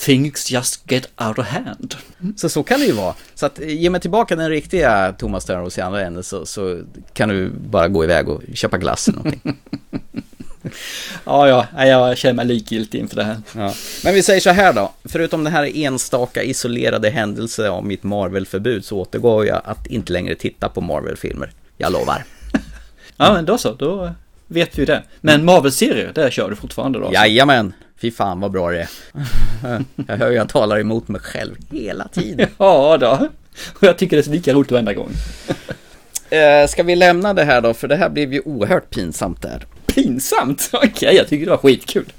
Things 0.01 0.51
just 0.51 0.91
get 0.91 1.09
out 1.29 1.39
of 1.39 1.47
hand. 1.47 1.95
Så 2.37 2.49
så 2.49 2.63
kan 2.63 2.81
det 2.81 2.87
ju 2.87 2.93
vara. 2.93 3.15
Så 3.35 3.47
att 3.47 3.59
ge 3.59 3.91
mig 3.91 4.01
tillbaka 4.01 4.37
den 4.37 4.51
riktiga 4.51 5.15
Thomas 5.19 5.45
Törnros 5.45 5.79
i 5.79 5.81
andra 5.81 6.01
änden 6.01 6.23
så, 6.23 6.47
så 6.47 6.83
kan 7.13 7.29
du 7.29 7.51
bara 7.51 7.89
gå 7.89 8.05
iväg 8.05 8.29
och 8.29 8.43
köpa 8.55 8.79
glass 8.79 9.09
eller 9.09 9.19
någonting. 9.19 9.57
ja, 11.25 11.67
ja, 11.77 11.87
jag 11.87 12.19
känner 12.19 12.35
mig 12.35 12.47
likgiltig 12.47 12.99
inför 12.99 13.17
det 13.17 13.25
här. 13.25 13.37
Ja. 13.57 13.75
Men 14.05 14.15
vi 14.15 14.23
säger 14.23 14.41
så 14.41 14.51
här 14.51 14.73
då, 14.73 14.93
förutom 15.05 15.45
den 15.45 15.53
här 15.53 15.77
enstaka 15.77 16.43
isolerade 16.43 17.11
händelse 17.11 17.69
av 17.69 17.87
mitt 17.87 18.03
Marvel-förbud 18.03 18.85
så 18.85 18.99
återgår 18.99 19.47
jag 19.47 19.61
att 19.65 19.87
inte 19.87 20.13
längre 20.13 20.35
titta 20.35 20.69
på 20.69 20.81
Marvel-filmer. 20.81 21.51
Jag 21.77 21.93
lovar. 21.93 22.25
ja, 23.17 23.33
men 23.33 23.45
då 23.45 23.59
så, 23.59 23.75
då 23.75 24.13
vet 24.47 24.79
vi 24.79 24.85
det. 24.85 25.03
Men 25.21 25.45
Marvel-serier, 25.45 26.13
där 26.15 26.31
kör 26.31 26.51
du 26.51 26.57
fortfarande 26.57 26.99
då? 26.99 27.05
Alltså. 27.05 27.21
Jajamän. 27.21 27.73
Fy 28.03 28.11
fan 28.11 28.41
vad 28.41 28.51
bra 28.51 28.71
det 28.71 28.81
är. 28.81 28.89
jag 30.07 30.17
hör 30.17 30.31
jag 30.31 30.49
talar 30.49 30.81
emot 30.81 31.09
mig 31.09 31.21
själv 31.21 31.57
hela 31.71 32.09
tiden. 32.09 32.49
ja 32.59 32.99
då. 32.99 33.29
Och 33.75 33.83
jag 33.83 33.99
tycker 33.99 34.17
det 34.17 34.27
är 34.27 34.31
lika 34.31 34.53
roligt 34.53 34.71
varenda 34.71 34.95
gång. 34.95 35.11
Eh, 36.31 36.67
ska 36.67 36.83
vi 36.83 36.97
lämna 36.97 37.35
det 37.35 37.45
här 37.45 37.61
då? 37.61 37.75
För 37.75 37.89
det 37.89 37.97
här 37.97 38.09
blev 38.09 38.33
ju 38.33 38.41
oerhört 38.41 38.91
pinsamt 38.91 39.43
där. 39.43 39.67
Pinsamt? 39.87 40.71
Okej, 40.73 40.91
okay, 40.91 41.15
jag 41.15 41.29
tycker 41.29 41.45
det 41.45 41.51
var 41.51 41.59
skitkul. 41.59 42.13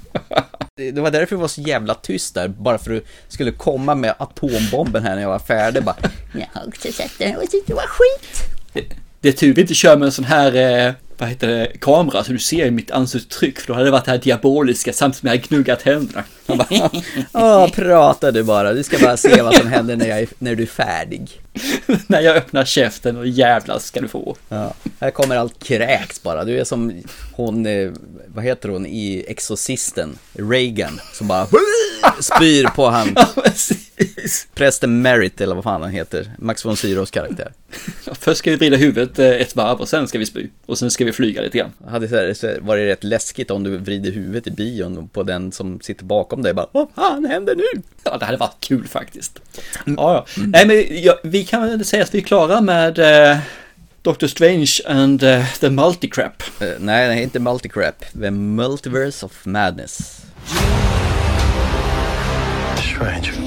det 0.76 1.00
var 1.00 1.10
därför 1.10 1.36
det 1.36 1.40
var 1.40 1.48
så 1.48 1.60
jävla 1.60 1.94
tyst 1.94 2.34
där, 2.34 2.48
bara 2.48 2.78
för 2.78 2.96
att 2.96 3.02
du 3.02 3.06
skulle 3.28 3.52
komma 3.52 3.94
med 3.94 4.14
atombomben 4.18 5.02
här 5.02 5.14
när 5.14 5.22
jag 5.22 5.28
var 5.28 5.38
färdig. 5.38 5.82
Bara, 5.84 5.96
jag 6.32 6.46
har 6.52 6.68
också 6.68 6.92
sett 6.92 7.18
den 7.18 7.36
och 7.36 7.42
tyckte 7.42 7.72
det 7.72 7.74
var 7.74 7.86
skit. 7.86 8.42
Det, 8.72 8.84
det 9.20 9.28
är 9.28 9.32
tur 9.32 9.54
vi 9.54 9.60
inte 9.60 9.74
kör 9.74 9.96
med 9.96 10.06
en 10.06 10.12
sån 10.12 10.24
här, 10.24 10.54
eh, 10.54 10.94
vad 11.18 11.28
heter 11.28 11.48
det, 11.48 11.72
kamera 11.80 12.24
så 12.24 12.32
du 12.32 12.38
ser 12.38 12.70
mitt 12.70 12.90
ansiktsuttryck 12.90 13.60
för 13.60 13.66
då 13.66 13.74
hade 13.74 13.84
det 13.84 13.90
varit 13.90 14.04
det 14.04 14.10
här 14.10 14.18
diaboliska 14.18 14.92
samtidigt 14.92 15.20
som 15.20 15.26
jag 15.26 15.36
hade 15.36 15.48
gnuggat 15.48 15.82
händerna. 15.82 16.24
Åh, 17.32 17.70
prata 17.70 18.30
du 18.30 18.42
bara, 18.42 18.72
du 18.72 18.82
ska 18.82 18.98
bara 18.98 19.16
se 19.16 19.42
vad 19.42 19.54
som 19.54 19.66
händer 19.66 19.96
när, 19.96 20.06
jag 20.06 20.20
är, 20.20 20.28
när 20.38 20.54
du 20.54 20.62
är 20.62 20.66
färdig. 20.66 21.40
när 22.06 22.20
jag 22.20 22.36
öppnar 22.36 22.64
käften 22.64 23.16
och 23.16 23.26
jävlar 23.26 23.78
ska 23.78 24.00
du 24.00 24.08
få. 24.08 24.36
Ja, 24.48 24.74
här 25.00 25.10
kommer 25.10 25.36
allt 25.36 25.64
kräks 25.64 26.22
bara, 26.22 26.44
du 26.44 26.60
är 26.60 26.64
som 26.64 27.02
hon, 27.32 27.66
eh, 27.66 27.92
vad 28.26 28.44
heter 28.44 28.68
hon, 28.68 28.86
i 28.86 29.24
Exorcisten, 29.28 30.18
Reagan, 30.32 31.00
som 31.12 31.28
bara 31.28 31.46
spyr 32.20 32.66
på 32.66 32.86
han. 32.86 33.12
Ja, 33.16 33.28
precis. 33.42 33.90
Prästen 34.54 35.02
Merritt, 35.02 35.40
eller 35.40 35.54
vad 35.54 35.64
fan 35.64 35.82
han 35.82 35.90
heter, 35.90 36.30
Max 36.38 36.64
von 36.64 36.76
Sydows 36.76 37.10
karaktär. 37.10 37.52
Först 38.12 38.38
ska 38.38 38.50
vi 38.50 38.56
vrida 38.56 38.76
huvudet 38.76 39.18
eh, 39.18 39.26
ett 39.26 39.56
varv 39.56 39.80
och 39.80 39.88
sen 39.88 40.08
ska 40.08 40.18
vi 40.18 40.26
spy. 40.26 40.48
Och 40.66 40.78
sen 40.78 40.90
ska 40.90 41.04
vi 41.04 41.12
flyga 41.12 41.42
lite 41.42 41.58
grann. 41.58 41.72
Hade 41.88 42.34
så 42.34 42.48
varit 42.60 42.88
rätt 42.88 43.04
läskigt 43.04 43.50
om 43.50 43.62
du 43.62 43.78
vrider 43.78 44.12
huvudet 44.12 44.46
i 44.46 44.50
bion 44.50 45.08
på 45.08 45.22
den 45.22 45.52
som 45.52 45.80
sitter 45.80 46.04
bakom 46.04 46.42
dig 46.42 46.54
bara 46.54 46.66
Vad 46.72 46.88
fan 46.94 47.24
händer 47.24 47.56
nu? 47.56 47.82
Ja, 48.04 48.18
det 48.18 48.24
hade 48.24 48.38
varit 48.38 48.60
kul 48.60 48.88
faktiskt. 48.88 49.40
Ja, 49.84 49.92
ja. 49.96 50.26
Mm. 50.36 50.50
Nej, 50.50 50.66
men 50.66 51.02
ja, 51.02 51.18
vi 51.22 51.44
kan 51.44 51.62
väl 51.62 51.84
säga 51.84 52.02
att 52.02 52.14
vi 52.14 52.18
är 52.18 52.22
klara 52.22 52.60
med 52.60 52.98
uh, 52.98 53.38
Doctor 54.02 54.26
Strange 54.26 54.70
and 54.86 55.22
uh, 55.22 55.54
the 55.60 55.70
Multicrap. 55.70 56.42
Uh, 56.62 56.68
nej, 56.78 57.08
det 57.08 57.14
är 57.14 57.22
inte 57.22 57.40
Multicrap. 57.40 58.04
The 58.12 58.30
Multiverse 58.30 59.26
of 59.26 59.46
Madness. 59.46 60.24
Strange. 62.94 63.43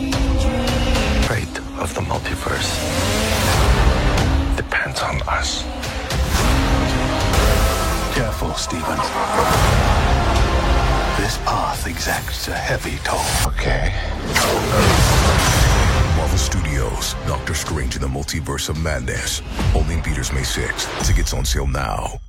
Fate 1.87 1.97
of 1.97 2.07
the 2.07 2.13
multiverse 2.13 2.71
depends 4.55 5.01
on 5.01 5.21
us. 5.27 5.63
Careful, 8.13 8.53
Stevens. 8.55 9.07
This 11.17 11.37
path 11.45 11.87
exacts 11.87 12.47
a 12.47 12.53
heavy 12.53 12.97
toll. 13.03 13.19
Okay. 13.47 13.93
Marvel 16.17 16.37
Studios, 16.37 17.15
Doctor 17.25 17.53
Strange 17.53 17.95
in 17.95 18.01
the 18.01 18.07
Multiverse 18.07 18.69
of 18.69 18.81
Madness. 18.81 19.41
Only 19.75 19.95
in 19.95 20.01
theaters 20.01 20.31
May 20.31 20.41
6th. 20.43 21.05
Tickets 21.05 21.33
on 21.33 21.45
sale 21.45 21.67
now. 21.67 22.19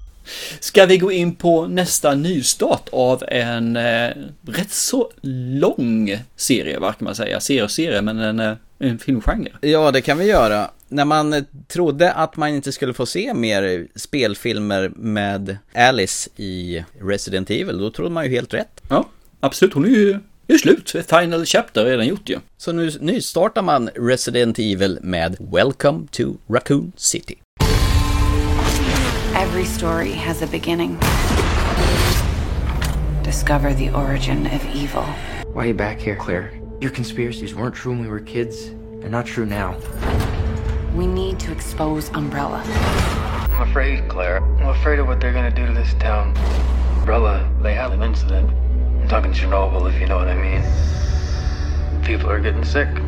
Ska 0.60 0.86
vi 0.86 0.98
gå 0.98 1.12
in 1.12 1.34
på 1.34 1.66
nästa 1.66 2.14
nystart 2.14 2.88
av 2.92 3.24
en 3.28 3.76
eh, 3.76 4.10
rätt 4.46 4.70
så 4.70 5.10
lång 5.22 6.18
serie, 6.36 6.78
vad 6.78 6.98
kan 6.98 7.04
man 7.04 7.14
säga? 7.14 7.40
Serie 7.40 7.64
och 7.64 7.70
serie, 7.70 8.02
men 8.02 8.18
en, 8.18 8.40
eh, 8.40 8.54
en 8.78 8.98
filmgenre. 8.98 9.52
Ja, 9.60 9.90
det 9.90 10.00
kan 10.00 10.18
vi 10.18 10.24
göra. 10.24 10.70
När 10.88 11.04
man 11.04 11.44
trodde 11.68 12.12
att 12.12 12.36
man 12.36 12.48
inte 12.48 12.72
skulle 12.72 12.94
få 12.94 13.06
se 13.06 13.34
mer 13.34 13.88
spelfilmer 13.94 14.92
med 14.96 15.56
Alice 15.74 16.30
i 16.36 16.84
Resident 17.00 17.50
Evil, 17.50 17.78
då 17.78 17.90
trodde 17.90 18.10
man 18.10 18.24
ju 18.24 18.30
helt 18.30 18.54
rätt. 18.54 18.80
Ja, 18.88 19.08
absolut. 19.40 19.74
Hon 19.74 19.84
är 19.84 19.88
ju 19.88 20.18
det 20.48 20.54
är 20.54 20.58
slut. 20.58 20.96
Final 21.08 21.44
Chapter 21.44 21.86
är 21.86 21.90
redan 21.90 22.06
gjort 22.06 22.28
ju. 22.28 22.38
Så 22.56 22.72
nu 22.72 22.90
nystartar 23.00 23.62
man 23.62 23.88
Resident 23.94 24.58
Evil 24.58 24.98
med 25.02 25.36
Welcome 25.52 26.06
to 26.10 26.22
Raccoon 26.48 26.92
City. 26.96 27.34
Every 29.36 29.64
story 29.64 30.12
has 30.12 30.42
a 30.42 30.46
beginning. 30.50 30.98
Discover 33.24 33.74
the 33.74 33.90
origin 33.90 34.46
of 34.46 34.64
evil. 34.74 35.04
Why 35.54 35.60
are 35.60 35.66
you 35.66 35.76
back 35.76 36.00
here, 36.00 36.16
Claire? 36.16 36.57
Your 36.80 36.92
conspiracies 36.92 37.56
weren't 37.56 37.74
true 37.74 37.90
when 37.90 38.00
we 38.00 38.06
were 38.06 38.20
kids. 38.20 38.70
They're 39.00 39.10
not 39.10 39.26
true 39.26 39.44
now. 39.44 39.76
We 40.94 41.08
need 41.08 41.40
to 41.40 41.50
expose 41.50 42.08
Umbrella. 42.10 42.62
I'm 43.50 43.68
afraid, 43.68 44.08
Claire. 44.08 44.44
I'm 44.60 44.68
afraid 44.68 45.00
of 45.00 45.08
what 45.08 45.20
they're 45.20 45.32
gonna 45.32 45.50
do 45.50 45.66
to 45.66 45.72
this 45.72 45.92
town. 45.94 46.36
Umbrella, 46.98 47.50
they 47.62 47.74
had 47.74 47.90
an 47.90 48.04
incident. 48.04 48.48
I'm 49.02 49.08
talking 49.08 49.32
Chernobyl, 49.32 49.92
if 49.92 50.00
you 50.00 50.06
know 50.06 50.18
what 50.18 50.28
I 50.28 50.36
mean. 50.36 50.62
People 52.04 52.30
are 52.30 52.38
getting 52.38 52.64
sick. 52.64 52.86
You 52.88 53.04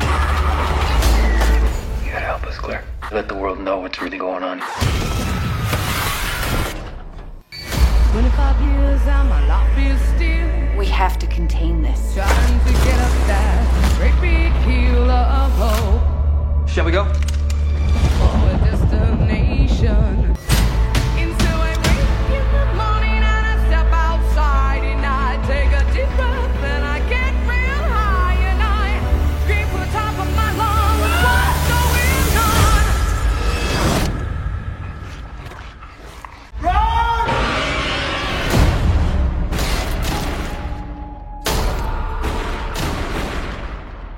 gotta 2.11 2.25
help 2.25 2.43
us, 2.43 2.57
Claire. 2.57 2.83
Let 3.13 3.29
the 3.29 3.35
world 3.35 3.61
know 3.61 3.79
what's 3.79 4.01
really 4.01 4.17
going 4.17 4.43
on. 4.43 4.59
25 8.11 8.61
years 8.61 9.01
and 9.07 9.29
my 9.29 9.47
life 9.47 9.77
is 9.77 10.01
still. 10.15 10.50
We 10.81 10.87
have 10.87 11.19
to 11.19 11.27
contain 11.27 11.83
this. 11.83 12.15
Trying 12.15 12.59
to 12.61 12.73
get 12.73 12.99
up 12.99 13.27
that 13.27 13.95
great 13.99 14.19
big 14.19 14.51
hill 14.63 15.11
of 15.11 15.51
hope. 15.51 16.67
Shall 16.67 16.85
we 16.85 16.91
go? 16.91 17.03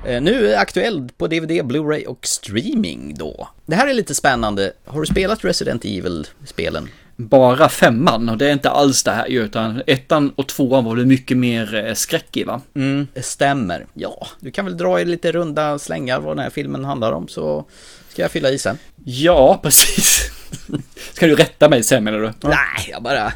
Nu 0.04 0.52
är 0.52 0.58
aktuell 0.58 1.08
på 1.16 1.26
DVD, 1.26 1.50
Blu-ray 1.50 2.06
och 2.06 2.26
streaming 2.26 3.14
då. 3.14 3.48
Det 3.66 3.74
här 3.74 3.86
är 3.88 3.94
lite 3.94 4.14
spännande. 4.14 4.72
Har 4.84 5.00
du 5.00 5.06
spelat 5.06 5.44
Resident 5.44 5.84
Evil-spelen? 5.84 6.88
Bara 7.16 7.68
femman 7.68 8.28
och 8.28 8.38
det 8.38 8.48
är 8.48 8.52
inte 8.52 8.70
alls 8.70 9.02
det 9.02 9.10
här 9.10 9.26
utan 9.26 9.82
ettan 9.86 10.30
och 10.36 10.46
tvåan 10.46 10.84
var 10.84 10.96
väl 10.96 11.06
mycket 11.06 11.36
mer 11.36 11.74
eh, 11.74 11.94
skräck 11.94 12.36
i 12.36 12.44
va? 12.44 12.60
Mm, 12.74 13.06
det 13.14 13.22
stämmer. 13.22 13.86
Ja, 13.94 14.26
du 14.40 14.50
kan 14.50 14.64
väl 14.64 14.76
dra 14.76 15.00
i 15.00 15.04
lite 15.04 15.32
runda 15.32 15.78
slängar 15.78 16.20
vad 16.20 16.36
den 16.36 16.42
här 16.42 16.50
filmen 16.50 16.84
handlar 16.84 17.12
om 17.12 17.28
så 17.28 17.64
ska 18.08 18.22
jag 18.22 18.30
fylla 18.30 18.50
i 18.50 18.58
sen. 18.58 18.78
Ja, 19.04 19.60
precis. 19.62 20.30
Ska 21.12 21.26
du 21.26 21.34
rätta 21.34 21.68
mig 21.68 21.82
sen 21.82 22.04
menar 22.04 22.18
du? 22.18 22.32
Nej, 22.42 22.56
jag 22.90 23.02
bara 23.02 23.32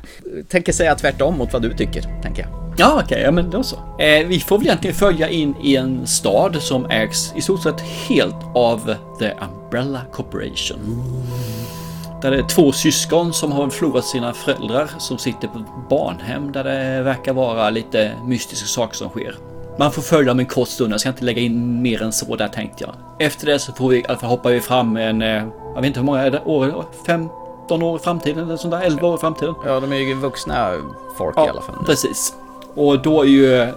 tänker 0.49 0.73
säga 0.73 0.95
tvärtom 0.95 1.39
mot 1.39 1.53
vad 1.53 1.63
du 1.63 1.75
tycker, 1.75 2.23
tänker 2.23 2.43
jag. 2.43 2.59
Ja, 2.81 3.01
okej, 3.05 3.23
ja 3.23 3.31
men 3.31 3.51
då 3.51 3.63
så. 3.63 3.77
Eh, 3.77 4.27
vi 4.27 4.41
får 4.41 4.59
väl 4.59 4.67
egentligen 4.67 4.97
följa 4.97 5.29
in 5.29 5.55
i 5.63 5.77
en 5.77 6.07
stad 6.07 6.63
som 6.63 6.87
ägs 6.91 7.33
i 7.37 7.41
stort 7.41 7.63
sett 7.63 7.81
helt 7.81 8.37
av 8.55 8.95
The 9.19 9.33
Umbrella 9.41 10.01
Corporation. 10.13 11.03
Där 12.23 12.31
det 12.31 12.39
är 12.39 12.49
två 12.49 12.73
syskon 12.73 13.35
som 13.35 13.53
har 13.53 13.71
förlorat 13.71 14.05
sina 14.05 14.35
föräldrar 14.35 14.91
som 14.99 15.19
sitter 15.19 15.49
på 15.49 15.59
ett 15.59 15.89
barnhem 15.91 16.53
där 16.53 16.65
det 16.65 17.03
verkar 17.03 17.33
vara 17.33 17.71
lite 17.71 18.13
mystiska 18.27 18.67
saker 18.67 18.97
som 18.97 19.09
sker. 19.09 19.35
Man 19.79 19.93
får 19.93 20.03
följa 20.03 20.31
dem 20.31 20.39
en 20.39 20.47
kort 20.47 20.69
stund, 20.69 20.93
jag 20.93 21.01
ska 21.01 21.09
inte 21.09 21.25
lägga 21.25 21.43
in 21.43 21.83
mer 21.83 22.03
än 22.03 22.13
så 22.13 22.37
där 22.37 22.49
tänkte 22.49 22.85
jag. 22.85 22.95
Efter 23.27 23.47
det 23.47 23.59
så 23.59 23.73
får 23.73 23.89
vi, 23.89 24.05
fall 24.21 24.31
hoppar 24.31 24.51
vi 24.51 24.61
fram 24.61 24.97
en, 24.97 25.23
eh, 25.23 25.45
jag 25.75 25.81
vet 25.81 25.85
inte 25.85 26.01
hur 26.01 26.07
många 26.07 26.21
är 26.21 26.31
det, 26.31 26.43
år, 26.45 26.85
15 27.07 27.83
år 27.83 27.97
i 27.97 28.03
framtiden 28.03 28.45
eller 28.45 28.57
sånt 28.57 28.73
där, 28.73 28.81
11 28.81 29.09
år 29.09 29.15
i 29.15 29.19
framtiden. 29.19 29.55
Ja, 29.67 29.81
de 29.81 29.93
är 29.93 29.97
ju 29.97 30.15
vuxna 30.15 30.73
folk 31.19 31.37
i 31.37 31.41
alla 31.41 31.61
fall. 31.61 31.85
Precis. 31.87 32.35
Och 32.75 33.03
då 33.03 33.23
är 33.23 33.27
ju... 33.27 33.73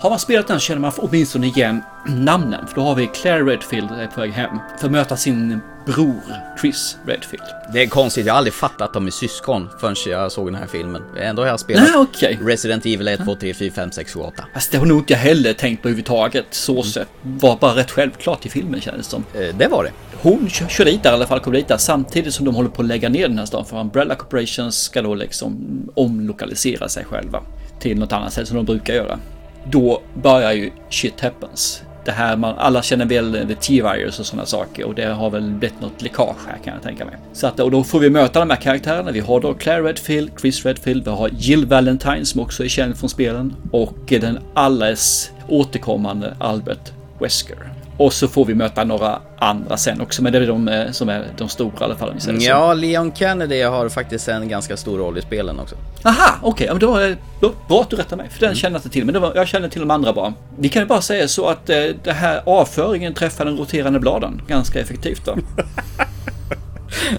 Har 0.00 0.10
man 0.10 0.18
spelat 0.18 0.46
den 0.46 0.58
känner 0.60 0.80
man 0.80 0.92
åtminstone 0.96 1.46
igen 1.46 1.82
namnen. 2.06 2.66
För 2.66 2.74
då 2.74 2.80
har 2.80 2.94
vi 2.94 3.06
Claire 3.06 3.44
Redfield 3.44 3.88
på 4.14 4.20
väg 4.20 4.32
hem. 4.32 4.58
För 4.78 4.86
att 4.86 4.92
möta 4.92 5.16
sin 5.16 5.60
bror 5.86 6.20
Chris 6.60 6.96
Redfield. 7.06 7.42
Det 7.72 7.82
är 7.82 7.86
konstigt, 7.86 8.26
jag 8.26 8.32
har 8.32 8.38
aldrig 8.38 8.54
fattat 8.54 8.80
att 8.82 8.92
de 8.92 9.06
är 9.06 9.10
syskon 9.10 9.68
förrän 9.80 9.96
jag 10.06 10.32
såg 10.32 10.46
den 10.46 10.54
här 10.54 10.66
filmen. 10.66 11.02
Ändå 11.18 11.42
har 11.42 11.46
jag 11.46 11.60
spelat 11.60 11.82
Nej, 11.82 11.92
okej. 11.96 12.38
Resident 12.42 12.86
Evil 12.86 13.08
1, 13.08 13.20
2, 13.24 13.34
3, 13.34 13.54
4, 13.54 13.72
5, 13.74 13.92
6, 13.92 14.14
7, 14.14 14.20
8. 14.20 14.44
Fast 14.54 14.72
det 14.72 14.78
har 14.78 14.86
nog 14.86 14.98
inte 14.98 15.12
jag 15.12 15.20
heller 15.20 15.52
tänkt 15.52 15.82
på 15.82 15.88
överhuvudtaget. 15.88 16.46
Så 16.50 16.82
sett. 16.82 17.08
Var 17.22 17.56
bara 17.56 17.76
rätt 17.76 17.90
självklart 17.90 18.46
i 18.46 18.48
filmen 18.48 18.80
kändes 18.80 19.06
det 19.06 19.10
som. 19.10 19.24
Eh, 19.34 19.54
Det 19.56 19.68
var 19.68 19.84
det. 19.84 19.90
Hon 20.22 20.48
kör, 20.48 20.66
kör 20.66 20.84
dit 20.84 21.02
där 21.02 21.10
i 21.10 21.14
alla 21.14 21.26
fall, 21.26 21.40
kommer 21.40 21.56
dit 21.56 21.68
där 21.68 21.76
samtidigt 21.76 22.34
som 22.34 22.44
de 22.46 22.54
håller 22.54 22.70
på 22.70 22.82
att 22.82 22.88
lägga 22.88 23.08
ner 23.08 23.28
den 23.28 23.38
här 23.38 23.46
stan. 23.46 23.64
För 23.64 23.80
Umbrella 23.80 24.14
Corporation 24.14 24.72
ska 24.72 25.02
då 25.02 25.14
liksom 25.14 25.56
omlokalisera 25.94 26.88
sig 26.88 27.04
själva 27.04 27.42
till 27.80 27.98
något 27.98 28.12
annat 28.12 28.32
sätt 28.32 28.48
som 28.48 28.56
de 28.56 28.66
brukar 28.66 28.94
göra. 28.94 29.18
Då 29.64 30.02
börjar 30.14 30.52
ju 30.52 30.70
shit 30.90 31.20
happens. 31.20 31.82
Det 32.04 32.12
här 32.12 32.36
man, 32.36 32.54
alla 32.58 32.82
känner 32.82 33.06
väl 33.06 33.46
the 33.48 33.54
T-virus 33.54 34.20
och 34.20 34.26
sådana 34.26 34.46
saker 34.46 34.84
och 34.84 34.94
det 34.94 35.06
har 35.06 35.30
väl 35.30 35.50
blivit 35.50 35.80
något 35.80 36.02
läckage 36.02 36.36
här 36.46 36.58
kan 36.64 36.74
jag 36.74 36.82
tänka 36.82 37.04
mig. 37.04 37.14
Så 37.32 37.46
att, 37.46 37.60
och 37.60 37.70
då 37.70 37.84
får 37.84 38.00
vi 38.00 38.10
möta 38.10 38.38
de 38.38 38.50
här 38.50 38.56
karaktärerna. 38.56 39.10
Vi 39.10 39.20
har 39.20 39.40
då 39.40 39.54
Claire 39.54 39.82
Redfield, 39.82 40.30
Chris 40.40 40.64
Redfield, 40.64 41.04
vi 41.04 41.10
har 41.10 41.30
Jill 41.32 41.66
Valentine 41.66 42.24
som 42.24 42.40
också 42.40 42.64
är 42.64 42.68
känd 42.68 42.96
från 42.96 43.10
spelen 43.10 43.56
och 43.72 43.98
den 44.08 44.38
alldeles 44.54 45.30
återkommande 45.48 46.36
Albert 46.40 46.92
Wesker. 47.18 47.79
Och 48.00 48.12
så 48.12 48.28
får 48.28 48.44
vi 48.44 48.54
möta 48.54 48.84
några 48.84 49.20
andra 49.38 49.76
sen 49.76 50.00
också, 50.00 50.22
men 50.22 50.32
det 50.32 50.38
är 50.38 50.46
de 50.46 50.68
eh, 50.68 50.90
som 50.90 51.08
är 51.08 51.26
de 51.38 51.48
stora 51.48 51.80
i 51.80 51.84
alla 51.84 51.96
fall. 51.96 52.14
Ja, 52.38 52.74
Leon 52.74 53.12
Kennedy 53.14 53.62
har 53.62 53.88
faktiskt 53.88 54.28
en 54.28 54.48
ganska 54.48 54.76
stor 54.76 54.98
roll 54.98 55.18
i 55.18 55.22
spelen 55.22 55.60
också. 55.60 55.76
Aha, 56.04 56.36
okej, 56.42 56.66
ja, 56.66 56.72
men 56.72 57.16
då 57.40 57.52
bra 57.68 57.80
att 57.80 57.90
du 57.90 57.96
rättar 57.96 58.16
mig, 58.16 58.28
för 58.30 58.40
den 58.40 58.54
känner 58.54 58.74
jag 58.74 58.78
inte 58.78 58.88
till. 58.88 59.04
Men 59.04 59.20
var, 59.20 59.32
jag 59.34 59.48
känner 59.48 59.68
till 59.68 59.80
de 59.80 59.90
andra 59.90 60.12
bara. 60.12 60.34
Vi 60.58 60.68
kan 60.68 60.82
ju 60.82 60.86
bara 60.86 61.00
säga 61.00 61.28
så 61.28 61.46
att 61.46 61.70
eh, 61.70 61.76
det 62.04 62.12
här 62.12 62.42
avföringen 62.46 63.14
träffar 63.14 63.44
den 63.44 63.56
roterande 63.56 64.00
bladen 64.00 64.42
ganska 64.48 64.80
effektivt 64.80 65.24
då. 65.24 65.36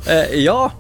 Eh, 0.08 0.40
ja, 0.40 0.72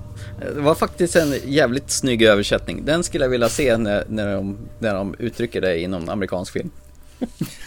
det 0.55 0.61
var 0.61 0.75
faktiskt 0.75 1.15
en 1.15 1.35
jävligt 1.45 1.91
snygg 1.91 2.21
översättning. 2.21 2.85
Den 2.85 3.03
skulle 3.03 3.25
jag 3.25 3.29
vilja 3.29 3.49
se 3.49 3.77
när, 3.77 4.03
när, 4.07 4.35
de, 4.35 4.57
när 4.79 4.93
de 4.93 5.15
uttrycker 5.19 5.61
det 5.61 5.79
inom 5.79 6.09
amerikansk 6.09 6.53
film. 6.53 6.69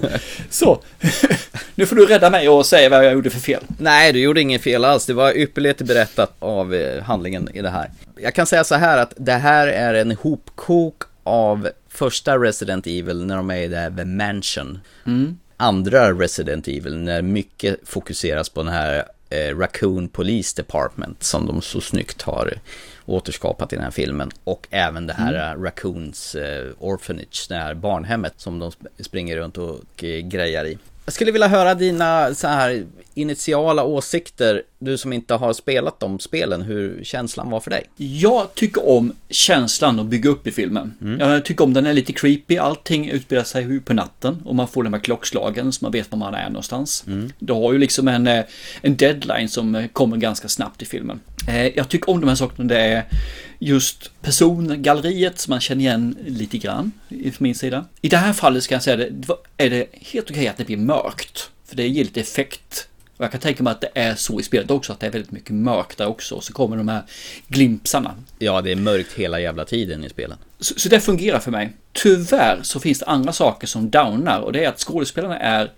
Så, 0.50 0.82
nu 1.74 1.86
får 1.86 1.96
du 1.96 2.06
rädda 2.06 2.30
mig 2.30 2.48
och 2.48 2.66
säga 2.66 2.88
vad 2.88 3.06
jag 3.06 3.12
gjorde 3.12 3.30
för 3.30 3.40
fel. 3.40 3.62
Nej, 3.78 4.12
du 4.12 4.20
gjorde 4.20 4.40
inget 4.40 4.62
fel 4.62 4.84
alls. 4.84 5.06
Det 5.06 5.12
var 5.12 5.36
ypperligt 5.36 5.82
berättat 5.82 6.36
av 6.38 6.74
eh, 6.74 7.02
handlingen 7.02 7.48
i 7.54 7.62
det 7.62 7.70
här. 7.70 7.90
Jag 8.16 8.34
kan 8.34 8.46
säga 8.46 8.64
så 8.64 8.74
här 8.74 8.98
att 8.98 9.12
det 9.16 9.32
här 9.32 9.66
är 9.66 9.94
en 9.94 10.16
hopkok 10.16 11.02
av 11.22 11.68
första 11.88 12.38
Resident 12.38 12.86
Evil 12.86 13.26
när 13.26 13.36
de 13.36 13.50
är 13.50 13.56
i 13.56 13.68
det 13.68 13.76
här 13.76 13.90
The 13.90 14.04
Mansion. 14.04 14.78
Mm. 15.06 15.38
Andra 15.56 16.12
Resident 16.12 16.68
Evil 16.68 16.96
när 16.96 17.22
mycket 17.22 17.76
fokuseras 17.84 18.48
på 18.48 18.62
den 18.62 18.72
här 18.72 19.04
eh, 19.30 19.58
Raccoon 19.58 20.08
Police 20.08 20.56
Department 20.56 21.22
som 21.22 21.46
de 21.46 21.62
så 21.62 21.80
snyggt 21.80 22.22
har 22.22 22.54
återskapat 23.10 23.72
i 23.72 23.76
den 23.76 23.84
här 23.84 23.90
filmen. 23.90 24.30
Och 24.44 24.66
även 24.70 25.06
det 25.06 25.12
här 25.12 25.34
Mm. 25.34 25.60
eh, 25.60 25.64
Raccoons 25.64 26.34
eh, 26.34 26.66
Orphanage, 26.78 27.46
det 27.48 27.54
här 27.54 27.74
barnhemmet 27.74 28.34
som 28.36 28.58
de 28.58 28.70
sp- 28.70 29.02
springer 29.02 29.36
runt 29.36 29.58
och 29.58 30.04
eh, 30.04 30.18
grejar 30.20 30.64
i. 30.64 30.78
Jag 31.04 31.12
skulle 31.14 31.32
vilja 31.32 31.48
höra 31.48 31.74
dina 31.74 32.34
så 32.34 32.48
här 32.48 32.84
initiala 33.14 33.84
åsikter, 33.84 34.62
du 34.78 34.98
som 34.98 35.12
inte 35.12 35.34
har 35.34 35.52
spelat 35.52 36.00
de 36.00 36.18
spelen, 36.18 36.62
hur 36.62 37.04
känslan 37.04 37.50
var 37.50 37.60
för 37.60 37.70
dig. 37.70 37.84
Jag 37.96 38.54
tycker 38.54 38.88
om 38.88 39.12
känslan 39.30 40.00
att 40.00 40.06
bygga 40.06 40.30
upp 40.30 40.46
i 40.46 40.50
filmen. 40.50 40.94
Jag 41.20 41.44
tycker 41.44 41.64
om 41.64 41.72
den 41.72 41.86
är 41.86 41.92
lite 41.92 42.12
creepy. 42.12 42.56
Allting 42.56 43.10
utspelar 43.10 43.44
sig 43.44 43.80
på 43.80 43.92
natten 43.94 44.42
och 44.44 44.54
man 44.54 44.68
får 44.68 44.82
de 44.84 44.92
här 44.92 45.00
klockslagen 45.00 45.72
så 45.72 45.84
man 45.84 45.92
vet 45.92 46.10
var 46.10 46.18
man 46.18 46.34
är 46.34 46.48
någonstans. 46.48 47.04
Du 47.38 47.52
har 47.52 47.72
ju 47.72 47.78
liksom 47.78 48.08
en, 48.08 48.26
eh, 48.26 48.44
en 48.82 48.96
deadline 48.96 49.48
som 49.48 49.74
eh, 49.74 49.86
kommer 49.86 50.16
ganska 50.16 50.48
snabbt 50.48 50.82
i 50.82 50.84
filmen. 50.84 51.20
Eh, 51.48 51.66
Jag 51.66 51.88
tycker 51.88 52.10
om 52.10 52.20
de 52.20 52.28
här 52.28 52.34
sakerna. 52.36 52.68
Det 52.68 52.80
är 52.80 53.04
just 53.58 54.10
persongalleriet 54.22 55.38
som 55.38 55.50
man 55.50 55.60
känner 55.60 55.80
igen 55.80 56.16
lite 56.26 56.58
grann 56.58 56.92
från 57.08 57.32
min 57.38 57.54
sida. 57.54 57.84
I 58.00 58.08
det 58.08 58.16
här 58.16 58.32
fallet 58.32 58.62
ska 58.62 58.74
jag 58.74 58.82
säga 58.82 58.96
det, 58.96 59.10
är 59.56 59.70
det 59.70 59.86
helt 59.92 60.30
okej 60.30 60.48
att 60.48 60.56
det 60.56 60.64
blir 60.64 60.76
mörkt. 60.76 61.50
För 61.66 61.76
det 61.76 61.88
ger 61.88 62.04
lite 62.04 62.20
effekt. 62.20 62.88
Och 63.20 63.24
jag 63.24 63.32
kan 63.32 63.40
tänka 63.40 63.62
mig 63.62 63.70
att 63.70 63.80
det 63.80 63.90
är 63.94 64.14
så 64.14 64.40
i 64.40 64.42
spelet 64.42 64.70
också, 64.70 64.92
att 64.92 65.00
det 65.00 65.06
är 65.06 65.10
väldigt 65.10 65.30
mycket 65.30 65.54
mörkt 65.54 65.98
där 65.98 66.06
också. 66.06 66.34
Och 66.34 66.44
så 66.44 66.52
kommer 66.52 66.76
de 66.76 66.88
här 66.88 67.02
glimpsarna. 67.48 68.14
Ja, 68.38 68.60
det 68.60 68.72
är 68.72 68.76
mörkt 68.76 69.12
hela 69.12 69.40
jävla 69.40 69.64
tiden 69.64 70.04
i 70.04 70.08
spelen. 70.08 70.38
Så, 70.60 70.74
så 70.76 70.88
det 70.88 71.00
fungerar 71.00 71.38
för 71.38 71.50
mig. 71.50 71.72
Tyvärr 71.92 72.60
så 72.62 72.80
finns 72.80 72.98
det 72.98 73.06
andra 73.06 73.32
saker 73.32 73.66
som 73.66 73.90
downar 73.90 74.40
och 74.40 74.52
det 74.52 74.64
är 74.64 74.68
att 74.68 74.78
skådespelarna 74.78 75.38
är 75.38 75.72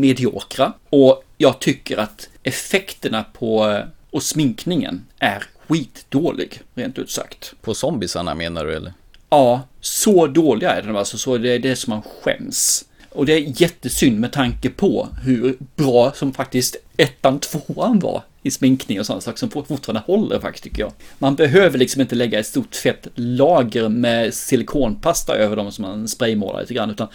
mediokra. 0.00 0.72
Och 0.90 1.24
jag 1.36 1.60
tycker 1.60 1.96
att 1.96 2.28
effekterna 2.42 3.24
på 3.32 3.82
och 4.10 4.22
sminkningen 4.22 5.06
är 5.18 5.44
skitdålig, 5.68 6.60
rent 6.74 6.98
ut 6.98 7.10
sagt. 7.10 7.54
På 7.60 7.74
zombiesarna 7.74 8.34
menar 8.34 8.64
du 8.64 8.76
eller? 8.76 8.92
Ja, 9.30 9.62
så 9.80 10.26
dåliga 10.26 10.70
är 10.70 10.82
de 10.82 10.96
alltså, 10.96 11.18
så 11.18 11.38
det 11.38 11.50
är 11.50 11.58
det 11.58 11.76
som 11.76 11.90
man 11.90 12.02
skäms. 12.02 12.84
Och 13.16 13.26
det 13.26 13.32
är 13.32 13.62
jättesynd 13.62 14.20
med 14.20 14.32
tanke 14.32 14.70
på 14.70 15.08
hur 15.22 15.56
bra 15.76 16.12
som 16.12 16.32
faktiskt 16.32 16.76
ettan, 16.96 17.40
tvåan 17.40 17.98
var 17.98 18.22
i 18.42 18.50
sminkning 18.50 19.00
och 19.00 19.06
sådana 19.06 19.20
saker 19.20 19.38
som 19.38 19.50
fortfarande 19.50 20.02
håller 20.06 20.40
faktiskt 20.40 20.64
tycker 20.64 20.82
jag. 20.82 20.92
Man 21.18 21.34
behöver 21.34 21.78
liksom 21.78 22.00
inte 22.02 22.14
lägga 22.14 22.38
ett 22.38 22.46
stort 22.46 22.74
fett 22.74 23.08
lager 23.14 23.88
med 23.88 24.34
silikonpasta 24.34 25.34
över 25.36 25.56
dem 25.56 25.72
som 25.72 25.82
man 25.82 26.08
spraymålar 26.08 26.60
lite 26.60 26.74
grann, 26.74 26.90
utan 26.90 27.08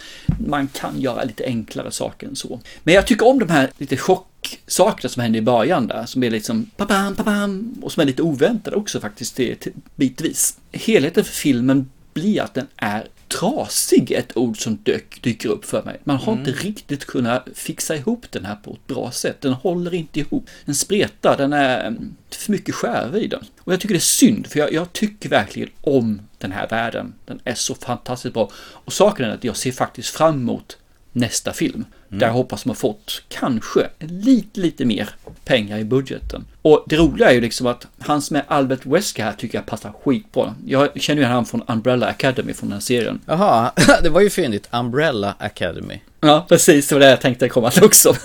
man 0.46 0.68
kan 0.68 1.00
göra 1.00 1.24
lite 1.24 1.44
enklare 1.44 1.90
saker 1.90 2.26
än 2.26 2.36
så. 2.36 2.60
Men 2.82 2.94
jag 2.94 3.06
tycker 3.06 3.26
om 3.26 3.38
de 3.38 3.48
här 3.48 3.70
lite 3.78 3.96
chocksakerna 3.96 5.08
som 5.08 5.22
händer 5.22 5.38
i 5.38 5.42
början 5.42 5.86
där, 5.86 6.06
som 6.06 6.22
är 6.24 6.30
liksom 6.30 6.70
papam, 6.76 7.14
papam, 7.14 7.74
och 7.82 7.92
som 7.92 8.00
är 8.00 8.04
lite 8.04 8.22
oväntade 8.22 8.76
också 8.76 9.00
faktiskt 9.00 9.36
till- 9.36 9.56
till- 9.56 9.72
bitvis. 9.96 10.56
Helheten 10.72 11.24
för 11.24 11.32
filmen 11.32 11.90
blir 12.14 12.42
att 12.42 12.54
den 12.54 12.66
är 12.76 13.06
trasig, 13.38 14.12
ett 14.12 14.36
ord 14.36 14.62
som 14.62 14.76
dök, 14.82 15.22
dyker 15.22 15.48
upp 15.48 15.64
för 15.64 15.82
mig. 15.82 16.00
Man 16.04 16.16
har 16.16 16.32
inte 16.32 16.50
riktigt 16.50 17.04
kunnat 17.04 17.48
fixa 17.54 17.96
ihop 17.96 18.26
den 18.30 18.44
här 18.44 18.54
på 18.54 18.72
ett 18.72 18.86
bra 18.86 19.10
sätt. 19.10 19.40
Den 19.40 19.52
håller 19.52 19.94
inte 19.94 20.20
ihop. 20.20 20.46
Den 20.64 20.74
spretar, 20.74 21.36
den 21.36 21.52
är 21.52 21.86
mm, 21.86 22.14
för 22.30 22.52
mycket 22.52 22.74
skärv 22.74 23.16
i 23.16 23.26
den. 23.26 23.44
Och 23.58 23.72
jag 23.72 23.80
tycker 23.80 23.94
det 23.94 23.98
är 23.98 24.00
synd, 24.00 24.46
för 24.46 24.58
jag, 24.58 24.72
jag 24.72 24.92
tycker 24.92 25.28
verkligen 25.28 25.68
om 25.80 26.20
den 26.38 26.52
här 26.52 26.68
världen. 26.68 27.14
Den 27.24 27.40
är 27.44 27.54
så 27.54 27.74
fantastiskt 27.74 28.34
bra. 28.34 28.50
Och 28.56 28.92
saken 28.92 29.26
är 29.26 29.34
att 29.34 29.44
jag 29.44 29.56
ser 29.56 29.72
faktiskt 29.72 30.08
fram 30.08 30.34
emot 30.34 30.76
nästa 31.12 31.52
film. 31.52 31.84
Där 32.08 32.26
jag 32.26 32.34
hoppas 32.34 32.64
har 32.64 32.74
fått 32.74 33.22
kanske 33.28 33.88
lite, 33.98 34.60
lite 34.60 34.84
mer 34.84 35.08
pengar 35.44 35.78
i 35.78 35.84
budgeten. 35.84 36.44
Och 36.62 36.84
det 36.86 36.96
roliga 36.96 37.30
är 37.30 37.34
ju 37.34 37.40
liksom 37.40 37.66
att 37.66 37.86
han 37.98 38.22
som 38.22 38.36
är 38.36 38.44
Albert 38.48 38.86
Wesker 38.86 39.24
här 39.24 39.32
tycker 39.32 39.58
jag 39.58 39.66
passar 39.66 39.92
skitbra. 40.04 40.54
Jag 40.66 41.00
känner 41.00 41.22
ju 41.22 41.28
han 41.28 41.46
från 41.46 41.62
Umbrella 41.68 42.06
Academy 42.06 42.54
från 42.54 42.70
den 42.70 42.80
serien. 42.80 43.20
Jaha, 43.26 43.72
det 44.02 44.08
var 44.08 44.20
ju 44.20 44.30
fyndigt. 44.30 44.68
Umbrella 44.72 45.34
Academy. 45.38 46.00
Ja, 46.20 46.46
precis. 46.48 46.88
Det 46.88 46.94
var 46.94 47.00
det 47.00 47.10
jag 47.10 47.20
tänkte 47.20 47.48
komma 47.48 47.70
till 47.70 47.84
också. 47.84 48.16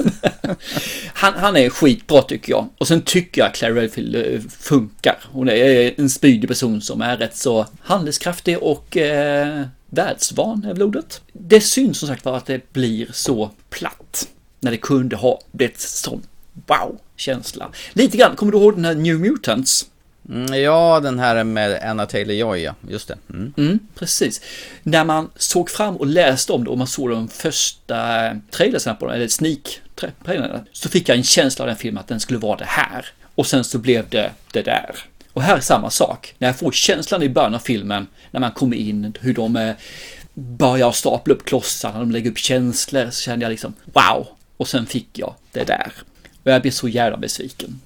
han, 1.14 1.34
han 1.34 1.58
är 1.58 1.70
skitbra 1.70 2.22
tycker 2.22 2.52
jag. 2.52 2.68
Och 2.78 2.88
sen 2.88 3.02
tycker 3.02 3.42
jag 3.42 3.54
Claire 3.54 3.82
Redfield 3.82 4.16
eh, 4.16 4.42
funkar. 4.60 5.18
Hon 5.32 5.50
är 5.50 6.00
en 6.00 6.10
spydig 6.10 6.50
person 6.50 6.82
som 6.82 7.02
är 7.02 7.18
rätt 7.18 7.38
så 7.38 7.66
handlingskraftig 7.82 8.58
och 8.60 8.98
eh, 8.98 9.64
världsvan 9.90 10.66
är 10.66 10.74
väl 10.74 10.84
ordet. 10.84 11.22
Det 11.34 11.56
är 11.56 11.60
synd 11.60 11.96
som 11.96 12.08
sagt 12.08 12.26
var 12.26 12.38
att 12.38 12.46
det 12.46 12.74
blir 12.74 13.08
så 13.14 13.52
platt. 13.70 14.28
När 14.60 14.72
det 14.72 14.78
kunde 14.78 15.16
ha 15.16 15.40
blivit 15.52 15.80
sån 15.80 16.22
wow-känsla. 16.66 17.70
Lite 17.94 18.18
grann, 18.18 18.36
kommer 18.36 18.52
du 18.52 18.58
ihåg 18.58 18.76
den 18.76 18.86
här 18.86 18.96
New 18.96 19.20
Mutants? 19.20 19.86
Mm, 20.30 20.62
ja, 20.62 21.00
den 21.00 21.20
här 21.20 21.44
med 21.44 21.90
Anna 21.90 22.06
Taylor-Joy, 22.06 22.58
ja. 22.58 22.76
Just 22.90 23.08
det. 23.08 23.18
Mm. 23.30 23.54
Mm, 23.58 23.80
precis. 23.96 24.42
När 24.84 25.04
man 25.04 25.30
såg 25.36 25.70
fram 25.70 25.96
och 25.96 26.08
läste 26.08 26.54
om 26.54 26.64
det 26.64 26.70
och 26.70 26.78
man 26.78 26.88
såg 26.88 27.10
de 27.10 27.28
första 27.28 28.30
trailersarna 28.52 28.96
på 28.96 29.06
den, 29.06 29.16
eller 29.16 29.28
sneak 29.28 29.82
trailerna, 30.26 30.66
så 30.72 30.90
fick 30.90 31.10
jag 31.10 31.18
en 31.18 31.24
känsla 31.24 31.64
av 31.64 31.68
den 31.68 31.78
filmen 31.78 32.02
att 32.02 32.08
den 32.08 32.20
skulle 32.20 32.40
vara 32.40 32.58
det 32.58 32.66
här. 32.68 33.06
Och 33.36 33.48
sen 33.48 33.64
så 33.64 33.78
blev 33.78 34.10
det 34.10 34.32
det 34.52 34.62
där. 34.62 34.96
Och 35.34 35.42
här 35.44 35.58
är 35.58 35.62
samma 35.62 35.90
sak. 35.90 36.36
När 36.38 36.48
jag 36.48 36.60
får 36.60 36.72
känslan 36.72 37.24
i 37.24 37.30
början 37.30 37.56
av 37.56 37.60
filmen, 37.60 38.08
när 38.32 38.40
man 38.40 38.52
kommer 38.52 38.78
in, 38.78 39.14
hur 39.22 39.34
de 39.34 39.56
eh, 39.56 39.76
börjar 40.34 40.92
stapla 40.92 41.34
upp 41.34 41.46
klossar, 41.46 41.92
när 41.92 42.00
de 42.00 42.12
lägger 42.12 42.32
upp 42.32 42.38
känslor, 42.38 43.10
så 43.10 43.22
kände 43.22 43.46
jag 43.46 43.50
liksom 43.50 43.74
wow. 43.86 44.28
Och 44.58 44.68
sen 44.68 44.86
fick 44.86 45.20
jag 45.20 45.36
det 45.52 45.64
där. 45.64 45.92
Och 46.48 46.54
jag 46.54 46.62
blev 46.62 46.72
så 46.72 46.88
jävla 46.88 47.18
besviken. 47.18 47.82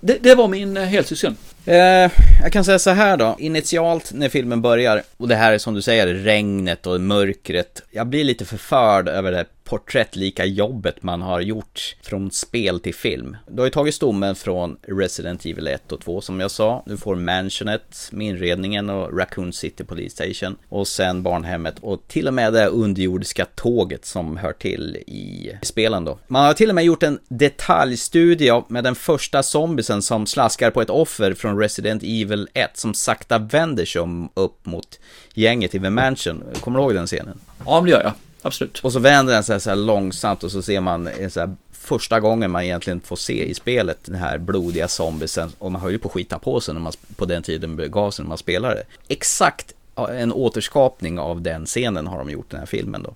Det, 0.00 0.18
det 0.22 0.34
var 0.34 0.48
min 0.48 0.76
eh, 0.76 0.84
helsyskon. 0.84 1.36
Eh, 1.66 2.10
jag 2.42 2.52
kan 2.52 2.64
säga 2.64 2.78
så 2.78 2.90
här 2.90 3.16
då, 3.16 3.36
initialt 3.38 4.12
när 4.12 4.28
filmen 4.28 4.62
börjar, 4.62 5.02
och 5.16 5.28
det 5.28 5.34
här 5.34 5.52
är 5.52 5.58
som 5.58 5.74
du 5.74 5.82
säger, 5.82 6.06
regnet 6.06 6.86
och 6.86 7.00
mörkret. 7.00 7.82
Jag 7.90 8.06
blir 8.06 8.24
lite 8.24 8.44
förförd 8.44 9.08
över 9.08 9.32
det 9.32 9.44
porträttlika 9.64 10.44
jobbet 10.44 11.02
man 11.02 11.22
har 11.22 11.40
gjort 11.40 11.96
från 12.02 12.30
spel 12.30 12.80
till 12.80 12.94
film. 12.94 13.36
Du 13.48 13.60
har 13.60 13.66
ju 13.66 13.70
tagit 13.70 13.94
stommen 13.94 14.34
från 14.34 14.76
Resident 14.82 15.46
Evil 15.46 15.66
1 15.66 15.92
och 15.92 16.00
2 16.00 16.20
som 16.20 16.40
jag 16.40 16.50
sa. 16.50 16.82
Du 16.86 16.96
får 16.96 17.16
Mansionet 17.16 18.08
med 18.12 18.26
inredningen 18.26 18.90
och 18.90 19.18
Raccoon 19.18 19.52
City 19.52 19.84
Police 19.84 20.10
Station. 20.10 20.56
Och 20.68 20.88
sen 20.88 21.22
barnhemmet 21.22 21.74
och 21.80 22.08
till 22.08 22.28
och 22.28 22.34
med 22.34 22.52
det 22.52 22.66
underjordiska 22.66 23.44
tåget 23.44 24.04
som 24.04 24.36
hör 24.36 24.52
till 24.52 24.96
i 24.96 25.52
spelen 25.62 26.04
då. 26.04 26.18
Man 26.26 26.44
har 26.44 26.54
till 26.54 26.68
och 26.68 26.74
med 26.74 26.84
gjort 26.84 27.02
en 27.02 27.18
detaljstudie 27.28 28.62
med 28.68 28.84
den 28.84 28.94
första 28.94 29.42
zombisen 29.42 30.02
som 30.02 30.26
slaskar 30.26 30.70
på 30.70 30.82
ett 30.82 30.90
offer 30.90 31.34
från 31.34 31.53
Resident 31.58 32.02
Evil 32.02 32.48
1 32.54 32.76
som 32.76 32.94
sakta 32.94 33.38
vänder 33.38 33.84
sig 33.84 34.00
om 34.00 34.28
upp 34.34 34.66
mot 34.66 34.98
gänget 35.34 35.74
i 35.74 35.80
The 35.80 35.90
Mansion. 35.90 36.44
Kommer 36.60 36.78
du 36.78 36.84
ihåg 36.84 36.94
den 36.94 37.06
scenen? 37.06 37.40
Ja, 37.66 37.80
det 37.80 37.90
gör 37.90 38.02
jag. 38.02 38.12
Absolut. 38.42 38.78
Och 38.78 38.92
så 38.92 38.98
vänder 38.98 39.34
den 39.34 39.44
sig 39.44 39.60
så 39.60 39.70
här 39.70 39.76
långsamt 39.76 40.44
och 40.44 40.52
så 40.52 40.62
ser 40.62 40.80
man 40.80 41.08
så 41.30 41.40
här, 41.40 41.56
första 41.72 42.20
gången 42.20 42.50
man 42.50 42.62
egentligen 42.62 43.00
får 43.00 43.16
se 43.16 43.44
i 43.44 43.54
spelet 43.54 43.98
den 44.04 44.14
här 44.14 44.38
blodiga 44.38 44.88
zombiesen. 44.88 45.52
Och 45.58 45.72
man 45.72 45.80
höll 45.80 45.92
ju 45.92 45.98
på 45.98 46.08
att 46.08 46.14
skita 46.14 46.38
på 46.38 46.60
sig 46.60 46.74
när 46.74 46.80
man, 46.80 46.92
på 47.16 47.24
den 47.24 47.42
tiden 47.42 47.76
begav 47.76 48.10
sig 48.10 48.22
när 48.22 48.28
man 48.28 48.38
spelade. 48.38 48.82
Exakt 49.08 49.74
en 49.96 50.32
återskapning 50.32 51.18
av 51.18 51.42
den 51.42 51.66
scenen 51.66 52.06
har 52.06 52.18
de 52.18 52.30
gjort 52.30 52.50
den 52.50 52.60
här 52.60 52.66
filmen 52.66 53.02
då. 53.02 53.14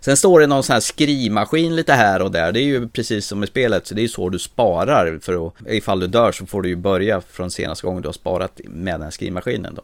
Sen 0.00 0.16
står 0.16 0.40
det 0.40 0.46
någon 0.46 0.62
sån 0.62 0.72
här 0.74 0.80
skrivmaskin 0.80 1.76
lite 1.76 1.92
här 1.92 2.22
och 2.22 2.30
där. 2.30 2.52
Det 2.52 2.60
är 2.60 2.64
ju 2.64 2.88
precis 2.88 3.26
som 3.26 3.44
i 3.44 3.46
spelet, 3.46 3.86
så 3.86 3.94
det 3.94 4.00
är 4.00 4.02
ju 4.02 4.08
så 4.08 4.28
du 4.28 4.38
sparar 4.38 5.18
för 5.22 5.46
att 5.46 5.54
ifall 5.68 6.00
du 6.00 6.06
dör 6.06 6.32
så 6.32 6.46
får 6.46 6.62
du 6.62 6.68
ju 6.68 6.76
börja 6.76 7.20
från 7.20 7.50
senaste 7.50 7.86
gången 7.86 8.02
du 8.02 8.08
har 8.08 8.12
sparat 8.12 8.60
med 8.64 8.94
den 8.94 9.02
här 9.02 9.10
skrivmaskinen 9.10 9.74
då. 9.74 9.82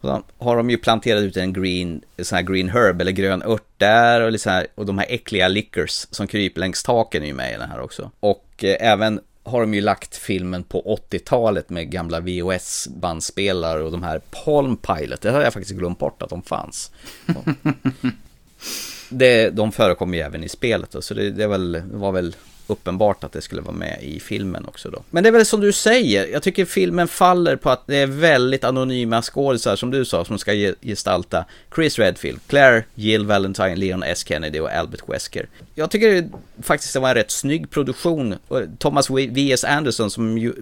Och 0.00 0.08
så 0.08 0.22
har 0.44 0.56
de 0.56 0.70
ju 0.70 0.78
planterat 0.78 1.22
ut 1.22 1.36
en 1.36 1.52
green, 1.52 2.02
sån 2.22 2.36
här 2.36 2.42
green 2.42 2.68
herb 2.68 3.00
eller 3.00 3.12
grön 3.12 3.42
ört 3.46 3.68
där 3.76 4.20
och, 4.20 4.40
så 4.40 4.50
här, 4.50 4.66
och 4.74 4.86
de 4.86 4.98
här 4.98 5.06
äckliga 5.08 5.48
lickers 5.48 6.06
som 6.10 6.26
kryper 6.26 6.60
längs 6.60 6.82
taken 6.82 7.22
är 7.22 7.26
ju 7.26 7.34
med 7.34 7.54
i 7.54 7.56
den 7.56 7.70
här 7.70 7.80
också. 7.80 8.10
Och 8.20 8.64
eh, 8.64 8.76
även 8.80 9.20
har 9.42 9.60
de 9.60 9.74
ju 9.74 9.80
lagt 9.80 10.16
filmen 10.16 10.62
på 10.62 10.98
80-talet 11.10 11.70
med 11.70 11.90
gamla 11.90 12.20
VHS-bandspelare 12.20 13.82
och 13.82 13.92
de 13.92 14.02
här 14.02 14.20
Palm 14.44 14.76
Pilot. 14.76 15.20
Det 15.20 15.30
hade 15.30 15.44
jag 15.44 15.52
faktiskt 15.52 15.78
glömt 15.78 15.98
bort 15.98 16.22
att 16.22 16.30
de 16.30 16.42
fanns. 16.42 16.90
det, 19.08 19.50
de 19.50 19.72
förekommer 19.72 20.18
ju 20.18 20.24
även 20.24 20.44
i 20.44 20.48
spelet 20.48 20.90
då, 20.90 21.02
så 21.02 21.14
det, 21.14 21.30
det, 21.30 21.46
väl, 21.46 21.72
det 21.72 21.96
var 21.96 22.12
väl 22.12 22.34
uppenbart 22.70 23.24
att 23.24 23.32
det 23.32 23.40
skulle 23.40 23.62
vara 23.62 23.74
med 23.74 23.98
i 24.02 24.20
filmen 24.20 24.64
också 24.64 24.90
då. 24.90 25.02
Men 25.10 25.22
det 25.22 25.28
är 25.28 25.32
väl 25.32 25.46
som 25.46 25.60
du 25.60 25.72
säger, 25.72 26.26
jag 26.26 26.42
tycker 26.42 26.64
filmen 26.64 27.08
faller 27.08 27.56
på 27.56 27.70
att 27.70 27.86
det 27.86 27.96
är 27.96 28.06
väldigt 28.06 28.64
anonyma 28.64 29.22
skådisar 29.22 29.76
som 29.76 29.90
du 29.90 30.04
sa 30.04 30.24
som 30.24 30.38
ska 30.38 30.52
gestalta 30.82 31.44
Chris 31.74 31.98
Redfield, 31.98 32.40
Claire, 32.46 32.84
Jill 32.94 33.26
Valentine, 33.26 33.76
Leon 33.76 34.02
S. 34.02 34.24
Kennedy 34.28 34.60
och 34.60 34.70
Albert 34.70 35.02
Wesker. 35.08 35.48
Jag 35.74 35.90
tycker 35.90 36.28
faktiskt 36.62 36.92
det 36.92 37.00
var 37.00 37.08
en 37.08 37.14
rätt 37.14 37.30
snygg 37.30 37.70
produktion. 37.70 38.34
Thomas 38.78 39.10
V.S. 39.10 39.64
Anderson 39.64 40.10
som, 40.10 40.38
ju, 40.38 40.52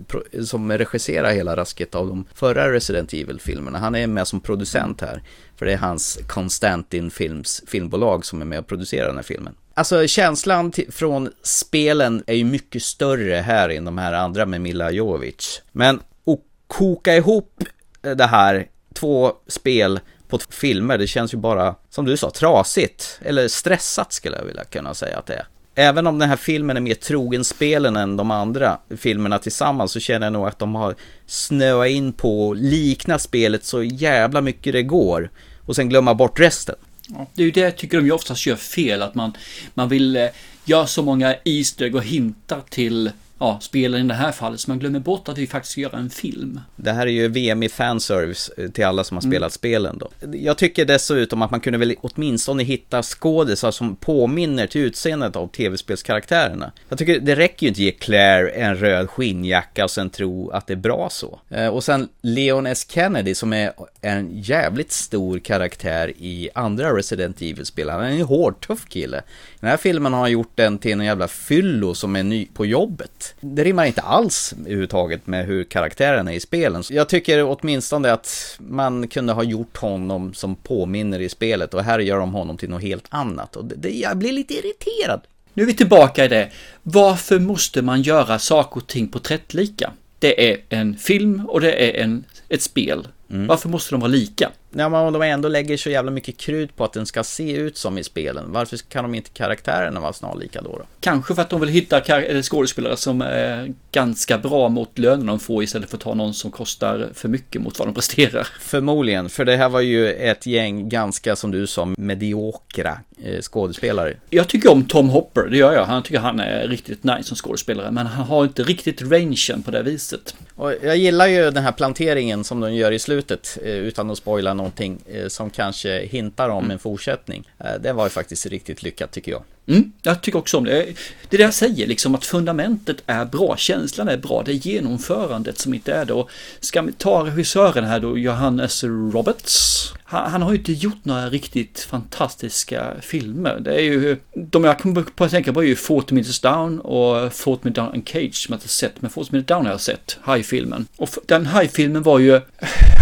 som 0.44 0.72
regisserar 0.72 1.32
hela 1.32 1.56
rasket 1.56 1.94
av 1.94 2.06
de 2.06 2.24
förra 2.34 2.72
Resident 2.72 3.12
Evil-filmerna, 3.12 3.78
han 3.78 3.94
är 3.94 4.06
med 4.06 4.28
som 4.28 4.40
producent 4.40 5.00
här. 5.00 5.22
För 5.56 5.66
det 5.66 5.72
är 5.72 5.76
hans 5.76 6.18
Constantin 6.26 7.10
Films 7.10 7.62
filmbolag 7.66 8.24
som 8.24 8.40
är 8.40 8.46
med 8.46 8.58
och 8.58 8.66
producerar 8.66 9.06
den 9.06 9.16
här 9.16 9.22
filmen. 9.22 9.54
Alltså 9.74 10.06
känslan 10.06 10.72
från 10.90 11.30
spelen 11.42 12.24
är 12.26 12.34
ju 12.34 12.44
mycket 12.44 12.82
större 12.82 13.34
här 13.36 13.68
än 13.68 13.84
de 13.84 13.98
här 13.98 14.12
andra 14.12 14.46
med 14.46 14.60
Mila 14.60 14.90
Jovovich. 14.90 15.60
Men 15.72 15.96
att 15.96 16.40
koka 16.66 17.16
ihop 17.16 17.64
eh, 18.02 18.10
det 18.10 18.26
här, 18.26 18.66
två 18.94 19.32
spel 19.46 20.00
på 20.28 20.38
filmer, 20.38 20.98
det 20.98 21.06
känns 21.06 21.34
ju 21.34 21.38
bara, 21.38 21.74
som 21.90 22.04
du 22.04 22.16
sa, 22.16 22.30
trasigt. 22.30 23.20
Eller 23.22 23.48
stressat 23.48 24.12
skulle 24.12 24.36
jag 24.36 24.44
vilja 24.44 24.64
kunna 24.64 24.94
säga 24.94 25.18
att 25.18 25.26
det 25.26 25.34
är. 25.34 25.46
Även 25.78 26.06
om 26.06 26.18
den 26.18 26.28
här 26.28 26.36
filmen 26.36 26.76
är 26.76 26.80
mer 26.80 26.94
trogen 26.94 27.44
spelen 27.44 27.96
än 27.96 28.16
de 28.16 28.30
andra 28.30 28.78
filmerna 28.96 29.38
tillsammans 29.38 29.92
så 29.92 30.00
känner 30.00 30.26
jag 30.26 30.32
nog 30.32 30.46
att 30.46 30.58
de 30.58 30.74
har 30.74 30.94
snöat 31.26 31.88
in 31.88 32.12
på 32.12 32.50
att 32.50 32.58
likna 32.58 33.18
spelet 33.18 33.64
så 33.64 33.82
jävla 33.82 34.40
mycket 34.40 34.72
det 34.72 34.82
går. 34.82 35.30
Och 35.66 35.76
sen 35.76 35.88
glömma 35.88 36.14
bort 36.14 36.40
resten. 36.40 36.74
Ja, 37.08 37.26
det 37.34 37.42
är 37.42 37.44
ju 37.46 37.50
det 37.50 37.60
jag 37.60 37.76
tycker 37.76 37.96
de 37.96 38.06
ju 38.06 38.12
oftast 38.12 38.46
gör 38.46 38.56
fel, 38.56 39.02
att 39.02 39.14
man, 39.14 39.36
man 39.74 39.88
vill 39.88 40.16
eh, 40.16 40.26
göra 40.64 40.86
så 40.86 41.02
många 41.02 41.36
Easter 41.44 41.94
och 41.94 42.04
hintar 42.04 42.60
till 42.68 43.10
ja, 43.38 43.58
spelen 43.60 44.04
i 44.04 44.08
det 44.08 44.14
här 44.14 44.32
fallet, 44.32 44.60
så 44.60 44.70
man 44.70 44.78
glömmer 44.78 45.00
bort 45.00 45.28
att 45.28 45.38
vi 45.38 45.46
faktiskt 45.46 45.72
ska 45.72 45.80
göra 45.80 45.98
en 45.98 46.10
film. 46.10 46.60
Det 46.76 46.92
här 46.92 47.06
är 47.06 47.10
ju 47.10 47.28
VM 47.28 47.62
i 47.62 47.68
fanservice 47.68 48.50
eh, 48.56 48.70
till 48.70 48.84
alla 48.84 49.04
som 49.04 49.16
har 49.16 49.22
spelat 49.22 49.36
mm. 49.36 49.50
spelen 49.50 49.98
då. 49.98 50.08
Jag 50.38 50.58
tycker 50.58 50.84
dessutom 50.84 51.42
att 51.42 51.50
man 51.50 51.60
kunde 51.60 51.78
väl 51.78 51.94
åtminstone 52.00 52.62
hitta 52.62 53.02
skådisar 53.02 53.70
som 53.70 53.96
påminner 53.96 54.66
till 54.66 54.80
utseendet 54.80 55.36
av 55.36 55.46
tv-spelskaraktärerna. 55.46 56.72
Jag 56.88 56.98
tycker 56.98 57.20
det 57.20 57.34
räcker 57.34 57.62
ju 57.66 57.68
inte 57.68 57.78
att 57.78 57.84
ge 57.84 57.92
Claire 57.92 58.50
en 58.50 58.76
röd 58.76 59.10
skinnjacka 59.10 59.84
och 59.84 59.90
sen 59.90 60.10
tro 60.10 60.50
att 60.50 60.66
det 60.66 60.72
är 60.72 60.76
bra 60.76 61.08
så. 61.10 61.40
Eh, 61.50 61.68
och 61.68 61.84
sen 61.84 62.08
Leon 62.20 62.66
S. 62.66 62.86
Kennedy 62.90 63.34
som 63.34 63.52
är 63.52 63.72
en 64.00 64.30
jävligt 64.32 64.92
stor 64.92 65.38
karaktär 65.38 66.12
i 66.18 66.48
andra 66.54 66.96
Resident 66.96 67.42
Evil-spel. 67.42 67.88
Han 67.88 68.04
är 68.04 68.10
en 68.10 68.20
hård, 68.20 68.66
tuff 68.66 68.88
kille. 68.88 69.18
I 69.18 69.22
den 69.60 69.70
här 69.70 69.76
filmen 69.76 70.12
har 70.12 70.20
han 70.20 70.32
gjort 70.32 70.52
den 70.54 70.78
till 70.78 70.92
en 70.92 71.00
jävla 71.00 71.28
fyllo 71.28 71.94
som 71.94 72.16
är 72.16 72.22
ny 72.22 72.46
på 72.54 72.66
jobbet. 72.66 73.25
Det 73.40 73.64
rimmar 73.64 73.84
inte 73.84 74.00
alls 74.00 74.54
överhuvudtaget 74.60 75.26
med 75.26 75.46
hur 75.46 75.64
karaktären 75.64 76.28
är 76.28 76.32
i 76.32 76.40
spelen. 76.40 76.82
Så 76.82 76.94
jag 76.94 77.08
tycker 77.08 77.42
åtminstone 77.44 78.12
att 78.12 78.56
man 78.58 79.08
kunde 79.08 79.32
ha 79.32 79.42
gjort 79.42 79.76
honom 79.76 80.34
som 80.34 80.56
påminner 80.56 81.20
i 81.20 81.28
spelet 81.28 81.74
och 81.74 81.82
här 81.82 81.98
gör 81.98 82.18
de 82.18 82.34
honom 82.34 82.56
till 82.56 82.70
något 82.70 82.82
helt 82.82 83.06
annat. 83.08 83.56
Och 83.56 83.64
det, 83.64 83.74
det, 83.74 83.90
jag 83.90 84.16
blir 84.16 84.32
lite 84.32 84.54
irriterad. 84.54 85.20
Nu 85.54 85.62
är 85.62 85.66
vi 85.66 85.74
tillbaka 85.74 86.24
i 86.24 86.28
det. 86.28 86.50
Varför 86.82 87.38
måste 87.38 87.82
man 87.82 88.02
göra 88.02 88.38
saker 88.38 88.76
och 88.76 88.86
ting 88.86 89.08
porträttlika? 89.08 89.92
Det 90.18 90.50
är 90.52 90.58
en 90.68 90.96
film 90.96 91.46
och 91.48 91.60
det 91.60 91.72
är 91.72 92.02
en, 92.02 92.24
ett 92.48 92.62
spel. 92.62 93.08
Mm. 93.30 93.46
Varför 93.46 93.68
måste 93.68 93.94
de 93.94 94.00
vara 94.00 94.10
lika? 94.10 94.50
Ja, 94.70 94.88
men 94.88 95.00
om 95.00 95.12
de 95.12 95.22
ändå 95.22 95.48
lägger 95.48 95.76
så 95.76 95.90
jävla 95.90 96.10
mycket 96.10 96.36
krut 96.36 96.76
på 96.76 96.84
att 96.84 96.92
den 96.92 97.06
ska 97.06 97.24
se 97.24 97.52
ut 97.52 97.76
som 97.76 97.98
i 97.98 98.04
spelen, 98.04 98.44
varför 98.52 98.76
kan 98.76 99.04
de 99.04 99.14
inte 99.14 99.30
karaktärerna 99.30 100.00
vara 100.00 100.12
snarlika 100.12 100.62
då, 100.62 100.70
då? 100.70 100.84
Kanske 101.00 101.34
för 101.34 101.42
att 101.42 101.50
de 101.50 101.60
vill 101.60 101.68
hitta 101.68 102.02
skådespelare 102.42 102.96
som 102.96 103.20
är 103.20 103.74
ganska 103.92 104.38
bra 104.38 104.68
mot 104.68 104.98
lönen 104.98 105.26
de 105.26 105.38
får 105.38 105.62
istället 105.62 105.90
för 105.90 105.96
att 105.96 106.02
ta 106.02 106.14
någon 106.14 106.34
som 106.34 106.50
kostar 106.50 107.08
för 107.14 107.28
mycket 107.28 107.62
mot 107.62 107.78
vad 107.78 107.88
de 107.88 107.94
presterar. 107.94 108.48
Förmodligen, 108.60 109.28
för 109.28 109.44
det 109.44 109.56
här 109.56 109.68
var 109.68 109.80
ju 109.80 110.12
ett 110.12 110.46
gäng 110.46 110.88
ganska, 110.88 111.36
som 111.36 111.50
du 111.50 111.66
sa, 111.66 111.84
mediokra 111.98 112.98
eh, 113.24 113.40
skådespelare. 113.40 114.14
Jag 114.30 114.48
tycker 114.48 114.72
om 114.72 114.84
Tom 114.84 115.08
Hopper, 115.08 115.42
det 115.42 115.56
gör 115.56 115.72
jag. 115.72 115.84
Han 115.84 116.02
tycker 116.02 116.18
han 116.18 116.40
är 116.40 116.68
riktigt 116.68 117.04
nice 117.04 117.22
som 117.22 117.36
skådespelare, 117.36 117.90
men 117.90 118.06
han 118.06 118.26
har 118.26 118.44
inte 118.44 118.62
riktigt 118.62 119.02
rangen 119.02 119.62
på 119.64 119.70
det 119.70 119.82
viset. 119.82 120.34
Och 120.54 120.72
jag 120.82 120.96
gillar 120.96 121.26
ju 121.26 121.50
den 121.50 121.62
här 121.62 121.72
planteringen 121.72 122.44
som 122.44 122.60
de 122.60 122.74
gör 122.74 122.92
i 122.92 122.98
slutet, 122.98 123.58
eh, 123.64 123.70
utan 123.70 124.10
att 124.10 124.18
spoila 124.18 124.54
någonting 124.56 124.98
eh, 125.06 125.28
som 125.28 125.50
kanske 125.50 126.06
hintar 126.06 126.48
om 126.48 126.64
mm. 126.64 126.70
en 126.70 126.78
fortsättning. 126.78 127.48
Eh, 127.58 127.74
det 127.80 127.92
var 127.92 128.04
ju 128.04 128.10
faktiskt 128.10 128.46
riktigt 128.46 128.82
lyckat 128.82 129.10
tycker 129.10 129.32
jag. 129.32 129.42
Mm, 129.68 129.92
jag 130.02 130.22
tycker 130.22 130.38
också 130.38 130.56
om 130.56 130.64
det. 130.64 130.86
Det 131.30 131.36
är 131.36 131.38
det 131.38 131.44
jag 131.44 131.54
säger, 131.54 131.86
liksom 131.86 132.14
att 132.14 132.24
fundamentet 132.24 133.02
är 133.06 133.24
bra, 133.24 133.56
känslan 133.56 134.08
är 134.08 134.16
bra, 134.16 134.42
det 134.42 134.52
är 134.52 134.54
genomförandet 134.54 135.58
som 135.58 135.74
inte 135.74 135.92
är 135.92 136.04
det. 136.04 136.12
Och 136.12 136.30
ska 136.60 136.82
vi 136.82 136.92
ta 136.92 137.26
regissören 137.26 137.84
här 137.84 138.00
då, 138.00 138.18
Johannes 138.18 138.84
Roberts. 138.84 139.92
Han, 140.04 140.30
han, 140.30 140.42
har 140.42 140.52
ju 140.52 140.58
inte 140.58 140.72
gjort 140.72 141.04
några 141.04 141.30
riktigt 141.30 141.80
fantastiska 141.80 142.92
filmer. 143.00 143.60
Det 143.60 143.74
är 143.74 143.80
ju, 143.80 144.16
de 144.34 144.64
jag 144.64 144.78
kommer 144.78 145.02
på 145.02 145.24
att 145.24 145.30
tänka 145.30 145.52
på 145.52 145.62
är 145.62 145.66
ju 145.66 145.76
40 145.76 146.14
Minutes 146.14 146.40
Down 146.40 146.80
och 146.80 147.32
40 147.32 147.60
Minutes 147.62 147.74
Down 147.74 147.92
and 147.94 148.08
Cage 148.08 148.34
som 148.34 148.52
jag 148.52 148.56
inte 148.56 148.68
sett, 148.68 149.02
men 149.02 149.10
40 149.10 149.28
Minutes 149.32 149.48
Down 149.48 149.64
har 149.64 149.72
jag 149.72 149.80
sett, 149.80 150.18
High-filmen. 150.26 150.86
Och 150.96 151.08
den 151.26 151.46
High-filmen 151.46 152.02
var 152.02 152.18
ju, 152.18 152.32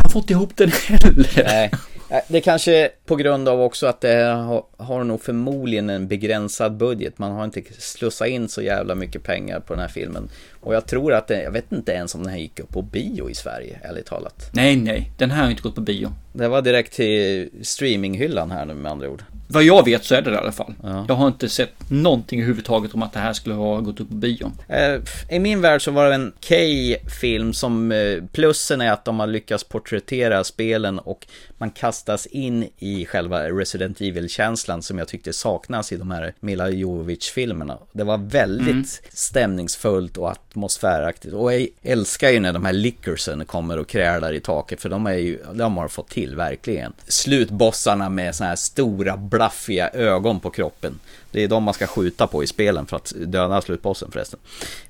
han 0.02 0.10
får 0.12 0.22
inte 0.22 0.32
ihop 0.32 0.56
den 0.56 0.70
heller. 0.70 1.44
Nej. 1.44 1.70
Eh, 2.14 2.20
Det 2.28 2.40
kanske 2.40 2.90
på 3.06 3.16
grund 3.16 3.48
av 3.48 3.60
också 3.60 3.86
att 3.86 4.00
det 4.00 4.24
har, 4.24 4.64
har 4.76 5.04
nog 5.04 5.22
förmodligen 5.22 5.90
en 5.90 6.08
begränsad 6.08 6.76
budget. 6.76 7.18
Man 7.18 7.32
har 7.32 7.44
inte 7.44 7.62
slussat 7.78 8.28
in 8.28 8.48
så 8.48 8.62
jävla 8.62 8.94
mycket 8.94 9.22
pengar 9.22 9.60
på 9.60 9.72
den 9.72 9.80
här 9.80 9.88
filmen. 9.88 10.28
Och 10.60 10.74
jag 10.74 10.86
tror 10.86 11.12
att 11.12 11.28
det, 11.28 11.42
jag 11.42 11.50
vet 11.50 11.72
inte 11.72 11.92
ens 11.92 12.14
om 12.14 12.22
den 12.22 12.30
här 12.32 12.38
gick 12.38 12.60
upp 12.60 12.70
på 12.72 12.82
bio 12.82 13.30
i 13.30 13.34
Sverige, 13.34 13.78
ärligt 13.82 14.06
talat. 14.06 14.50
Nej, 14.52 14.76
nej, 14.76 15.10
den 15.18 15.30
här 15.30 15.42
har 15.42 15.50
inte 15.50 15.62
gått 15.62 15.74
på 15.74 15.80
bio. 15.80 16.12
Det 16.32 16.48
var 16.48 16.62
direkt 16.62 16.92
till 16.92 17.50
streaminghyllan 17.62 18.50
här 18.50 18.64
nu 18.64 18.74
med 18.74 18.92
andra 18.92 19.08
ord. 19.08 19.22
Vad 19.48 19.62
jag 19.62 19.84
vet 19.84 20.04
så 20.04 20.14
är 20.14 20.22
det 20.22 20.30
det 20.30 20.36
i 20.36 20.38
alla 20.38 20.52
fall. 20.52 20.74
Ja. 20.82 21.04
Jag 21.08 21.14
har 21.14 21.26
inte 21.26 21.48
sett 21.48 21.90
någonting 21.90 22.40
överhuvudtaget 22.40 22.94
om 22.94 23.02
att 23.02 23.12
det 23.12 23.18
här 23.18 23.32
skulle 23.32 23.54
ha 23.54 23.80
gått 23.80 24.00
upp 24.00 24.08
på 24.08 24.14
bio. 24.14 24.52
Eh, 24.68 25.00
I 25.30 25.38
min 25.38 25.60
värld 25.60 25.82
så 25.82 25.90
var 25.90 26.08
det 26.08 26.14
en 26.14 26.32
K-film 26.48 27.52
som 27.52 27.92
eh, 27.92 28.22
plussen 28.32 28.80
är 28.80 28.92
att 28.92 29.04
de 29.04 29.20
har 29.20 29.26
lyckats 29.26 29.64
porträttera 29.64 30.44
spelen 30.44 30.98
och 30.98 31.26
man 31.58 31.70
kastas 31.70 32.26
in 32.26 32.68
i 32.78 33.06
själva 33.06 33.48
Resident 33.50 34.00
Evil-känslan 34.00 34.82
som 34.82 34.98
jag 34.98 35.08
tyckte 35.08 35.32
saknas 35.32 35.92
i 35.92 35.96
de 35.96 36.10
här 36.10 36.34
Mila 36.40 36.68
Jovovich-filmerna. 36.70 37.78
Det 37.92 38.04
var 38.04 38.18
väldigt 38.18 38.68
Mm. 38.70 38.84
stämningsfullt 39.12 40.16
och 40.16 40.30
atmosfäraktigt 40.30 41.34
och 41.34 41.54
jag 41.54 41.66
älskar 41.82 42.30
ju 42.30 42.40
när 42.40 42.52
de 42.52 42.64
här 42.64 42.72
lickersen 42.72 43.44
kommer 43.46 43.78
och 43.78 43.88
krälar 43.88 44.32
i 44.32 44.40
taket 44.40 44.80
för 44.80 44.88
de 44.88 45.06
är 45.06 45.12
ju, 45.12 45.38
de 45.54 45.76
har 45.76 45.88
fått 45.88 46.08
till 46.08 46.36
verkligen. 46.36 46.92
Slutbossarna 47.08 48.08
med 48.08 48.34
såna 48.34 48.48
här 48.48 48.56
stora 48.56 49.16
blaffiga 49.16 49.88
ögon 49.90 50.40
på 50.40 50.50
kroppen. 50.50 51.00
Det 51.30 51.44
är 51.44 51.48
de 51.48 51.62
man 51.62 51.74
ska 51.74 51.86
skjuta 51.86 52.26
på 52.26 52.44
i 52.44 52.46
spelen 52.46 52.86
för 52.86 52.96
att 52.96 53.12
döda 53.16 53.62
slutbossen 53.62 54.10
förresten. 54.10 54.40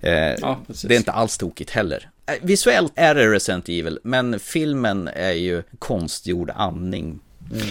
Eh, 0.00 0.12
Ja, 0.12 0.58
det 0.84 0.94
är 0.94 0.98
inte 0.98 1.12
alls 1.12 1.38
tokigt 1.38 1.70
heller. 1.70 2.08
Eh, 2.26 2.34
Visuellt 2.42 2.92
är 2.94 3.14
det 3.14 3.32
Resident 3.32 3.68
Evil, 3.68 3.98
men 4.02 4.40
filmen 4.40 5.08
är 5.08 5.32
ju 5.32 5.62
konstgjord 5.78 6.50
andning. 6.54 7.20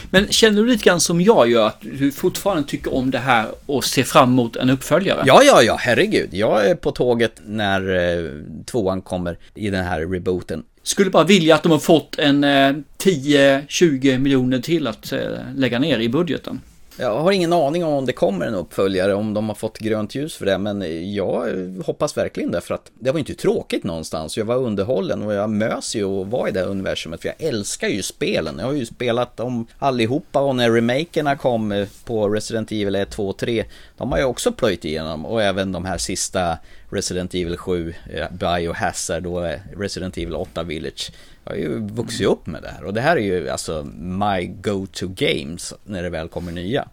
Men 0.10 0.28
känner 0.28 0.62
du 0.62 0.68
lite 0.68 0.84
grann 0.84 1.00
som 1.00 1.22
jag 1.22 1.50
gör 1.50 1.68
att 1.68 1.82
du 1.82 2.12
fortfarande 2.12 2.70
tycker 2.70 2.94
om 2.94 3.12
det 3.12 3.18
här 3.18 3.48
och 3.66 3.86
ser 3.86 4.04
fram 4.04 4.30
emot 4.30 4.56
en 4.56 4.70
uppföljare? 4.70 5.24
Ja, 5.26 5.42
ja, 5.44 5.64
ja, 5.64 5.78
herregud. 5.80 6.30
Jag 6.32 6.68
är 6.70 6.76
på 6.76 6.92
tåget 6.92 7.42
när 7.46 7.96
eh, 7.96 8.32
tvåan 8.66 9.02
kommer 9.02 9.38
i 9.56 9.70
den 9.70 9.86
här 9.86 10.00
rebooten. 10.00 10.64
Skulle 10.84 11.10
bara 11.10 11.24
vilja 11.24 11.56
att 11.56 11.64
de 11.64 11.72
har 11.72 11.80
fått 11.80 12.20
en 12.20 12.44
eh, 12.44 12.74
10-20 12.98 14.18
miljoner 14.20 14.60
till 14.60 14.88
att 14.88 15.12
eh, 15.12 15.20
lägga 15.56 15.80
ner 15.80 16.00
i 16.00 16.10
budgeten. 16.10 16.62
Jag 16.98 17.20
har 17.20 17.32
ingen 17.32 17.54
aning 17.54 17.86
om 17.86 18.06
det 18.06 18.14
kommer 18.14 18.46
en 18.46 18.56
uppföljare, 18.56 19.14
om 19.14 19.34
de 19.34 19.48
har 19.48 19.56
fått 19.56 19.78
grönt 19.78 20.16
ljus 20.16 20.36
för 20.36 20.46
det, 20.46 20.58
men 20.58 21.14
jag 21.14 21.48
hoppas 21.86 22.18
verkligen 22.18 22.52
det, 22.52 22.62
för 22.62 22.76
att 22.76 22.92
det 23.00 23.12
var 23.12 23.20
inte 23.20 23.34
tråkigt 23.34 23.84
någonstans. 23.84 24.38
Jag 24.38 24.46
var 24.46 24.56
underhållen 24.56 25.24
och 25.24 25.34
jag 25.34 25.50
mös 25.50 25.96
ju 25.96 26.04
och 26.04 26.28
var 26.28 26.48
i 26.48 26.52
det 26.52 26.64
universumet, 26.64 27.22
för 27.22 27.28
jag 27.28 27.48
älskar 27.48 27.88
ju 27.88 28.02
spelen. 28.02 28.60
Jag 28.60 28.66
har 28.66 28.74
ju 28.74 28.86
spelat 28.86 29.38
dem 29.38 29.68
allihopa 29.80 30.40
och 30.40 30.56
när 30.56 30.72
remakerna 30.72 31.36
kom 31.36 31.72
eh, 31.72 31.88
på 32.06 32.30
Resident 32.30 32.72
Evil 32.72 32.96
1, 32.96 33.10
2 33.10 33.30
och 33.30 33.38
3, 33.38 33.66
de 33.98 34.12
har 34.12 34.20
jag 34.20 34.30
också 34.30 34.52
plöjt 34.52 34.86
igenom 34.86 35.26
och 35.26 35.42
även 35.42 35.72
de 35.72 35.86
här 35.86 35.98
sista 35.98 36.58
Resident 36.94 37.34
Evil 37.34 37.58
7, 37.58 37.94
eh, 38.14 38.26
Biohazard 38.32 39.26
och 39.26 39.48
eh, 39.48 39.60
Resident 39.78 40.18
Evil 40.18 40.36
8 40.36 40.64
Village. 40.64 41.12
Jag 41.44 41.52
har 41.52 41.58
ju 41.58 41.80
vuxit 41.88 42.28
upp 42.28 42.48
med 42.48 42.62
det 42.62 42.70
här 42.70 42.84
och 42.84 42.94
det 42.94 43.02
här 43.02 43.18
är 43.18 43.22
ju 43.22 43.50
alltså 43.50 43.84
my 43.96 44.46
go-to 44.46 45.08
games 45.08 45.74
när 45.84 46.04
det 46.04 46.10
väl 46.10 46.28
kommer 46.28 46.52
nya. 46.52 46.88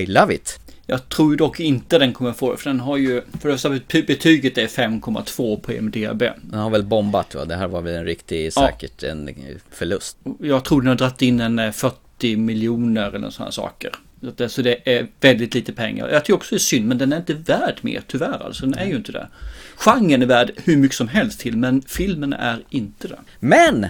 I 0.00 0.06
love 0.06 0.34
it. 0.34 0.58
Jag 0.86 1.08
tror 1.08 1.36
dock 1.36 1.60
inte 1.60 1.98
den 1.98 2.12
kommer 2.12 2.32
få 2.32 2.50
det, 2.52 2.56
för 2.58 2.70
den 2.70 2.80
har 2.80 2.96
ju, 2.96 3.22
för 3.40 3.48
det 3.48 3.56
bety- 3.56 4.06
betyget 4.06 4.58
är 4.58 4.66
5,2 4.66 5.60
på 5.60 5.72
MDB. 5.72 6.18
Den 6.42 6.60
har 6.60 6.70
väl 6.70 6.82
bombat 6.82 7.34
va? 7.34 7.44
Det 7.44 7.56
här 7.56 7.68
var 7.68 7.80
väl 7.82 7.94
en 7.94 8.04
riktig, 8.04 8.46
Ja. 8.46 8.50
säkert 8.50 9.02
en 9.02 9.28
eh, 9.28 9.34
förlust. 9.70 10.16
Jag 10.40 10.64
tror 10.64 10.80
den 10.80 10.88
har 10.88 10.94
dragit 10.94 11.22
in 11.22 11.40
en 11.40 11.58
eh, 11.58 11.70
40 11.70 12.36
miljoner 12.36 13.12
eller 13.12 13.30
sådana 13.30 13.52
saker. 13.52 13.90
Så 14.48 14.62
det- 14.62 14.96
är 14.98 15.06
väldigt 15.20 15.54
lite 15.54 15.72
pengar. 15.72 16.08
Jag 16.08 16.24
tycker 16.24 16.34
också 16.34 16.54
det 16.54 16.56
är 16.56 16.60
synd, 16.60 16.86
men 16.86 16.98
den 16.98 17.12
är 17.12 17.16
inte 17.16 17.34
värd 17.34 17.78
mer 17.80 18.02
tyvärr. 18.06 18.44
Alltså 18.44 18.66
den 18.66 18.74
är 18.74 18.86
ju 18.86 18.96
inte 18.96 19.12
det. 19.12 19.28
Genren 19.76 20.22
är 20.22 20.26
värd 20.26 20.50
hur 20.64 20.76
mycket 20.76 20.96
som 20.96 21.08
helst 21.08 21.40
till, 21.40 21.56
men 21.56 21.82
filmen 21.82 22.32
är 22.32 22.62
inte 22.70 23.08
det. 23.08 23.18
Men! 23.40 23.86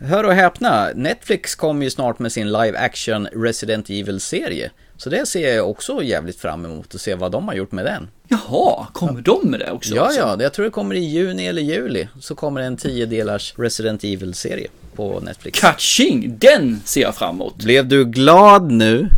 Hör 0.00 0.24
och 0.24 0.32
häpna, 0.32 0.88
Netflix 0.94 1.54
kommer 1.54 1.84
ju 1.84 1.90
snart 1.90 2.18
med 2.18 2.32
sin 2.32 2.52
live 2.52 2.78
action 2.78 3.26
Resident 3.26 3.90
Evil-serie. 3.90 4.70
Så 4.96 5.10
det 5.10 5.26
ser 5.26 5.54
jag 5.56 5.70
också 5.70 6.02
jävligt 6.02 6.40
fram 6.40 6.64
emot 6.64 6.94
att 6.94 7.00
se 7.00 7.14
vad 7.14 7.32
de 7.32 7.48
har 7.48 7.54
gjort 7.54 7.72
med 7.72 7.84
den. 7.84 8.08
Jaha, 8.28 8.86
kommer 8.92 9.20
de 9.20 9.50
med 9.50 9.60
det 9.60 9.70
också? 9.70 9.94
Ja, 9.94 10.02
alltså? 10.02 10.20
ja, 10.20 10.36
jag 10.40 10.52
tror 10.52 10.64
det 10.64 10.70
kommer 10.70 10.94
i 10.94 11.04
juni 11.04 11.46
eller 11.46 11.62
juli. 11.62 12.08
Så 12.20 12.34
kommer 12.34 12.60
en 12.60 12.76
10 12.76 13.06
delars 13.06 13.54
Resident 13.56 14.04
Evil-serie 14.04 14.68
på 14.94 15.20
Netflix. 15.20 15.60
Catching, 15.60 16.38
den 16.38 16.80
ser 16.84 17.00
jag 17.02 17.14
fram 17.14 17.34
emot. 17.34 17.56
Blev 17.56 17.88
du 17.88 18.04
glad 18.04 18.70
nu? 18.72 19.08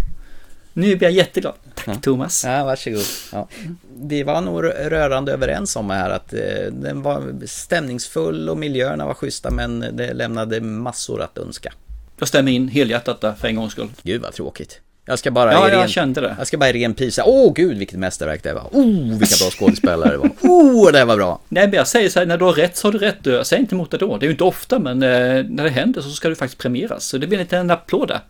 Nu 0.77 0.97
blir 0.97 1.03
jag 1.09 1.13
jätteglad. 1.13 1.55
Tack 1.85 2.03
Thomas. 2.03 2.45
Ja, 2.45 2.65
varsågod. 2.65 3.03
Ja. 3.33 3.49
Vi 3.97 4.23
var 4.23 4.41
nog 4.41 4.65
rörande 4.65 5.33
överens 5.33 5.77
om 5.77 5.91
här 5.91 6.11
att 6.11 6.33
eh, 6.33 6.41
den 6.73 7.03
var 7.03 7.47
stämningsfull 7.47 8.49
och 8.49 8.59
miljöerna 8.59 9.07
var 9.07 9.15
schyssta 9.15 9.51
men 9.51 9.81
det 9.93 10.15
lämnade 10.15 10.61
massor 10.61 11.23
att 11.23 11.39
önska. 11.39 11.73
Jag 12.19 12.29
stämmer 12.29 12.53
in 12.53 12.69
helhjärtat 12.69 13.21
där 13.21 13.33
för 13.33 13.49
en 13.49 13.57
gångs 13.57 13.73
skull. 13.73 13.89
Gud 14.03 14.23
vad 14.23 14.33
tråkigt. 14.33 14.81
Jag 15.07 15.19
ska 15.19 15.31
bara 15.31 15.53
Ja, 15.53 15.69
i 15.69 15.73
jag 15.73 15.81
ren, 15.81 15.89
kände 15.89 16.21
det. 16.21 16.35
Jag 16.39 16.47
ska 16.47 16.59
bara 16.59 16.71
i 16.71 16.73
ren 16.73 16.95
pris 16.95 17.15
säga, 17.15 17.25
åh 17.25 17.53
gud 17.55 17.79
vilket 17.79 17.99
mästerverk 17.99 18.43
det 18.43 18.55
var. 18.55 18.69
Oh, 18.73 19.19
vilka 19.19 19.37
bra 19.45 19.51
skådespelare 19.51 20.11
det 20.11 20.17
var. 20.19 20.31
Oh, 20.43 20.93
det 20.93 21.05
var 21.05 21.17
bra. 21.17 21.41
Nej, 21.49 21.67
men 21.67 21.75
jag 21.77 21.89
säger 21.89 22.09
så 22.09 22.19
här, 22.19 22.27
när 22.27 22.39
du 22.39 22.45
har 22.45 22.53
rätt 22.53 22.77
så 22.77 22.87
har 22.87 22.93
du 22.93 22.99
rätt. 22.99 23.17
Jag 23.23 23.47
säger 23.47 23.61
inte 23.61 23.75
emot 23.75 23.91
det 23.91 23.99
då. 23.99 24.17
Det 24.17 24.25
är 24.25 24.29
ju 24.29 24.33
inte 24.33 24.45
ofta, 24.45 24.79
men 24.79 25.03
eh, 25.03 25.45
när 25.49 25.65
det 25.65 25.71
händer 25.71 26.01
så 26.01 26.11
ska 26.11 26.29
du 26.29 26.35
faktiskt 26.35 26.63
premieras. 26.63 27.05
Så 27.05 27.19
det 27.19 27.27
blir 27.27 27.39
en 27.39 27.45
liten 27.45 27.71
applåd 27.71 28.09
där. 28.09 28.21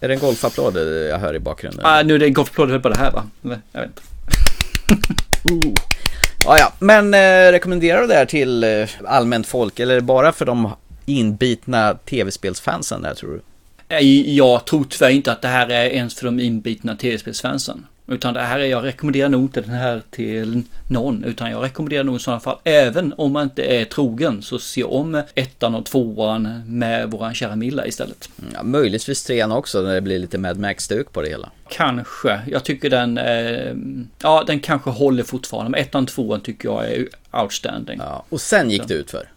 Är 0.00 0.08
det 0.08 0.14
en 0.14 0.20
golfapplåd 0.20 0.76
jag 1.10 1.18
hör 1.18 1.34
i 1.34 1.38
bakgrunden? 1.38 1.80
Ah, 1.84 2.02
nu 2.02 2.14
är 2.14 2.18
det 2.18 2.26
en 2.26 2.32
golfapplåd 2.32 2.82
på 2.82 2.88
det 2.88 2.98
här 2.98 3.10
va? 3.10 3.24
Jag 3.72 3.80
vet 3.80 3.90
inte. 3.90 4.02
Ja, 6.46 6.58
ja, 6.58 6.72
men 6.78 7.14
eh, 7.14 7.52
rekommenderar 7.52 8.00
du 8.00 8.06
det 8.06 8.14
här 8.14 8.26
till 8.26 8.64
eh, 8.64 8.88
allmänt 9.04 9.46
folk 9.46 9.80
eller 9.80 10.00
bara 10.00 10.32
för 10.32 10.44
de 10.44 10.72
inbitna 11.06 11.94
tv-spelsfansen 11.94 13.02
där 13.02 13.14
tror 13.14 13.30
du? 13.30 13.40
Nej, 13.88 14.36
Jag 14.36 14.64
tror 14.64 14.84
tyvärr 14.84 15.10
inte 15.10 15.32
att 15.32 15.42
det 15.42 15.48
här 15.48 15.68
är 15.68 15.84
ens 15.84 16.14
för 16.14 16.24
de 16.24 16.40
inbitna 16.40 16.96
tv-spelsfansen. 16.96 17.86
Utan 18.06 18.34
det 18.34 18.40
här 18.40 18.58
är, 18.58 18.64
jag 18.64 18.84
rekommenderar 18.84 19.28
nog 19.28 19.42
inte 19.42 19.60
den 19.60 19.70
här 19.70 20.02
till 20.10 20.62
någon. 20.88 21.24
Utan 21.24 21.50
jag 21.50 21.64
rekommenderar 21.64 22.04
nog 22.04 22.16
i 22.16 22.18
sådana 22.18 22.40
fall, 22.40 22.58
även 22.64 23.14
om 23.18 23.32
man 23.32 23.42
inte 23.42 23.62
är 23.62 23.84
trogen, 23.84 24.42
så 24.42 24.58
se 24.58 24.84
om 24.84 25.22
ettan 25.34 25.74
och 25.74 25.86
tvåan 25.86 26.62
med 26.66 27.10
våran 27.10 27.34
kära 27.34 27.56
Milla 27.56 27.86
istället. 27.86 28.28
Ja, 28.54 28.62
möjligtvis 28.62 29.22
trean 29.24 29.52
också 29.52 29.82
när 29.82 29.94
det 29.94 30.00
blir 30.00 30.18
lite 30.18 30.38
Mad 30.38 30.58
Max-stuk 30.58 31.12
på 31.12 31.22
det 31.22 31.28
hela. 31.28 31.50
Kanske. 31.68 32.40
Jag 32.48 32.64
tycker 32.64 32.90
den, 32.90 33.18
eh, 33.18 33.74
ja 34.22 34.44
den 34.46 34.60
kanske 34.60 34.90
håller 34.90 35.22
fortfarande. 35.22 35.70
Men 35.70 35.80
ettan 35.80 36.02
och 36.02 36.08
tvåan 36.08 36.40
tycker 36.40 36.68
jag 36.68 36.90
är 36.92 37.08
outstanding. 37.32 37.98
Ja, 38.02 38.24
och 38.28 38.40
sen 38.40 38.70
gick 38.70 38.88
det 38.88 38.94
ut 38.94 39.10
för. 39.10 39.28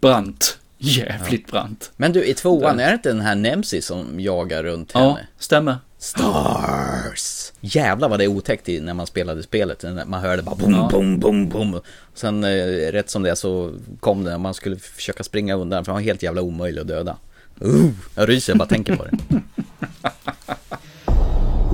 Brant. 0.00 0.58
Jävligt 0.78 1.50
brant. 1.50 1.90
Men 1.96 2.12
du, 2.12 2.24
i 2.24 2.34
tvåan, 2.34 2.80
är 2.80 2.88
det 2.88 2.94
inte 2.94 3.08
den 3.08 3.20
här 3.20 3.34
Nemesis 3.34 3.86
som 3.86 4.20
jagar 4.20 4.62
runt 4.62 4.90
Ja, 4.94 5.00
henne? 5.00 5.26
stämmer. 5.38 5.76
Stars! 6.06 7.52
Jävlar 7.60 8.08
vad 8.08 8.18
det 8.18 8.24
är 8.24 8.28
otäckt 8.28 8.68
när 8.82 8.94
man 8.94 9.06
spelade 9.06 9.42
spelet. 9.42 9.84
Man 10.06 10.20
hörde 10.20 10.42
bara 10.42 10.54
boom, 10.54 10.72
Ja. 10.72 10.88
boom, 10.92 11.18
boom, 11.18 11.48
boom. 11.48 11.80
Sen 12.14 12.44
eh, 12.44 12.92
rätt 12.92 13.10
som 13.10 13.22
det 13.22 13.36
så 13.36 13.74
kom 14.00 14.24
det 14.24 14.30
när 14.30 14.38
man 14.38 14.54
skulle 14.54 14.76
försöka 14.76 15.24
springa 15.24 15.54
undan 15.54 15.84
för 15.84 15.92
han 15.92 16.00
var 16.00 16.04
helt 16.04 16.22
jävla 16.22 16.42
omöjlig 16.42 16.80
att 16.80 16.88
döda. 16.88 17.16
Uh, 17.64 17.90
jag 18.14 18.28
ryser 18.28 18.52
jag 18.52 18.58
bara 18.58 18.68
tänker 18.68 18.96
på 18.96 19.04
det. 19.04 19.40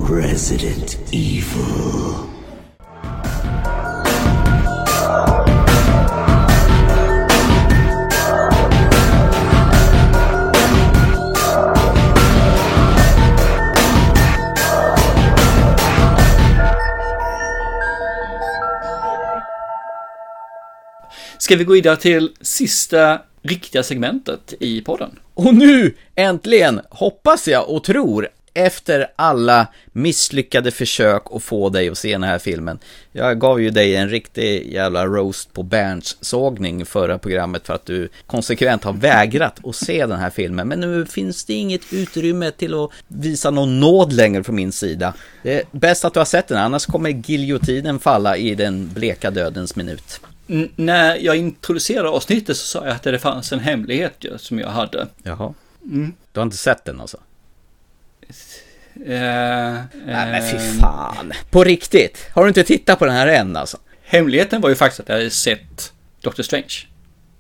Resident 0.23 0.99
Evil. 1.13 2.15
Ska 21.43 21.57
vi 21.57 21.65
gå 21.65 21.73
vidare 21.73 21.97
till 21.97 22.31
sista 22.41 23.23
riktiga 23.43 23.83
segmentet 23.83 24.55
i 24.61 24.81
podden? 24.81 25.19
Och 25.35 25.55
nu, 25.55 25.95
äntligen, 26.15 26.81
hoppas 26.91 27.49
jag 27.49 27.71
och 27.71 27.85
tror, 27.85 28.29
efter 28.55 29.07
alla 29.17 29.67
misslyckade 29.93 30.71
försök 30.71 31.23
att 31.31 31.43
få 31.43 31.69
dig 31.69 31.89
att 31.89 31.99
se 31.99 32.13
den 32.13 32.23
här 32.23 32.39
filmen. 32.39 32.79
Jag 33.13 33.41
gav 33.41 33.63
ju 33.63 33.71
dig 33.71 33.97
en 33.97 34.09
riktig 34.09 34.73
jävla 34.73 35.07
roast 35.07 35.53
på 35.53 35.63
Berns 35.63 36.17
sågning 36.21 36.87
förra 36.87 37.19
programmet 37.19 37.67
för 37.67 37.75
att 37.75 37.87
du 37.87 38.09
konsekvent 38.27 38.85
har 38.85 38.93
vägrat 38.93 39.67
att 39.67 39.77
se 39.77 40.07
den 40.07 40.19
här 40.19 40.31
filmen. 40.31 40.69
Men 40.69 40.81
nu 40.81 41.07
finns 41.07 41.45
det 41.45 41.55
inget 41.55 41.93
utrymme 41.93 42.51
till 42.51 42.75
att 42.75 42.91
visa 43.09 43.51
någon 43.51 43.81
nåd 43.81 44.13
längre 44.13 44.45
från 44.45 44.57
min 44.57 44.73
sida. 44.73 45.15
Det 45.43 45.55
är 45.55 45.63
bäst 45.73 46.05
att 46.05 46.15
du 46.15 46.21
har 46.21 46.25
sett 46.25 46.49
den, 46.49 46.59
annars 46.59 46.87
kommer 46.87 47.11
giljotinen 47.11 47.99
falla 47.99 48.37
i 48.37 48.55
den 48.55 48.91
bleka 48.95 49.31
dödens 49.31 49.77
minut. 49.77 50.21
När 50.77 51.17
jag 51.17 51.37
introducerade 51.37 52.09
avsnittet 52.09 52.57
så 52.57 52.67
sa 52.67 52.87
jag 52.87 52.95
att 52.97 53.03
det 53.03 53.19
fanns 53.19 53.53
en 53.53 53.61
hemlighet 53.61 54.15
ju, 54.19 54.39
som 54.39 54.59
jag 54.59 54.69
hade. 54.69 55.07
Jaha. 55.23 55.55
Mm. 55.85 56.13
Du 56.33 56.41
har 56.41 56.45
inte 56.45 56.57
sett 56.57 56.85
den 56.85 57.01
alltså? 57.01 57.17
Eh, 58.95 59.05
Nej 59.07 59.85
men 60.07 60.51
fy 60.51 60.57
eh, 60.57 60.63
fan. 60.81 61.33
På 61.51 61.65
riktigt? 61.65 62.27
Har 62.35 62.43
du 62.43 62.49
inte 62.49 62.65
tittat 62.65 62.99
på 62.99 63.05
den 63.07 63.15
här 63.15 63.27
än 63.27 63.57
alltså? 63.57 63.79
Hemligheten 64.03 64.61
var 64.61 64.69
ju 64.69 64.75
faktiskt 64.75 65.01
att 65.01 65.09
jag 65.09 65.17
hade 65.17 65.31
sett 65.31 65.93
Doctor 66.21 66.43
Strange. 66.43 66.87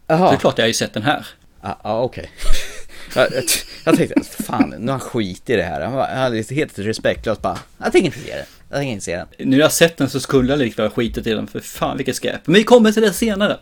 Jaha. 0.06 0.30
Det 0.30 0.36
är 0.36 0.39
klart 0.39 0.59
jag 0.59 0.64
har 0.64 0.68
ju 0.68 0.74
sett 0.74 0.94
den 0.94 1.02
här. 1.02 1.26
Ja, 1.62 1.78
ah, 1.82 2.01
okej. 2.01 2.30
jag, 3.14 3.32
jag, 3.32 3.44
jag 3.84 3.97
tänkte, 3.97 4.43
fan, 4.43 4.74
nu 4.78 4.93
har 4.93 4.98
han 4.98 5.01
skit 5.01 5.51
i 5.51 5.56
det 5.56 5.62
här. 5.62 5.80
Han 5.80 5.93
var- 5.93 6.55
helt 6.55 6.78
respektlöst 6.78 7.43
bara, 7.43 7.59
jag 7.78 7.93
tänker 7.93 8.06
inte 8.06 8.18
se 8.18 8.36
den. 8.36 8.47
Jag 8.73 8.81
tänker 8.81 8.93
inte 8.93 9.05
se 9.05 9.16
den. 9.16 9.27
Nu 9.39 9.47
när 9.47 9.59
jag 9.59 9.73
sett 9.73 9.97
den 9.97 10.11
så 10.11 10.20
skulle 10.20 10.53
jag 10.53 10.59
likväl 10.59 10.90
skitit 10.90 11.27
i 11.27 11.35
den, 11.35 11.47
för 11.47 11.61
fan 11.61 11.97
vilket 11.97 12.16
skräp. 12.16 12.40
Men 12.44 12.55
vi 12.55 12.65
kommer 12.65 12.93
till 12.93 13.03
det 13.03 13.12
senare. 13.12 13.57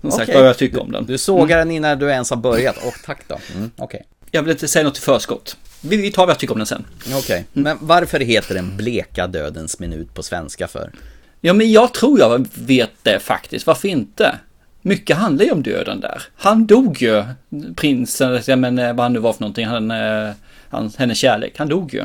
Som 0.00 0.10
sagt, 0.10 0.34
vad 0.34 0.46
jag 0.46 0.58
tycker 0.58 0.82
om 0.82 0.92
den. 0.92 1.06
Du 1.06 1.18
sågar 1.18 1.58
den 1.58 1.70
innan 1.70 1.98
du 1.98 2.10
ens 2.10 2.30
har 2.30 2.36
börjat. 2.36 2.76
Åh, 2.84 2.92
tack 3.04 3.22
då. 3.28 3.38
Mm, 3.54 3.70
okej. 3.76 4.06
Jag 4.30 4.42
vill 4.42 4.50
inte 4.50 4.68
säga 4.68 4.84
något 4.84 4.98
i 4.98 5.00
förskott. 5.00 5.56
Vi 5.80 6.12
tar 6.12 6.22
vad 6.22 6.30
jag 6.30 6.38
tycker 6.38 6.54
om 6.54 6.58
den 6.58 6.66
sen. 6.66 6.84
Okej. 7.14 7.44
Men 7.52 7.78
varför 7.80 8.20
heter 8.20 8.54
den 8.54 8.76
Bleka 8.76 9.26
dödens 9.26 9.78
minut 9.78 10.14
på 10.14 10.22
svenska 10.22 10.68
för? 10.68 10.90
Ja, 11.40 11.52
men 11.52 11.72
jag 11.72 11.94
tror 11.94 12.18
jag 12.18 12.48
vet 12.54 12.90
det 13.02 13.18
faktiskt. 13.18 13.66
Varför 13.66 13.88
inte? 13.88 14.38
Mycket 14.82 15.16
handlar 15.16 15.44
ju 15.44 15.50
om 15.50 15.62
döden 15.62 16.00
där. 16.00 16.22
Han 16.36 16.66
dog 16.66 17.02
ju, 17.02 17.24
prinsen, 17.76 18.60
men 18.60 18.78
eh, 18.78 18.94
vad 18.94 19.04
han 19.04 19.12
nu 19.12 19.18
var 19.18 19.32
för 19.32 19.40
någonting, 19.40 19.66
han, 19.66 19.90
eh, 19.90 20.30
han, 20.68 20.92
hennes 20.98 21.18
kärlek, 21.18 21.54
han 21.58 21.68
dog 21.68 21.94
ju. 21.94 22.04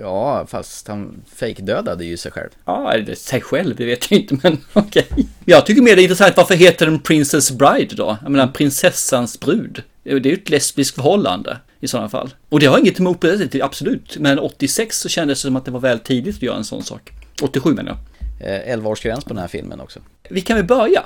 Ja, 0.00 0.46
fast 0.46 0.88
han 0.88 1.22
fejkdödade 1.36 2.04
ju 2.04 2.16
sig 2.16 2.32
själv. 2.32 2.50
Ja, 2.64 2.92
eller 2.92 3.14
sig 3.14 3.40
själv, 3.40 3.76
det 3.76 3.84
vet 3.84 4.10
jag 4.10 4.20
inte, 4.20 4.36
men 4.42 4.58
okej. 4.72 5.08
Jag 5.44 5.66
tycker 5.66 5.82
mer 5.82 5.96
det 5.96 6.02
är 6.02 6.04
intressant, 6.04 6.36
varför 6.36 6.54
heter 6.54 6.86
den 6.86 6.98
Princess 7.00 7.50
Bride 7.50 7.94
då? 7.96 8.16
Jag 8.22 8.30
menar, 8.32 8.46
prinsessans 8.46 9.40
brud. 9.40 9.82
Det 10.02 10.10
är 10.10 10.26
ju 10.26 10.34
ett 10.34 10.50
lesbiskt 10.50 10.94
förhållande 10.94 11.58
i 11.80 11.88
sådana 11.88 12.08
fall. 12.08 12.34
Och 12.48 12.60
det 12.60 12.66
har 12.66 12.78
inget 12.78 12.98
emot 13.00 13.20
på 13.20 13.26
det 13.26 13.38
sättet, 13.38 13.62
absolut. 13.62 14.16
Men 14.18 14.38
86 14.38 14.98
så 14.98 15.08
kändes 15.08 15.42
det 15.42 15.46
som 15.46 15.56
att 15.56 15.64
det 15.64 15.70
var 15.70 15.80
väl 15.80 15.98
tidigt 15.98 16.36
att 16.36 16.42
göra 16.42 16.56
en 16.56 16.64
sån 16.64 16.82
sak. 16.82 17.12
87 17.42 17.74
menar 17.74 17.90
jag. 17.90 17.98
Eh, 18.40 18.76
11-årsgräns 18.76 19.20
på 19.24 19.28
den 19.28 19.38
här 19.38 19.48
filmen 19.48 19.80
också. 19.80 20.00
Vi 20.30 20.40
kan 20.40 20.56
väl 20.56 20.66
börja? 20.66 21.02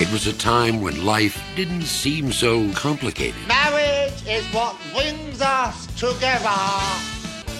It 0.00 0.12
was 0.12 0.28
a 0.28 0.32
time 0.38 0.84
when 0.84 1.16
life 1.16 1.40
didn't 1.56 1.82
seem 1.82 2.32
so 2.32 2.80
complicated. 2.82 3.34
Marriage 3.48 4.38
is 4.38 4.54
what 4.54 4.74
brings 4.94 5.40
us 5.40 6.00
together. 6.00 7.17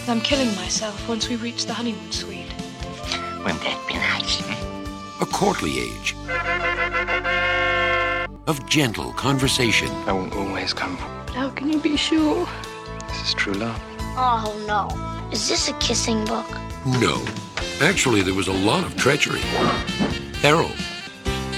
I'm 0.09 0.23
killing 0.23 0.55
myself 0.57 1.07
once 1.07 1.29
we 1.29 1.37
reach 1.37 1.67
the 1.67 1.75
honeymoon 1.75 2.11
suite. 2.13 2.51
Wouldn't 3.39 3.61
that 3.61 3.85
be 3.87 3.95
nice? 3.95 4.41
A 5.21 5.27
courtly 5.27 5.81
age. 5.81 6.15
Of 8.47 8.67
gentle 8.67 9.13
conversation. 9.13 9.89
I 10.07 10.13
won't 10.13 10.35
always 10.35 10.73
come. 10.73 10.97
But 11.27 11.35
how 11.35 11.51
can 11.51 11.71
you 11.71 11.79
be 11.79 11.99
sure? 11.99 12.49
This 13.07 13.29
is 13.29 13.35
true 13.35 13.53
love. 13.53 13.79
Oh 14.17 14.65
no. 14.67 14.89
Is 15.31 15.47
this 15.47 15.69
a 15.69 15.75
kissing 15.75 16.25
book? 16.25 16.47
No. 16.87 17.23
Actually, 17.83 18.23
there 18.23 18.33
was 18.35 18.49
a 18.49 18.53
lot 18.53 18.85
of 18.85 18.97
treachery, 18.97 19.43
peril, 20.41 20.71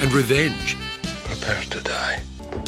and 0.02 0.12
revenge. 0.12 0.77
Prepare 1.24 1.62
to 1.70 1.81
die. 1.82 2.20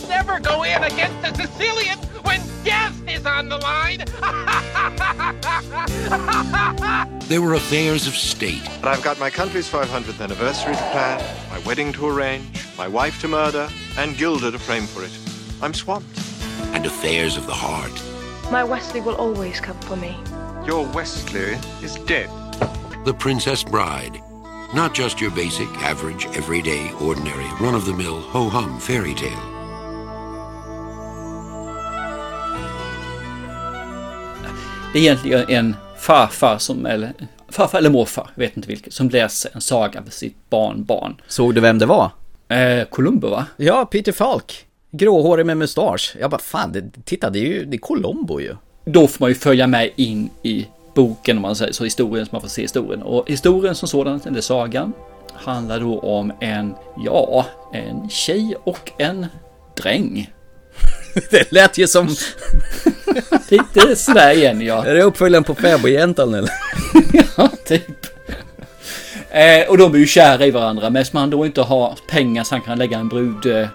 Never 0.09 0.39
go 0.41 0.63
in 0.65 0.83
against 0.85 1.21
the 1.23 1.35
Sicilian 1.47 1.99
when 2.23 2.41
death 2.65 2.97
is 3.09 3.25
on 3.27 3.49
the 3.49 3.59
line. 3.59 4.05
There 7.29 7.41
were 7.41 7.55
affairs 7.55 8.07
of 8.07 8.15
state. 8.15 8.63
But 8.83 8.89
I've 8.89 9.03
got 9.03 9.19
my 9.19 9.31
country's 9.31 9.71
500th 9.71 10.21
anniversary 10.21 10.75
to 10.75 10.83
plan, 10.91 11.19
my 11.51 11.59
wedding 11.61 11.91
to 11.95 12.07
arrange, 12.07 12.45
my 12.77 12.87
wife 12.87 13.19
to 13.23 13.29
murder, 13.29 13.69
and 13.97 14.17
Gilda 14.19 14.51
to 14.51 14.59
frame 14.59 14.87
for 14.87 15.03
it. 15.03 15.17
I'm 15.63 15.73
swamped. 15.73 16.19
and 16.75 16.85
affairs 16.85 17.37
of 17.39 17.47
the 17.47 17.55
heart. 17.55 17.93
My 18.51 18.65
Wesley 18.65 19.01
will 19.01 19.15
always 19.17 19.61
come 19.61 19.79
for 19.81 19.97
me. 19.97 20.15
Your 20.67 20.87
Wesley 20.89 21.57
is 21.83 21.95
dead. 22.07 22.29
The 23.05 23.15
Princess 23.19 23.65
Bride. 23.65 24.21
Not 24.75 24.95
just 24.95 25.21
your 25.21 25.31
basic, 25.31 25.69
average, 25.83 26.27
everyday, 26.37 26.93
ordinary, 26.95 27.47
run 27.61 27.75
of 27.75 27.85
the 27.87 27.95
mill, 27.95 28.21
ho 28.21 28.49
hum 28.49 28.79
fairy 28.79 29.15
tale. 29.15 29.62
Det 34.93 34.99
är 34.99 35.03
egentligen 35.03 35.45
en 35.49 35.77
farfar 35.97 36.59
som, 36.59 36.87
eller 36.87 37.13
farfar 37.49 37.79
eller 37.79 37.91
morfar, 37.91 38.31
jag 38.35 38.43
vet 38.43 38.57
inte 38.57 38.69
vilket, 38.69 38.93
som 38.93 39.09
läser 39.09 39.51
en 39.55 39.61
saga 39.61 40.03
för 40.03 40.11
sitt 40.11 40.37
barnbarn. 40.51 41.21
Såg 41.29 41.55
du 41.55 41.61
vem 41.61 41.79
det 41.79 41.87
var? 41.87 42.11
Eh, 42.49 42.85
Columbo 42.85 43.29
va? 43.29 43.47
Ja, 43.57 43.85
Peter 43.85 44.13
Falk. 44.13 44.67
Gråhårig 44.91 45.47
med 45.47 45.57
mustasch. 45.57 46.17
Jag 46.21 46.31
bara, 46.31 46.41
fan, 46.41 46.73
det, 46.73 47.05
titta, 47.05 47.31
det 47.31 47.39
är 47.39 47.47
ju 47.47 47.65
det 47.65 47.77
är 47.77 47.79
Colombo 47.79 48.41
ju. 48.41 48.57
Då 48.85 49.07
får 49.07 49.25
man 49.25 49.31
ju 49.31 49.35
följa 49.35 49.67
med 49.67 49.91
in 49.97 50.31
i 50.43 50.67
boken 50.95 51.37
om 51.37 51.43
man 51.43 51.57
säger 51.57 51.73
så, 51.73 51.85
historien 51.85 52.27
så 52.27 52.33
man 52.33 52.41
får 52.41 52.49
se 52.49 52.63
historien. 52.63 53.03
Och 53.03 53.31
historien 53.31 53.75
som 53.75 53.89
sådan, 53.89 54.21
eller 54.27 54.41
sagan, 54.41 54.93
handlar 55.35 55.81
då 55.81 55.99
om 55.99 56.33
en, 56.41 56.75
ja, 57.05 57.47
en 57.73 58.09
tjej 58.09 58.55
och 58.65 58.91
en 58.99 59.27
dräng. 59.77 60.31
Det 61.31 61.53
lät 61.53 61.79
ju 61.79 61.87
som... 61.87 62.09
Lite 63.49 63.97
sådär 63.97 64.31
igen 64.31 64.61
ja. 64.61 64.87
Är 64.87 64.95
det 64.95 65.03
uppföljaren 65.03 65.45
på 65.45 65.55
Fäbodjäntan 65.55 66.35
eller? 66.35 66.51
ja, 67.37 67.49
typ. 67.65 68.07
Eh, 69.31 69.69
och 69.69 69.79
de 69.79 69.95
är 69.95 69.99
ju 69.99 70.07
kära 70.07 70.47
i 70.47 70.51
varandra, 70.51 70.91
men 70.91 71.03
eftersom 71.03 71.21
han 71.21 71.31
då 71.31 71.47
inte 71.47 71.63
har 71.63 71.99
pengar 72.09 72.45
så 72.45 72.55
han 72.55 72.63
kan 72.63 72.79
lägga 72.79 72.99
en 72.99 73.09
brud... 73.09 73.47
Eh, 73.47 73.69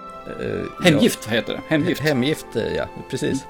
hemgift, 0.84 1.20
vad 1.26 1.36
heter 1.36 1.54
det? 1.54 1.62
Hemgift. 1.68 2.02
Hemgift, 2.02 2.46
eh, 2.56 2.76
ja, 2.76 2.86
precis. 3.10 3.46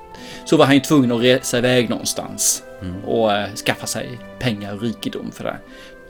Så 0.46 0.58
var 0.58 0.66
han 0.66 0.76
ju 0.76 0.82
tvungen 0.82 1.12
att 1.12 1.22
resa 1.22 1.58
iväg 1.58 1.90
någonstans 1.90 2.64
och 3.06 3.34
eh, 3.34 3.54
skaffa 3.54 3.88
sig 3.88 4.20
pengar 4.40 4.74
och 4.74 4.82
rikedom 4.82 5.32
för 5.32 5.44
det. 5.44 5.58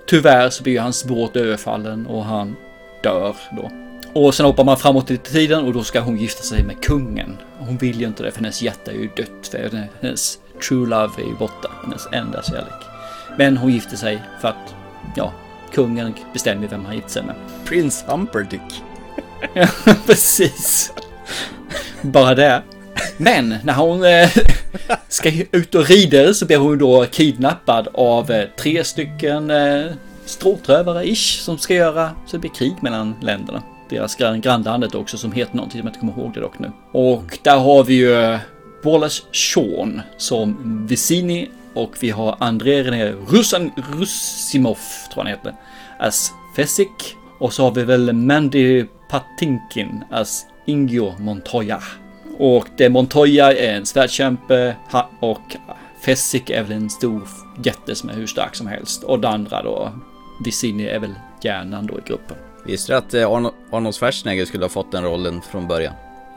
Tyvärr 0.07 0.49
så 0.49 0.63
blir 0.63 0.79
hans 0.79 1.05
båt 1.05 1.35
överfallen 1.35 2.07
och 2.07 2.25
han 2.25 2.55
dör 3.03 3.35
då. 3.51 3.86
Och 4.13 4.35
sen 4.35 4.45
hoppar 4.45 4.63
man 4.63 4.77
framåt 4.77 5.11
i 5.11 5.17
tiden 5.17 5.65
och 5.65 5.73
då 5.73 5.83
ska 5.83 5.99
hon 5.99 6.17
gifta 6.17 6.43
sig 6.43 6.63
med 6.63 6.83
kungen. 6.83 7.37
Hon 7.59 7.77
vill 7.77 8.01
ju 8.01 8.07
inte 8.07 8.23
det 8.23 8.31
för 8.31 8.39
hennes 8.39 8.61
hjärta 8.61 8.91
är 8.91 8.95
ju 8.95 9.09
dött. 9.17 9.47
För 9.51 9.87
hennes 10.01 10.39
true 10.67 10.87
love 10.87 11.21
är 11.21 11.27
ju 11.27 11.35
borta. 11.35 11.71
Hennes 11.83 12.07
enda 12.11 12.43
kärlek. 12.43 12.83
Men 13.37 13.57
hon 13.57 13.71
gifter 13.71 13.97
sig 13.97 14.21
för 14.41 14.47
att, 14.47 14.75
ja, 15.15 15.33
kungen 15.73 16.13
bestämmer 16.33 16.67
vem 16.67 16.85
han 16.85 16.95
gifter 16.95 17.11
sig 17.11 17.23
med. 17.23 17.35
Prince 17.65 18.05
Humperdinck. 18.07 18.73
Ja, 19.53 19.67
precis. 20.05 20.93
Bara 22.01 22.35
det. 22.35 22.61
Men 23.17 23.55
när 23.63 23.73
hon 23.73 24.03
eh, 24.03 24.29
ska 25.07 25.31
ut 25.51 25.75
och 25.75 25.89
rider 25.89 26.33
så 26.33 26.45
blir 26.45 26.57
hon 26.57 26.77
då 26.77 27.05
kidnappad 27.05 27.87
av 27.93 28.31
eh, 28.31 28.45
tre 28.57 28.83
stycken 28.83 29.49
eh, 29.49 29.85
stråtrövare-ish 30.25 31.39
som 31.39 31.57
ska 31.57 31.73
göra 31.73 32.11
så 32.25 32.37
det 32.37 32.39
blir 32.39 32.51
krig 32.51 32.73
mellan 32.81 33.15
länderna. 33.21 33.63
Deras 33.89 34.15
grannlandet 34.15 34.95
också 34.95 35.17
som 35.17 35.31
heter 35.31 35.55
någonting 35.55 35.79
som 35.79 35.87
jag 35.87 35.89
inte 35.89 35.99
kommer 35.99 36.13
ihåg 36.13 36.33
det 36.33 36.39
dock 36.39 36.59
nu. 36.59 36.71
Och 36.91 37.39
där 37.43 37.57
har 37.57 37.83
vi 37.83 37.93
ju 37.93 38.13
eh, 38.13 38.39
Wallace 38.83 39.23
Shawn 39.31 40.01
som 40.17 40.57
Vicini 40.87 41.49
och 41.73 41.97
vi 41.99 42.09
har 42.09 42.37
André 42.39 42.83
René 42.83 43.11
Russan, 43.11 43.71
Russimov 43.93 44.77
tror 45.13 45.23
han 45.23 45.27
heter. 45.27 45.53
As 45.99 46.31
Fesic 46.55 47.15
Och 47.39 47.53
så 47.53 47.63
har 47.63 47.71
vi 47.71 47.83
väl 47.83 48.13
Mandy 48.13 48.85
Patinkin 49.09 50.03
as 50.11 50.45
Ingio 50.65 51.13
Montoya. 51.19 51.81
Och 52.37 52.67
det 52.77 52.89
Montoya 52.89 53.53
är 53.53 53.77
en 53.77 53.85
svärdkämpe 53.85 54.75
och 55.19 55.55
Fesic 56.05 56.43
är 56.47 56.63
väl 56.63 56.71
en 56.71 56.89
stor 56.89 57.27
jätte 57.63 57.95
som 57.95 58.09
är 58.09 58.13
hur 58.13 58.27
stark 58.27 58.55
som 58.55 58.67
helst. 58.67 59.03
Och 59.03 59.19
det 59.19 59.29
andra 59.29 59.63
då, 59.63 59.91
Vicini 60.45 60.85
är 60.87 60.99
väl 60.99 61.13
hjärnan 61.41 61.85
då 61.85 61.99
i 61.99 62.01
gruppen. 62.05 62.37
Visste 62.67 62.93
du 62.93 62.97
att 62.97 63.13
eh, 63.13 63.19
Arno- 63.29 63.53
Arnold 63.71 63.95
Schwarzenegger 63.95 64.45
skulle 64.45 64.63
ha 64.63 64.69
fått 64.69 64.91
den 64.91 65.03
rollen 65.03 65.41
från 65.41 65.67
början? 65.67 65.93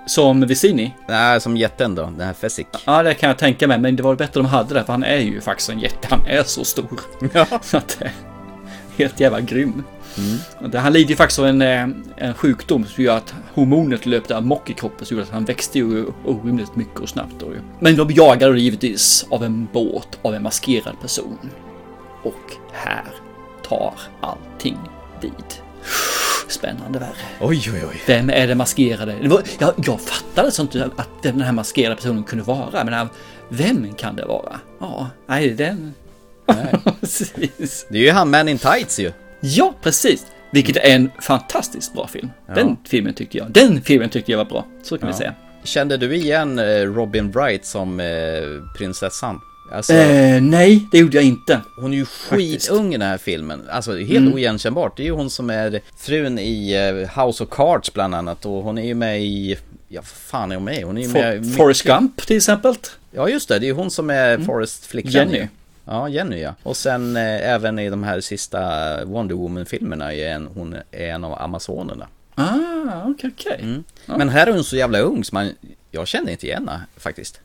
Som 0.07 0.41
Vicini? 0.41 0.95
Nej, 1.09 1.41
som 1.41 1.57
jätten 1.57 1.95
då, 1.95 2.03
den 2.03 2.21
här 2.21 2.33
Fessik. 2.33 2.67
Ja, 2.87 3.03
det 3.03 3.15
kan 3.15 3.29
jag 3.29 3.39
tänka 3.39 3.69
mig, 3.69 3.79
men 3.79 3.97
det 3.97 4.03
var 4.03 4.15
bättre 4.17 4.41
de 4.41 4.47
hade 4.47 4.75
det, 4.75 4.85
för 4.85 4.93
han 4.93 5.05
är 5.05 5.19
ju 5.19 5.41
faktiskt 5.41 5.71
en 5.71 5.79
jätte. 5.81 6.09
Han 6.11 6.27
är 6.27 6.43
så 6.43 6.65
stor. 6.65 7.01
Ja. 7.33 7.47
Så 7.63 7.77
att 7.77 7.97
det 7.99 8.05
är 8.05 8.13
helt 8.97 9.21
jävla 9.21 9.41
grym. 9.41 9.83
Det- 10.73 10.79
Han 10.79 10.93
lider 10.93 11.11
ju 11.11 11.17
faktiskt 11.17 11.39
av 11.39 11.47
en, 11.47 11.63
eh, 11.63 11.89
en 12.17 12.35
sjukdom 12.35 12.87
som 12.87 13.05
gör 13.05 13.17
att 13.17 13.35
hormonet 13.55 14.07
löpte 14.07 14.37
amok 14.37 14.71
i 14.71 14.75
kroppen 14.75 15.07
så 15.07 15.15
gjorde 15.15 15.25
att 15.25 15.31
han 15.33 15.45
växte 15.45 15.79
ju 15.79 16.07
orimligt 16.25 16.77
mycket 16.77 17.01
och 17.01 17.09
snabbt. 17.09 17.35
Då. 17.39 17.47
Men 17.81 17.97
de 17.97 18.11
jagar 18.11 18.49
då 18.51 18.57
givetvis 18.57 19.27
av 19.31 19.45
en 19.45 19.69
båt 19.73 20.19
av 20.23 20.35
en 20.35 20.43
maskerad 20.43 21.01
person. 21.01 21.39
Och 22.23 22.53
här 22.73 23.05
tar 23.69 23.95
allting 24.21 24.79
vid. 25.21 25.33
Spännande 26.51 26.99
värre. 26.99 27.11
Oj, 27.41 27.71
oj, 27.75 27.85
oj. 27.91 28.03
Vem 28.07 28.31
är 28.31 28.47
det 28.47 28.55
maskerade? 28.55 29.15
Det 29.23 29.29
var, 29.29 29.43
jag, 29.59 29.75
jag 29.87 30.01
fattade 30.01 30.51
sånt 30.51 30.77
att 30.97 31.23
den 31.23 31.41
här 31.41 31.53
maskerade 31.53 31.97
personen 31.97 32.25
kunde 32.25 32.45
vara. 32.45 32.85
Men 32.85 33.09
vem 33.49 33.95
kan 33.95 34.17
det 34.17 34.25
vara? 34.25 34.61
Ja, 34.81 35.11
nej, 35.27 35.51
den... 35.51 35.95
precis. 37.01 37.87
Det 37.91 37.99
är 37.99 38.03
ju 38.03 38.11
han 38.11 38.31
Man 38.31 38.49
in 38.49 38.59
Tights 38.59 38.99
ju. 39.01 39.13
Ja, 39.41 39.75
precis. 39.83 40.27
Vilket 40.53 40.77
är 40.77 40.95
en 40.95 41.11
fantastiskt 41.21 41.95
bra 41.95 42.07
film. 42.07 42.31
Ja. 42.47 42.55
Den 42.55 42.77
filmen 42.89 43.15
tyckte 43.15 43.39
jag. 43.39 43.51
Den 43.51 43.83
filmen 43.83 44.09
tyckte 44.11 44.31
jag 44.33 44.39
var 44.39 44.45
bra. 44.45 44.67
Så 44.83 44.99
kan 44.99 45.09
vi 45.09 45.13
Ja. 45.15 45.19
säga. 45.19 45.35
Kände 45.65 45.97
du 45.97 46.15
igen 46.17 46.59
eh, 46.59 46.65
Robin 46.83 47.31
Wright 47.31 47.65
som 47.67 48.01
eh, 48.01 48.07
prinsessan? 48.79 49.41
Alltså, 49.73 49.93
Eh, 49.93 50.43
nej, 50.43 50.87
det 50.93 50.99
gjorde 50.99 51.17
jag 51.17 51.25
inte. 51.25 51.61
hon 51.77 51.93
är 51.93 51.97
ju 51.97 52.05
skitung 52.05 52.95
i 52.95 52.99
den 52.99 53.09
här 53.09 53.19
filmen. 53.19 53.63
Alltså 53.71 53.97
helt 53.97 54.11
Mm. 54.11 54.35
oigenkännbart. 54.35 54.97
Det 54.97 55.03
är 55.03 55.05
ju 55.05 55.11
hon 55.13 55.31
som 55.31 55.51
är 55.51 55.81
frun 55.97 56.39
i 56.39 56.73
eh, 57.09 57.25
House 57.25 57.45
of 57.45 57.51
Cards 57.51 57.93
bland 57.93 58.15
annat. 58.15 58.47
Och 58.47 58.53
hon 58.63 58.79
är 58.79 58.87
ju 58.87 58.95
med 58.95 59.21
i... 59.23 59.59
Ja, 59.89 60.03
fan 60.03 60.51
är 60.53 60.57
hon 60.57 60.65
med? 60.65 60.85
Hon 60.85 60.99
är 60.99 61.03
ju 61.03 61.09
med 61.09 61.47
For, 61.47 61.53
Forrest 61.57 61.83
Gump 61.83 62.27
till 62.27 62.37
exempel. 62.37 62.75
Ja, 63.11 63.29
just 63.29 63.49
det. 63.49 63.59
Det 63.59 63.65
är 63.67 63.69
ju 63.69 63.75
hon 63.75 63.91
som 63.91 64.11
är 64.11 64.39
Forrest 64.39 64.87
flickan 64.87 65.13
Jenny. 65.13 65.37
ju. 65.39 65.49
Ja, 65.85 66.09
Jenny 66.09 66.41
ja. 66.43 66.55
Och 66.63 66.77
sen 66.77 67.17
eh, 67.17 67.51
även 67.51 67.79
i 67.79 67.91
de 67.91 68.03
här 68.05 68.21
sista 68.21 69.05
Wonder 69.05 69.35
Woman-filmerna 69.35 70.15
är 70.15 70.29
en, 70.29 70.47
hon 70.55 70.75
är 70.91 71.09
en 71.09 71.25
av 71.25 71.43
amazonerna. 71.43 72.07
Ah, 72.35 73.03
okej, 73.07 73.31
okej. 73.35 73.59
Mm. 73.63 73.85
Ja. 74.07 74.17
Men 74.19 74.29
här 74.29 74.47
är 74.47 74.53
hon 74.53 74.65
så 74.65 74.77
jävla 74.77 74.99
ung 74.99 75.25
så 75.25 75.35
man, 75.35 75.51
jag 75.91 76.09
känner 76.09 76.33
inte 76.33 76.47
igen 76.47 76.69
henne 76.69 76.81
faktiskt. 76.97 77.41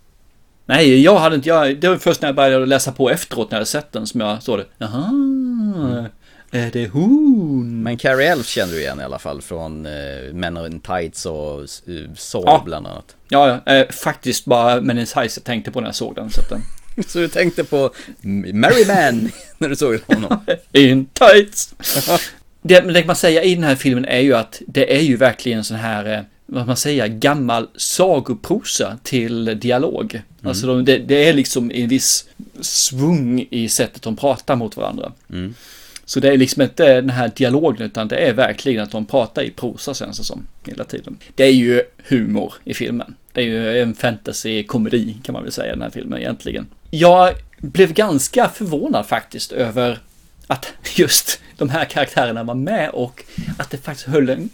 Nej, 0.66 1.02
jag 1.02 1.18
hade 1.20 1.36
inte, 1.36 1.50
jag, 1.50 1.80
det 1.80 1.90
var 1.90 1.98
först 1.98 2.22
när 2.22 2.30
jag 2.30 2.36
började 2.36 2.66
läsa 2.66 2.92
på 2.92 3.10
efteråt 3.10 3.52
när 3.52 3.58
jag 3.58 3.68
sett 3.68 3.92
den 3.92 4.08
som 4.08 4.22
jag 4.22 4.44
såg 4.44 4.60
det. 4.60 4.66
Jaha, 4.78 5.10
är 6.52 6.72
det 6.72 6.88
hon? 6.88 7.84
Men 7.84 7.98
Carrie 7.98 8.32
Elf 8.32 8.48
känner 8.48 8.74
du 8.74 8.80
igen 8.80 9.00
i 9.00 9.04
alla 9.04 9.20
fall 9.20 9.42
från 9.42 9.86
eh, 9.86 9.92
Men 10.34 10.58
in 10.58 10.80
Tights 10.80 11.26
och 11.26 11.60
uh, 11.60 12.14
Saw 12.16 12.52
Ja. 12.52 12.62
bland 12.66 12.88
annat. 12.88 13.16
Ja, 13.30 13.62
ja, 13.66 13.74
eh, 13.74 13.90
faktiskt 13.90 14.46
bara 14.46 14.82
Men 14.82 14.98
in 14.98 15.06
Tights 15.06 15.38
jag 15.38 15.44
tänkte 15.44 15.72
på 15.72 15.82
när 15.82 15.88
jag 15.88 15.96
såg 15.96 16.16
den. 16.16 16.30
Så 16.30 16.42
den... 16.50 16.62
Så 17.08 17.20
du 17.20 17.28
tänkte 17.28 17.64
på 17.64 17.92
Mary 18.54 18.86
Man 18.88 19.32
när 19.58 19.70
du 19.70 19.76
såg 19.76 20.00
honom? 20.08 20.46
In 20.72 21.06
Tights! 21.06 21.76
det, 22.62 22.80
det 22.80 23.02
kan 23.02 23.08
man 23.08 23.16
säga 23.16 23.44
i 23.44 23.56
den 23.56 23.64
här 23.64 23.76
filmen 23.76 24.06
är 24.06 24.20
ju 24.20 24.34
att 24.34 24.62
det 24.68 24.96
är 24.98 25.02
ju 25.02 25.18
verkligen 25.18 25.58
en 25.58 25.64
sån 25.64 25.78
här, 25.78 26.14
eh, 26.14 26.20
vad 26.46 26.68
man 26.68 26.78
säger, 26.78 27.08
gammal 27.08 27.68
sagoprosa 27.76 28.98
till 29.04 29.60
dialog. 29.60 30.22
Alltså 30.42 30.68
de, 30.68 30.86
det, 30.86 30.98
det 30.98 31.30
är 31.30 31.34
liksom 31.34 31.72
en 31.72 31.88
viss 31.88 32.26
svung 32.62 33.48
i 33.50 33.70
sättet 33.70 34.02
de 34.02 34.16
pratar 34.16 34.56
mot 34.56 34.78
varandra. 34.78 35.12
Mm. 35.30 35.54
Så 36.06 36.20
det 36.20 36.30
är 36.30 36.38
liksom 36.38 36.62
inte 36.62 37.02
den 37.02 37.10
här 37.10 37.32
dialogen 37.36 37.82
utan 37.82 38.08
det 38.08 38.16
är 38.16 38.34
verkligen 38.34 38.84
att 38.84 38.92
de 38.92 39.06
pratar 39.06 39.42
i 39.42 39.52
prosa 39.52 39.94
känns 39.94 40.18
det 40.18 40.24
som 40.24 40.48
hela 40.66 40.84
tiden. 40.84 41.18
Det 41.36 41.44
är 41.44 41.52
ju 41.52 41.82
humor 42.08 42.54
i 42.64 42.74
filmen. 42.74 43.16
Det 43.32 43.42
är 43.42 43.46
ju 43.46 43.82
en 43.82 43.96
fantasy-komedi 43.96 45.18
kan 45.24 45.34
man 45.34 45.44
väl 45.44 45.52
säga 45.52 45.74
den 45.74 45.82
här 45.82 45.90
filmen 45.90 46.20
egentligen. 46.20 46.68
Jag 46.92 47.34
blev 47.58 47.94
ganska 47.94 48.50
förvånad 48.50 49.06
faktiskt 49.06 49.52
över 49.52 50.00
att 50.48 50.74
just 50.96 51.40
de 51.58 51.70
här 51.70 51.86
karaktärerna 51.86 52.44
var 52.44 52.56
med 52.56 52.90
och 52.90 53.24
att 53.58 53.70
det 53.70 53.78
faktiskt 53.78 54.08
höll 54.08 54.30
en, 54.30 54.50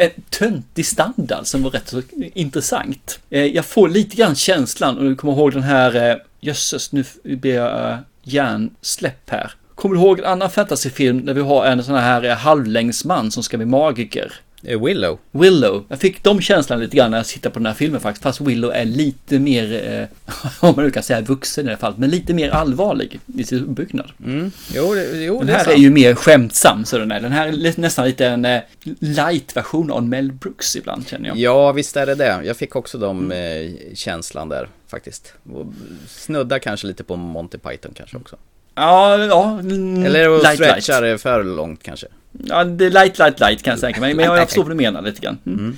Eh, 0.00 0.10
en 0.16 0.22
töntig 0.30 0.86
standard 0.86 1.46
som 1.46 1.62
var 1.62 1.70
rätt 1.70 1.88
så 1.88 2.02
intressant. 2.34 3.20
Eh, 3.30 3.44
jag 3.44 3.64
får 3.64 3.88
lite 3.88 4.16
grann 4.16 4.34
känslan, 4.34 4.98
och 4.98 5.04
du 5.04 5.16
kommer 5.16 5.32
ihåg 5.32 5.52
den 5.52 5.62
här, 5.62 6.10
eh, 6.10 6.16
jösses 6.40 6.92
nu 6.92 7.04
blir 7.22 7.54
jag 7.54 7.98
hjärnsläpp 8.22 9.30
här. 9.30 9.52
Kommer 9.74 9.94
du 9.94 10.00
ihåg 10.00 10.18
en 10.18 10.24
annan 10.24 10.50
fantasyfilm 10.50 11.26
där 11.26 11.34
vi 11.34 11.40
har 11.40 11.66
en 11.66 11.84
sån 11.84 11.94
här 11.94 12.34
halvlängdsman 12.34 13.30
som 13.30 13.42
ska 13.42 13.56
bli 13.56 13.66
magiker? 13.66 14.32
Eh, 14.62 14.84
Willow. 14.84 15.18
Willow. 15.30 15.84
Jag 15.88 15.98
fick 16.00 16.22
de 16.22 16.40
känslorna 16.40 16.82
lite 16.82 16.96
grann 16.96 17.10
när 17.10 17.18
jag 17.18 17.26
tittar 17.26 17.50
på 17.50 17.58
den 17.58 17.66
här 17.66 17.74
filmen 17.74 18.00
faktiskt. 18.00 18.22
Fast 18.22 18.40
Willow 18.40 18.72
är 18.72 18.84
lite 18.84 19.38
mer, 19.38 19.90
eh, 19.90 20.34
om 20.68 20.74
man 20.76 20.84
nu 20.84 20.90
kan 20.90 21.02
säga 21.02 21.20
vuxen 21.20 21.64
i 21.64 21.66
det 21.66 21.70
här 21.70 21.78
fallet, 21.78 21.98
men 21.98 22.10
lite 22.10 22.34
mer 22.34 22.50
allvarlig 22.50 23.20
i 23.36 23.44
sin 23.44 23.64
uppbyggnad. 23.64 24.12
Mm. 24.24 24.50
Jo, 24.74 24.94
det, 24.94 25.24
jo, 25.24 25.38
Den 25.38 25.46
det 25.46 25.52
här 25.52 25.68
är 25.68 25.72
är, 25.72 25.76
ju 25.76 25.90
mer 25.90 26.14
skämtsam 26.14 26.84
så 26.84 26.98
den 26.98 27.12
är. 27.12 27.20
Den 27.20 27.32
här 27.32 27.48
är 27.48 27.80
nästan 27.80 28.06
lite 28.06 28.26
en 28.26 28.44
eh, 28.44 28.60
light-version 29.00 29.90
av 29.90 30.08
Mel 30.08 30.32
Brooks 30.32 30.76
ibland 30.76 31.08
känner 31.08 31.28
jag. 31.28 31.36
Ja, 31.38 31.72
visst 31.72 31.96
är 31.96 32.06
det 32.06 32.14
det. 32.14 32.40
Jag 32.44 32.56
fick 32.56 32.76
också 32.76 32.98
de 32.98 33.32
eh, 33.32 33.70
känslan 33.94 34.48
där 34.48 34.68
faktiskt. 34.88 35.34
Och 35.52 35.66
snudda 36.08 36.58
kanske 36.58 36.86
lite 36.86 37.04
på 37.04 37.16
Monty 37.16 37.58
Python 37.58 37.92
kanske 37.94 38.16
också. 38.16 38.36
Ja, 38.74 39.18
ja. 39.24 39.58
mm, 39.60 40.04
Eller 40.04 40.36
att 40.36 40.42
light, 40.42 40.54
stretcha 40.54 41.00
light. 41.00 41.14
det 41.14 41.18
för 41.18 41.44
långt 41.44 41.82
kanske. 41.82 42.06
Ja, 42.32 42.64
det 42.64 42.86
är 42.86 42.90
light, 42.90 43.18
light, 43.18 43.40
light 43.40 43.62
kan 43.62 43.70
jag 43.70 43.80
tänka 43.80 44.00
mig. 44.00 44.14
Men 44.14 44.24
jag, 44.24 44.38
jag 44.38 44.48
förstår 44.48 44.62
vad 44.62 44.70
du 44.70 44.74
menar 44.74 45.02
lite 45.02 45.20
grann. 45.20 45.38
Mm. 45.46 45.76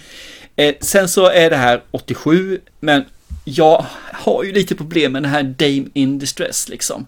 Eh, 0.56 0.74
sen 0.80 1.08
så 1.08 1.26
är 1.26 1.50
det 1.50 1.56
här 1.56 1.82
87, 1.90 2.60
men 2.80 3.04
jag 3.44 3.86
har 4.12 4.44
ju 4.44 4.52
lite 4.52 4.74
problem 4.74 5.12
med 5.12 5.22
den 5.22 5.30
här 5.30 5.42
Dame 5.42 5.84
in 5.92 6.18
Distress 6.18 6.68
liksom. 6.68 7.06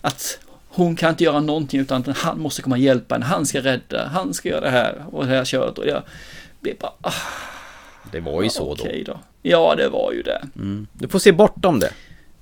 Att 0.00 0.38
hon 0.68 0.96
kan 0.96 1.10
inte 1.10 1.24
göra 1.24 1.40
någonting 1.40 1.80
utan 1.80 2.04
att 2.06 2.18
han 2.18 2.40
måste 2.40 2.62
komma 2.62 2.74
och 2.76 2.80
hjälpa 2.82 3.14
henne. 3.14 3.26
Han 3.26 3.46
ska 3.46 3.60
rädda, 3.60 4.06
han 4.06 4.34
ska 4.34 4.48
göra 4.48 4.60
det 4.60 4.70
här 4.70 5.04
och 5.12 5.26
det 5.26 5.30
här 5.30 5.44
köret. 5.44 5.78
Och 5.78 5.86
jag 5.86 6.02
blir 6.60 6.74
bara, 6.80 6.92
ah, 7.00 7.12
Det 8.12 8.20
var 8.20 8.42
ju 8.42 8.48
så 8.48 8.72
okej 8.72 9.02
då. 9.06 9.20
Ja, 9.42 9.74
det 9.76 9.88
var 9.88 10.12
ju 10.12 10.22
det. 10.22 10.40
då. 10.54 10.62
Mm. 10.62 10.86
Du 10.92 11.08
får 11.08 11.18
se 11.18 11.32
bortom 11.32 11.80
det. 11.80 11.90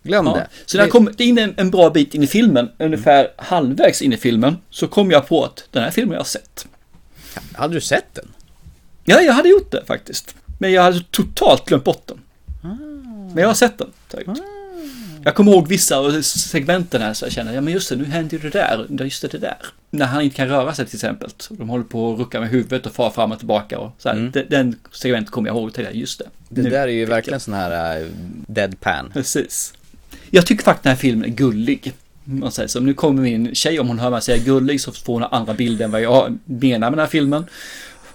Glöm 0.06 0.26
Ja, 0.26 0.34
det. 0.34 0.46
så 0.66 0.76
när 0.76 0.84
jag 0.84 0.92
kom 0.92 1.10
in 1.18 1.38
en, 1.38 1.54
en 1.56 1.70
bra 1.70 1.90
bit 1.90 2.14
in 2.14 2.22
i 2.22 2.26
filmen, 2.26 2.68
ungefär 2.78 3.28
halvvägs 3.36 4.02
in 4.02 4.12
i 4.12 4.16
filmen, 4.16 4.56
så 4.70 4.88
kom 4.88 5.10
jag 5.10 5.28
på 5.28 5.44
att 5.44 5.64
den 5.70 5.82
här 5.82 5.90
filmen 5.90 6.10
har 6.10 6.16
jag 6.16 6.26
sett. 6.26 6.66
Hade 7.52 7.74
du 7.74 7.80
sett 7.80 8.14
den? 8.14 8.28
Ja, 9.04 9.20
jag 9.20 9.32
hade 9.32 9.48
gjort 9.48 9.70
det 9.70 9.84
faktiskt. 9.86 10.34
Men 10.58 10.72
jag 10.72 10.82
hade 10.82 11.00
totalt 11.10 11.64
glömt 11.64 11.84
bort 11.84 12.06
den. 12.06 12.20
Ah. 12.62 12.74
Men 13.34 13.38
jag 13.38 13.46
har 13.46 13.54
sett 13.54 13.78
den. 13.78 13.92
säkert. 14.10 14.38
Jag 15.24 15.34
kommer 15.34 15.52
ihåg 15.52 15.68
vissa 15.68 15.96
av 15.96 16.22
segmenten 16.22 17.02
här 17.02 17.14
så 17.14 17.24
jag 17.24 17.32
känner, 17.32 17.54
ja 17.54 17.60
men 17.60 17.72
just 17.72 17.88
det, 17.88 17.96
nu 17.96 18.04
händer 18.04 18.38
det 18.38 18.50
där, 18.50 18.86
just 19.04 19.22
det, 19.22 19.28
det 19.28 19.38
där. 19.38 19.56
När 19.90 20.06
han 20.06 20.22
inte 20.22 20.36
kan 20.36 20.48
röra 20.48 20.74
sig 20.74 20.86
till 20.86 20.96
exempel. 20.96 21.30
De 21.50 21.68
håller 21.68 21.84
på 21.84 22.12
att 22.12 22.18
rucka 22.18 22.40
med 22.40 22.48
huvudet 22.48 22.86
och 22.86 22.92
far 22.92 23.10
fram 23.10 23.32
och 23.32 23.38
tillbaka 23.38 23.78
och 23.78 23.92
så 23.98 24.08
här. 24.08 24.16
Mm. 24.16 24.30
Den, 24.30 24.46
den 24.48 24.78
segmentet 24.92 25.30
kommer 25.30 25.48
jag 25.48 25.56
ihåg 25.56 25.74
till, 25.74 25.88
just 25.92 26.18
det. 26.18 26.24
Det 26.48 26.62
Nu 26.62 26.70
där 26.70 26.82
är 26.82 26.92
ju 26.92 27.04
verkligen 27.04 27.40
sån 27.40 27.54
här 27.54 28.00
uh, 28.00 28.06
deadpan. 28.46 29.10
Precis. 29.12 29.74
Jag 30.31 30.47
tycker 30.47 30.65
faktiskt 30.65 30.82
den 30.82 30.90
här 30.90 30.97
filmen 30.97 31.24
är 31.24 31.35
gullig. 31.35 31.93
Man 32.24 32.53
säger 32.53 32.69
så. 32.69 32.81
Nu 32.81 32.94
kommer 32.94 33.23
min 33.23 33.55
tjej, 33.55 33.81
om 33.81 33.89
hon 33.89 33.98
hör 33.98 34.11
mig 34.11 34.23
säga 34.23 34.44
gullig, 34.44 34.81
så 34.81 34.93
får 34.93 35.12
hon 35.12 35.23
andra 35.23 35.55
bilder 35.55 35.85
än 35.85 35.90
vad 35.90 36.01
jag 36.01 36.39
menar 36.44 36.90
med 36.90 36.93
den 36.93 36.98
här 36.98 37.07
filmen. 37.07 37.47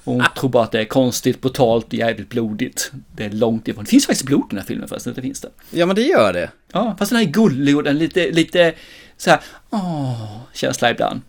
Hon 0.04 0.24
tror 0.38 0.50
bara 0.50 0.64
att 0.64 0.72
det 0.72 0.80
är 0.80 0.86
konstigt, 0.86 1.42
brutalt 1.42 1.88
och 1.88 1.94
jävligt 1.94 2.30
blodigt. 2.30 2.92
Det 3.16 3.26
är 3.26 3.30
långt 3.30 3.68
ifrån. 3.68 3.84
Det 3.84 3.90
finns 3.90 4.06
faktiskt 4.06 4.26
blod 4.26 4.44
i 4.44 4.48
den 4.50 4.58
här 4.58 4.66
filmen 4.66 4.88
förresten, 4.88 5.14
det 5.14 5.22
finns 5.22 5.42
det. 5.42 5.50
Ja, 5.72 5.86
men 5.86 5.96
det 5.96 6.02
gör 6.02 6.34
det. 6.34 6.52
Ja, 6.72 6.96
fast 7.00 7.12
den 7.12 7.20
här 7.20 7.26
är 7.26 7.32
gullig 7.32 7.78
och 7.78 7.84
den 7.84 7.96
är 7.96 8.00
lite, 8.00 8.32
lite 8.32 8.74
så 9.18 9.30
här, 9.30 9.40
åh, 9.70 10.38
känsla 10.54 10.92
ibland. 10.92 11.22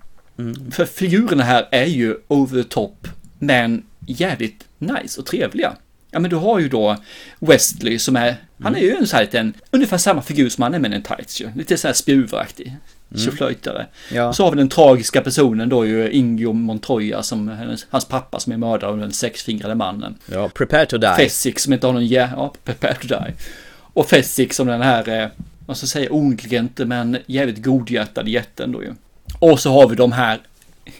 För 0.71 0.85
figurerna 0.85 1.43
här 1.43 1.69
är 1.71 1.87
ju 1.87 2.17
over 2.29 2.63
the 2.63 2.69
top, 2.69 3.09
men 3.39 3.83
jävligt 4.07 4.65
nice 4.79 5.21
och 5.21 5.27
trevliga. 5.27 5.77
Ja, 6.14 6.18
men 6.18 6.30
du 6.30 6.36
har 6.36 6.59
ju 6.59 6.68
då 6.68 6.97
Westley 7.39 7.98
som 7.98 8.16
är, 8.16 8.36
han 8.62 8.76
är 8.76 8.80
ju 8.80 8.97
en 8.97 9.06
sån 9.06 9.16
här 9.16 9.24
liten, 9.24 9.55
ungefär 9.70 9.98
samma 9.98 10.22
figur 10.22 10.48
som 10.48 10.62
han 10.62 10.74
är 10.74 10.78
med 10.78 10.93
en 10.93 11.02
tights 11.02 11.40
ju. 11.40 11.51
Lite 11.56 11.76
så 11.76 11.89
här 11.89 11.94
spjuveraktig. 11.94 12.76
Tjoflöjtare. 13.16 13.86
Ja. 14.12 14.32
Så 14.32 14.44
har 14.44 14.51
vi 14.51 14.56
den 14.56 14.68
tragiska 14.68 15.20
personen 15.20 15.68
då 15.68 15.86
ju 15.86 16.10
Ingo 16.10 16.52
Montoya 16.52 17.22
som 17.22 17.48
hans 17.90 18.05
pappa 18.05 18.40
som 18.40 18.52
är 18.52 18.56
mördad 18.56 18.90
av 18.90 18.98
den 18.98 19.12
sexfingrade 19.12 19.74
mannen. 19.74 20.14
Ja, 20.32 20.48
prepare 20.48 20.86
to 20.86 20.98
die. 20.98 21.14
Fessick 21.16 21.59
som 21.59 21.72
inte 21.72 21.86
har 21.86 21.94
någon 21.94 22.06
jä... 22.06 22.30
Ja, 22.36 22.55
prepare 22.64 22.94
to 22.94 23.09
die. 23.09 23.34
Och 23.74 24.09
Fessick 24.09 24.52
som 24.52 24.66
den 24.66 24.82
här, 24.82 25.09
eh, 25.09 25.28
vad 25.66 25.76
ska 25.76 25.84
jag 25.84 25.90
säga, 25.90 26.10
ointelligente 26.10 26.84
men 26.84 27.18
jävligt 27.26 27.64
godhjärtade 27.64 28.30
jätten 28.30 28.72
då 28.72 28.82
ju. 28.82 28.94
Och 29.39 29.60
så 29.60 29.72
har 29.72 29.89
vi 29.89 29.97
de 29.97 30.12
här 30.12 30.40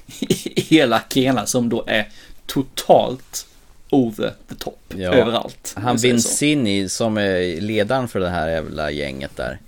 elaka 0.71 1.47
som 1.47 1.69
då 1.69 1.85
är 1.87 2.09
totalt 2.47 3.47
over 3.93 4.33
the 4.49 4.55
top 4.55 4.79
Ja. 4.97 5.13
överallt. 5.13 5.75
Han. 5.77 5.97
Vincini 5.97 6.89
som 6.89 7.17
är 7.19 7.61
ledaren 7.61 8.09
för 8.09 8.21
det 8.21 8.29
här 8.29 8.49
jävla 8.49 8.91
gänget 8.91 9.37
där. 9.37 9.59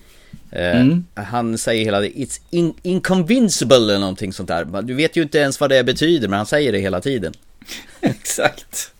Eh, 0.50 0.80
Mm. 0.80 1.04
Han 1.14 1.58
säger 1.58 1.84
hela 1.84 2.00
tiden, 2.00 2.16
it's 2.26 2.40
in 2.50 2.74
inconvincible 2.82 3.76
eller 3.76 3.98
någonting 3.98 4.32
sånt 4.32 4.48
där. 4.48 4.82
Du 4.82 4.94
vet 4.94 5.16
ju 5.16 5.22
inte 5.22 5.38
ens 5.38 5.60
vad 5.60 5.70
det 5.70 5.84
betyder, 5.84 6.28
men 6.28 6.36
han 6.36 6.46
säger 6.46 6.72
det 6.72 6.78
hela 6.78 7.00
tiden. 7.00 7.32
Exakt. 8.00 8.90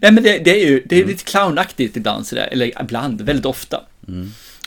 Nej 0.00 0.12
men 0.12 0.22
det, 0.22 0.38
det 0.38 0.50
är 0.62 0.66
ju, 0.68 0.82
det 0.86 0.96
är 1.00 1.04
lite 1.06 1.24
clownaktigt 1.24 1.96
ibland 1.96 2.26
sådär, 2.26 2.48
eller 2.52 2.82
ibland, 2.82 3.20
väldigt 3.20 3.46
ofta. 3.46 3.84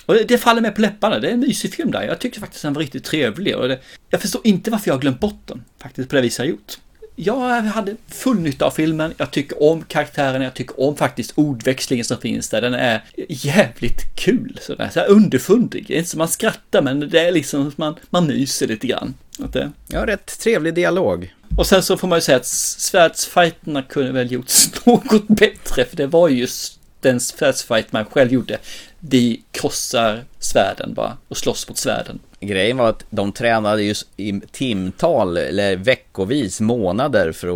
Och 0.06 0.14
det, 0.14 0.24
det 0.24 0.38
faller 0.38 0.62
med 0.62 0.76
på 0.76 0.82
läpparna, 0.82 1.20
det 1.20 1.28
är 1.28 1.32
en 1.32 1.40
mysig 1.40 1.74
film 1.74 1.92
där. 1.92 2.04
Jag 2.04 2.20
tyckte 2.20 2.40
faktiskt 2.40 2.62
den 2.62 2.74
var 2.74 2.82
riktigt 2.82 3.04
trevlig. 3.04 3.56
Och 3.56 3.68
det, 3.68 3.80
jag 4.10 4.22
förstår 4.22 4.42
inte 4.44 4.72
varför 4.72 4.88
jag 4.90 4.96
har 4.96 5.02
glömt 5.02 5.20
bort 5.20 5.42
den, 5.46 5.64
faktiskt 5.82 6.10
på 6.10 6.16
det 6.16 6.22
viset 6.22 6.40
jag 6.40 6.46
har 6.46 6.50
gjort. 6.50 6.78
Jag 7.16 7.62
hade 7.62 7.96
full 8.08 8.40
nytta 8.40 8.66
av 8.66 8.72
filmen, 8.72 9.14
jag 9.18 9.32
tycker 9.32 9.64
om 9.64 9.84
karaktären, 9.84 10.42
jag 10.42 10.54
tycker 10.54 10.80
om 10.80 10.96
faktiskt 10.98 11.34
ordväxlingen 11.36 12.06
som 12.06 12.18
finns 12.18 12.50
där. 12.50 12.62
Den 12.62 12.74
är 12.74 13.04
jävligt 13.28 14.16
kul, 14.16 14.58
sådär, 14.62 14.90
så 14.94 15.00
här 15.00 15.08
underfundig. 15.08 15.86
Det 15.88 15.94
är 15.94 15.98
inte 15.98 16.10
som 16.10 16.18
man 16.18 16.28
skrattar, 16.28 16.82
men 16.82 17.10
det 17.10 17.20
är 17.20 17.32
liksom 17.32 17.68
att 17.68 17.78
man, 17.78 17.96
man 18.10 18.28
myser 18.28 18.68
lite 18.68 18.88
grann. 18.88 19.14
Det, 19.38 19.72
Ja, 19.88 20.06
rätt 20.06 20.40
trevlig 20.40 20.74
dialog. 20.74 21.34
och 21.58 21.68
sen 21.68 21.84
så 21.84 21.98
får 21.98 22.08
man 22.08 22.18
ju 22.18 22.22
säga 22.22 22.38
att 22.38 22.46
svärdsfighterna 22.46 23.84
kunde 23.84 24.12
väl 24.12 24.32
gjorts 24.32 24.70
något 24.86 25.28
bättre, 25.28 25.86
för 25.86 25.98
det 25.98 26.08
var 26.08 26.30
ju 26.30 26.38
just 26.38 26.80
den 27.00 27.20
svärdsfight 27.20 27.92
man 27.92 28.06
själv 28.06 28.34
gjorde. 28.34 28.58
De 29.00 29.44
krossar 29.52 30.24
svärden 30.40 30.94
bara 30.94 31.18
och 31.28 31.38
slåss 31.38 31.70
mot 31.70 31.78
svärden. 31.78 32.20
Grejen 32.48 32.78
var 32.78 32.90
att 32.90 33.06
de 33.10 33.32
tränade 33.32 33.84
just 33.84 34.08
i 34.18 34.42
timtal 34.52 35.38
eller 35.38 35.76
veckovis, 35.76 36.62
månader 36.62 37.32
för 37.32 37.48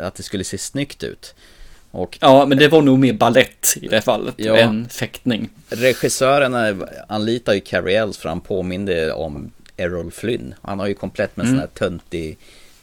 att, 0.00 0.14
det 0.14 0.22
skulle 0.22 0.44
se 0.44 0.58
snyggt 0.58 1.02
ut. 1.02 1.34
Och 1.90 2.18
Ja, 2.20 2.46
men 2.46 2.58
det 2.58 2.68
var 2.68 2.82
nog 2.82 2.98
mer 2.98 3.12
ballett 3.12 3.74
i 3.82 3.88
det 3.88 4.00
fallet 4.00 4.34
Ja. 4.36 4.56
än 4.56 4.88
fäktning. 4.88 5.48
regissören 5.68 6.54
eh, 6.54 6.86
anlitar 7.08 7.52
ju 7.54 7.60
Cary 7.60 7.92
Ells 7.94 8.18
för 8.18 8.28
han 8.28 8.40
påminde 8.40 9.12
om 9.12 9.50
Errol 9.76 10.10
Flynn. 10.10 10.54
Han 10.62 10.78
har 10.78 10.86
ju 10.86 10.94
komplett 10.94 11.36
med 11.36 11.46
Mm. 11.46 11.56
sån 11.56 11.60
här 11.60 11.66
töntig, 11.88 12.36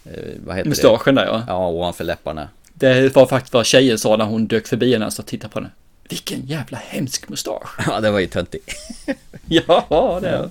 eh, 0.06 0.12
vad 0.46 0.56
heter 0.56 0.70
Mustaschen 0.70 1.16
där 1.16 1.26
ja. 1.26 1.44
Ja, 1.48 1.68
ovanför 1.68 2.04
läpparna. 2.04 2.48
Det 2.74 3.16
var 3.16 3.26
faktiskt 3.26 3.54
vad 3.54 3.66
tjejen 3.66 3.98
sa 3.98 4.18
när 4.18 4.26
hon 4.26 4.48
dök 4.48 4.68
förbi 4.68 4.94
henne 4.94 5.06
och 5.20 5.26
tittade 5.26 5.54
på 5.54 5.60
henne. 5.60 5.72
Vilken 6.10 6.46
jävla 6.46 6.78
hemsk 6.78 7.30
mustasch. 7.30 7.70
Ja, 7.88 8.00
det 8.00 8.12
var 8.12 8.20
ju 8.20 8.28
töntigt. 8.28 8.72
ja, 9.48 10.20
det 10.22 10.28
är 10.30 10.50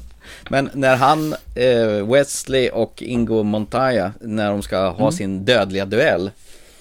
Men 0.48 0.70
när 0.72 0.96
han, 0.96 1.34
eh, 1.54 2.06
Wesley 2.12 2.68
och 2.70 3.02
Ingo 3.02 3.42
Montoya, 3.42 4.12
när 4.20 4.50
de 4.50 4.62
ska 4.62 4.88
ha 4.88 4.98
Mm. 5.00 5.12
sin 5.12 5.44
dödliga 5.44 5.84
duell, 5.84 6.30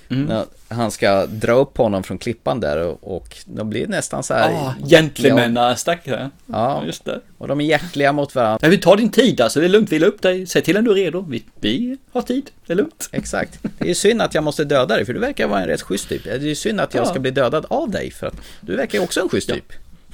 Mm. 0.09 0.23
när 0.25 0.45
han 0.69 0.91
ska 0.91 1.25
dra 1.25 1.51
upp 1.51 1.77
honom 1.77 2.03
från 2.03 2.17
klippan 2.17 2.59
där 2.59 2.77
och, 2.77 3.15
och 3.17 3.37
de 3.45 3.69
blir 3.69 3.87
nästan 3.87 4.23
så 4.23 4.33
här... 4.33 4.51
Ah, 4.53 4.73
gentlemän 4.87 5.77
stackare. 5.77 6.29
Ja, 6.45 6.83
just 6.85 7.05
det. 7.05 7.21
Och 7.37 7.47
de 7.47 7.61
är 7.61 7.65
hjärtliga 7.65 8.11
mot 8.13 8.35
varandra. 8.35 8.59
Nej, 8.61 8.71
vi 8.71 8.77
tar 8.77 8.97
din 8.97 9.09
tid 9.11 9.41
alltså, 9.41 9.59
det 9.59 9.65
är 9.65 9.69
lugnt, 9.69 9.91
vila 9.91 10.05
upp 10.07 10.21
dig, 10.21 10.45
säg 10.47 10.61
till 10.61 10.73
när 10.75 10.81
du 10.81 10.91
är 10.91 10.95
redo. 10.95 11.25
Vi, 11.29 11.43
vi 11.59 11.97
har 12.11 12.21
tid, 12.21 12.49
det 12.67 12.73
är 12.73 12.77
lugnt. 12.77 13.09
Exakt. 13.11 13.59
Det 13.79 13.89
är 13.89 13.93
synd 13.93 14.21
att 14.21 14.35
jag 14.35 14.43
måste 14.43 14.63
döda 14.63 14.95
dig, 14.95 15.05
för 15.05 15.13
du 15.13 15.19
verkar 15.19 15.47
vara 15.47 15.61
en 15.61 15.67
rätt 15.67 15.81
schysst 15.81 16.09
typ. 16.09 16.23
Det 16.23 16.51
är 16.51 16.55
synd 16.55 16.81
att 16.81 16.93
jag 16.93 17.05
Ja. 17.05 17.09
ska 17.09 17.19
bli 17.19 17.31
dödad 17.31 17.65
av 17.69 17.89
dig, 17.89 18.11
för 18.11 18.27
att 18.27 18.35
du 18.61 18.75
verkar 18.75 18.97
ju 18.97 19.03
också 19.03 19.19
en 19.21 19.29
schysst 19.29 19.49
typ. 19.49 19.73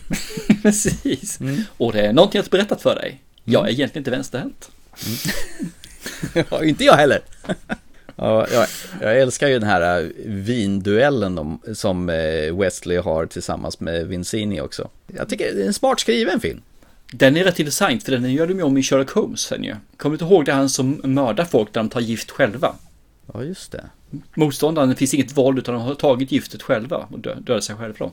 Precis. 0.61 1.39
Och 1.77 1.93
det 1.93 2.01
är 2.01 2.13
någonting 2.13 2.39
jag 2.39 2.43
har 2.43 2.49
berättat 2.49 2.81
för 2.81 2.95
dig. 2.95 3.21
Jag 3.49 3.67
är 3.67 3.71
egentligen 3.71 4.01
inte 4.01 4.11
vänsterhänt. 4.11 4.71
Ja, 6.49 6.63
inte 6.63 6.83
jag 6.83 6.93
heller. 6.93 7.19
Ja, 8.15 8.47
jag, 8.51 8.67
jag 9.01 9.19
älskar 9.21 9.47
ju 9.47 9.53
den 9.53 9.69
här 9.69 10.01
äh, 10.01 10.09
vinduellen 10.25 11.59
som 11.73 12.09
eh, 12.09 12.55
Wesley 12.57 12.97
har 12.97 13.25
tillsammans 13.25 13.79
med 13.79 14.07
Vincini 14.07 14.61
också. 14.61 14.89
Jag 15.07 15.29
tycker 15.29 15.53
det 15.53 15.63
är 15.63 15.67
en 15.67 15.73
smart 15.73 15.99
skriven 15.99 16.39
film. 16.39 16.61
Den 17.11 17.37
är 17.37 17.43
rätt 17.43 17.59
intressant 17.59 18.03
för 18.03 18.11
den 18.11 18.33
gör 18.33 18.47
de 18.47 18.57
ju 18.57 18.63
om 18.63 18.77
i 18.77 18.83
Sherlock 18.83 19.11
Holmes 19.11 19.39
sen 19.39 19.63
ju. 19.63 19.75
Kommer 19.97 20.17
du 20.17 20.23
inte 20.23 20.33
ihåg 20.33 20.45
det 20.45 20.53
han 20.53 20.69
som 20.69 21.01
mördar 21.03 21.45
folk 21.45 21.75
när 21.75 21.83
de 21.83 21.89
tar 21.89 22.01
gift 22.01 22.31
själva? 22.31 22.75
Ja, 23.33 23.43
just 23.43 23.71
det. 23.71 23.83
Motståndaren, 24.33 24.89
det 24.89 24.95
finns 24.95 25.13
inget 25.13 25.37
våld 25.37 25.59
utan 25.59 25.75
de 25.75 25.83
har 25.83 25.95
tagit 25.95 26.31
giftet 26.31 26.63
själva 26.63 26.97
och 26.97 27.19
dö, 27.19 27.35
dödar 27.35 27.61
sig 27.61 27.75
själva 27.75 27.95
då. 27.99 28.11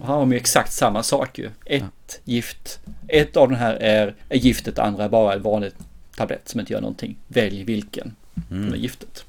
Och 0.00 0.06
här 0.06 0.14
har 0.14 0.26
ju 0.26 0.36
exakt 0.36 0.72
samma 0.72 1.02
sak 1.02 1.38
ju. 1.38 1.50
Ett 1.64 2.20
gift. 2.24 2.80
Ett 3.08 3.36
av 3.36 3.48
de 3.48 3.54
här 3.54 3.74
är, 3.74 4.14
är 4.28 4.36
giftet, 4.38 4.78
andra 4.78 5.04
är 5.04 5.08
bara 5.08 5.34
en 5.34 5.42
vanlig 5.42 5.72
tablett 6.16 6.48
som 6.48 6.60
inte 6.60 6.72
gör 6.72 6.80
någonting. 6.80 7.16
Välj 7.28 7.64
vilken. 7.64 8.14
Mm. 8.50 8.66
Med 8.68 8.78
giftet. 8.78 9.24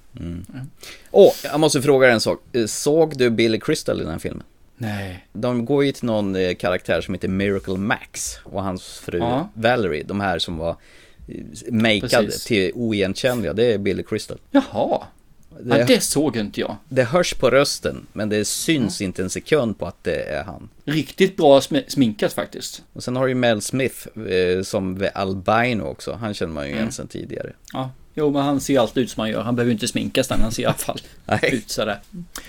Åh, 1.12 1.32
jag 1.44 1.60
måste 1.60 1.82
fråga 1.82 2.12
en 2.12 2.20
sak. 2.22 2.42
Eh, 2.54 2.66
Såg 2.66 3.18
du 3.18 3.30
Billy 3.30 3.60
Crystal 3.60 3.98
i 4.02 4.04
den 4.04 4.12
här 4.12 4.20
filmen? 4.20 4.44
Nej. 4.78 5.28
De 5.34 5.66
går 5.66 5.86
ju 5.86 5.92
till 5.92 6.06
någon 6.06 6.36
eh, 6.36 6.56
karaktär 6.56 7.02
som 7.02 7.14
heter 7.14 7.28
Miracle 7.28 7.78
Max 7.78 8.38
och 8.44 8.64
hans 8.64 8.84
fru 9.00 9.18
Ja. 9.18 9.50
Valerie, 9.54 10.04
de 10.04 10.20
här 10.20 10.40
som 10.40 10.58
var 10.58 10.76
eh, 11.28 11.74
makeade 11.74 12.32
till 12.32 12.72
oigenkännliga, 12.76 13.54
det 13.54 13.74
är 13.74 13.78
Billy 13.78 14.04
Crystal. 14.04 14.38
Jaha. 14.52 15.04
Det- 15.64 15.78
Ja, 15.78 15.86
det 15.86 16.02
såg 16.04 16.38
inte 16.38 16.60
jag. 16.62 16.76
Det 16.90 17.04
hörs 17.04 17.34
på 17.34 17.50
rösten, 17.50 18.06
men 18.14 18.30
det 18.30 18.46
syns 18.46 19.02
inte 19.02 19.22
en 19.24 19.30
sekund 19.30 19.80
på 19.80 19.86
att 19.86 20.04
det 20.04 20.24
är 20.24 20.44
han. 20.44 20.70
Riktigt 20.86 21.38
bra 21.38 21.60
sm- 21.60 21.84
sminkat 21.88 22.34
faktiskt. 22.34 22.84
Och 22.94 23.04
sen 23.04 23.16
har 23.16 23.24
du 23.24 23.30
ju 23.32 23.36
Mel 23.36 23.62
Smith 23.62 24.08
eh, 24.30 24.62
som 24.64 25.08
Albino 25.14 25.84
också, 25.84 26.14
han 26.14 26.34
känner 26.34 26.54
man 26.54 26.64
ju 26.64 26.70
igen 26.70 26.82
Mm. 26.82 26.92
sen 26.92 27.08
tidigare. 27.08 27.52
Ja, 27.74 27.92
jo 28.14 28.32
men 28.32 28.42
han 28.42 28.60
ser 28.60 28.80
alltid 28.80 29.04
ut 29.04 29.10
som 29.12 29.22
han 29.22 29.30
gör. 29.30 29.42
Han 29.42 29.56
behöver 29.56 29.72
inte 29.74 29.88
sminkas 29.88 30.30
han 30.30 30.52
ser 30.52 30.64
i 30.64 30.66
alla 30.66 30.74
fall 30.76 31.00
ut 31.52 31.70
sådär. 31.70 32.00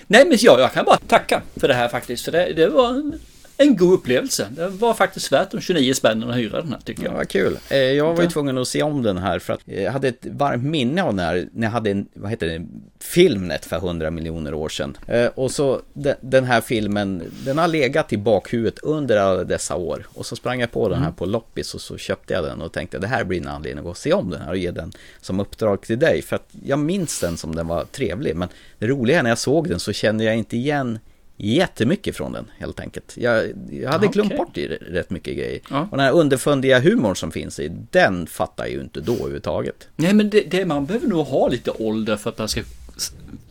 Nej 0.07 0.25
men 0.27 0.37
jag, 0.41 0.59
jag 0.59 0.73
kan 0.73 0.85
bara 0.85 0.97
tacka 1.07 1.41
för 1.55 1.67
det 1.67 1.73
här 1.73 1.87
faktiskt. 1.87 2.25
För 2.25 2.31
det, 2.31 2.53
det 2.53 2.67
var 2.67 2.89
en, 2.89 3.19
en 3.61 3.77
god 3.77 3.93
upplevelse. 3.93 4.47
Det 4.51 4.67
var 4.67 4.93
faktiskt 4.93 5.31
värt 5.31 5.51
de 5.51 5.61
29 5.61 5.93
spännen 5.93 6.29
att 6.29 6.35
hyra 6.35 6.61
den 6.61 6.71
här 6.73 6.79
tycker 6.79 7.03
Ja, 7.03 7.09
jag. 7.09 7.17
vad 7.17 7.27
kul. 7.29 7.57
Eh, 7.69 7.77
Jag 7.77 8.05
var 8.13 8.17
ju 8.17 8.23
Ja. 8.23 8.29
tvungen 8.29 8.57
att 8.57 8.67
se 8.67 8.83
om 8.83 9.03
den 9.03 9.17
här 9.17 9.39
för 9.39 9.53
att 9.53 9.59
eh, 9.67 9.83
jag 9.83 9.91
hade 9.91 10.07
ett 10.07 10.25
varmt 10.31 10.63
minne 10.63 11.03
av 11.03 11.15
den 11.15 11.25
här 11.25 11.47
när 11.53 11.67
jag 11.67 11.71
hade 11.71 11.91
en, 11.91 12.07
vad 12.13 12.29
heter 12.31 12.47
det, 12.47 12.65
Filmnet 12.99 13.65
för 13.65 13.75
100 13.77 14.11
miljoner 14.11 14.53
år 14.53 14.69
sedan. 14.69 14.97
Eh, 15.07 15.25
Och 15.35 15.51
så 15.51 15.81
de- 15.93 16.13
den 16.21 16.43
här 16.43 16.61
filmen, 16.61 17.23
den 17.45 17.57
har 17.57 17.67
legat 17.67 18.13
i 18.13 18.17
bakhuvudet 18.17 18.79
under 18.79 19.17
alla 19.17 19.43
dessa 19.43 19.75
år. 19.75 20.07
Och 20.13 20.25
så 20.25 20.35
sprang 20.35 20.59
jag 20.59 20.71
på 20.71 20.89
den 20.89 20.97
här 20.97 21.05
Mm. 21.05 21.15
på 21.15 21.25
loppis 21.25 21.73
och 21.75 21.81
så 21.81 21.97
köpte 21.97 22.33
jag 22.33 22.43
den 22.43 22.61
och 22.61 22.71
tänkte 22.73 22.97
det 22.99 23.07
här 23.07 23.23
blir 23.23 23.41
en 23.41 23.47
anledning 23.47 23.87
att 23.87 23.97
se 23.97 24.13
om 24.13 24.29
den 24.29 24.41
här 24.41 24.49
och 24.49 24.57
ge 24.57 24.71
den 24.71 24.91
som 25.21 25.39
uppdrag 25.39 25.81
till 25.81 25.99
dig. 25.99 26.21
För 26.21 26.35
att 26.35 26.49
jag 26.65 26.79
minns 26.79 27.19
den 27.19 27.37
som 27.37 27.55
den 27.55 27.67
var 27.67 27.83
trevlig. 27.85 28.35
Men 28.35 28.49
det 28.79 28.87
roliga 28.87 29.19
är 29.19 29.23
när 29.23 29.29
jag 29.29 29.37
såg 29.39 29.69
den 29.69 29.79
så 29.79 29.93
kände 29.93 30.23
jag 30.23 30.37
inte 30.37 30.57
igen 30.57 30.99
jättemycket 31.41 32.15
från 32.17 32.31
den 32.31 32.45
helt 32.57 32.79
enkelt. 32.79 33.13
Jag, 33.17 33.45
jag 33.71 33.91
hade 33.91 34.07
Okej. 34.07 34.21
glömt 34.23 34.37
bort 34.37 34.57
i 34.57 34.67
rätt 34.67 35.09
mycket 35.09 35.37
grejer. 35.37 35.59
Ja. 35.69 35.81
Och 35.91 35.97
den 35.97 36.05
här 36.05 36.11
underfundiga 36.11 36.79
humorn 36.79 37.15
som 37.15 37.31
finns 37.31 37.59
i, 37.59 37.71
den 37.91 38.27
fattar 38.27 38.63
jag 38.65 38.73
ju 38.73 38.81
inte 38.81 39.01
då 39.01 39.13
överhuvudtaget. 39.13 39.87
Nej 39.95 40.13
men 40.13 40.29
det, 40.29 40.41
det, 40.51 40.65
man 40.65 40.85
behöver 40.85 41.07
nog 41.07 41.25
ha 41.25 41.47
lite 41.47 41.71
ålder 41.71 42.17
för 42.17 42.29
att 42.29 42.37
man 42.37 42.47
ska 42.47 42.61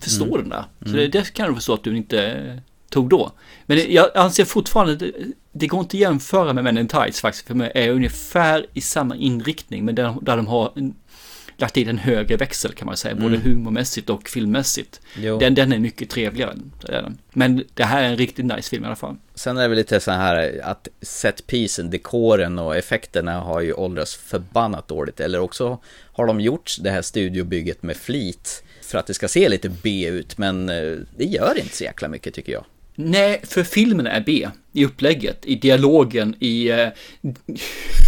förstå 0.01 0.25
Mm. 0.25 0.39
den 0.41 0.49
där. 0.49 0.65
Så 0.83 0.89
Mm. 0.89 0.97
det, 1.01 1.09
det 1.09 1.33
kan 1.33 1.47
jag 1.47 1.55
förstå 1.55 1.75
att 1.75 1.85
du 1.85 1.97
inte 1.97 2.23
eh, 2.27 2.55
tog 2.91 3.09
då. 3.09 3.33
Men 3.67 3.77
det, 3.77 3.93
jag 3.93 4.11
anser 4.17 4.45
fortfarande, 4.45 4.97
det, 4.97 5.13
det 5.53 5.67
går 5.67 5.81
inte 5.81 5.97
att 5.97 6.01
jämföra 6.01 6.53
med 6.53 6.65
Men 6.65 6.79
in 6.79 6.89
Tights 6.89 7.21
faktiskt. 7.21 7.47
För 7.47 7.55
mig 7.55 7.73
är 7.75 7.91
ungefär 7.91 8.67
i 8.75 8.81
samma 8.81 9.17
inriktning. 9.17 9.85
Men 9.85 9.95
där, 9.95 10.15
där 10.23 10.37
de 10.37 10.47
har 10.47 10.73
en, 10.77 10.95
lagt 11.61 11.77
in 11.77 11.89
en 11.89 11.99
högre 11.99 12.37
växel 12.37 12.73
kan 12.73 12.87
man 12.87 12.97
säga. 12.97 13.15
Både 13.15 13.37
Mm. 13.37 13.43
humormässigt 13.43 14.11
och 14.11 14.29
filmmässigt. 14.29 15.01
Jo. 15.17 15.39
Den, 15.39 15.55
den 15.55 15.73
är 15.73 15.79
mycket 15.79 16.11
trevligare. 16.11 16.57
Men 17.33 17.65
det 17.75 17.85
här 17.85 18.03
är 18.03 18.09
en 18.09 18.17
riktigt 18.17 18.45
nice 18.45 18.71
film 18.71 18.85
i 18.85 18.87
alla 18.87 18.97
fall. 18.97 19.17
Sen 19.35 19.57
är 19.57 19.63
det 19.63 19.69
väl 19.69 19.79
lite 19.79 20.01
så 20.01 20.11
här 20.11 20.61
att 20.65 20.89
setpisen, 21.03 21.91
dekoren 21.91 22.59
och 22.59 22.77
effekterna 22.77 23.41
har 23.41 23.61
ju 23.61 23.73
åldrats 23.73 24.17
förbannat 24.17 24.89
dåligt. 24.89 25.21
Eller 25.21 25.41
också 25.41 25.79
har 26.13 26.27
de 26.27 26.41
gjort 26.41 26.77
det 26.81 26.91
här 26.91 27.03
studiobygget 27.03 27.83
med 27.83 27.97
flit 27.97 28.65
för 28.83 28.99
att 28.99 29.07
det 29.07 29.15
ska 29.15 29.29
se 29.29 29.49
lite 29.49 29.69
B 29.69 30.07
ut. 30.07 30.39
Men 30.39 30.69
eh, 30.69 30.97
det 31.17 31.25
gör 31.25 31.59
inte 31.59 31.77
så 31.77 31.85
jäkla 31.85 32.09
mycket 32.09 32.35
tycker 32.35 32.53
jag. 32.53 32.65
Nej, 33.01 33.41
för 33.45 33.63
filmen 33.63 34.07
är 34.07 34.21
B. 34.21 34.49
I 34.73 34.85
upplägget, 34.85 35.47
i 35.47 35.55
dialogen, 35.55 36.35
i 36.39 36.71
eh, 36.71 36.89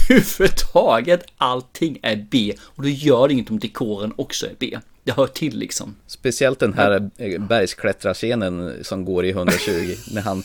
huvudtaget. 0.09 1.25
Allting 1.37 1.99
är 2.03 2.27
B. 2.31 2.55
Och 2.61 2.83
då 2.83 2.89
gör 2.89 3.29
det 3.29 3.35
inget 3.35 3.51
om 3.51 3.59
dekoren 3.59 4.13
också 4.17 4.47
är 4.47 4.55
B. 4.59 4.79
Det 5.05 5.13
hör 5.13 5.27
till 5.27 5.59
liksom. 5.59 5.97
Speciellt 6.07 6.59
den 6.59 6.75
här 6.75 7.11
eh, 7.17 7.41
bergsklättrarscenen 7.41 8.85
som 8.85 9.05
går 9.05 9.25
i 9.25 9.31
120 9.31 9.95
när 10.13 10.23
han 10.23 10.43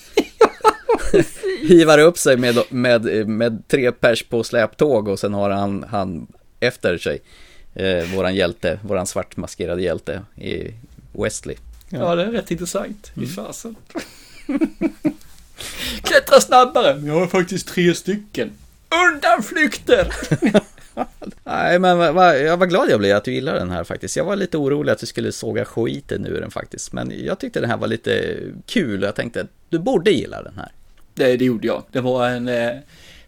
hivar 1.62 2.00
upp 2.00 2.18
sig 2.18 2.38
med, 2.38 2.58
med, 2.70 3.28
med 3.28 3.68
tre 3.68 3.92
pers 3.92 4.24
på 4.24 4.44
släptåg 4.44 5.08
och 5.08 5.20
sen 5.20 5.34
har 5.34 5.50
han, 5.50 5.86
han 5.90 6.28
efter 6.60 6.98
sig 6.98 7.22
eh, 7.74 8.16
våran 8.16 8.36
hjälte, 8.36 8.80
våran 8.84 9.08
svartmaskerade 9.08 9.82
hjälte 9.82 10.22
i 10.36 10.74
Wesley. 11.14 11.56
Ja, 11.90 12.16
det 12.16 12.24
är 12.24 12.32
rätt 12.32 12.52
intressant. 12.52 13.12
Fy 13.16 13.28
fasen. 13.28 13.76
Klättra 16.02 16.42
snabbare. 16.42 16.96
Men 16.96 17.06
jag 17.06 17.20
har 17.20 17.28
faktiskt 17.28 17.68
tre 17.68 17.96
stycken. 17.96 18.52
Undanflykter! 19.14 20.14
Nej 21.44 21.80
men 21.80 21.98
va, 21.98 22.12
va, 22.12 22.36
jag 22.36 22.58
var 22.58 22.66
glad 22.68 22.90
jag 22.90 23.00
blev 23.00 23.18
att 23.18 23.24
du 23.24 23.34
gillade 23.34 23.60
den 23.60 23.72
här 23.72 23.84
faktiskt. 23.84 24.18
Jag 24.18 24.26
var 24.26 24.36
lite 24.36 24.58
orolig 24.58 24.92
att 24.92 25.00
du 25.00 25.06
skulle 25.06 25.32
såga 25.32 25.66
skiten 25.66 26.26
ur 26.26 26.42
den 26.42 26.52
faktiskt. 26.52 26.94
Men 26.94 27.12
jag 27.26 27.40
tyckte 27.40 27.60
den 27.60 27.70
här 27.70 27.78
var 27.78 27.88
lite 27.88 28.38
kul 28.66 29.02
och 29.02 29.08
jag 29.08 29.16
tänkte 29.16 29.42
att 29.42 29.48
du 29.70 29.80
borde 29.80 30.12
gilla 30.12 30.44
den 30.44 30.54
här. 30.56 30.72
Det, 31.14 31.38
det 31.38 31.46
gjorde 31.46 31.68
jag. 31.68 31.84
Det 31.92 32.02
var 32.02 32.30
en 32.30 32.48
eh, 32.48 32.72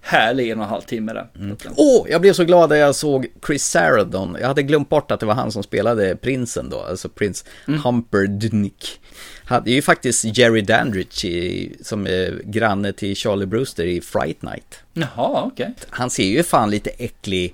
härlig 0.01 0.49
en 0.49 0.57
och 0.57 0.63
en 0.63 0.69
halv 0.69 0.81
timme 0.81 1.13
där. 1.13 1.27
Åh, 1.75 2.05
jag 2.09 2.21
blev 2.21 2.33
så 2.33 2.43
glad 2.43 2.69
när 2.69 2.75
jag 2.75 2.95
såg 2.95 3.27
Chris 3.47 3.65
Sarandon. 3.65 4.37
Jag 4.39 4.47
hade 4.47 4.63
glömt 4.63 4.89
bort 4.89 5.11
att 5.11 5.19
det 5.19 5.25
var 5.25 5.33
han 5.33 5.51
som 5.51 5.63
spelade 5.63 6.15
prinsen 6.15 6.69
då, 6.69 6.79
alltså 6.79 7.09
prins 7.09 7.45
Humperdinck. 7.83 8.99
Han 9.47 9.67
är 9.67 9.71
ju 9.71 9.81
faktiskt 9.81 10.37
Jerry 10.37 10.61
Dandridge 10.61 11.27
i, 11.27 11.75
som 11.81 12.07
är 12.07 12.41
granne 12.43 12.93
till 12.93 13.15
Charlie 13.15 13.45
Brewster 13.45 13.83
i 13.83 14.01
Fright 14.01 14.41
Night. 14.41 14.79
Jaha, 14.93 15.43
okej. 15.45 15.73
Han 15.89 16.09
ser 16.09 16.23
ju 16.23 16.43
fan 16.43 16.69
lite 16.69 16.89
äcklig, 16.89 17.53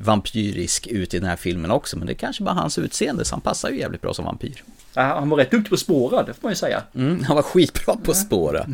vampyrisk 0.00 0.86
ut 0.86 1.14
i 1.14 1.18
den 1.18 1.28
här 1.28 1.36
filmen 1.36 1.70
också, 1.70 1.98
men 1.98 2.06
det 2.06 2.12
är 2.12 2.14
kanske 2.14 2.42
bara 2.42 2.54
hans 2.54 2.78
utseende, 2.78 3.24
så 3.24 3.34
han 3.34 3.40
passar 3.40 3.70
ju 3.70 3.78
jävligt 3.78 4.00
bra 4.00 4.14
som 4.14 4.24
vampyr. 4.24 4.62
Ja, 4.94 5.02
han 5.02 5.28
var 5.28 5.36
rätt 5.36 5.50
duktig 5.50 5.68
på 5.68 5.74
att 5.74 5.80
spåra, 5.80 6.22
det 6.22 6.34
får 6.34 6.42
man 6.42 6.52
ju 6.52 6.56
säga. 6.56 6.82
Mm, 6.94 7.24
han 7.24 7.36
var 7.36 7.42
skitbra 7.42 7.96
på 7.96 8.10
att 8.10 8.16
spåra. 8.16 8.66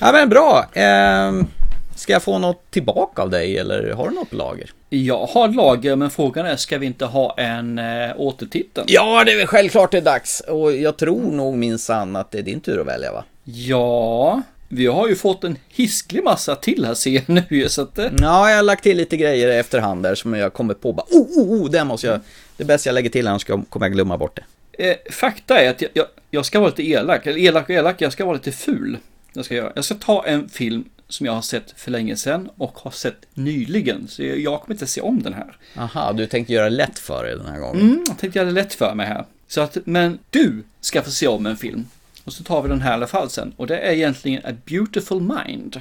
Ja 0.00 0.12
men 0.12 0.28
bra. 0.28 0.70
Ehm, 0.72 1.46
ska 1.94 2.12
jag 2.12 2.22
få 2.22 2.38
något 2.38 2.70
tillbaka 2.70 3.22
av 3.22 3.30
dig 3.30 3.58
eller 3.58 3.92
har 3.92 4.08
du 4.08 4.14
något 4.14 4.30
på 4.30 4.36
lager? 4.36 4.70
Jag 4.96 5.26
har 5.26 5.48
lager, 5.48 5.96
men 5.96 6.10
frågan 6.10 6.46
är, 6.46 6.56
ska 6.56 6.78
vi 6.78 6.86
inte 6.86 7.04
ha 7.04 7.34
en 7.38 7.78
eh, 7.78 8.10
återtitel? 8.16 8.84
Ja, 8.86 9.24
det 9.24 9.32
är 9.32 9.36
väl 9.36 9.46
självklart 9.46 9.90
det 9.90 9.96
är 9.96 10.02
dags. 10.02 10.40
Och 10.40 10.72
jag 10.72 10.96
tror 10.96 11.22
nog 11.32 11.54
minsann 11.56 12.16
att 12.16 12.30
det 12.30 12.38
är 12.38 12.42
din 12.42 12.60
tur 12.60 12.80
att 12.80 12.86
välja 12.86 13.12
va? 13.12 13.24
Ja, 13.44 14.42
vi 14.68 14.86
har 14.86 15.08
ju 15.08 15.16
fått 15.16 15.44
en 15.44 15.58
hisklig 15.68 16.24
massa 16.24 16.56
till 16.56 16.84
här 16.84 16.94
ser 16.94 17.10
jag 17.10 17.44
nu 17.50 17.68
så 17.68 17.82
att... 17.82 17.98
eh, 17.98 18.06
Ja, 18.20 18.50
jag 18.50 18.56
har 18.56 18.62
lagt 18.62 18.82
till 18.82 18.96
lite 18.96 19.16
grejer 19.16 19.48
efterhand 19.60 20.02
där 20.02 20.14
som 20.14 20.34
jag 20.34 20.52
kommer 20.52 20.74
på 20.74 20.92
bara, 20.92 21.06
oh, 21.10 21.38
oh, 21.38 21.62
oh, 21.62 21.70
det 21.70 21.84
måste 21.84 22.06
jag, 22.06 22.20
det 22.56 22.62
är 22.62 22.66
bäst 22.66 22.86
jag 22.86 22.92
lägger 22.92 23.10
till 23.10 23.26
annars 23.28 23.44
kommer 23.44 23.86
jag 23.86 23.92
glömma 23.92 24.18
bort 24.18 24.36
det. 24.36 24.44
Eh, 24.90 24.96
fakta 25.12 25.60
är 25.60 25.70
att 25.70 25.82
jag, 25.82 25.90
jag, 25.94 26.06
jag 26.30 26.46
ska 26.46 26.60
vara 26.60 26.70
lite 26.70 26.82
elak. 26.88 27.26
Eller 27.26 27.38
elak 27.38 27.64
och 27.64 27.70
elak, 27.70 28.00
jag 28.00 28.12
ska 28.12 28.24
vara 28.24 28.34
lite 28.34 28.52
ful. 28.52 28.98
Jag 29.32 29.44
ska, 29.44 29.54
göra. 29.54 29.72
jag 29.74 29.84
ska 29.84 29.94
ta 29.94 30.24
en 30.26 30.48
film 30.48 30.84
som 31.08 31.26
jag 31.26 31.32
har 31.32 31.42
sett 31.42 31.74
för 31.76 31.90
länge 31.90 32.16
sedan 32.16 32.50
och 32.56 32.78
har 32.78 32.90
sett 32.90 33.26
nyligen. 33.34 34.08
Så 34.08 34.22
jag, 34.22 34.60
kommer 34.60 34.74
inte 34.74 34.86
se 34.86 35.00
om 35.00 35.22
den 35.22 35.34
här. 35.34 35.56
Aha, 35.76 36.12
du 36.12 36.26
tänkte 36.26 36.52
göra 36.52 36.68
lätt 36.68 36.98
för 36.98 37.24
dig 37.24 37.36
den 37.36 37.46
här 37.46 37.58
gången. 37.58 37.80
Mm, 37.80 38.04
jag 38.08 38.18
tänkte 38.18 38.38
göra 38.38 38.46
det 38.46 38.54
lätt 38.54 38.74
för 38.74 38.94
mig 38.94 39.06
här. 39.06 39.24
Så 39.48 39.60
att, 39.60 39.76
men 39.84 40.18
du 40.30 40.62
ska 40.80 41.02
få 41.02 41.10
se 41.10 41.26
om 41.26 41.46
en 41.46 41.56
film. 41.56 41.86
Och 42.24 42.32
så 42.32 42.44
tar 42.44 42.62
vi 42.62 42.68
den 42.68 42.80
här 42.80 42.90
i 42.90 42.94
alla 42.94 43.06
fall 43.06 43.30
sen. 43.30 43.52
Och 43.56 43.66
det 43.66 43.78
är 43.78 43.92
egentligen 43.92 44.40
A 44.44 44.56
Beautiful 44.64 45.20
Mind. 45.20 45.80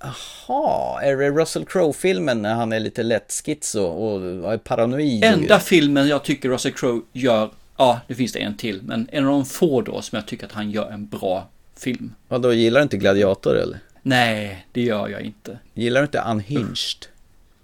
Jaha, 0.00 1.02
är 1.02 1.16
det 1.16 1.30
Russell 1.30 1.64
Crowe-filmen 1.64 2.42
när 2.42 2.54
han 2.54 2.72
är 2.72 2.80
lite 2.80 3.02
lätt 3.02 3.42
schizo 3.44 3.82
och 3.82 4.52
är 4.52 4.58
paranoid? 4.58 5.24
Enda 5.24 5.60
filmen 5.60 6.08
jag 6.08 6.24
tycker 6.24 6.48
Russell 6.48 6.72
Crowe 6.72 7.00
gör, 7.12 7.50
ja 7.76 8.00
det 8.06 8.14
finns 8.14 8.32
det 8.32 8.38
en 8.38 8.56
till, 8.56 8.82
men 8.82 9.08
en 9.12 9.24
av 9.24 9.30
de 9.30 9.44
få 9.44 9.80
då 9.80 10.02
som 10.02 10.16
jag 10.16 10.26
tycker 10.26 10.46
att 10.46 10.52
han 10.52 10.70
gör 10.70 10.90
en 10.90 11.06
bra 11.06 11.48
film. 11.76 12.14
Ja, 12.28 12.38
då 12.38 12.52
gillar 12.52 12.80
du 12.80 12.82
inte 12.82 12.96
Gladiator 12.96 13.56
eller? 13.56 13.78
Nej, 14.08 14.66
det 14.72 14.80
gör 14.82 15.08
jag 15.08 15.20
inte. 15.20 15.58
Gillar 15.74 16.00
du 16.00 16.04
inte 16.04 16.18
Unhinged? 16.30 17.06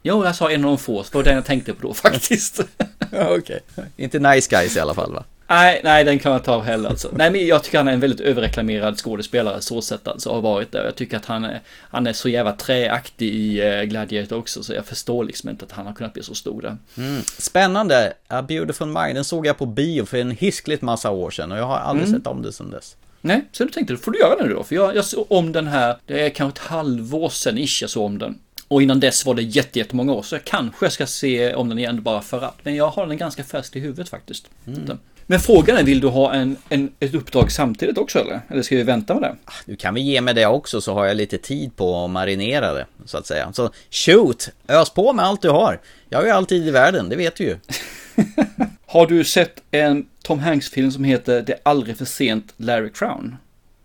Jo, 0.03 0.25
jag 0.25 0.37
sa 0.37 0.51
en 0.51 0.65
av 0.65 0.71
de 0.71 0.79
få, 0.79 1.03
så 1.03 1.11
det 1.11 1.16
var 1.19 1.25
den 1.25 1.35
jag 1.35 1.45
tänkte 1.45 1.75
på 1.75 1.87
då 1.89 1.95
faktiskt. 1.95 2.61
ja, 3.12 3.37
okej. 3.39 3.61
Inte 3.97 4.19
Nice 4.19 4.51
Guys 4.51 4.77
i 4.77 4.81
alla 4.81 4.95
fall 4.95 5.12
va? 5.12 5.25
Nej, 5.49 5.81
nej, 5.85 6.05
den 6.05 6.19
kan 6.19 6.33
jag 6.33 6.39
inte 6.39 6.47
ta 6.47 6.61
heller 6.61 6.89
alltså. 6.91 7.09
Nej, 7.12 7.31
men 7.31 7.47
jag 7.47 7.62
tycker 7.65 7.79
han 7.79 7.89
är 7.89 7.93
en 7.93 8.01
väldigt 8.01 8.21
överreklamerad 8.21 8.99
skådespelare, 8.99 9.61
så 9.61 9.83
sett 9.83 10.09
alltså, 10.09 10.33
har 10.33 10.41
varit 10.41 10.73
där. 10.73 10.85
Jag 10.85 10.95
tycker 10.95 11.16
att 11.16 11.25
han 11.27 11.45
är, 11.45 11.61
han 11.91 12.07
är 12.07 12.12
så 12.12 12.29
jävla 12.29 12.53
träaktig 12.53 13.35
i 13.35 13.61
eh, 13.61 13.83
Gladiator 13.83 14.37
också, 14.39 14.62
så 14.62 14.73
jag 14.73 14.87
förstår 14.87 15.25
liksom 15.25 15.51
inte 15.51 15.65
att 15.65 15.73
han 15.73 15.87
har 15.87 15.93
kunnat 15.93 16.12
bli 16.12 16.23
så 16.23 16.35
stor 16.35 16.62
där. 16.62 16.77
Mm. 16.97 17.23
Spännande! 17.39 18.12
A 18.29 18.43
Beautiful 18.43 18.87
Mind, 18.89 19.15
den 19.15 19.25
såg 19.25 19.47
jag 19.47 19.59
på 19.59 19.66
bio 19.66 20.05
för 20.05 20.19
en 20.19 20.31
hiskligt 20.31 20.83
massa 20.83 21.11
år 21.11 21.31
sedan 21.31 21.53
och 21.53 21.59
jag 21.59 21.66
har 21.66 21.77
aldrig 21.79 22.09
Mm. 22.09 22.21
sett 22.21 22.27
om 22.27 22.43
det 22.43 22.53
sedan 22.53 22.71
dess. 22.71 22.97
Nej, 23.26 23.44
så 23.52 23.64
du 23.64 23.70
tänkte, 23.70 23.92
då 23.94 23.98
får 23.98 24.10
du 24.12 24.18
göra 24.18 24.36
det 24.36 24.44
nu 24.46 24.55
då. 24.55 24.64
För 24.64 24.74
jag, 24.74 24.96
jag 24.96 25.05
såg 25.05 25.26
om 25.28 25.52
den 25.52 25.66
här, 25.66 25.96
det 26.06 26.20
är 26.26 26.30
kanske 26.30 26.60
ett 26.60 26.66
halvår 26.68 27.28
sedan 27.28 27.59
ish 27.59 27.82
jag 27.82 27.90
såg 27.90 28.05
om 28.05 28.18
den. 28.18 28.38
Och 28.68 28.82
innan 28.82 29.01
dess 29.01 29.26
var 29.26 29.34
det 29.34 29.42
jätte- 29.42 29.78
jättemånga 29.78 30.12
år, 30.12 30.22
så 30.22 30.34
jag 30.34 30.44
kanske 30.44 30.90
ska 30.90 31.06
se 31.06 31.55
om 31.55 31.68
den 31.68 31.78
igen 31.78 32.02
bara 32.02 32.20
för 32.20 32.40
att. 32.44 32.56
Men 32.62 32.74
jag 32.74 32.88
har 32.88 33.06
den 33.06 33.16
ganska 33.16 33.44
färskt 33.44 33.76
i 33.76 33.80
huvudet 33.80 34.09
faktiskt. 34.09 34.46
Men 35.26 35.40
frågan 35.40 35.76
är, 35.76 35.82
vill 35.84 36.01
du 36.01 36.09
ha 36.09 36.32
en, 36.32 36.56
en, 36.68 36.92
ett 37.01 37.14
uppdrag 37.14 37.52
samtidigt 37.52 37.98
också 37.98 38.18
eller? 38.18 38.40
Eller 38.48 38.62
ska 38.62 38.76
vi 38.76 38.82
vänta 38.82 39.14
med 39.14 39.22
det? 39.22 39.36
Du 39.66 39.76
kan 39.76 39.94
väl 39.94 40.02
ge 40.02 40.20
mig 40.20 40.34
det 40.34 40.46
också 40.46 40.80
så 40.80 40.94
har 40.94 41.05
jag 41.06 41.16
lite 41.16 41.38
tid 41.38 41.76
på 41.76 42.05
att 42.05 42.10
marinera 42.10 42.72
det, 42.74 42.86
så 43.05 43.18
att 43.18 43.26
säga. 43.26 43.52
Så 43.52 43.70
shoot! 43.90 44.48
Ös 44.68 44.90
på 44.90 45.12
med 45.12 45.24
allt 45.24 45.42
du 45.42 45.51
har. 45.51 45.80
Jag 46.09 46.18
har 46.18 46.24
ju 46.24 46.30
all 46.30 46.46
tid 46.46 46.68
i 46.68 46.70
världen, 46.70 47.09
det 47.09 47.16
vet 47.16 47.36
du 47.36 47.44
ju. 47.44 47.56
Har 48.95 49.07
du 49.07 49.25
sett 49.25 49.62
en 49.71 50.07
Tom 50.23 50.39
Hanks-film 50.39 50.91
som 50.91 51.05
heter 51.05 51.43
Det 51.43 51.53
är 51.53 51.59
aldrig 51.62 51.97
för 51.97 52.05
sent 52.05 52.55
Larry 52.57 52.91
Crown? 52.91 53.37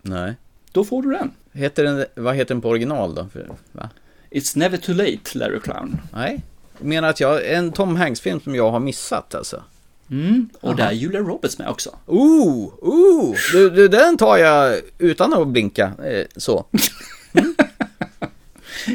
Nej. 0.02 0.34
Då 0.72 0.84
får 0.84 1.02
du 1.02 1.10
den. 1.10 1.30
Heter 1.52 1.84
den, 1.84 2.04
vad 2.14 2.36
heter 2.36 2.54
den 2.54 2.62
på 2.62 2.68
original 2.68 3.14
då? 3.14 3.26
Va? 3.72 3.90
It's 4.30 4.58
never 4.58 4.76
too 4.76 4.94
late 4.94 5.38
Larry 5.38 5.60
Crown. 5.60 6.00
Nej. 6.12 6.42
Jag 6.78 6.86
menar 6.86 7.08
att 7.08 7.20
jag, 7.20 7.52
en 7.52 7.72
Tom 7.72 7.96
Hanks-film 7.96 8.40
som 8.40 8.54
jag 8.54 8.70
har 8.70 8.80
missat 8.80 9.34
alltså. 9.34 9.62
Mm, 10.10 10.48
och 10.60 10.68
Jaha. 10.68 10.76
där 10.76 10.86
är 10.86 10.92
Julia 10.92 11.20
Roberts 11.20 11.58
med 11.58 11.68
också. 11.68 11.96
Ooh, 12.06 12.72
ooh, 12.80 13.36
du, 13.52 13.70
du, 13.70 13.88
den 13.88 14.16
tar 14.16 14.36
jag 14.36 14.80
utan 14.98 15.32
att 15.32 15.48
blinka, 15.48 15.92
eh, 16.04 16.26
så. 16.36 16.64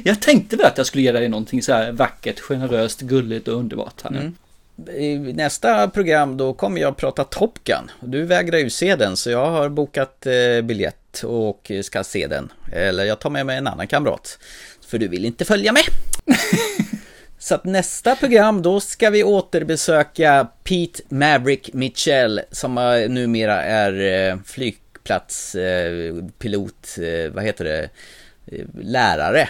Jag 0.04 0.22
tänkte 0.22 0.56
väl 0.56 0.66
att 0.66 0.78
jag 0.78 0.88
skulle 0.88 1.04
ge 1.04 1.12
dig 1.12 1.30
någonting 1.30 1.62
så 1.62 1.74
här 1.74 1.92
vackert, 1.92 2.40
generöst, 2.40 3.02
gulligt 3.02 3.48
och 3.48 3.60
underbart 3.60 4.02
här 4.04 4.12
nu. 4.12 4.20
Mm. 4.20 4.36
I 4.95 5.18
nästa 5.18 5.89
program 5.89 6.38
då 6.38 6.53
kommer 6.53 6.81
jag 6.81 6.97
prata 6.97 7.23
Top 7.23 7.64
Gun. 7.64 7.91
Du 7.99 8.23
vägrar 8.23 8.57
ju 8.57 8.69
se 8.69 8.95
den 8.95 9.18
så 9.18 9.30
jag 9.30 9.52
har 9.52 9.69
bokat 9.69 10.26
eh, 10.26 10.61
biljett 10.64 11.23
och 11.23 11.72
ska 11.84 12.03
se 12.03 12.27
den. 12.27 12.52
Eller 12.72 13.03
jag 13.03 13.19
tar 13.19 13.30
med 13.30 13.45
mig 13.45 13.57
en 13.57 13.68
annan 13.68 13.88
kamrat. 13.88 14.39
För 14.88 14.97
du 14.97 15.07
vill 15.07 15.26
inte 15.26 15.45
följa 15.45 15.73
med. 15.73 15.84
så 17.39 17.56
att 17.56 17.65
nästa 17.65 18.15
program 18.15 18.61
då 18.61 18.80
ska 18.80 19.10
vi 19.10 19.23
återbesöka 19.23 20.47
Pete 20.64 21.03
Maverick 21.10 21.73
Mitchell 21.73 22.41
som 22.52 22.76
numera 23.10 23.64
är 23.64 24.30
eh, 24.30 24.38
flygplatspilot, 24.45 26.97
eh, 26.97 27.31
vad 27.34 27.43
heter 27.43 27.65
det, 27.65 27.89
lärare. 28.73 29.49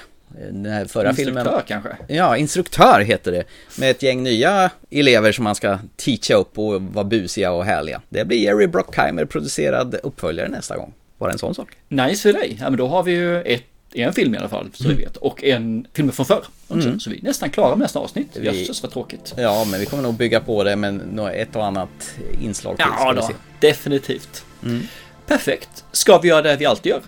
Den 0.52 0.66
här 0.66 0.86
förra 0.86 1.10
Instruktör 1.10 1.44
filmen. 1.44 1.62
kanske? 1.68 1.90
Ja, 2.08 2.38
instruktör 2.38 3.00
heter 3.00 3.32
det. 3.32 3.44
Med 3.78 3.92
ett 3.92 4.04
gäng 4.04 4.24
nya 4.24 4.70
elever 4.90 5.32
som 5.32 5.44
man 5.44 5.56
ska 5.56 5.78
teacha 5.96 6.34
upp 6.36 6.58
och 6.60 6.82
vara 6.82 7.06
busiga 7.06 7.52
och 7.52 7.66
härliga. 7.66 8.02
Det 8.10 8.26
blir 8.26 8.38
Jerry 8.38 8.68
Brockheimer 8.68 9.26
producerad 9.26 9.96
uppföljare 10.04 10.48
nästa 10.50 10.78
gång. 10.78 10.94
Bara 11.18 11.32
en 11.32 11.38
sån 11.38 11.56
sak. 11.56 11.68
Nice 11.88 12.22
för 12.22 12.34
dig. 12.40 12.58
Ja, 12.62 12.70
men 12.70 12.78
då 12.78 12.88
har 12.88 13.04
vi 13.04 13.12
ju 13.12 13.42
ett, 13.42 13.64
en 13.94 14.14
film 14.14 14.36
i 14.36 14.38
alla 14.38 14.50
fall, 14.50 14.70
så 14.74 14.88
vi 14.90 14.94
vet. 14.96 15.18
Och 15.18 15.44
en 15.44 15.88
film 15.94 16.12
från 16.12 16.26
förr 16.26 16.44
också. 16.68 16.88
Mm. 16.88 17.00
Så 17.00 17.10
vi 17.10 17.18
är 17.20 17.24
nästan 17.24 17.50
klara 17.50 17.70
med 17.70 17.80
nästa 17.80 18.00
avsnitt. 18.00 18.28
Vi- 18.34 18.46
Jösses 18.46 18.84
vad 18.84 18.92
tråkigt. 18.92 19.34
Ja, 19.38 19.66
men 19.72 19.80
vi 19.80 19.86
kommer 19.86 20.04
nog 20.04 20.14
bygga 20.14 20.40
på 20.40 20.64
det 20.64 20.76
med 20.76 21.02
ett 21.36 21.56
och 21.56 21.66
annat 21.66 22.16
inslag 22.42 22.78
till. 22.78 22.86
Ja 23.00 23.14
då, 23.14 23.30
definitivt. 23.60 24.46
Mm. 24.64 24.82
Perfekt. 25.28 25.84
Ska 25.92 26.18
vi 26.18 26.28
göra 26.28 26.42
det 26.42 26.56
vi 26.56 26.66
alltid 26.66 26.90
gör? 26.90 27.02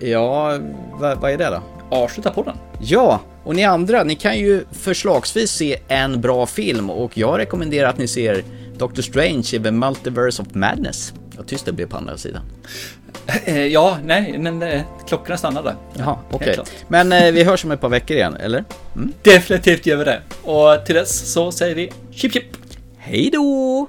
Ja, 0.00 0.58
vad, 0.92 1.18
vad 1.20 1.30
är 1.30 1.38
det 1.38 1.44
då? 1.50 1.62
Avsluta 1.90 2.30
podden. 2.30 2.56
Ja, 2.80 3.20
och 3.44 3.56
ni 3.56 3.64
andra, 3.64 4.04
ni 4.04 4.14
kan 4.14 4.38
ju 4.38 4.64
förslagsvis 4.72 5.50
se 5.50 5.78
en 5.88 6.20
bra 6.20 6.46
film 6.46 6.90
och 6.90 7.18
jag 7.18 7.38
rekommenderar 7.38 7.88
att 7.88 7.98
ni 7.98 8.08
ser 8.08 8.44
Doctor 8.78 9.02
Strange 9.02 9.46
i 9.52 9.60
The 9.62 9.70
Multiverse 9.70 10.42
of 10.42 10.48
Madness. 10.54 11.14
Vad 11.36 11.46
tyst 11.46 11.66
det 11.66 11.72
blev 11.72 11.86
på 11.86 11.96
andra 11.96 12.16
sidan. 12.16 12.42
Eh, 13.44 13.66
ja, 13.66 13.98
nej, 14.04 14.38
men 14.38 14.62
eh, 14.62 14.82
klockorna 15.08 15.36
stannade. 15.36 15.74
Jaha, 15.98 16.18
okej. 16.30 16.54
klart. 16.54 16.70
Men 16.88 17.12
eh, 17.12 17.32
vi 17.32 17.44
hörs 17.44 17.64
om 17.64 17.70
ett 17.70 17.80
par 17.80 17.88
veckor 17.88 18.16
igen, 18.16 18.36
eller? 18.36 18.64
Mm. 18.96 19.12
Definitivt 19.22 19.86
gör 19.86 19.96
vi 19.96 20.04
det. 20.04 20.20
Och 20.42 20.86
till 20.86 20.94
dess 20.94 21.32
så 21.32 21.52
säger 21.52 21.74
vi 21.74 21.92
chip 22.10 22.32
chip. 22.32 22.44
Hej 22.96 23.30
då! 23.32 23.86